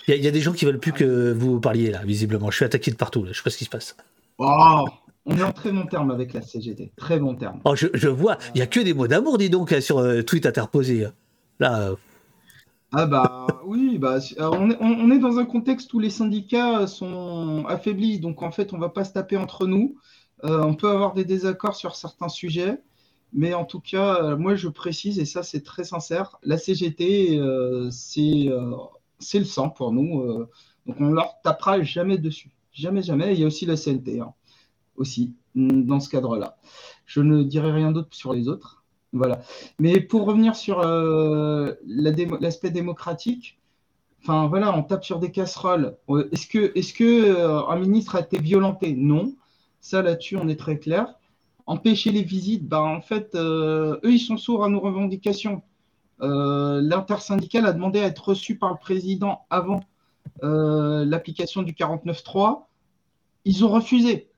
Il 0.08 0.12
y, 0.12 0.14
a- 0.14 0.18
il 0.18 0.24
y 0.24 0.28
a 0.28 0.32
des 0.32 0.42
gens 0.42 0.54
qui 0.54 0.66
veulent 0.66 0.80
plus 0.80 0.94
que 0.94 1.32
vous 1.34 1.60
parliez 1.60 1.92
là, 1.92 2.04
visiblement. 2.06 2.52
Je 2.52 2.58
suis 2.58 2.66
attaqué 2.66 2.92
de 2.92 2.96
partout, 2.96 3.24
là. 3.24 3.32
je 3.34 3.38
sais 3.38 3.44
pas 3.44 3.50
ce 3.52 3.58
qui 3.58 3.66
se 3.66 3.70
passe. 3.70 3.96
Oh, 4.40 4.86
on 5.26 5.38
est 5.38 5.44
en 5.44 5.52
très 5.52 5.72
bon 5.72 5.86
terme 5.88 6.12
avec 6.12 6.34
la 6.34 6.42
CGT. 6.42 6.92
Très 6.98 7.20
bon 7.20 7.36
terme. 7.36 7.60
Oh, 7.66 7.76
je, 7.76 7.88
je 7.94 8.08
vois, 8.08 8.38
il 8.56 8.60
y 8.60 8.62
a 8.62 8.68
que 8.68 8.80
des 8.80 8.94
mots 8.94 9.08
d'amour, 9.08 9.38
dis 9.38 9.50
donc, 9.50 9.72
là, 9.72 9.82
sur 9.82 10.00
euh, 10.00 10.22
tweet 10.24 10.46
interposé. 10.46 11.08
Là, 11.60 11.90
euh, 11.90 11.96
Ah 12.94 13.06
bah 13.06 13.48
oui, 13.66 13.98
bah, 13.98 14.20
alors, 14.38 14.54
on, 14.60 14.70
est, 14.72 14.78
on- 14.80 14.86
on 15.02 15.12
est 15.12 15.20
dans 15.20 15.38
un 15.40 15.46
contexte 15.46 15.94
où 15.94 16.00
les 16.00 16.10
syndicats 16.10 16.88
sont 16.88 17.66
affaiblis, 17.68 18.20
donc 18.20 18.42
en 18.44 18.52
fait 18.52 18.74
on 18.74 18.78
va 18.78 18.90
pas 18.90 19.04
se 19.04 19.12
taper 19.14 19.36
entre 19.38 19.68
nous. 19.68 19.98
Euh, 20.46 20.62
on 20.64 20.76
peut 20.76 20.90
avoir 20.90 21.14
des 21.14 21.26
désaccords 21.26 21.76
sur 21.76 21.96
certains 21.96 22.30
sujets, 22.30 22.78
mais 23.34 23.54
en 23.54 23.66
tout 23.66 23.80
cas, 23.80 24.24
euh, 24.24 24.38
moi 24.38 24.56
je 24.56 24.68
précise, 24.70 25.20
et 25.20 25.26
ça 25.26 25.44
c'est 25.44 25.62
très 25.64 25.84
sincère, 25.84 26.38
la 26.44 26.58
CGT 26.58 27.38
euh, 27.40 27.90
c'est 27.92 28.48
euh, 28.50 28.72
c'est 29.20 29.40
le 29.40 29.46
sang 29.46 29.70
pour 29.70 29.92
nous, 29.92 30.22
euh, 30.22 30.50
donc 30.86 30.98
on 31.00 31.10
leur 31.10 31.42
tapera 31.44 31.82
jamais 31.82 32.18
dessus, 32.18 32.52
jamais, 32.72 33.02
jamais. 33.04 33.34
Il 33.34 33.40
y 33.40 33.44
a 33.44 33.48
aussi 33.48 33.66
la 33.66 33.76
CNT, 33.76 34.20
hein, 34.22 34.34
aussi, 34.96 35.34
mm, 35.56 35.84
dans 35.84 36.00
ce 36.00 36.10
cadre-là. 36.10 36.58
Je 37.06 37.22
ne 37.22 37.44
dirai 37.44 37.72
rien 37.72 37.92
d'autre 37.92 38.16
sur 38.16 38.34
les 38.34 38.48
autres. 38.48 38.84
Voilà. 39.14 39.42
Mais 39.80 40.02
pour 40.02 40.26
revenir 40.26 40.56
sur 40.56 40.82
l'aspect 41.86 42.72
démocratique, 42.72 43.58
enfin 44.22 44.48
voilà, 44.48 44.76
on 44.76 44.84
tape 44.84 45.06
sur 45.06 45.20
des 45.20 45.32
casseroles. 45.32 45.98
Est-ce 46.32 46.48
que, 46.48 46.72
est-ce 46.78 46.94
que 46.94 47.04
euh, 47.04 47.66
un 47.68 47.80
ministre 47.80 48.16
a 48.16 48.22
été 48.22 48.40
violenté? 48.40 48.94
Non. 48.94 49.36
Ça 49.80 50.02
là-dessus, 50.02 50.38
on 50.38 50.50
est 50.50 50.60
très 50.60 50.80
clair. 50.80 51.16
Empêcher 51.68 52.12
les 52.12 52.24
visites, 52.24 52.68
bah, 52.68 52.82
en 52.82 53.02
fait, 53.02 53.36
euh, 53.36 54.00
eux, 54.04 54.14
ils 54.14 54.20
sont 54.20 54.38
sourds 54.38 54.64
à 54.64 54.70
nos 54.70 54.80
revendications. 54.80 55.62
Euh, 56.22 56.82
L'intersyndicale 56.82 57.66
a 57.66 57.74
demandé 57.74 58.00
à 58.00 58.06
être 58.06 58.30
reçu 58.30 58.58
par 58.58 58.72
le 58.72 58.78
président 58.78 59.42
avant 59.50 59.84
euh, 60.44 61.06
l'application 61.06 61.62
du 61.62 61.74
49.3. 61.74 62.64
Ils 63.46 63.66
ont 63.66 63.70
refusé. 63.70 64.30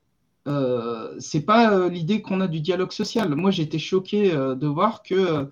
Euh, 0.47 1.15
c'est 1.19 1.41
pas 1.45 1.87
l'idée 1.87 2.21
qu'on 2.21 2.41
a 2.41 2.47
du 2.47 2.61
dialogue 2.61 2.91
social. 2.91 3.33
Moi, 3.35 3.51
été 3.51 3.79
choqué 3.79 4.31
de 4.31 4.67
voir 4.67 5.03
que 5.03 5.49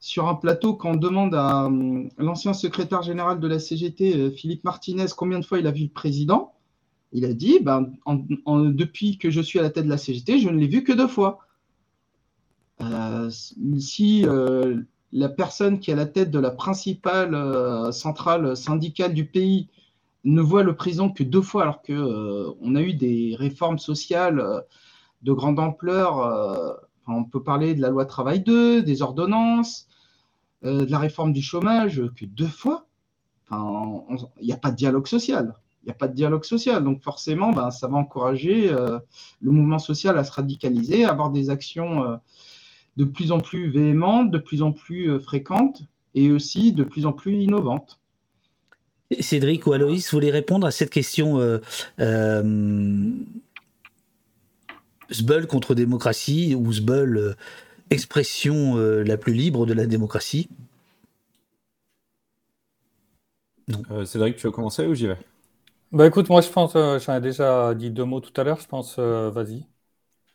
sur 0.00 0.28
un 0.28 0.34
plateau, 0.34 0.74
quand 0.74 0.92
on 0.92 0.96
demande 0.96 1.34
à 1.34 1.64
euh, 1.64 2.04
l'ancien 2.18 2.52
secrétaire 2.52 3.02
général 3.02 3.40
de 3.40 3.48
la 3.48 3.58
CGT, 3.58 4.30
Philippe 4.30 4.64
Martinez, 4.64 5.06
combien 5.16 5.40
de 5.40 5.44
fois 5.44 5.58
il 5.58 5.66
a 5.66 5.72
vu 5.72 5.84
le 5.84 5.90
président, 5.90 6.52
il 7.12 7.24
a 7.24 7.32
dit 7.32 7.60
ben, 7.60 7.92
en- 8.06 8.24
en- 8.44 8.60
depuis 8.64 9.18
que 9.18 9.30
je 9.30 9.40
suis 9.40 9.58
à 9.58 9.62
la 9.62 9.70
tête 9.70 9.84
de 9.84 9.90
la 9.90 9.98
CGT, 9.98 10.38
je 10.38 10.48
ne 10.48 10.58
l'ai 10.58 10.68
vu 10.68 10.84
que 10.84 10.92
deux 10.92 11.08
fois. 11.08 11.40
Euh, 12.80 13.30
si 13.30 14.24
euh, 14.26 14.82
la 15.12 15.28
personne 15.28 15.80
qui 15.80 15.90
est 15.90 15.94
à 15.94 15.96
la 15.96 16.06
tête 16.06 16.30
de 16.30 16.38
la 16.38 16.50
principale 16.50 17.34
euh, 17.34 17.90
centrale 17.92 18.56
syndicale 18.56 19.14
du 19.14 19.24
pays 19.26 19.68
ne 20.24 20.40
voit 20.42 20.62
le 20.62 20.76
président 20.76 21.10
que 21.10 21.24
deux 21.24 21.42
fois, 21.42 21.62
alors 21.62 21.82
qu'on 21.82 22.74
a 22.74 22.82
eu 22.82 22.94
des 22.94 23.34
réformes 23.38 23.78
sociales 23.78 24.42
de 25.22 25.32
grande 25.32 25.58
ampleur. 25.60 26.80
on 27.06 27.24
peut 27.24 27.42
parler 27.42 27.74
de 27.74 27.80
la 27.80 27.88
loi 27.90 28.04
travail 28.04 28.40
2, 28.40 28.82
des 28.82 29.02
ordonnances, 29.02 29.88
de 30.62 30.84
la 30.90 30.98
réforme 30.98 31.32
du 31.32 31.40
chômage, 31.42 32.02
que 32.16 32.26
deux 32.26 32.48
fois. 32.48 32.86
Il 33.52 34.18
n'y 34.42 34.52
a 34.52 34.56
pas 34.58 34.70
de 34.70 34.76
dialogue 34.76 35.06
social 35.06 35.54
n'y 35.88 35.92
a 35.92 35.94
pas 35.94 36.08
de 36.08 36.14
dialogue 36.14 36.44
social. 36.44 36.84
Donc 36.84 37.02
forcément, 37.02 37.52
ben, 37.52 37.70
ça 37.70 37.88
va 37.88 37.96
encourager 37.96 38.70
euh, 38.70 38.98
le 39.40 39.50
mouvement 39.50 39.78
social 39.78 40.18
à 40.18 40.24
se 40.24 40.32
radicaliser, 40.32 41.04
à 41.04 41.10
avoir 41.10 41.30
des 41.30 41.50
actions 41.50 42.04
euh, 42.04 42.16
de 42.96 43.04
plus 43.04 43.32
en 43.32 43.40
plus 43.40 43.70
véhémentes, 43.70 44.30
de 44.30 44.38
plus 44.38 44.62
en 44.62 44.72
plus 44.72 45.10
euh, 45.10 45.18
fréquentes 45.18 45.82
et 46.14 46.30
aussi 46.30 46.72
de 46.72 46.84
plus 46.84 47.06
en 47.06 47.12
plus 47.12 47.42
innovantes. 47.42 47.98
Cédric 49.20 49.66
ou 49.66 49.72
Aloïs, 49.72 50.10
vous 50.10 50.16
voulez 50.16 50.30
répondre 50.30 50.66
à 50.66 50.70
cette 50.70 50.90
question 50.90 51.40
Sbull 55.10 55.46
contre 55.46 55.74
démocratie 55.74 56.54
ou 56.54 56.70
Sbull 56.70 57.34
expression 57.88 58.76
la 58.76 59.16
plus 59.16 59.32
libre 59.32 59.64
de 59.64 59.72
la 59.72 59.86
démocratie? 59.86 60.50
Non. 63.68 64.04
Cédric, 64.04 64.36
tu 64.36 64.46
veux 64.46 64.52
commencer 64.52 64.86
ou 64.86 64.94
j'y 64.94 65.06
vais? 65.06 65.16
Bah 65.92 66.06
écoute, 66.06 66.28
moi 66.28 66.40
je 66.40 66.48
pense, 66.48 66.76
euh, 66.76 66.98
j'en 66.98 67.16
ai 67.16 67.20
déjà 67.20 67.74
dit 67.74 67.90
deux 67.90 68.04
mots 68.04 68.20
tout 68.20 68.38
à 68.40 68.44
l'heure, 68.44 68.60
je 68.60 68.66
pense, 68.66 68.96
euh, 68.98 69.30
vas-y. 69.30 69.66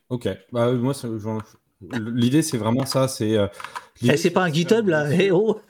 Ok, 0.08 0.28
bah 0.52 0.72
moi 0.72 0.92
l'idée 1.80 2.42
c'est 2.42 2.58
vraiment 2.58 2.86
ça, 2.86 3.08
c'est. 3.08 3.36
Euh, 3.36 3.46
eh, 4.02 4.16
c'est 4.16 4.30
pas 4.30 4.44
un 4.44 4.52
GitHub 4.52 4.88
là, 4.88 5.10
eh 5.12 5.30
oh 5.30 5.60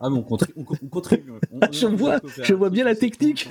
Ah 0.00 0.08
mais 0.10 0.16
on, 0.16 0.22
contribue. 0.22 1.32
Je 1.72 1.86
vois, 1.86 2.20
je 2.42 2.54
vois 2.54 2.70
bien 2.70 2.84
la 2.84 2.94
technique. 2.94 3.48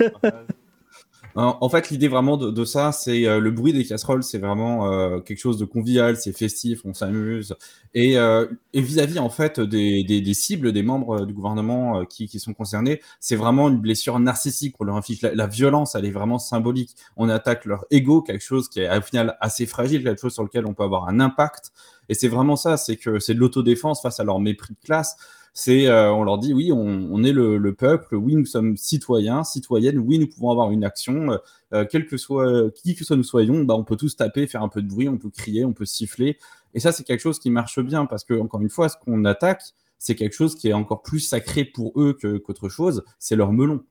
En 1.36 1.68
fait, 1.68 1.90
l'idée 1.90 2.08
vraiment 2.08 2.36
de, 2.36 2.64
ça, 2.64 2.90
c'est 2.92 3.26
euh, 3.26 3.38
le 3.38 3.50
bruit 3.52 3.72
des 3.72 3.84
casseroles, 3.84 4.24
c'est 4.24 4.38
vraiment 4.38 4.92
euh, 4.92 5.20
quelque 5.20 5.38
chose 5.38 5.58
de 5.58 5.64
convivial, 5.64 6.16
c'est 6.16 6.32
festif, 6.32 6.80
on 6.84 6.92
s'amuse. 6.92 7.54
Et 7.94 8.18
euh, 8.18 8.46
vis-à-vis 8.74 9.20
en 9.20 9.30
fait 9.30 9.60
des, 9.60 10.34
cibles, 10.34 10.72
des 10.72 10.82
membres 10.82 11.26
du 11.26 11.32
gouvernement 11.32 12.04
qui, 12.04 12.28
sont 12.40 12.52
concernés, 12.52 13.00
c'est 13.20 13.36
vraiment 13.36 13.68
une 13.68 13.78
blessure 13.78 14.18
narcissique 14.18 14.76
pour 14.76 14.84
leur 14.84 14.96
inflige. 14.96 15.22
La, 15.22 15.46
violence, 15.46 15.94
elle 15.94 16.04
est 16.04 16.10
vraiment 16.10 16.38
symbolique. 16.38 16.96
On 17.16 17.28
attaque 17.28 17.64
leur 17.64 17.84
ego, 17.90 18.22
quelque 18.22 18.44
chose 18.44 18.68
qui 18.68 18.80
est 18.80 18.96
au 18.96 19.02
final 19.02 19.36
assez 19.40 19.66
fragile, 19.66 20.02
quelque 20.02 20.20
chose 20.20 20.34
sur 20.34 20.42
lequel 20.42 20.66
on 20.66 20.74
peut 20.74 20.84
avoir 20.84 21.08
un 21.08 21.20
impact. 21.20 21.72
Et 22.08 22.14
c'est 22.14 22.28
vraiment 22.28 22.56
ça, 22.56 22.76
c'est 22.76 22.96
que 22.96 23.20
c'est 23.20 23.34
de 23.34 23.38
l'autodéfense 23.38 24.02
face 24.02 24.18
à 24.18 24.24
leur 24.24 24.40
mépris 24.40 24.74
de 24.74 24.84
classe 24.84 25.16
c'est 25.52 25.86
euh, 25.88 26.12
on 26.12 26.24
leur 26.24 26.38
dit 26.38 26.54
oui, 26.54 26.70
on, 26.72 27.22
est 27.24 27.32
le, 27.32 27.74
peuple, 27.74 28.14
oui, 28.16 28.34
nous 28.36 28.46
sommes 28.46 28.76
citoyens, 28.76 29.44
citoyennes, 29.44 29.98
oui, 29.98 30.18
nous 30.18 30.28
pouvons 30.28 30.50
avoir 30.50 30.70
une 30.70 30.84
action, 30.84 31.32
euh, 31.32 31.36
euh, 31.72 31.84
quel 31.90 32.06
que 32.06 32.16
soit 32.16 32.72
qui 32.74 32.94
que 32.94 33.04
soit 33.04 33.16
nous 33.16 33.24
soyons, 33.24 33.64
bah, 33.64 33.74
on 33.74 33.84
peut 33.84 33.96
tous 33.96 34.16
taper, 34.16 34.46
faire 34.46 34.62
un 34.62 34.68
peu 34.68 34.82
de 34.82 34.88
bruit, 34.88 35.08
on 35.08 35.18
peut 35.18 35.30
crier, 35.30 35.64
on 35.64 35.72
peut 35.72 35.84
siffler. 35.84 36.38
Et 36.74 36.80
ça, 36.80 36.92
c'est 36.92 37.04
quelque 37.04 37.20
chose 37.20 37.38
qui 37.38 37.50
marche 37.50 37.80
bien 37.80 38.06
parce 38.06 38.24
que 38.24 38.34
encore 38.34 38.60
une 38.60 38.70
fois, 38.70 38.88
ce 38.88 38.96
qu'on 38.96 39.24
attaque, 39.24 39.62
c'est 39.98 40.14
quelque 40.14 40.34
chose 40.34 40.54
qui 40.54 40.68
est 40.68 40.72
encore 40.72 41.02
plus 41.02 41.20
sacré 41.20 41.64
pour 41.64 41.92
eux 42.00 42.14
qu'autre 42.14 42.68
chose, 42.68 43.04
c'est 43.18 43.36
leur 43.36 43.52
melon. 43.52 43.84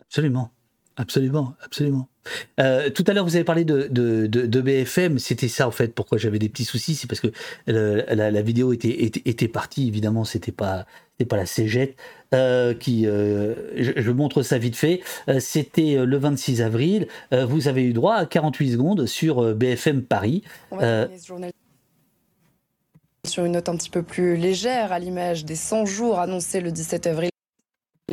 Absolument. 0.00 0.55
Absolument, 0.98 1.54
absolument. 1.62 2.08
Euh, 2.58 2.88
tout 2.88 3.04
à 3.06 3.12
l'heure, 3.12 3.24
vous 3.26 3.36
avez 3.36 3.44
parlé 3.44 3.64
de, 3.64 3.86
de, 3.90 4.60
BFM. 4.60 5.18
C'était 5.18 5.48
ça, 5.48 5.68
en 5.68 5.70
fait, 5.70 5.94
pourquoi 5.94 6.16
j'avais 6.16 6.38
des 6.38 6.48
petits 6.48 6.64
soucis. 6.64 6.94
C'est 6.94 7.06
parce 7.06 7.20
que 7.20 7.28
la, 7.66 8.42
vidéo 8.42 8.72
était, 8.72 9.04
était, 9.04 9.48
partie. 9.48 9.88
Évidemment, 9.88 10.24
c'était 10.24 10.52
pas, 10.52 10.86
pas 11.28 11.36
la 11.36 11.46
cégette. 11.46 11.96
Euh, 12.34 12.74
qui, 12.74 13.06
euh, 13.06 13.54
je, 13.76 14.10
montre 14.10 14.42
ça 14.42 14.58
vite 14.58 14.76
fait. 14.76 15.00
c'était 15.38 16.04
le 16.04 16.16
26 16.16 16.62
avril. 16.62 17.08
vous 17.30 17.68
avez 17.68 17.82
eu 17.84 17.92
droit 17.92 18.14
à 18.14 18.26
48 18.26 18.72
secondes 18.72 19.06
sur 19.06 19.54
BFM 19.54 20.02
Paris. 20.02 20.42
sur 23.24 23.44
une 23.44 23.52
note 23.52 23.68
un 23.68 23.76
petit 23.76 23.90
peu 23.90 24.02
plus 24.02 24.36
légère, 24.36 24.92
à 24.92 24.98
l'image 24.98 25.44
des 25.44 25.56
100 25.56 25.84
jours 25.84 26.20
annoncés 26.20 26.60
le 26.60 26.70
17 26.70 27.06
avril 27.08 27.30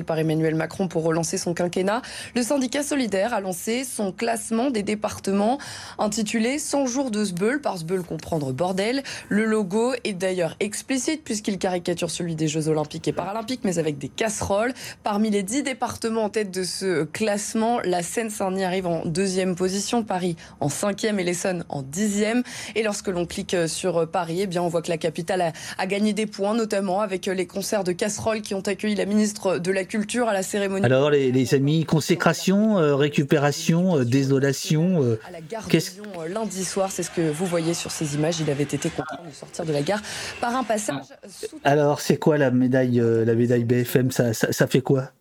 par 0.02 0.18
Emmanuel 0.18 0.56
Macron 0.56 0.88
pour 0.88 1.04
relancer 1.04 1.38
son 1.38 1.54
quinquennat, 1.54 2.02
le 2.36 2.42
syndicat 2.42 2.82
solidaire 2.82 3.32
a 3.32 3.42
lancé 3.42 3.84
son 3.84 4.12
classement 4.12 4.72
des 4.72 4.82
départements 4.82 5.60
intitulé 6.00 6.58
100 6.58 6.88
jours 6.88 7.12
de 7.12 7.24
Sbeul, 7.24 7.62
par 7.62 7.78
Sbeul 7.78 8.02
comprendre 8.02 8.52
bordel. 8.54 9.04
Le 9.30 9.46
logo 9.46 9.94
est 10.04 10.14
d'ailleurs 10.14 10.56
explicite 10.60 11.24
puisqu'il 11.24 11.60
caricature 11.60 12.10
celui 12.10 12.34
des 12.34 12.48
Jeux 12.48 12.70
olympiques 12.70 13.08
et 13.08 13.14
paralympiques 13.14 13.60
mais 13.64 13.78
avec 13.78 14.00
des 14.00 14.08
casseroles. 14.08 14.74
Parmi 15.04 15.30
les 15.30 15.44
10 15.44 15.62
départements 15.62 16.24
en 16.24 16.30
tête 16.30 16.50
de 16.50 16.64
ce 16.64 17.04
classement, 17.04 17.80
la 17.84 18.02
Seine-Saint-Denis 18.02 18.64
arrive 18.64 18.88
en 18.88 19.06
deuxième 19.06 19.56
position, 19.56 20.04
Paris 20.04 20.38
en 20.60 20.70
cinquième 20.70 21.20
et 21.20 21.24
l'Essonne 21.24 21.66
en 21.70 21.84
dixième. 21.84 22.42
Et 22.74 22.82
lorsque 22.82 23.10
l'on 23.10 23.28
clique 23.28 23.56
sur 23.68 24.10
Paris, 24.10 24.42
eh 24.42 24.48
bien 24.48 24.64
on 24.64 24.70
voit 24.70 24.82
que 24.82 24.90
la 24.90 24.98
capitale 24.98 25.42
a, 25.42 25.54
a 25.78 25.86
gagné 25.86 26.14
des 26.14 26.26
points, 26.26 26.56
notamment 26.56 27.02
avec 27.02 27.28
les 27.28 27.46
concerts 27.46 27.84
de 27.84 27.92
casseroles 27.92 28.42
qui 28.42 28.56
ont 28.56 28.62
accueilli 28.62 28.96
la 28.96 29.06
ministre 29.06 29.60
de 29.60 29.72
la 29.72 29.83
culture 29.86 30.28
à 30.28 30.34
la 30.34 30.44
cérémonie. 30.44 30.86
Alors, 30.86 31.10
les, 31.10 31.54
amis, 31.54 31.86
consécration, 31.86 32.78
euh, 32.80 32.96
récupération, 32.96 33.98
euh, 33.98 34.06
désolation. 34.06 35.04
Euh, 35.04 35.20
à 35.28 35.32
la 35.32 35.42
gare 35.42 35.68
de 35.68 36.34
lundi 36.34 36.64
soir, 36.64 36.92
c'est 36.92 37.04
ce 37.04 37.12
que 37.12 37.30
vous 37.30 37.46
voyez 37.46 37.74
sur 37.74 37.92
ces 37.92 38.16
images. 38.16 38.40
Il 38.40 38.50
avait 38.50 38.64
été 38.64 38.90
contraint 38.90 39.24
de 39.26 39.34
sortir 39.34 39.66
de 39.66 39.74
la 39.74 39.82
gare 39.82 40.02
par 40.42 40.56
un 40.56 40.64
passage. 40.64 41.06
Alors, 41.64 42.02
c'est 42.02 42.18
quoi 42.18 42.38
la 42.38 42.52
médaille, 42.52 43.02
la 43.04 43.36
médaille 43.36 43.66
BFM 43.66 44.12
ça, 44.12 44.34
ça, 44.34 44.68
fait 44.68 44.82
quoi 44.82 45.12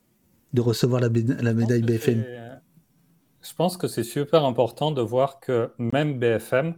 de 0.53 0.61
recevoir 0.61 1.01
la, 1.01 1.09
la 1.41 1.55
médaille 1.55 1.83
BFM 1.83 2.25
Je 3.43 3.55
pense 3.55 3.77
que 3.77 3.89
c'est 3.89 4.05
super 4.05 4.45
important 4.45 4.91
de 4.91 5.03
voir 5.03 5.41
que 5.41 5.71
même 5.79 6.19
BFM 6.19 6.75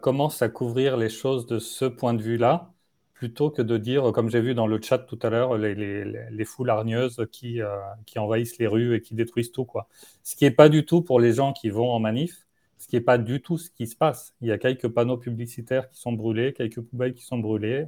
commence 0.00 0.42
à 0.42 0.48
couvrir 0.48 0.96
les 0.96 1.10
choses 1.10 1.46
de 1.46 1.58
ce 1.58 1.84
point 1.84 2.14
de 2.14 2.22
vue-là 2.22 2.70
plutôt 3.18 3.50
que 3.50 3.62
de 3.62 3.76
dire, 3.78 4.12
comme 4.12 4.30
j'ai 4.30 4.40
vu 4.40 4.54
dans 4.54 4.68
le 4.68 4.80
chat 4.80 4.98
tout 4.98 5.18
à 5.22 5.28
l'heure, 5.28 5.58
les, 5.58 5.74
les, 5.74 6.44
foules 6.44 6.70
hargneuses 6.70 7.26
qui, 7.32 7.60
euh, 7.60 7.76
qui, 8.06 8.20
envahissent 8.20 8.58
les 8.58 8.68
rues 8.68 8.94
et 8.94 9.00
qui 9.00 9.16
détruisent 9.16 9.50
tout. 9.50 9.64
Quoi. 9.64 9.88
Ce 10.22 10.36
qui 10.36 10.44
n'est 10.44 10.52
pas 10.52 10.68
du 10.68 10.86
tout 10.86 11.02
pour 11.02 11.18
les 11.18 11.32
gens 11.32 11.52
qui 11.52 11.68
vont 11.68 11.90
en 11.90 11.98
manif, 11.98 12.46
ce 12.78 12.86
qui 12.86 12.94
n'est 12.94 13.02
pas 13.02 13.18
du 13.18 13.42
tout 13.42 13.58
ce 13.58 13.70
qui 13.70 13.88
se 13.88 13.96
passe. 13.96 14.34
Il 14.40 14.46
y 14.46 14.52
a 14.52 14.58
quelques 14.58 14.86
panneaux 14.86 15.16
publicitaires 15.16 15.90
qui 15.90 15.98
sont 16.00 16.12
brûlés, 16.12 16.52
quelques 16.52 16.80
poubelles 16.80 17.12
qui 17.12 17.24
sont 17.24 17.38
brûlées, 17.38 17.86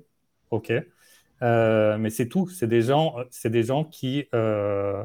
ok. 0.51 0.72
Euh, 1.43 1.97
mais 1.97 2.11
c'est 2.11 2.28
tout. 2.28 2.49
C'est 2.49 2.66
des 2.66 2.83
gens, 2.83 3.14
c'est 3.31 3.51
des 3.51 3.62
gens 3.62 3.85
qui, 3.85 4.26
euh, 4.35 5.05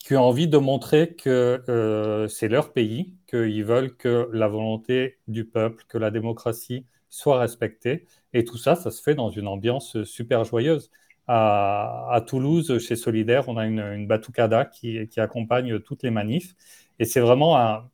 qui 0.00 0.16
ont 0.16 0.24
envie 0.24 0.48
de 0.48 0.58
montrer 0.58 1.14
que 1.14 2.26
c'est 2.28 2.48
leur 2.48 2.72
pays, 2.72 3.14
qu'ils 3.28 3.64
veulent 3.64 3.96
que 3.96 4.28
la 4.32 4.48
volonté 4.48 5.18
du 5.28 5.44
peuple, 5.44 5.84
que 5.88 5.96
la 5.96 6.10
démocratie 6.10 6.86
soit 7.08 7.38
respectée. 7.38 8.06
Et 8.32 8.44
tout 8.44 8.58
ça, 8.58 8.74
ça 8.76 8.90
se 8.90 9.02
fait 9.02 9.14
dans 9.14 9.30
une 9.30 9.46
ambiance 9.48 10.02
super 10.04 10.44
joyeuse. 10.44 10.90
À, 11.26 12.22
Toulouse, 12.26 12.78
chez 12.78 12.96
Solidaire, 12.96 13.48
on 13.48 13.58
a 13.58 13.66
une, 13.66 13.80
une 13.80 14.06
batucada 14.06 14.64
qui, 14.64 15.08
accompagne 15.18 15.78
toutes 15.80 16.02
les 16.02 16.10
manifs. 16.10 16.54
Et 16.98 17.04
c'est 17.04 17.20
vraiment 17.20 17.58
un, 17.58 17.90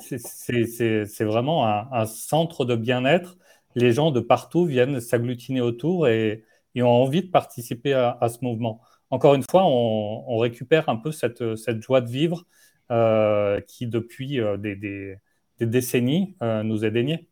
c'est 0.00 1.24
vraiment 1.24 1.66
un, 1.66 2.06
centre 2.06 2.64
de 2.64 2.76
bien-être. 2.76 3.36
Les 3.74 3.92
gens 3.92 4.10
de 4.10 4.20
partout 4.20 4.64
viennent 4.64 5.00
s'agglutiner 5.00 5.60
autour 5.60 6.08
et, 6.08 6.44
ont 6.76 6.86
envie 6.86 7.22
de 7.22 7.30
participer 7.30 7.92
à, 7.94 8.28
ce 8.28 8.44
mouvement. 8.44 8.80
Encore 9.10 9.34
une 9.34 9.42
fois, 9.42 9.64
on, 9.64 10.38
récupère 10.38 10.88
un 10.88 10.96
peu 10.96 11.12
cette, 11.12 11.56
cette 11.56 11.82
joie 11.82 12.00
de 12.00 12.08
vivre 12.08 12.46
euh, 12.90 13.60
qui, 13.60 13.86
depuis 13.86 14.40
euh, 14.40 14.56
des, 14.56 15.16
décennies, 15.60 16.36
euh, 16.42 16.62
nous 16.62 16.84
est 16.84 16.90
déniée. 16.90 17.28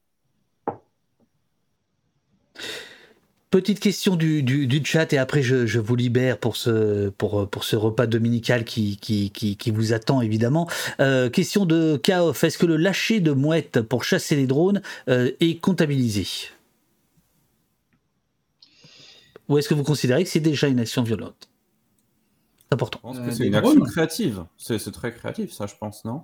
Petite 3.50 3.80
question 3.80 4.14
du, 4.14 4.42
du, 4.42 4.84
chat 4.84 5.11
et 5.14 5.16
après 5.16 5.40
je, 5.42 5.78
vous 5.78 5.96
libère 5.96 6.36
pour 6.36 6.56
ce, 6.56 7.09
pour, 7.09 7.48
pour 7.48 7.64
ce 7.64 7.76
repas 7.76 8.06
dominical 8.06 8.62
qui, 8.62 8.98
qui, 8.98 9.30
qui, 9.30 9.70
vous 9.70 9.94
attend 9.94 10.20
évidemment. 10.20 10.68
Euh, 11.00 11.30
question 11.30 11.64
de 11.64 11.96
Kaof, 11.96 12.44
est-ce 12.44 12.59
que 12.59 12.66
le 12.66 12.76
lâcher 12.76 13.20
de 13.20 13.32
mouettes 13.32 13.80
pour 13.80 14.04
chasser 14.04 14.36
les 14.36 14.46
drones 14.46 14.82
euh, 15.09 15.30
est 15.40 15.59
comptabilisé? 15.62 16.26
Ou 19.48 19.56
est-ce 19.56 19.70
que 19.70 19.74
vous 19.74 19.85
considérez 19.85 20.24
que 20.24 20.30
c'est 20.30 20.40
déjà 20.40 20.66
une 20.68 20.80
action 20.80 21.02
violente? 21.02 21.48
C'est 22.68 22.74
important. 22.74 22.98
Je 23.02 23.18
pense 23.18 23.26
que 23.26 23.35
c'est 23.35 23.47
une 23.47 23.55
action 23.55 23.80
créative. 23.80 24.44
C'est 24.59 24.93
très 24.93 25.14
créatif 25.14 25.52
ça 25.52 25.66
je 25.66 25.74
pense, 25.80 26.05
non? 26.05 26.22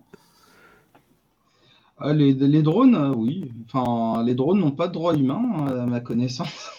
Ah, 1.99 2.13
les, 2.13 2.33
les, 2.33 2.63
drones, 2.63 3.15
oui. 3.17 3.53
Enfin, 3.67 4.23
les 4.25 4.35
drones 4.35 4.61
n'ont 4.61 4.73
pas 4.73 4.89
de 4.89 4.93
droit 4.93 5.17
humain, 5.17 5.67
à 5.67 5.87
ma 5.87 6.01
connaissance. 6.01 6.71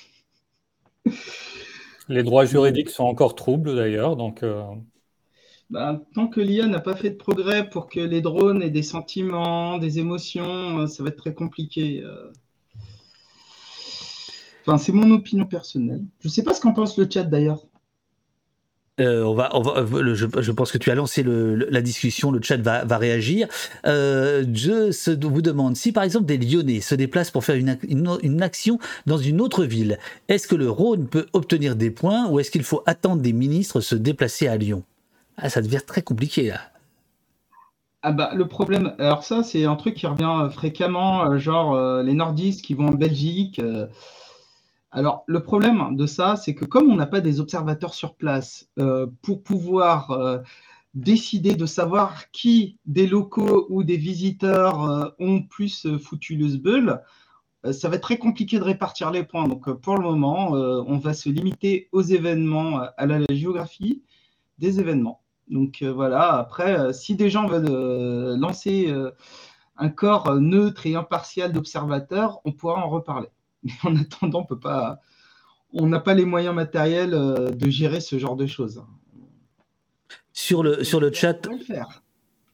Les 2.08 2.22
droits 2.22 2.46
juridiques 2.46 2.90
sont 2.90 3.06
encore 3.06 3.36
troubles 3.36 3.76
d'ailleurs, 3.76 4.16
donc. 4.16 4.44
Euh, 4.44 4.62
bah, 5.72 6.00
tant 6.14 6.28
que 6.28 6.40
l'IA 6.40 6.68
n'a 6.68 6.80
pas 6.80 6.96
fait 6.96 7.10
de 7.10 7.16
progrès 7.16 7.68
pour 7.68 7.90
que 7.90 8.00
les 8.00 8.22
drones 8.22 8.62
aient 8.62 8.70
des 8.70 8.84
sentiments, 8.84 9.80
des 9.80 9.98
émotions, 9.98 10.80
euh, 10.80 10.88
ça 10.88 11.02
va 11.02 11.10
être 11.10 11.18
très 11.18 11.34
compliqué. 11.34 12.04
Euh. 12.04 12.32
Enfin, 14.62 14.78
c'est 14.78 14.92
mon 14.92 15.10
opinion 15.12 15.46
personnelle. 15.46 16.04
Je 16.20 16.28
sais 16.28 16.44
pas 16.44 16.54
ce 16.54 16.62
qu'en 16.62 16.74
pense 16.74 16.98
le 16.98 17.08
chat 17.10 17.24
d'ailleurs. 17.24 17.66
Euh, 19.02 19.24
on 19.24 19.34
va, 19.34 19.50
euh, 19.54 20.16
je, 20.16 20.52
pense 20.52 20.72
que 20.72 20.78
tu 20.78 20.90
as 20.90 20.96
lancé 20.96 21.22
la 21.24 21.82
discussion, 21.82 22.32
le 22.32 22.42
chat 22.42 22.58
va, 22.58 22.98
réagir. 22.98 23.48
Euh, 23.86 24.46
je 24.54 25.28
vous 25.28 25.42
demande 25.42 25.76
si 25.76 25.92
par 25.92 26.04
exemple 26.04 26.26
des 26.26 26.38
Lyonnais 26.38 26.80
se 26.80 26.96
déplacent 26.96 27.32
pour 27.32 27.44
faire 27.44 27.58
une 27.58 28.42
action 28.42 28.80
dans 29.06 29.18
une 29.18 29.42
autre 29.42 29.66
ville, 29.66 30.00
est-ce 30.30 30.48
que 30.48 30.56
le 30.56 30.70
Rhône 30.70 31.08
peut 31.08 31.26
obtenir 31.34 31.76
des 31.76 31.92
points 31.92 32.30
ou 32.30 32.40
est-ce 32.40 32.52
qu'il 32.52 32.64
faut 32.64 32.84
attendre 32.86 33.22
des 33.22 33.34
ministres 33.34 33.82
se 33.82 33.96
déplacer 33.96 34.48
à 34.48 34.56
Lyon? 34.56 34.84
Ah, 35.38 35.50
ça 35.50 35.62
devient 35.62 35.82
très 35.86 36.02
compliqué 36.02 36.48
là. 36.48 36.62
Ah 38.02 38.12
bah, 38.12 38.32
le 38.34 38.48
problème, 38.48 38.94
alors 39.00 39.24
ça 39.24 39.44
c'est 39.44 39.66
un 39.66 39.76
truc 39.76 39.96
qui 39.96 40.08
revient 40.08 40.48
fréquemment, 40.54 41.38
genre 41.38 42.02
les 42.02 42.14
nordistes 42.14 42.64
qui 42.64 42.76
vont 42.76 42.90
en 42.90 42.94
Belgique. 42.94 43.60
Alors, 44.96 45.26
le 45.28 45.44
problème 45.44 45.98
de 45.98 46.06
ça, 46.06 46.38
c'est 46.38 46.56
que 46.56 46.64
comme 46.64 46.90
on 46.90 46.96
n'a 46.96 47.06
pas 47.06 47.20
des 47.20 47.42
observateurs 47.42 47.94
sur 47.94 48.16
place 48.16 48.70
euh, 48.80 49.08
pour 49.24 49.44
pouvoir 49.44 50.12
euh, 50.12 50.40
décider 50.94 51.56
de 51.56 51.66
savoir 51.66 52.32
qui 52.32 52.78
des 52.86 53.06
locaux 53.06 53.68
ou 53.70 53.84
des 53.84 53.98
visiteurs 53.98 54.90
euh, 54.90 55.10
ont 55.20 55.42
plus 55.44 55.86
foutu 55.98 56.38
le 56.38 56.48
sbull, 56.48 57.02
ça 57.72 57.90
va 57.90 57.98
être 57.98 58.04
très 58.04 58.18
compliqué 58.18 58.58
de 58.58 58.64
répartir 58.64 59.12
les 59.12 59.24
points. 59.24 59.50
Donc, 59.50 59.70
pour 59.82 59.98
le 59.98 60.04
moment, 60.04 60.52
on 60.52 60.98
va 61.00 61.14
se 61.14 61.30
limiter 61.30 61.90
aux 61.92 62.04
événements, 62.04 62.80
à 62.96 63.06
la, 63.08 63.20
géographie 63.32 64.04
des 64.60 64.80
événements. 64.80 65.24
Donc, 65.50 65.84
voilà, 65.84 66.36
après, 66.36 66.94
si 66.94 67.16
des 67.16 67.32
gens 67.32 67.48
veulent 67.48 68.40
lancer 68.40 68.94
un 69.78 69.90
corps 69.90 70.36
neutre 70.36 70.86
et 70.86 70.96
impartial 70.96 71.54
d'observateurs, 71.54 72.40
on 72.46 72.52
pourra 72.52 72.86
en 72.86 72.88
reparler. 72.88 73.30
Mais 73.66 73.74
en 73.84 73.96
attendant, 73.98 74.42
on 74.42 74.46
peut 74.46 74.60
pas, 74.60 75.02
on 75.74 75.88
n'a 75.88 76.00
pas 76.00 76.14
les 76.14 76.26
moyens 76.26 76.56
matériels 76.56 77.14
euh, 77.14 77.50
de 77.50 77.70
gérer 77.70 78.00
ce 78.00 78.18
genre 78.18 78.36
de 78.36 78.46
choses. 78.46 78.84
Sur 80.32 80.64
le, 80.64 80.84
sur 80.84 81.00
le 81.00 81.12
chat, 81.12 81.48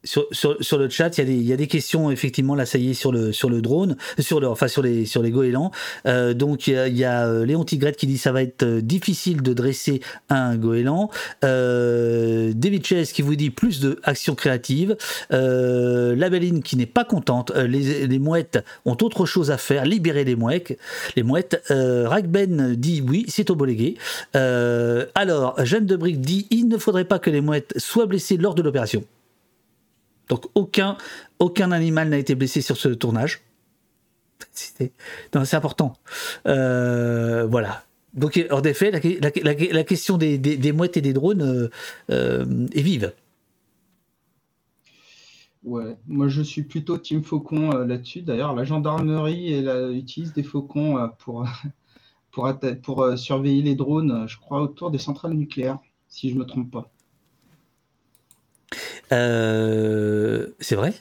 sur, 0.04 0.78
le 0.78 0.90
chat, 0.90 1.18
il 1.20 1.44
y, 1.44 1.54
a 1.54 1.56
des, 1.56 1.68
questions 1.68 2.10
effectivement 2.10 2.56
là, 2.56 2.66
ça 2.66 2.78
y 2.78 2.90
est 2.90 2.94
sur 2.94 3.12
le 3.12 3.62
drone, 3.62 3.98
sur 4.20 4.44
enfin 4.50 4.68
sur 4.68 4.82
les 4.82 5.32
goélands. 5.32 5.72
Euh, 6.08 6.34
donc 6.34 6.68
il 6.68 6.98
y 6.98 7.04
a, 7.04 7.28
euh, 7.28 7.46
Léon 7.46 7.64
Tigrette 7.64 7.98
qui 7.98 8.08
dit 8.08 8.18
ça 8.18 8.32
va 8.32 8.42
être 8.42 8.64
euh, 8.64 8.82
difficile 8.82 9.42
de 9.42 9.54
dresser 9.54 10.02
un 10.30 10.56
goéland. 10.56 11.10
David 11.42 12.86
Chess 12.86 13.12
qui 13.12 13.22
vous 13.22 13.36
dit 13.36 13.50
plus 13.50 13.80
de 13.80 14.00
actions 14.04 14.36
créatives. 14.36 14.98
Euh, 15.32 16.16
Labeline 16.16 16.64
qui 16.64 16.78
n'est 16.78 16.86
pas 16.86 17.06
contente. 17.06 17.52
Les, 17.56 18.20
mouettes 18.20 18.64
ont 18.86 18.98
autre 19.02 19.26
chose 19.26 19.52
à 19.52 19.58
faire. 19.58 19.86
Libérer 19.86 20.24
les 20.24 20.36
mouettes. 20.36 20.78
Les 21.16 21.24
mouettes. 21.24 21.62
Ragben 21.70 22.76
dit 22.76 23.04
oui, 23.08 23.26
c'est 23.28 23.50
au 23.50 23.56
bolégué. 23.56 23.96
Alors 24.34 25.64
Jeanne 25.64 25.86
de 25.86 25.96
Brick 25.96 26.22
dit 26.22 26.48
il 26.50 26.68
ne 26.68 26.78
faudrait 26.78 27.06
pas 27.06 27.20
que 27.20 27.30
les 27.30 27.42
mouettes 27.42 27.74
soient 27.78 28.08
blessées 28.08 28.38
lors 28.38 28.56
de 28.56 28.62
l'opération. 28.62 29.04
Donc 30.32 30.46
aucun, 30.56 30.96
aucun 31.40 31.74
animal 31.74 32.08
n'a 32.08 32.18
été 32.18 32.36
blessé 32.36 32.62
sur 32.62 32.78
ce 32.78 32.88
tournage. 32.88 33.42
C'est 34.54 34.94
important. 35.54 35.92
Euh, 36.48 37.46
voilà. 37.48 37.84
Donc 38.14 38.40
en 38.50 38.62
effet, 38.62 38.92
la, 38.92 39.84
question 39.84 40.18
des, 40.18 40.72
mouettes 40.72 40.96
et 40.96 41.02
des 41.02 41.12
drones 41.12 41.42
euh, 41.42 41.70
euh, 42.12 42.68
est 42.72 42.82
vive. 42.82 43.14
Ouais, 45.64 45.98
moi 46.08 46.30
je 46.30 46.42
suis 46.42 46.64
plutôt 46.64 46.98
team 46.98 47.24
faucon 47.24 47.72
là-dessus. 47.72 48.22
D'ailleurs, 48.22 48.56
la 48.56 48.64
gendarmerie 48.64 49.62
utilise 49.94 50.32
des 50.32 50.44
faucons 50.44 51.10
pour, 51.20 51.46
pour, 52.32 53.18
surveiller 53.18 53.64
les 53.64 53.76
drones, 53.76 54.30
je 54.30 54.38
crois, 54.38 54.62
autour 54.62 54.92
des 54.92 54.98
centrales 54.98 55.34
nucléaires, 55.34 55.80
si 56.08 56.30
je 56.30 56.36
ne 56.36 56.40
me 56.40 56.46
trompe 56.46 56.72
pas. 56.72 56.90
Euh, 59.12 60.48
c'est 60.60 60.76
vrai? 60.76 60.94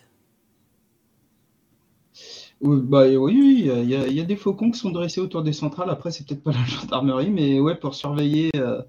Oui, 2.61 2.78
bah, 2.82 3.07
oui, 3.07 3.16
oui, 3.16 3.62
il 3.65 3.66
y, 3.66 3.95
a, 3.95 4.07
il 4.07 4.12
y, 4.12 4.20
a 4.20 4.24
des 4.24 4.37
faucons 4.37 4.70
qui 4.70 4.78
sont 4.78 4.91
dressés 4.91 5.20
autour 5.20 5.43
des 5.43 5.55
centrales. 5.55 5.89
Après, 5.89 6.11
c'est 6.11 6.27
peut-être 6.27 6.43
pas 6.43 6.53
la 6.53 6.65
gendarmerie, 6.65 7.31
mais 7.31 7.59
ouais, 7.59 7.74
pour 7.74 7.95
surveiller 7.95 8.51
euh, 8.57 8.82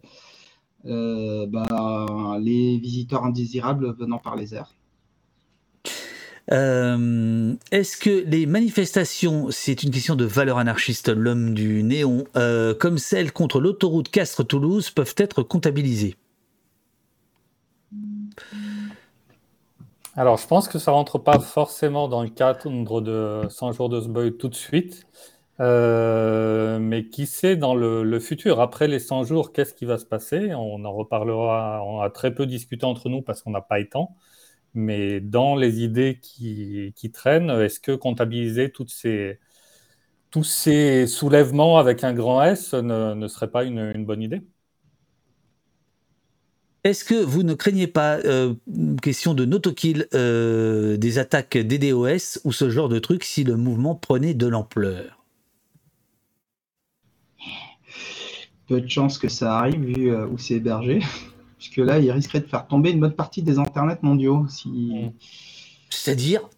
euh, 0.86 1.46
bah, 1.48 2.38
les 2.42 2.78
visiteurs 2.78 3.24
indésirables 3.24 3.96
venant 3.98 4.18
par 4.18 4.36
les 4.36 4.54
airs. 4.56 4.74
Euh, 6.52 7.54
Est-ce 7.72 7.96
que 7.96 8.26
les 8.28 8.46
manifestations, 8.46 9.48
c'est 9.52 9.84
une 9.84 9.92
question 9.92 10.18
de 10.18 10.26
valeur 10.26 10.58
anarchiste, 10.58 11.08
l'homme 11.08 11.54
du 11.54 11.82
néon, 11.84 12.26
comme 12.78 12.98
celle 12.98 13.32
contre 13.32 13.62
l'autoroute 13.62 14.10
Castres-Toulouse, 14.10 14.90
peuvent 14.90 15.16
être 15.18 15.44
comptabilisées? 15.44 16.18
Alors, 20.16 20.38
je 20.38 20.46
pense 20.48 20.68
que 20.68 20.78
ça 20.78 20.92
rentre 20.92 21.20
pas 21.20 21.40
forcément 21.40 22.08
dans 22.10 22.22
le 22.24 22.30
cadre 22.30 23.02
de 23.02 23.48
100 23.50 23.72
jours 23.72 23.88
de 23.90 24.02
Sboy 24.02 24.36
tout 24.38 24.50
de 24.50 24.56
suite. 24.56 25.08
Euh, 25.60 26.80
mais 26.80 27.08
qui 27.10 27.28
sait 27.28 27.56
dans 27.56 27.76
le, 27.76 28.04
le, 28.04 28.20
futur, 28.20 28.62
après 28.62 28.88
les 28.88 29.00
100 29.00 29.26
jours, 29.26 29.54
qu'est-ce 29.54 29.74
qui 29.76 29.86
va 29.86 29.98
se 30.00 30.06
passer? 30.06 30.54
On 30.56 30.84
en 30.86 30.92
reparlera, 30.92 31.84
on 31.86 32.02
a 32.02 32.10
très 32.10 32.34
peu 32.34 32.48
discuté 32.48 32.86
entre 32.86 33.10
nous 33.10 33.22
parce 33.22 33.44
qu'on 33.44 33.52
n'a 33.52 33.62
pas 33.62 33.80
eu 33.80 33.88
temps. 33.88 34.16
Mais 34.74 35.20
dans 35.22 35.56
les 35.56 35.82
idées 35.84 36.20
qui, 36.22 36.94
traînent, 37.14 37.50
est-ce 37.52 37.80
que 37.80 37.94
comptabiliser 37.94 38.72
tous 38.72 38.88
ces 40.44 41.08
soulèvements 41.08 41.78
avec 41.78 42.04
un 42.04 42.14
grand 42.14 42.42
S 42.44 42.74
ne, 42.74 43.28
serait 43.28 43.52
pas 43.52 43.64
une 43.64 44.06
bonne 44.06 44.22
idée? 44.24 44.42
Est-ce 46.84 47.06
que 47.06 47.16
vous 47.16 47.44
ne 47.44 47.54
craignez 47.54 47.88
pas, 47.88 48.18
euh, 48.26 48.56
question 49.02 49.34
de 49.34 49.46
notokill, 49.46 50.08
euh, 50.14 50.98
des 50.98 51.20
attaques 51.20 51.58
DDoS 51.58 52.40
ou 52.44 52.52
ce 52.52 52.70
genre 52.70 52.90
de 52.90 53.00
truc 53.00 53.24
si 53.24 53.44
le 53.44 53.56
mouvement 53.56 53.96
prenait 53.96 54.34
de 54.34 54.48
l'ampleur? 54.48 55.24
Peu 58.68 58.82
de 58.82 58.88
chance 58.88 59.18
que 59.18 59.28
ça 59.28 59.60
arrive 59.60 59.82
vu 59.82 60.12
euh, 60.12 60.28
où 60.28 60.38
c'est 60.38 60.56
hébergé. 60.56 61.02
Puisque 61.58 61.78
là, 61.78 62.00
il 62.00 62.10
risquerait 62.12 62.40
de 62.40 62.48
faire 62.48 62.66
tomber 62.66 62.90
une 62.90 63.00
bonne 63.00 63.16
partie 63.16 63.44
des 63.44 63.60
internets 63.60 64.02
mondiaux. 64.02 64.48
Si... 64.50 64.94
C'est-à-dire? 65.92 66.50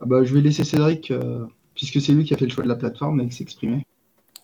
Ah 0.00 0.04
bah, 0.06 0.24
Je 0.24 0.34
vais 0.34 0.40
laisser 0.40 0.64
Cédric, 0.64 1.10
euh, 1.10 1.46
puisque 1.74 2.00
c'est 2.00 2.12
lui 2.12 2.24
qui 2.24 2.34
a 2.34 2.36
fait 2.36 2.46
le 2.46 2.50
choix 2.50 2.64
de 2.64 2.68
la 2.68 2.76
plateforme, 2.76 3.20
et 3.20 3.30
s'exprimer. 3.30 3.85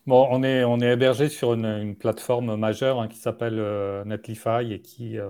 Bon, 0.06 0.26
on 0.30 0.42
est, 0.42 0.64
on 0.64 0.80
est 0.80 0.92
hébergé 0.92 1.28
sur 1.28 1.54
une, 1.54 1.64
une 1.64 1.96
plateforme 1.96 2.56
majeure 2.56 3.00
hein, 3.00 3.08
qui 3.08 3.18
s'appelle 3.18 3.58
euh, 3.58 4.04
Netlify 4.04 4.72
et 4.72 4.80
qui, 4.80 5.18
euh, 5.18 5.28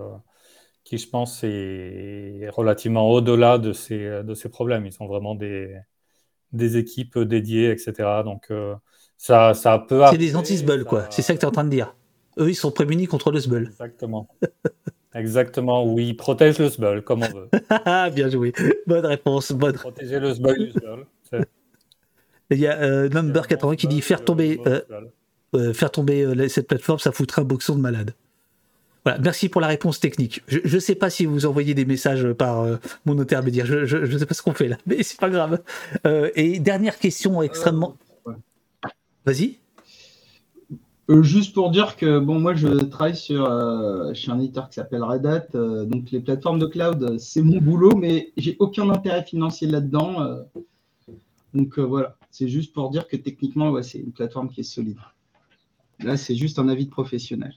qui, 0.83 0.97
je 0.97 1.07
pense, 1.07 1.43
est 1.43 2.49
relativement 2.49 3.09
au-delà 3.11 3.59
de 3.59 3.71
ces, 3.71 4.23
de 4.23 4.33
ces 4.33 4.49
problèmes. 4.49 4.85
Ils 4.85 4.95
ont 4.99 5.05
vraiment 5.05 5.35
des, 5.35 5.77
des 6.53 6.77
équipes 6.77 7.19
dédiées, 7.19 7.71
etc. 7.71 8.23
Donc, 8.23 8.45
euh, 8.49 8.75
ça, 9.17 9.53
ça 9.53 9.77
peut. 9.77 10.01
C'est 10.09 10.17
des 10.17 10.35
anti-sbull, 10.35 10.85
quoi. 10.85 11.05
C'est 11.09 11.21
ça 11.21 11.33
que 11.33 11.39
tu 11.39 11.45
es 11.45 11.47
en 11.47 11.51
train 11.51 11.65
de 11.65 11.69
dire. 11.69 11.95
Eux, 12.39 12.49
ils 12.49 12.55
sont 12.55 12.71
prémunis 12.71 13.05
contre 13.05 13.31
le 13.31 13.39
sbull. 13.39 13.67
Exactement. 13.67 14.27
Exactement, 15.13 15.85
oui, 15.85 16.07
ils 16.07 16.17
protègent 16.17 16.57
le 16.57 16.69
sbull, 16.69 17.03
comme 17.03 17.21
on 17.21 17.29
veut. 17.29 17.49
Bien 18.15 18.29
joué. 18.29 18.51
Bonne 18.87 19.05
réponse. 19.05 19.51
Bonne... 19.51 19.75
Protéger 19.75 20.19
le 20.19 20.33
sbull 20.33 20.57
du 20.57 20.71
sbull. 20.71 21.05
Il 22.49 22.59
y 22.59 22.67
a 22.67 22.77
euh, 22.81 23.09
Number 23.09 23.47
80 23.47 23.75
qui 23.75 23.87
dit 23.87 24.01
faire 24.01 24.23
tomber, 24.23 24.59
euh, 24.67 24.81
euh, 25.55 25.73
faire 25.73 25.91
tomber 25.91 26.23
euh, 26.23 26.47
cette 26.47 26.67
plateforme, 26.67 26.99
ça 26.99 27.11
foutrait 27.11 27.41
un 27.41 27.45
boxon 27.45 27.75
de 27.75 27.81
malade. 27.81 28.15
Voilà, 29.05 29.19
merci 29.19 29.49
pour 29.49 29.61
la 29.61 29.67
réponse 29.67 29.99
technique. 29.99 30.41
Je 30.47 30.75
ne 30.75 30.79
sais 30.79 30.95
pas 30.95 31.09
si 31.09 31.25
vous 31.25 31.45
envoyez 31.45 31.73
des 31.73 31.85
messages 31.85 32.31
par 32.33 32.61
euh, 32.61 32.77
mon 33.05 33.19
intermédiaire. 33.19 33.65
Je 33.65 33.97
ne 33.97 34.17
sais 34.17 34.25
pas 34.25 34.33
ce 34.33 34.41
qu'on 34.41 34.53
fait 34.53 34.69
là, 34.69 34.77
mais 34.85 35.03
c'est 35.03 35.19
pas 35.19 35.29
grave. 35.29 35.61
et 36.35 36.59
dernière 36.59 36.97
question 36.97 37.41
extrêmement. 37.41 37.97
Ouais. 38.25 38.33
Vas-y. 39.25 39.59
juste 41.21 41.53
pour 41.53 41.69
dire 41.69 41.97
que 41.97 42.19
bon, 42.19 42.39
moi 42.39 42.55
je 42.55 42.67
travaille 42.85 43.15
sur 43.15 43.45
chez 44.13 44.31
un 44.31 44.39
éditeur 44.39 44.69
qui 44.69 44.75
s'appelle 44.75 45.03
Red 45.03 45.25
Hat, 45.25 45.47
donc 45.85 46.09
les 46.11 46.21
plateformes 46.21 46.59
de 46.59 46.65
cloud, 46.65 47.19
c'est 47.19 47.41
mon 47.41 47.57
boulot, 47.59 47.95
mais 47.95 48.31
j'ai 48.37 48.55
aucun 48.59 48.89
intérêt 48.89 49.23
financier 49.23 49.67
là-dedans. 49.67 50.45
donc 51.53 51.77
voilà. 51.77 52.15
C'est 52.33 52.47
juste 52.47 52.73
pour 52.73 52.89
dire 52.89 53.07
que 53.07 53.15
techniquement, 53.15 53.69
ouais, 53.69 53.83
c'est 53.83 53.99
une 53.99 54.11
plateforme 54.11 54.49
qui 54.49 54.61
est 54.61 54.63
solide. 54.63 54.97
Là, 55.99 56.17
c'est 56.17 56.35
juste 56.35 56.57
un 56.57 56.67
avis 56.67 56.87
de 56.87 56.89
professionnel. 56.89 57.53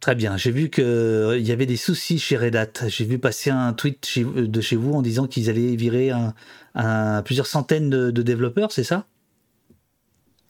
Très 0.00 0.16
bien. 0.16 0.36
J'ai 0.36 0.50
vu 0.50 0.68
qu'il 0.68 0.82
euh, 0.82 1.38
y 1.38 1.52
avait 1.52 1.64
des 1.64 1.76
soucis 1.76 2.18
chez 2.18 2.36
Red 2.36 2.56
Hat. 2.56 2.88
J'ai 2.88 3.04
vu 3.04 3.20
passer 3.20 3.50
un 3.50 3.72
tweet 3.72 4.04
chez, 4.04 4.24
de 4.24 4.60
chez 4.60 4.74
vous 4.74 4.94
en 4.94 5.00
disant 5.00 5.28
qu'ils 5.28 5.48
allaient 5.48 5.76
virer 5.76 6.10
un, 6.10 6.34
un, 6.74 7.22
plusieurs 7.22 7.46
centaines 7.46 7.88
de, 7.88 8.10
de 8.10 8.22
développeurs, 8.22 8.72
c'est 8.72 8.82
ça? 8.82 9.06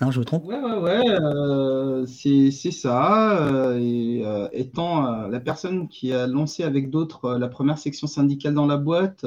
Non, 0.01 0.10
je 0.10 0.18
me 0.18 0.24
trompe? 0.24 0.47
Ouais, 0.47 0.59
ouais, 0.59 0.78
ouais. 0.78 1.05
Euh, 1.20 2.06
c'est 2.06 2.51
ça. 2.51 3.47
Euh, 3.47 3.78
et, 3.78 4.23
euh, 4.24 4.48
étant 4.52 5.06
euh, 5.06 5.28
la 5.28 5.40
personne 5.40 5.86
qui 5.89 6.14
a 6.14 6.27
lancé 6.27 6.62
avec 6.64 6.89
d'autres 6.89 7.36
la 7.36 7.48
première 7.48 7.77
section 7.77 8.06
syndicale 8.06 8.55
dans 8.55 8.66
la 8.66 8.78
boîte, 8.78 9.27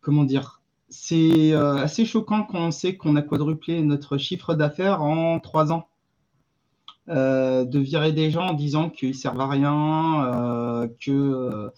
comment 0.00 0.22
dire? 0.22 0.60
C'est 0.94 1.52
assez 1.54 2.04
choquant 2.04 2.44
quand 2.44 2.58
on 2.58 2.70
sait 2.70 2.96
qu'on 2.96 3.16
a 3.16 3.22
quadruplé 3.22 3.82
notre 3.82 4.16
chiffre 4.18 4.54
d'affaires 4.54 5.02
en 5.02 5.40
trois 5.40 5.72
ans. 5.72 5.88
de 7.08 7.78
virer 7.78 8.12
des 8.12 8.30
gens 8.30 8.48
en 8.48 8.54
disant 8.54 8.90
qu'ils 8.90 9.14
servent 9.14 9.40
à 9.40 9.48
rien, 9.48 10.88
que, 11.00 11.70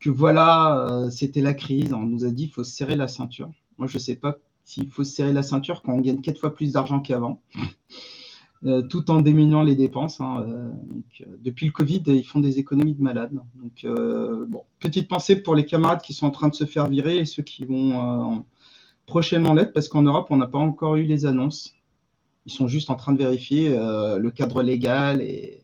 que 0.00 0.10
voilà, 0.10 1.08
c'était 1.10 1.40
la 1.40 1.54
crise. 1.54 1.92
On 1.92 2.02
nous 2.02 2.24
a 2.24 2.30
dit 2.30 2.44
qu'il 2.44 2.52
faut 2.52 2.64
se 2.64 2.72
serrer 2.72 2.96
la 2.96 3.08
ceinture. 3.08 3.50
Moi, 3.78 3.86
je 3.88 3.96
ne 3.96 4.00
sais 4.00 4.16
pas 4.16 4.38
s'il 4.64 4.90
faut 4.90 5.04
se 5.04 5.12
serrer 5.12 5.32
la 5.32 5.42
ceinture 5.42 5.82
quand 5.82 5.92
on 5.92 6.00
gagne 6.00 6.20
quatre 6.20 6.38
fois 6.38 6.54
plus 6.54 6.72
d'argent 6.72 7.00
qu'avant. 7.00 7.40
Euh, 8.64 8.80
tout 8.82 9.10
en 9.10 9.20
diminuant 9.22 9.64
les 9.64 9.74
dépenses. 9.74 10.20
Hein, 10.20 10.44
euh, 10.46 10.70
euh, 11.22 11.36
depuis 11.40 11.66
le 11.66 11.72
Covid, 11.72 12.02
ils 12.06 12.24
font 12.24 12.38
des 12.38 12.60
économies 12.60 12.94
de 12.94 13.02
malades. 13.02 13.32
Donc, 13.56 13.84
bon, 14.48 14.62
petite 14.78 15.08
pensée 15.08 15.36
pour 15.36 15.56
les 15.56 15.66
camarades 15.66 16.00
qui 16.00 16.14
sont 16.14 16.26
en 16.26 16.30
train 16.30 16.48
de 16.48 16.54
se 16.54 16.64
faire 16.64 16.88
virer 16.88 17.18
et 17.18 17.24
ceux 17.24 17.42
qui 17.42 17.64
vont 17.64 18.44
prochainement 19.06 19.52
l'être, 19.52 19.72
parce 19.72 19.88
qu'en 19.88 20.02
Europe, 20.02 20.28
on 20.30 20.36
n'a 20.36 20.46
pas 20.46 20.58
encore 20.58 20.94
eu 20.96 21.02
les 21.02 21.26
annonces. 21.26 21.74
Ils 22.46 22.52
sont 22.52 22.68
juste 22.68 22.90
en 22.90 22.94
train 22.94 23.12
de 23.12 23.18
vérifier 23.18 23.70
le 23.70 24.30
cadre 24.30 24.62
légal 24.62 25.20
et, 25.20 25.58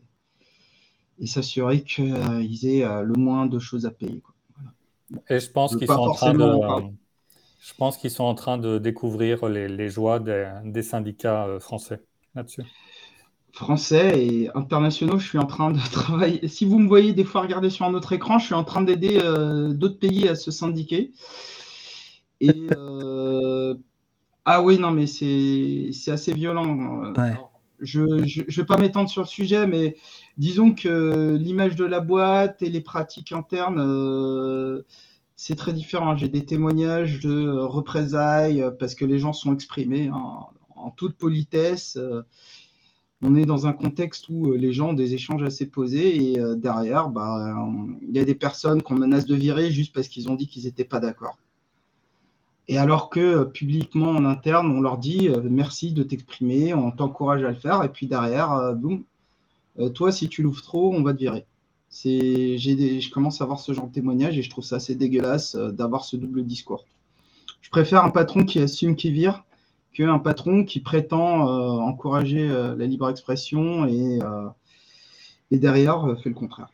s'assurer 1.25 1.83
qu'ils 1.83 2.67
aient 2.67 2.85
le 3.05 3.15
moins 3.15 3.47
de 3.47 3.59
choses 3.59 3.87
à 3.87 3.91
payer. 3.91 4.23
Et 5.29 5.39
je 5.39 5.51
pense 5.51 5.77
qu'ils 5.77 5.87
sont 5.87 5.93
en 5.95 6.13
train 6.13 6.35
de. 6.35 6.53
Je 7.61 7.75
pense 7.75 7.97
qu'ils 7.97 8.11
sont 8.11 8.25
en 8.25 8.35
train 8.35 8.59
de 8.59 8.79
découvrir 8.79 9.47
les, 9.49 9.89
joies 9.89 10.19
des 10.19 10.83
syndicats 10.83 11.59
français 11.61 12.03
là-dessus 12.35 12.65
français 13.53 14.25
et 14.25 14.51
internationaux, 14.57 15.19
je 15.19 15.27
suis 15.27 15.39
en 15.39 15.47
train 15.47 15.71
de 15.71 15.79
travailler. 15.93 16.47
Si 16.49 16.65
vous 16.65 16.79
me 16.79 16.89
voyez 16.89 17.13
des 17.13 17.25
fois 17.25 17.43
regarder 17.43 17.71
sur 17.71 17.87
un 17.87 17.95
autre 17.95 18.13
écran, 18.13 18.39
je 18.39 18.47
suis 18.47 18.55
en 18.55 18.65
train 18.65 18.83
d'aider 18.83 19.19
euh, 19.23 19.73
d'autres 19.73 19.99
pays 19.99 20.29
à 20.29 20.35
se 20.35 20.51
syndiquer. 20.51 21.13
Et 22.41 22.69
euh, 22.77 23.75
ah 24.45 24.63
oui, 24.63 24.79
non, 24.79 24.93
mais 24.93 25.07
c'est 25.07 25.91
assez 26.09 26.33
violent. 26.33 27.13
Je 27.81 28.01
ne 28.01 28.53
vais 28.53 28.65
pas 28.65 28.77
m'étendre 28.77 29.09
sur 29.09 29.23
le 29.23 29.29
sujet, 29.29 29.67
mais 29.67 29.97
disons 30.37 30.73
que 30.73 31.37
l'image 31.37 31.77
de 31.77 31.85
la 31.85 32.01
boîte 32.01 32.63
et 32.63 32.71
les 32.71 32.81
pratiques 32.81 33.33
internes, 33.33 33.81
euh, 33.81 34.83
c'est 35.37 35.57
très 35.57 35.73
différent. 35.73 36.17
J'ai 36.17 36.29
des 36.29 36.45
témoignages 36.45 37.21
de 37.21 37.49
représailles 37.51 38.65
parce 38.79 38.95
que 38.95 39.05
les 39.05 39.19
gens 39.19 39.33
sont 39.33 39.53
exprimés 39.55 40.11
en 40.11 40.91
toute 40.97 41.17
politesse 41.17 41.99
on 43.23 43.35
est 43.35 43.45
dans 43.45 43.67
un 43.67 43.73
contexte 43.73 44.29
où 44.29 44.53
euh, 44.53 44.57
les 44.57 44.73
gens 44.73 44.91
ont 44.91 44.95
des 44.95 45.15
échanges 45.15 45.43
assez 45.43 45.67
posés 45.67 46.33
et 46.33 46.41
euh, 46.41 46.55
derrière, 46.55 47.09
bah, 47.09 47.57
il 48.03 48.17
y 48.17 48.21
a 48.21 48.25
des 48.25 48.35
personnes 48.35 48.83
qu'on 48.83 48.95
menace 48.95 49.27
de 49.27 49.35
virer 49.35 49.71
juste 49.71 49.93
parce 49.93 50.09
qu'ils 50.09 50.31
ont 50.31 50.37
dit 50.37 50.47
qu'ils 50.47 50.65
n'étaient 50.65 50.85
pas 50.85 51.01
d'accord. 51.01 51.37
Et 52.69 52.79
alors 52.79 53.11
que 53.11 53.21
euh, 53.21 53.45
publiquement 53.45 54.11
en 54.11 54.25
interne, 54.25 54.71
on 54.71 54.81
leur 54.81 54.99
dit 54.99 55.29
merci 55.51 55.93
de 55.93 56.03
t'exprimer, 56.03 56.75
on 56.75 56.93
t'encourage 56.93 57.43
à 57.43 57.51
le 57.51 57.57
faire, 57.57 57.83
et 57.83 57.89
puis 57.89 58.07
derrière, 58.07 58.75
boum, 58.75 59.03
toi 59.95 60.13
si 60.13 60.29
tu 60.29 60.43
l'ouvres 60.43 60.63
trop, 60.63 60.95
on 60.95 61.03
va 61.03 61.13
te 61.13 61.19
virer. 61.19 61.45
Je 61.91 63.11
commence 63.11 63.41
à 63.41 63.45
avoir 63.45 63.59
ce 63.59 63.73
genre 63.73 63.89
de 63.89 63.93
témoignage 63.93 64.39
et 64.39 64.43
je 64.43 64.51
trouve 64.51 64.65
ça 64.65 64.77
assez 64.77 64.95
dégueulasse 64.95 65.57
d'avoir 65.57 66.05
ce 66.05 66.17
double 66.17 66.45
discours. 66.45 66.85
Je 67.63 67.71
préfère 67.71 68.05
un 68.05 68.11
patron 68.11 68.45
qui 68.45 68.61
assume 68.61 68.95
qui 68.95 69.11
vire 69.11 69.45
qu'un 69.93 70.19
patron 70.19 70.65
qui 70.65 70.81
prétend 70.81 71.49
euh, 71.49 71.81
encourager 71.81 72.49
euh, 72.49 72.77
la 72.77 72.87
libre 72.87 73.09
expression 73.09 73.87
et, 73.87 74.21
euh, 74.23 74.49
et 75.51 75.59
derrière 75.59 76.17
fait 76.23 76.29
le 76.29 76.35
contraire. 76.35 76.69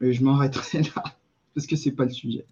Et 0.00 0.12
je 0.12 0.24
m'arrêterai 0.24 0.82
là 0.82 1.02
parce 1.54 1.66
que 1.66 1.76
c'est 1.76 1.92
pas 1.92 2.04
le 2.04 2.10
sujet. 2.10 2.44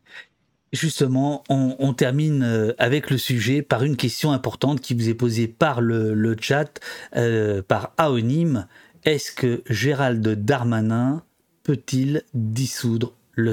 Justement, 0.73 1.45
on, 1.51 1.93
termine 1.93 2.75
avec 2.79 3.11
le 3.11 3.19
sujet 3.19 3.61
par 3.61 3.83
une 3.83 3.95
question 3.95 4.33
importante 4.33 4.81
qui 4.81 4.95
vous 4.95 5.11
est 5.11 5.15
posée 5.15 5.47
par 5.47 5.83
le, 5.83 6.35
chat, 6.41 6.81
par 7.69 7.93
Aonim. 7.99 8.67
Est-ce 9.05 9.33
que 9.33 9.63
Gérald 9.69 10.27
Darmanin 10.27 11.25
peut-il 11.63 12.23
dissoudre 12.33 13.13
le 13.35 13.53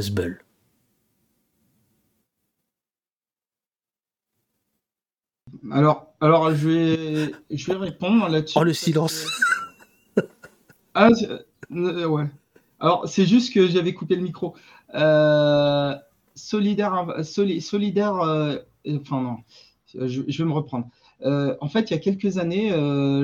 Alors, 5.72 6.14
alors 6.22 6.54
je, 6.54 6.68
vais, 6.68 7.32
je 7.50 7.66
vais 7.68 7.78
répondre 7.78 8.28
là-dessus. 8.30 8.58
Oh, 8.60 8.64
le 8.64 8.74
silence 8.74 9.26
Ah, 10.94 11.10
euh, 11.72 12.08
ouais. 12.08 12.26
Alors, 12.80 13.08
c'est 13.08 13.26
juste 13.26 13.54
que 13.54 13.68
j'avais 13.68 13.94
coupé 13.94 14.16
le 14.16 14.22
micro. 14.22 14.56
Euh, 14.96 15.96
solidaire, 16.36 17.14
solidaire 17.24 18.16
euh, 18.22 18.58
enfin 19.02 19.22
non, 19.22 19.38
je, 19.94 20.22
vais 20.22 20.46
me 20.46 20.54
reprendre. 20.54 20.88
en 21.22 21.68
fait, 21.68 21.90
il 21.90 21.94
y 21.94 21.98
a 21.98 22.00
quelques 22.00 22.38
années, 22.38 22.70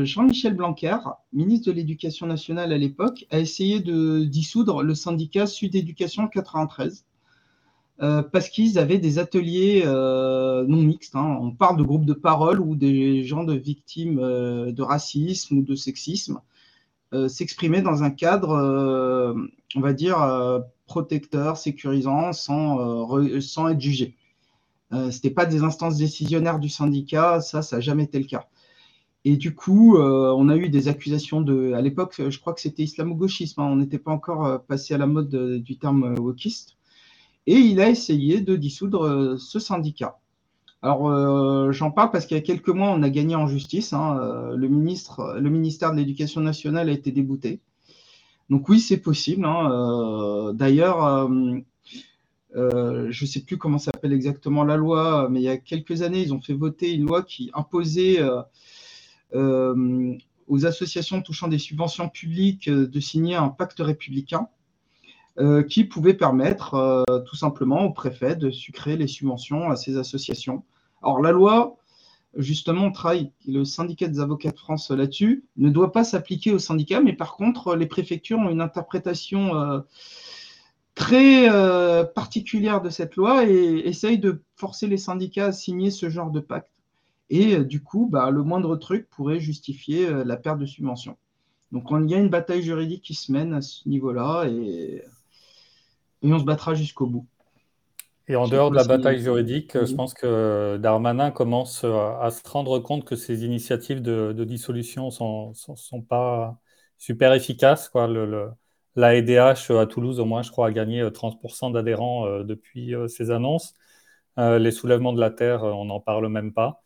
Jean-Michel 0.06 0.53
Blanquer, 0.53 0.97
ministre 1.34 1.68
de 1.68 1.76
l'Éducation 1.76 2.27
nationale 2.27 2.72
à 2.73 2.77
l'époque, 2.77 3.26
a 3.31 3.39
essayé 3.39 3.80
de 3.80 4.23
dissoudre 4.26 4.84
le 4.84 4.93
syndicat 4.95 5.47
Sud 5.47 5.76
Éducation 5.76 6.27
93 6.27 7.06
euh, 8.01 8.22
parce 8.23 8.49
qu'ils 8.49 8.77
avaient 8.77 8.97
des 8.97 9.19
ateliers 9.19 9.84
euh, 9.85 10.65
non 10.67 10.81
mixtes. 10.81 11.15
Hein. 11.15 11.38
On 11.39 11.51
parle 11.51 11.77
de 11.77 11.84
groupes 11.84 12.05
de 12.05 12.13
parole 12.13 12.59
où 12.59 12.76
des 12.76 13.23
gens 13.23 13.45
de 13.45 13.53
victimes 13.53 14.19
euh, 14.19 14.72
de 14.73 14.81
racisme 14.81 15.59
ou 15.59 15.61
de 15.61 15.76
sexisme 15.76 16.39
s'exprimaient 17.30 17.81
dans 17.81 18.03
un 18.03 18.09
cadre, 18.09 18.51
on 19.76 19.80
va 19.80 19.93
dire, 19.93 20.17
protecteur, 20.85 21.55
sécurisant, 21.55 22.34
sans, 22.34 23.17
être 23.69 23.80
jugés. 23.80 24.17
ce 24.91 25.05
n'était 25.05 25.30
pas 25.30 25.45
des 25.45 25.63
instances 25.63 25.95
décisionnaires 25.95 26.59
du 26.59 26.67
syndicat, 26.67 27.39
ça, 27.39 27.61
ça 27.61 27.77
n'a 27.77 27.80
jamais 27.80 28.03
été 28.03 28.19
le 28.19 28.26
cas. 28.26 28.49
Et 29.23 29.38
du 29.38 29.55
coup, 29.55 29.97
on 29.97 30.49
a 30.49 30.57
eu 30.57 30.67
des 30.67 30.89
accusations 30.89 31.39
de. 31.39 31.72
À 31.72 31.80
l'époque, 31.80 32.15
je 32.27 32.38
crois 32.38 32.53
que 32.53 32.59
c'était 32.59 32.84
islamo-gauchisme. 32.84 33.61
Hein. 33.61 33.67
on 33.72 33.77
n'était 33.77 33.99
pas 33.99 34.11
encore 34.11 34.65
passé 34.65 34.93
à 34.93 34.97
la 34.97 35.07
mode 35.07 35.61
du 35.63 35.77
terme 35.77 36.15
wokiste 36.19 36.76
et 37.47 37.55
il 37.55 37.80
a 37.80 37.89
essayé 37.89 38.41
de 38.41 38.55
dissoudre 38.55 39.05
euh, 39.05 39.38
ce 39.38 39.59
syndicat. 39.59 40.17
Alors, 40.81 41.09
euh, 41.09 41.72
j'en 41.72 41.91
parle 41.91 42.11
parce 42.11 42.26
qu'il 42.26 42.38
y 42.38 42.39
a 42.39 42.43
quelques 42.43 42.69
mois, 42.69 42.91
on 42.91 43.01
a 43.03 43.09
gagné 43.09 43.35
en 43.35 43.47
justice. 43.47 43.93
Hein, 43.93 44.19
euh, 44.19 44.55
le, 44.55 44.67
ministre, 44.67 45.38
le 45.39 45.49
ministère 45.49 45.91
de 45.91 45.97
l'Éducation 45.97 46.41
nationale 46.41 46.89
a 46.89 46.91
été 46.91 47.11
débouté. 47.11 47.59
Donc 48.49 48.69
oui, 48.69 48.80
c'est 48.80 48.97
possible. 48.97 49.45
Hein, 49.45 50.53
D'ailleurs, 50.53 51.27
je 52.53 53.23
ne 53.23 53.27
sais 53.27 53.39
plus 53.39 53.57
comment 53.57 53.80
s'appelle 53.80 54.13
exactement 54.13 54.63
la 54.63 54.77
loi, 54.77 55.27
mais 55.31 55.39
il 55.39 55.43
y 55.43 55.49
a 55.49 55.57
quelques 55.57 56.03
années, 56.03 56.22
ils 56.22 56.31
ont 56.31 56.41
fait 56.41 56.53
voter 56.53 56.93
une 56.93 57.07
loi 57.07 57.23
qui 57.23 57.49
imposait 57.55 58.19
aux 59.34 60.65
associations 60.67 61.23
touchant 61.23 61.47
des 61.47 61.57
subventions 61.57 62.07
publiques 62.07 62.69
de 62.69 62.99
signer 62.99 63.34
un 63.34 63.49
pacte 63.49 63.80
républicain. 63.80 64.47
Euh, 65.38 65.64
qui 65.64 65.84
pouvait 65.84 66.14
permettre 66.14 66.76
euh, 66.76 67.20
tout 67.28 67.36
simplement 67.36 67.84
au 67.84 67.91
préfet 67.91 68.38
de 68.38 68.52
sucrer 68.52 68.95
les 68.95 69.07
subventions 69.07 69.70
à 69.70 69.76
ces 69.76 69.98
associations. 69.98 70.64
Alors 71.03 71.22
la 71.22 71.34
loi, 71.34 71.76
justement, 72.38 72.86
on 72.86 72.91
travaille, 72.94 73.34
le 73.45 73.66
syndicat 73.66 74.07
des 74.07 74.22
avocats 74.22 74.52
de 74.52 74.57
France 74.57 74.91
là-dessus, 74.91 75.44
ne 75.57 75.70
doit 75.70 75.91
pas 75.91 76.06
s'appliquer 76.06 76.53
aux 76.53 76.60
syndicats, 76.60 77.02
mais 77.02 77.12
par 77.12 77.36
contre, 77.36 77.76
les 77.76 77.86
préfectures 77.86 78.40
ont 78.40 78.49
une 78.49 78.62
interprétation 78.62 79.57
euh, 79.57 79.82
très 80.94 81.49
particulière 82.14 82.82
de 82.82 82.90
cette 82.90 83.18
loi 83.18 83.44
et 83.45 83.82
essayent 83.86 84.20
de 84.20 84.41
forcer 84.56 84.88
les 84.88 84.95
syndicats 84.95 85.48
à 85.48 85.52
signer 85.52 85.91
ce 85.91 86.10
genre 86.10 86.32
de 86.32 86.40
pacte. 86.40 86.72
Et 87.30 87.57
du 87.57 87.84
coup, 87.84 88.07
bah, 88.10 88.30
le 88.30 88.41
moindre 88.41 88.78
truc 88.78 89.10
pourrait 89.10 89.41
justifier 89.41 90.10
la 90.24 90.38
perte 90.38 90.60
de 90.60 90.66
subventions. 90.66 91.18
Donc 91.74 91.88
il 91.91 92.10
y 92.10 92.16
a 92.16 92.20
une 92.20 92.30
bataille 92.30 92.62
juridique 92.62 93.02
qui 93.02 93.16
se 93.16 93.34
mène 93.34 93.53
à 93.53 93.62
ce 93.62 93.90
niveau-là 93.90 94.45
et 94.48 95.03
et 96.22 96.34
on 96.34 96.40
se 96.40 96.44
battra 96.44 96.74
jusqu'au 96.74 97.08
bout. 97.08 97.28
Et 98.28 98.36
en 98.36 98.48
dehors 98.48 98.72
de 98.72 98.76
la 98.76 98.84
bataille 98.84 99.22
juridique, 99.22 99.74
je 99.74 99.94
pense 99.94 100.16
que 100.16 100.78
Darmanin 100.78 101.30
commence 101.30 101.84
à 101.84 102.30
se 102.32 102.50
rendre 102.50 102.80
compte 102.80 103.06
que 103.06 103.16
ces 103.16 103.46
initiatives 103.46 104.02
de, 104.02 104.44
dissolution 104.44 105.06
ne 105.06 105.12
sont, 105.12 105.54
sont, 105.54 106.02
pas 106.02 106.58
super 106.98 107.34
efficaces. 107.34 107.88
Quoi. 107.88 108.08
Le, 108.08 108.50
la 108.96 109.16
EDH 109.16 109.72
à 109.72 109.86
Toulouse, 109.86 110.20
au 110.20 110.26
moins, 110.26 110.42
je 110.42 110.52
crois, 110.52 110.68
a 110.68 110.72
gagné 110.72 111.04
30% 111.04 111.72
d'adhérents 111.74 112.28
euh, 112.28 112.44
depuis 112.44 112.96
euh, 112.96 113.08
ces 113.08 113.32
annonces. 113.32 113.74
Euh, 114.40 114.60
les 114.60 114.72
soulèvements 114.72 115.14
de 115.14 115.20
la 115.20 115.32
Terre, 115.32 115.64
on 115.64 115.86
n'en 115.86 116.00
parle 116.00 116.28
même 116.30 116.54
pas. 116.54 116.82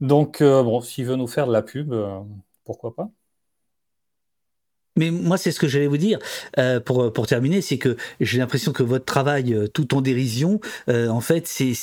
Donc, 0.00 0.42
bon, 0.42 0.80
s'il 0.82 1.06
veut 1.06 1.16
nous 1.16 1.26
faire 1.26 1.46
de 1.46 1.52
la 1.52 1.62
pub, 1.62 1.94
pourquoi 2.64 2.94
pas 2.94 3.08
Mais 4.96 5.10
moi, 5.10 5.36
c'est 5.36 5.50
ce 5.50 5.60
que 5.60 5.68
j'allais 5.68 5.86
vous 5.86 5.96
dire 5.98 6.18
euh, 6.58 6.80
pour, 6.80 7.12
pour 7.12 7.26
terminer, 7.26 7.60
c'est 7.60 7.78
que 7.78 7.96
j'ai 8.20 8.38
l'impression 8.38 8.72
que 8.72 8.82
votre 8.82 9.04
travail, 9.04 9.52
euh, 9.52 9.68
tout 9.68 9.94
en 9.94 10.00
dérision, 10.00 10.60
euh, 10.88 11.08
en 11.08 11.20
fait, 11.20 11.46
c'est, 11.46 11.74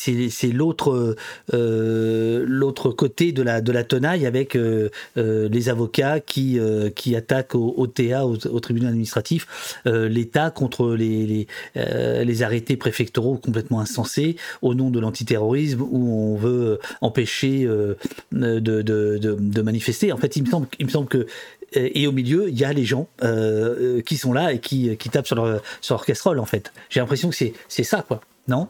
l'autre, 0.52 1.16
l'autre 1.52 2.90
côté 2.92 3.32
de 3.32 3.44
la, 3.44 3.62
de 3.62 3.72
la 3.72 3.84
tenaille 3.84 4.26
avec 4.26 4.58
les 5.16 5.70
avocats 5.70 6.20
qui, 6.20 6.60
qui 6.96 7.16
attaquent 7.16 7.56
au, 7.56 7.74
au 7.78 7.88
TA, 7.88 8.26
au, 8.26 8.60
tribunal 8.60 8.90
administratif, 8.90 9.80
l'État 9.86 10.52
contre 10.52 10.96
les, 10.96 11.48
les, 11.76 12.44
arrêtés 12.44 12.78
préfectoraux 12.78 13.38
complètement 13.38 13.80
insensés 13.80 14.36
au 14.62 14.74
nom 14.74 14.90
de 14.90 15.00
l'antiterrorisme 15.00 15.82
où 15.82 16.34
on 16.34 16.36
veut 16.36 16.80
empêcher 17.02 17.66
de, 17.66 17.98
de, 18.32 18.82
de, 18.82 19.18
de 19.20 19.62
manifester. 19.62 20.12
En 20.12 20.18
fait, 20.18 20.36
il 20.36 20.44
me 20.44 20.50
semble, 20.50 20.68
il 20.80 20.86
me 20.86 20.92
semble 20.92 21.08
que 21.08 21.28
et 21.76 22.08
au 22.08 22.12
milieu, 22.12 22.50
il 22.50 22.58
y 22.58 22.66
a 22.66 22.74
les 22.74 22.86
gens 22.86 23.08
euh, 23.24 23.98
euh, 23.98 24.02
qui 24.02 24.18
sont 24.18 24.34
là 24.34 24.54
et 24.54 24.60
qui, 24.60 24.96
qui 24.98 25.10
tapent 25.10 25.28
sur 25.28 25.36
leur, 25.36 25.62
sur 25.82 25.96
leur 25.96 26.06
casserole, 26.06 26.40
en 26.40 26.46
fait. 26.46 26.74
J'ai 26.90 27.00
l'impression 27.00 27.30
que 27.30 27.36
c'est, 27.36 27.84
ça, 27.84 28.02
quoi. 28.02 28.22
Non? 28.48 28.68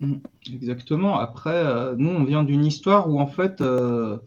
Mm, 0.00 0.16
Exactement. 0.52 1.18
Après, 1.18 1.54
euh, 1.54 1.94
nous, 1.96 2.10
on 2.10 2.24
vient 2.24 2.44
d'une 2.44 2.64
histoire 2.64 3.08
où, 3.08 3.20
en 3.20 3.26
fait, 3.26 3.60
bah, 3.60 4.20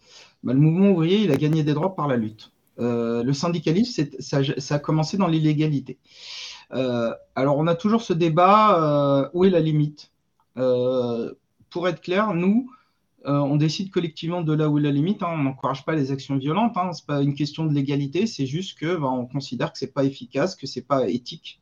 le 0.43 0.59
mouvement 0.59 0.91
ouvrier, 0.91 1.19
il 1.19 1.31
a 1.31 1.37
gagné 1.37 1.63
des 1.63 1.73
droits 1.73 1.95
par 1.95 2.07
la 2.07 2.17
lutte. 2.17 2.51
Le 2.77 3.31
syndicalisme, 3.33 4.07
ça, 4.19 4.75
a 4.75 4.79
commencé 4.79 5.15
dans 5.17 5.27
l'illégalité. 5.27 5.99
Alors, 6.71 7.57
on 7.57 7.67
a 7.67 7.75
toujours 7.75 8.01
ce 8.01 8.13
débat, 8.13 9.29
où 9.33 9.45
est 9.45 9.51
la 9.51 9.59
limite? 9.59 10.09
Pour 10.55 11.87
être 11.87 12.01
clair, 12.01 12.33
nous, 12.33 12.71
euh, 13.27 13.37
on 13.39 13.55
décide 13.55 13.91
collectivement 13.91 14.41
de 14.41 14.53
là 14.53 14.69
où 14.69 14.79
est 14.79 14.81
la 14.81 14.91
limite. 14.91 15.21
hein. 15.21 15.29
On 15.31 15.43
n'encourage 15.43 15.85
pas 15.85 15.93
les 15.95 16.11
actions 16.11 16.37
violentes. 16.37 16.75
Hein. 16.77 16.91
C'est 16.93 17.05
pas 17.05 17.21
une 17.21 17.35
question 17.35 17.65
de 17.65 17.73
légalité. 17.73 18.25
C'est 18.25 18.47
juste 18.47 18.79
que 18.79 18.95
bah, 18.97 19.09
on 19.09 19.25
considère 19.25 19.71
que 19.71 19.77
c'est 19.77 19.93
pas 19.93 20.03
efficace, 20.03 20.55
que 20.55 20.65
c'est 20.65 20.81
pas 20.81 21.07
éthique. 21.07 21.59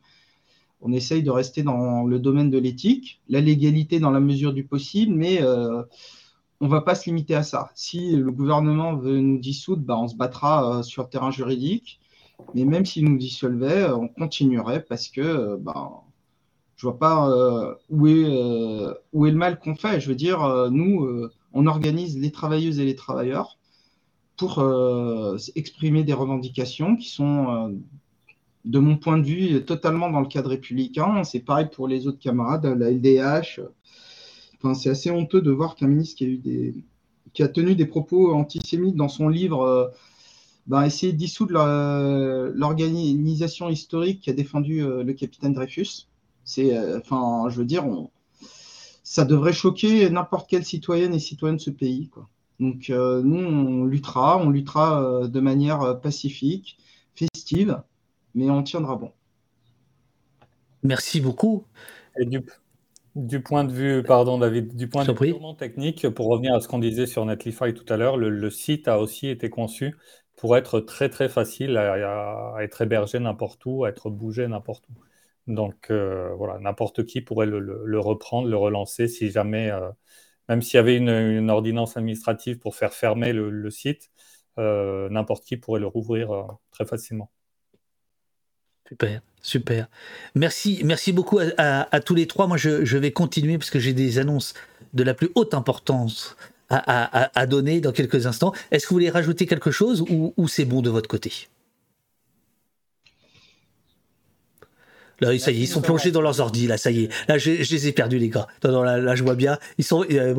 On 0.81 0.93
essaye 0.93 1.23
de 1.23 1.31
rester 1.31 1.61
dans 1.63 2.05
le 2.05 2.19
domaine 2.19 2.49
de 2.49 2.57
l'éthique, 2.57 3.21
la 3.27 3.41
légalité 3.41 3.99
dans 3.99 4.11
la 4.11 4.21
mesure 4.21 4.53
du 4.53 4.63
possible, 4.63 5.13
mais 5.13 5.41
euh, 5.41 5.83
on 6.61 6.65
ne 6.65 6.71
va 6.71 6.79
pas 6.81 6.95
se 6.95 7.05
limiter 7.09 7.35
à 7.35 7.43
ça. 7.43 7.71
Si 7.75 8.15
le 8.15 8.31
gouvernement 8.31 8.95
veut 8.95 9.19
nous 9.19 9.39
dissoudre, 9.39 9.83
bah, 9.83 9.97
on 9.97 10.07
se 10.07 10.15
battra 10.15 10.79
euh, 10.79 10.83
sur 10.83 11.03
le 11.03 11.09
terrain 11.09 11.31
juridique. 11.31 11.99
Mais 12.55 12.63
même 12.63 12.85
s'il 12.85 13.03
nous 13.03 13.17
dissolvait, 13.17 13.89
on 13.91 14.07
continuerait 14.07 14.85
parce 14.87 15.09
que 15.09 15.57
bah, 15.57 15.91
je 16.79 16.87
vois 16.87 16.97
pas 16.97 17.29
euh, 17.29 17.75
où, 17.89 18.07
est, 18.07 18.23
euh, 18.23 18.93
où 19.11 19.25
est 19.25 19.31
le 19.31 19.37
mal 19.37 19.59
qu'on 19.59 19.75
fait. 19.75 19.99
Je 19.99 20.07
veux 20.07 20.15
dire, 20.15 20.41
euh, 20.43 20.69
nous, 20.69 21.05
on 21.51 21.67
organise 21.67 22.17
les 22.17 22.31
travailleuses 22.31 22.79
et 22.79 22.85
les 22.85 22.95
travailleurs 22.95 23.57
pour 24.37 24.63
exprimer 25.55 26.05
des 26.05 26.13
revendications 26.13 26.95
qui 26.95 27.09
sont, 27.09 27.77
de 28.63 28.79
mon 28.79 28.95
point 28.95 29.17
de 29.17 29.25
vue, 29.25 29.65
totalement 29.65 30.09
dans 30.09 30.21
le 30.21 30.27
cadre 30.27 30.51
républicain. 30.51 31.25
C'est 31.25 31.41
pareil 31.41 31.67
pour 31.69 31.89
les 31.89 32.07
autres 32.07 32.19
camarades, 32.19 32.63
la 32.65 32.89
LDH. 32.89 33.59
Enfin, 34.57 34.73
c'est 34.75 34.89
assez 34.89 35.11
honteux 35.11 35.41
de 35.41 35.51
voir 35.51 35.75
qu'un 35.75 35.87
ministre 35.87 36.23
qui 37.33 37.43
a, 37.43 37.47
tenu 37.49 37.75
des 37.75 37.85
propos 37.85 38.33
antisémites 38.33 38.95
dans 38.95 39.09
son 39.09 39.27
livre 39.27 39.91
ben, 40.67 40.83
essayer 40.83 41.11
de 41.11 41.17
dissoudre 41.17 41.55
l'organisation 42.55 43.67
historique 43.67 44.21
qui 44.21 44.29
a 44.29 44.33
défendu 44.33 44.79
le 44.79 45.11
capitaine 45.11 45.51
Dreyfus. 45.51 46.07
C'est, 46.43 46.77
euh, 46.77 46.99
enfin, 46.99 47.49
je 47.49 47.57
veux 47.57 47.65
dire, 47.65 47.85
on- 47.87 48.09
ça 49.03 49.25
devrait 49.25 49.53
choquer 49.53 50.09
n'importe 50.09 50.49
quelle 50.49 50.65
citoyenne 50.65 51.13
et 51.13 51.19
citoyen 51.19 51.55
de 51.55 51.61
ce 51.61 51.69
pays, 51.71 52.09
quoi. 52.09 52.29
Donc, 52.59 52.89
euh, 52.89 53.21
nous, 53.23 53.37
on 53.39 53.85
luttera, 53.85 54.37
on 54.39 54.49
luttera 54.49 55.03
euh, 55.03 55.27
de 55.27 55.39
manière 55.39 55.81
euh, 55.81 55.93
pacifique, 55.95 56.77
festive, 57.15 57.81
mais 58.35 58.49
on 58.51 58.63
tiendra 58.63 58.95
bon. 58.97 59.11
Merci 60.83 61.21
beaucoup. 61.21 61.65
Et 62.19 62.25
du, 62.25 62.41
du 63.15 63.41
point 63.43 63.65
de 63.65 63.73
vue, 63.73 64.05
pardon 64.05 64.37
David, 64.39 64.75
du 64.75 64.89
point 64.89 65.05
de 65.05 65.11
vue 65.13 65.21
purement 65.21 65.55
technique, 65.55 66.09
pour 66.11 66.27
revenir 66.27 66.55
à 66.55 66.61
ce 66.61 66.67
qu'on 66.67 66.79
disait 66.79 67.07
sur 67.07 67.25
Netlify 67.25 67.73
tout 67.73 67.85
à 67.93 67.97
l'heure, 67.97 68.17
le, 68.17 68.29
le 68.29 68.49
site 68.51 68.87
a 68.87 68.99
aussi 68.99 69.27
été 69.29 69.49
conçu 69.49 69.95
pour 70.37 70.57
être 70.57 70.79
très 70.81 71.09
très 71.09 71.29
facile 71.29 71.77
à, 71.77 71.93
à- 71.93 72.57
à 72.59 72.63
être 72.63 72.81
hébergé 72.81 73.19
n'importe 73.19 73.65
où, 73.65 73.85
à 73.85 73.89
être 73.89 74.09
bougé 74.09 74.47
n'importe 74.47 74.85
où. 74.89 74.93
Donc 75.49 75.87
euh, 75.89 76.31
voilà, 76.35 76.59
n'importe 76.59 77.05
qui 77.05 77.21
pourrait 77.21 77.47
le, 77.47 77.99
reprendre, 77.99 78.47
le 78.47 78.55
relancer 78.55 79.07
si 79.07 79.31
jamais, 79.31 79.71
euh, 79.71 79.89
même 80.47 80.61
s'il 80.61 80.75
y 80.75 80.77
avait 80.77 80.95
une, 80.95 81.49
ordonnance 81.49 81.97
administrative 81.97 82.59
pour 82.59 82.75
faire 82.75 82.93
fermer 82.93 83.33
le, 83.33 83.69
site, 83.71 84.11
euh, 84.59 85.09
n'importe 85.09 85.43
qui 85.43 85.57
pourrait 85.57 85.79
le 85.79 85.87
rouvrir 85.87 86.29
très 86.69 86.85
facilement. 86.85 87.31
Super, 88.87 89.21
super. 89.41 89.87
Merci, 90.35 90.81
merci 90.85 91.13
beaucoup 91.13 91.39
à, 91.57 91.99
tous 92.01 92.13
les 92.13 92.27
trois. 92.27 92.45
Moi, 92.45 92.57
je, 92.57 92.97
vais 92.97 93.11
continuer 93.11 93.57
parce 93.57 93.71
que 93.71 93.79
j'ai 93.79 93.93
des 93.93 94.19
annonces 94.19 94.53
de 94.93 95.03
la 95.03 95.15
plus 95.15 95.31
haute 95.33 95.55
importance 95.55 96.37
à, 96.69 97.45
donner 97.47 97.81
dans 97.81 97.91
quelques 97.91 98.27
instants. 98.27 98.53
Est-ce 98.69 98.85
que 98.85 98.89
vous 98.89 98.97
voulez 98.97 99.09
rajouter 99.09 99.47
quelque 99.47 99.71
chose 99.71 100.05
ou 100.09 100.47
c'est 100.47 100.65
bon 100.65 100.83
de 100.83 100.91
votre 100.91 101.09
côté? 101.09 101.49
Là, 105.21 105.37
ça 105.39 105.51
y 105.51 105.57
est, 105.57 105.63
ils 105.63 105.67
sont 105.67 105.81
plongés 105.81 106.11
dans 106.11 106.21
leurs 106.21 106.39
ordi, 106.39 106.67
là, 106.67 106.77
ça 106.77 106.91
y 106.91 107.05
est. 107.05 107.09
Là, 107.27 107.37
je, 107.37 107.63
je 107.63 107.71
les 107.73 107.87
ai 107.87 107.91
perdus, 107.91 108.19
les 108.19 108.29
gars. 108.29 108.47
Non, 108.63 108.71
non, 108.71 108.83
là, 108.83 108.97
là, 108.97 109.15
je 109.15 109.23
vois 109.23 109.35
bien. 109.35 109.57
Ils 109.77 109.83
sont. 109.83 110.05
euh. 110.09 110.35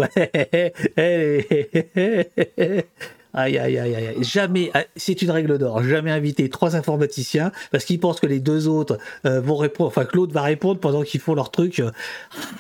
Aïe, 3.33 3.59
aïe, 3.59 3.79
aïe, 3.79 3.95
aïe. 3.95 4.17
Jamais, 4.23 4.71
ah, 4.75 4.83
c'est 4.97 5.23
une 5.23 5.31
règle 5.31 5.57
d'or, 5.59 5.83
jamais 5.85 6.11
inviter 6.11 6.49
trois 6.49 6.75
informaticiens 6.75 7.53
parce 7.71 7.85
qu'ils 7.85 8.01
pensent 8.01 8.19
que 8.19 8.27
les 8.27 8.41
deux 8.41 8.67
autres 8.67 8.99
euh, 9.25 9.41
vont 9.41 9.57
répondre, 9.57 9.89
enfin 9.89 10.05
que 10.05 10.17
l'autre 10.17 10.33
va 10.33 10.43
répondre 10.43 10.81
pendant 10.81 11.03
qu'ils 11.03 11.21
font 11.21 11.35
leur 11.35 11.51
truc. 11.51 11.79
Euh, 11.79 11.91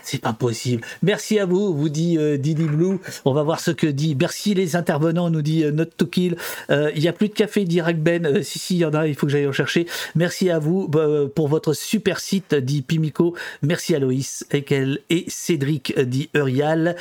C'est 0.02 0.20
pas 0.20 0.32
possible. 0.32 0.82
Merci 1.02 1.38
à 1.38 1.46
vous, 1.46 1.74
vous 1.74 1.88
dit 1.88 2.18
euh, 2.18 2.36
Didi 2.36 2.64
Blue. 2.64 2.98
On 3.24 3.32
va 3.32 3.42
voir 3.42 3.58
ce 3.58 3.72
que 3.72 3.86
dit. 3.86 4.16
Merci 4.18 4.54
les 4.54 4.76
intervenants, 4.76 5.30
nous 5.30 5.42
dit 5.42 5.64
euh, 5.64 5.72
Not 5.72 5.86
to 5.96 6.06
Kill. 6.06 6.36
Euh, 6.70 6.92
Il 6.94 7.02
y 7.02 7.08
a 7.08 7.12
plus 7.12 7.28
de 7.28 7.34
café 7.34 7.64
direct 7.64 7.98
Ben. 7.98 8.42
Si, 8.42 8.58
si, 8.58 8.76
il 8.76 8.78
y 8.78 8.84
en 8.84 8.94
a, 8.94 9.08
il 9.08 9.14
faut 9.14 9.26
que 9.26 9.32
j'aille 9.32 9.48
en 9.48 9.52
chercher. 9.52 9.86
Merci 10.14 10.50
à 10.50 10.58
vous 10.58 10.88
euh, 10.94 11.26
pour 11.26 11.48
votre 11.48 11.72
super 11.72 12.20
site, 12.20 12.54
dit 12.54 12.82
Pimico. 12.82 13.34
Merci 13.62 13.94
à 13.94 13.98
Loïs 13.98 14.46
et, 14.52 14.64
et 15.10 15.24
Cédric, 15.28 15.98
dit 15.98 16.30
Urial. 16.34 16.96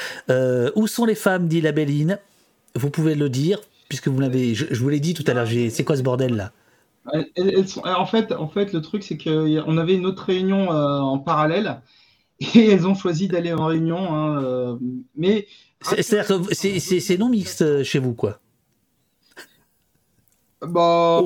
Où 0.76 0.88
sont 0.88 1.06
les 1.06 1.16
femmes, 1.16 1.48
dit 1.48 1.62
la 1.62 1.72
Belline 1.72 2.18
Vous 2.76 2.90
pouvez 2.90 3.16
le 3.16 3.30
dire, 3.30 3.60
puisque 3.90 4.08
vous 4.08 4.20
l'avez. 4.20 4.54
Je, 4.56 4.66
je 4.70 4.82
vous 4.82 4.90
l'ai 4.90 5.00
dit 5.00 5.14
tout 5.14 5.24
à 5.28 5.34
l'heure. 5.34 5.48
C'est 5.70 5.84
quoi 5.84 5.96
ce 5.98 6.02
bordel 6.04 6.36
là? 6.36 6.52
Elles- 7.14 7.30
elles- 7.36 7.54
elles 7.58 7.68
sont- 7.68 7.82
en, 7.86 8.06
fait, 8.06 8.32
en 8.34 8.48
fait, 8.48 8.72
le 8.74 8.82
truc, 8.82 9.04
c'est 9.04 9.18
qu'on 9.18 9.78
avait 9.78 9.96
une 9.96 10.06
autre 10.06 10.24
réunion 10.26 10.72
euh, 10.72 11.00
en 11.00 11.18
parallèle 11.18 11.82
et 12.56 12.70
elles 12.70 12.86
ont 12.88 12.96
choisi 12.96 13.28
d'aller 13.28 13.54
en 13.54 13.66
réunion. 13.66 14.14
hein, 14.14 14.44
euh, 14.44 14.76
mais 15.16 15.48
C'est- 15.82 16.02
C'est-à-dire 16.04 16.42
que 16.48 16.54
c'est- 16.54 17.18
non 17.18 17.30
mixte 17.30 17.62
euh, 17.64 17.84
chez 17.84 18.00
vous, 18.00 18.14
quoi? 18.14 18.40
bah, 20.62 21.22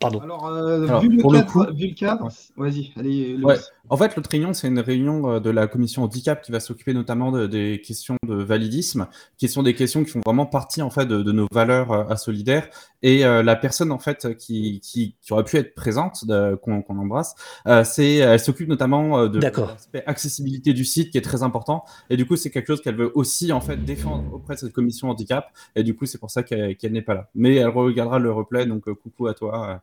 Pardon. 0.00 0.20
alors, 0.20 0.46
euh, 0.46 0.86
Alors, 0.88 1.02
vu, 1.02 1.10
le 1.10 1.22
cadre, 1.22 1.52
coup- 1.52 1.74
vu 1.74 1.88
le 1.88 1.94
cadre, 1.94 2.28
vas-y, 2.56 2.92
allez. 2.96 3.34
Louis. 3.36 3.44
Ouais. 3.44 3.58
En 3.92 3.96
fait, 3.96 4.14
l'autre 4.14 4.30
réunion, 4.30 4.54
c'est 4.54 4.68
une 4.68 4.78
réunion 4.78 5.28
euh, 5.28 5.40
de 5.40 5.50
la 5.50 5.66
commission 5.66 6.04
handicap 6.04 6.42
qui 6.42 6.52
va 6.52 6.60
s'occuper 6.60 6.94
notamment 6.94 7.32
de- 7.32 7.48
des 7.48 7.80
questions 7.84 8.16
de 8.26 8.36
validisme, 8.36 9.08
qui 9.36 9.48
sont 9.48 9.64
des 9.64 9.74
questions 9.74 10.04
qui 10.04 10.10
font 10.12 10.20
vraiment 10.24 10.46
partie 10.46 10.80
en 10.80 10.90
fait 10.90 11.06
de, 11.06 11.22
de 11.22 11.32
nos 11.32 11.48
valeurs 11.52 11.90
euh, 11.90 12.04
à 12.08 12.16
solidaire. 12.16 12.68
Et 13.02 13.24
euh, 13.24 13.42
la 13.42 13.56
personne 13.56 13.90
en 13.90 13.98
fait 13.98 14.36
qui, 14.38 14.78
qui, 14.80 15.16
qui 15.20 15.32
aurait 15.32 15.42
pu 15.44 15.56
être 15.56 15.74
présente, 15.74 16.24
de- 16.24 16.54
qu'on 16.54 16.82
qu'on 16.82 16.98
embrasse, 16.98 17.34
euh, 17.66 17.82
c'est, 17.82 18.14
elle 18.16 18.38
s'occupe 18.38 18.68
notamment 18.68 19.18
euh, 19.18 19.28
de 19.28 19.40
D'accord. 19.40 19.68
l'aspect 19.68 20.04
accessibilité 20.06 20.72
du 20.72 20.84
site 20.84 21.10
qui 21.10 21.18
est 21.18 21.22
très 21.22 21.42
important. 21.42 21.84
Et 22.10 22.16
du 22.16 22.26
coup, 22.26 22.36
c'est 22.36 22.50
quelque 22.50 22.68
chose 22.68 22.80
qu'elle 22.80 22.96
veut 22.96 23.10
aussi 23.16 23.52
en 23.52 23.60
fait 23.60 23.84
défendre 23.84 24.32
auprès 24.32 24.54
de 24.54 24.60
cette 24.60 24.72
commission 24.72 25.10
handicap. 25.10 25.48
Et 25.74 25.82
du 25.82 25.96
coup, 25.96 26.06
c'est 26.06 26.18
pour 26.18 26.30
ça 26.30 26.44
qu'elle 26.44 26.76
qu'elle 26.76 26.92
n'est 26.92 27.02
pas 27.02 27.14
là. 27.14 27.28
Mais 27.34 27.56
elle 27.56 27.68
regardera 27.68 28.20
le 28.20 28.30
replay, 28.30 28.66
donc 28.66 28.86
euh, 28.86 28.94
coucou 28.94 29.26
à 29.26 29.34
toi. 29.34 29.68
euh. 29.68 29.74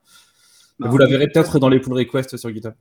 Bah, 0.79 0.87
Vous 0.89 0.97
la 0.97 1.07
verrez 1.07 1.27
peut-être 1.27 1.59
dans 1.59 1.69
les 1.69 1.79
pull 1.81 1.93
requests 1.93 2.37
sur 2.37 2.53
GitHub. 2.53 2.73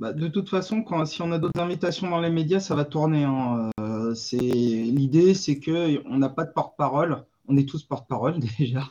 Bah, 0.00 0.12
de 0.12 0.28
toute 0.28 0.48
façon, 0.48 0.82
quand, 0.82 1.04
si 1.06 1.22
on 1.22 1.32
a 1.32 1.38
d'autres 1.38 1.60
invitations 1.60 2.08
dans 2.08 2.20
les 2.20 2.30
médias, 2.30 2.60
ça 2.60 2.74
va 2.76 2.84
tourner. 2.84 3.24
hein. 3.24 3.70
Euh, 3.80 4.14
l'idée, 4.32 5.34
c'est 5.34 5.58
que 5.58 6.00
on 6.08 6.18
n'a 6.18 6.28
pas 6.28 6.44
de 6.44 6.52
porte-parole. 6.52 7.24
On 7.48 7.56
est 7.56 7.68
tous 7.68 7.82
porte-parole 7.82 8.38
déjà. 8.58 8.84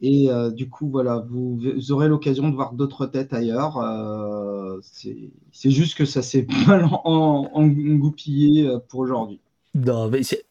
Et 0.00 0.30
euh, 0.30 0.50
du 0.50 0.68
coup, 0.70 0.88
voilà, 0.90 1.20
vous, 1.28 1.56
vous 1.58 1.92
aurez 1.92 2.08
l'occasion 2.08 2.48
de 2.50 2.54
voir 2.54 2.72
d'autres 2.74 3.06
têtes 3.06 3.32
ailleurs. 3.34 3.78
Euh, 3.78 4.78
c'est 4.82 5.70
juste 5.70 5.96
que 5.96 6.04
ça 6.06 6.22
s'est 6.22 6.46
mal 6.66 6.84
en- 6.84 7.02
en- 7.04 7.50
engoupillé 7.54 8.66
euh, 8.66 8.78
pour 8.78 9.00
aujourd'hui. 9.00 9.40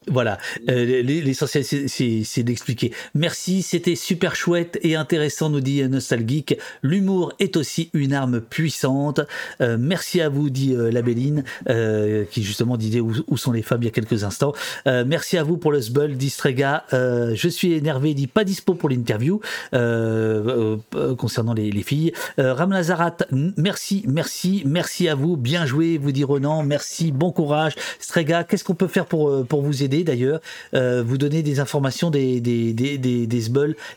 Voilà, 0.08 0.38
Euh, 0.70 1.02
l'essentiel 1.04 1.64
c'est- 1.64 2.44
d'expliquer. 2.44 2.92
Merci, 3.16 3.62
c'était 3.64 3.96
super 3.96 4.36
chouette 4.36 4.78
et 4.84 4.96
intéressant, 4.96 5.50
nous 5.50 5.62
dit 5.62 5.82
Nostalgeek. 5.88 6.60
L'humour 6.84 7.34
est 7.40 7.58
aussi 7.58 7.90
une 7.94 8.14
arme 8.14 8.40
puissante. 8.42 9.22
Euh, 9.62 9.78
merci 9.80 10.22
à 10.22 10.30
vous, 10.30 10.50
dit 10.50 10.74
euh, 10.74 10.92
la 10.92 11.02
Béline, 11.02 11.44
euh, 11.70 12.24
qui 12.30 12.44
justement 12.44 12.78
disait 12.78 13.00
où, 13.00 13.14
sont 13.38 13.52
les 13.52 13.62
femmes 13.64 13.82
il 13.82 13.86
y 13.86 13.90
a 13.90 13.92
quelques 13.92 14.24
instants. 14.24 14.54
Euh, 14.88 15.04
merci 15.08 15.38
à 15.38 15.44
vous 15.44 15.58
pour 15.58 15.72
le 15.72 15.82
Sbull, 15.82 16.16
dit 16.18 16.30
Strega. 16.30 16.86
Euh, 16.94 17.34
je 17.36 17.50
suis 17.50 17.74
énervé, 17.74 18.14
dit 18.14 18.28
pas 18.28 18.44
dispo 18.44 18.74
pour 18.76 18.90
l'interview 18.90 19.40
euh, 19.74 20.78
euh, 20.96 21.16
concernant 21.16 21.54
les, 21.54 21.72
les 21.72 21.84
filles. 21.84 22.14
Euh, 22.40 22.54
Ram 22.54 22.72
Lazarat, 22.72 23.18
merci, 23.58 24.04
merci, 24.08 24.64
merci 24.66 25.08
à 25.10 25.16
vous. 25.16 25.36
Bien 25.38 25.66
joué, 25.66 25.98
vous 25.98 26.12
dit 26.12 26.24
Ronan. 26.24 26.64
Merci, 26.64 27.12
bon 27.12 27.32
courage. 27.32 27.74
Strega, 28.00 28.44
qu'est-ce 28.44 28.64
qu'on 28.64 28.76
peut 28.76 28.88
faire 28.88 29.06
pour, 29.06 29.15
euh, 29.30 29.44
pour 29.44 29.62
vous 29.62 29.84
aider 29.84 30.04
d'ailleurs 30.04 30.40
Euh, 30.74 31.04
Vous 31.04 31.18
donner 31.18 31.42
des 31.44 31.60
informations 31.60 32.10
des, 32.10 32.42
des, 32.42 32.74
des, 32.74 32.98
des, 32.98 33.28
des 33.28 33.42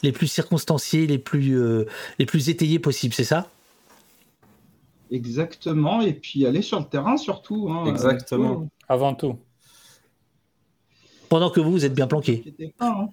les 0.03 0.13
plus 0.13 0.27
circonstanciées, 0.27 1.07
les 1.07 1.19
plus, 1.19 1.59
euh, 1.59 1.85
les 2.19 2.27
plus 2.27 2.49
étayées 2.49 2.79
possibles, 2.79 3.15
c'est 3.15 3.25
ça? 3.25 3.49
Exactement. 5.11 6.01
Et 6.03 6.13
puis 6.13 6.47
aller 6.47 6.63
sur 6.63 6.79
le 6.79 6.87
terrain 6.87 7.17
surtout. 7.17 7.69
hein. 7.71 7.87
Exactement. 7.87 8.63
Euh, 8.63 8.67
Avant 8.89 9.15
tout. 9.15 9.37
Pendant 11.29 11.51
que 11.51 11.61
vous, 11.61 11.73
vous 11.73 11.85
êtes 11.85 11.95
bien 11.95 12.07
planqué. 12.07 12.45
hein. 12.81 13.09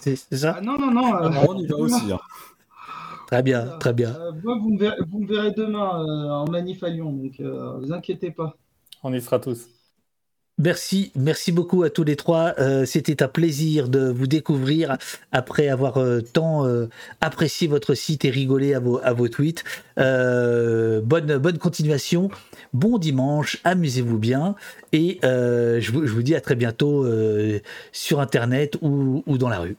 C'est 0.00 0.16
ça? 0.16 0.54
Ah, 0.56 0.60
non, 0.60 0.78
non, 0.78 0.90
non. 0.92 1.14
euh, 1.14 1.30
on 1.48 1.58
y 1.58 1.66
va 1.66 1.76
aussi. 1.76 2.12
hein. 2.12 2.18
Très 3.26 3.42
bien, 3.42 3.66
très 3.78 3.92
bien. 3.92 4.14
euh, 4.14 4.32
moi, 4.42 4.56
vous, 4.58 4.70
me 4.70 4.78
verrez, 4.78 4.96
vous 5.10 5.18
me 5.20 5.26
verrez 5.28 5.50
demain 5.52 6.00
euh, 6.00 6.30
en 6.30 6.50
manif 6.50 6.82
à 6.82 6.88
Lyon, 6.88 7.12
donc 7.12 7.38
euh, 7.40 7.76
vous 7.78 7.92
inquiétez 7.92 8.30
pas. 8.30 8.56
On 9.02 9.12
y 9.12 9.20
sera 9.20 9.38
tous. 9.38 9.68
Merci, 10.60 11.12
merci 11.14 11.52
beaucoup 11.52 11.84
à 11.84 11.90
tous 11.90 12.02
les 12.02 12.16
trois. 12.16 12.54
Euh, 12.58 12.84
C'était 12.84 13.22
un 13.22 13.28
plaisir 13.28 13.88
de 13.88 14.10
vous 14.10 14.26
découvrir 14.26 14.96
après 15.30 15.68
avoir 15.68 15.98
euh, 15.98 16.20
tant 16.20 16.66
euh, 16.66 16.88
apprécié 17.20 17.68
votre 17.68 17.94
site 17.94 18.24
et 18.24 18.30
rigolé 18.30 18.74
à 18.74 18.80
vos, 18.80 19.28
tweets. 19.28 19.62
Bonne, 19.96 21.58
continuation, 21.60 22.28
bon 22.72 22.98
dimanche, 22.98 23.58
amusez-vous 23.62 24.18
bien 24.18 24.56
et 24.92 25.20
je, 25.22 25.92
vous, 25.92 26.22
dis 26.22 26.34
à 26.34 26.40
très 26.40 26.56
bientôt 26.56 27.06
sur 27.92 28.20
Internet 28.20 28.78
ou 28.82 29.38
dans 29.38 29.48
la 29.48 29.60
rue. 29.60 29.76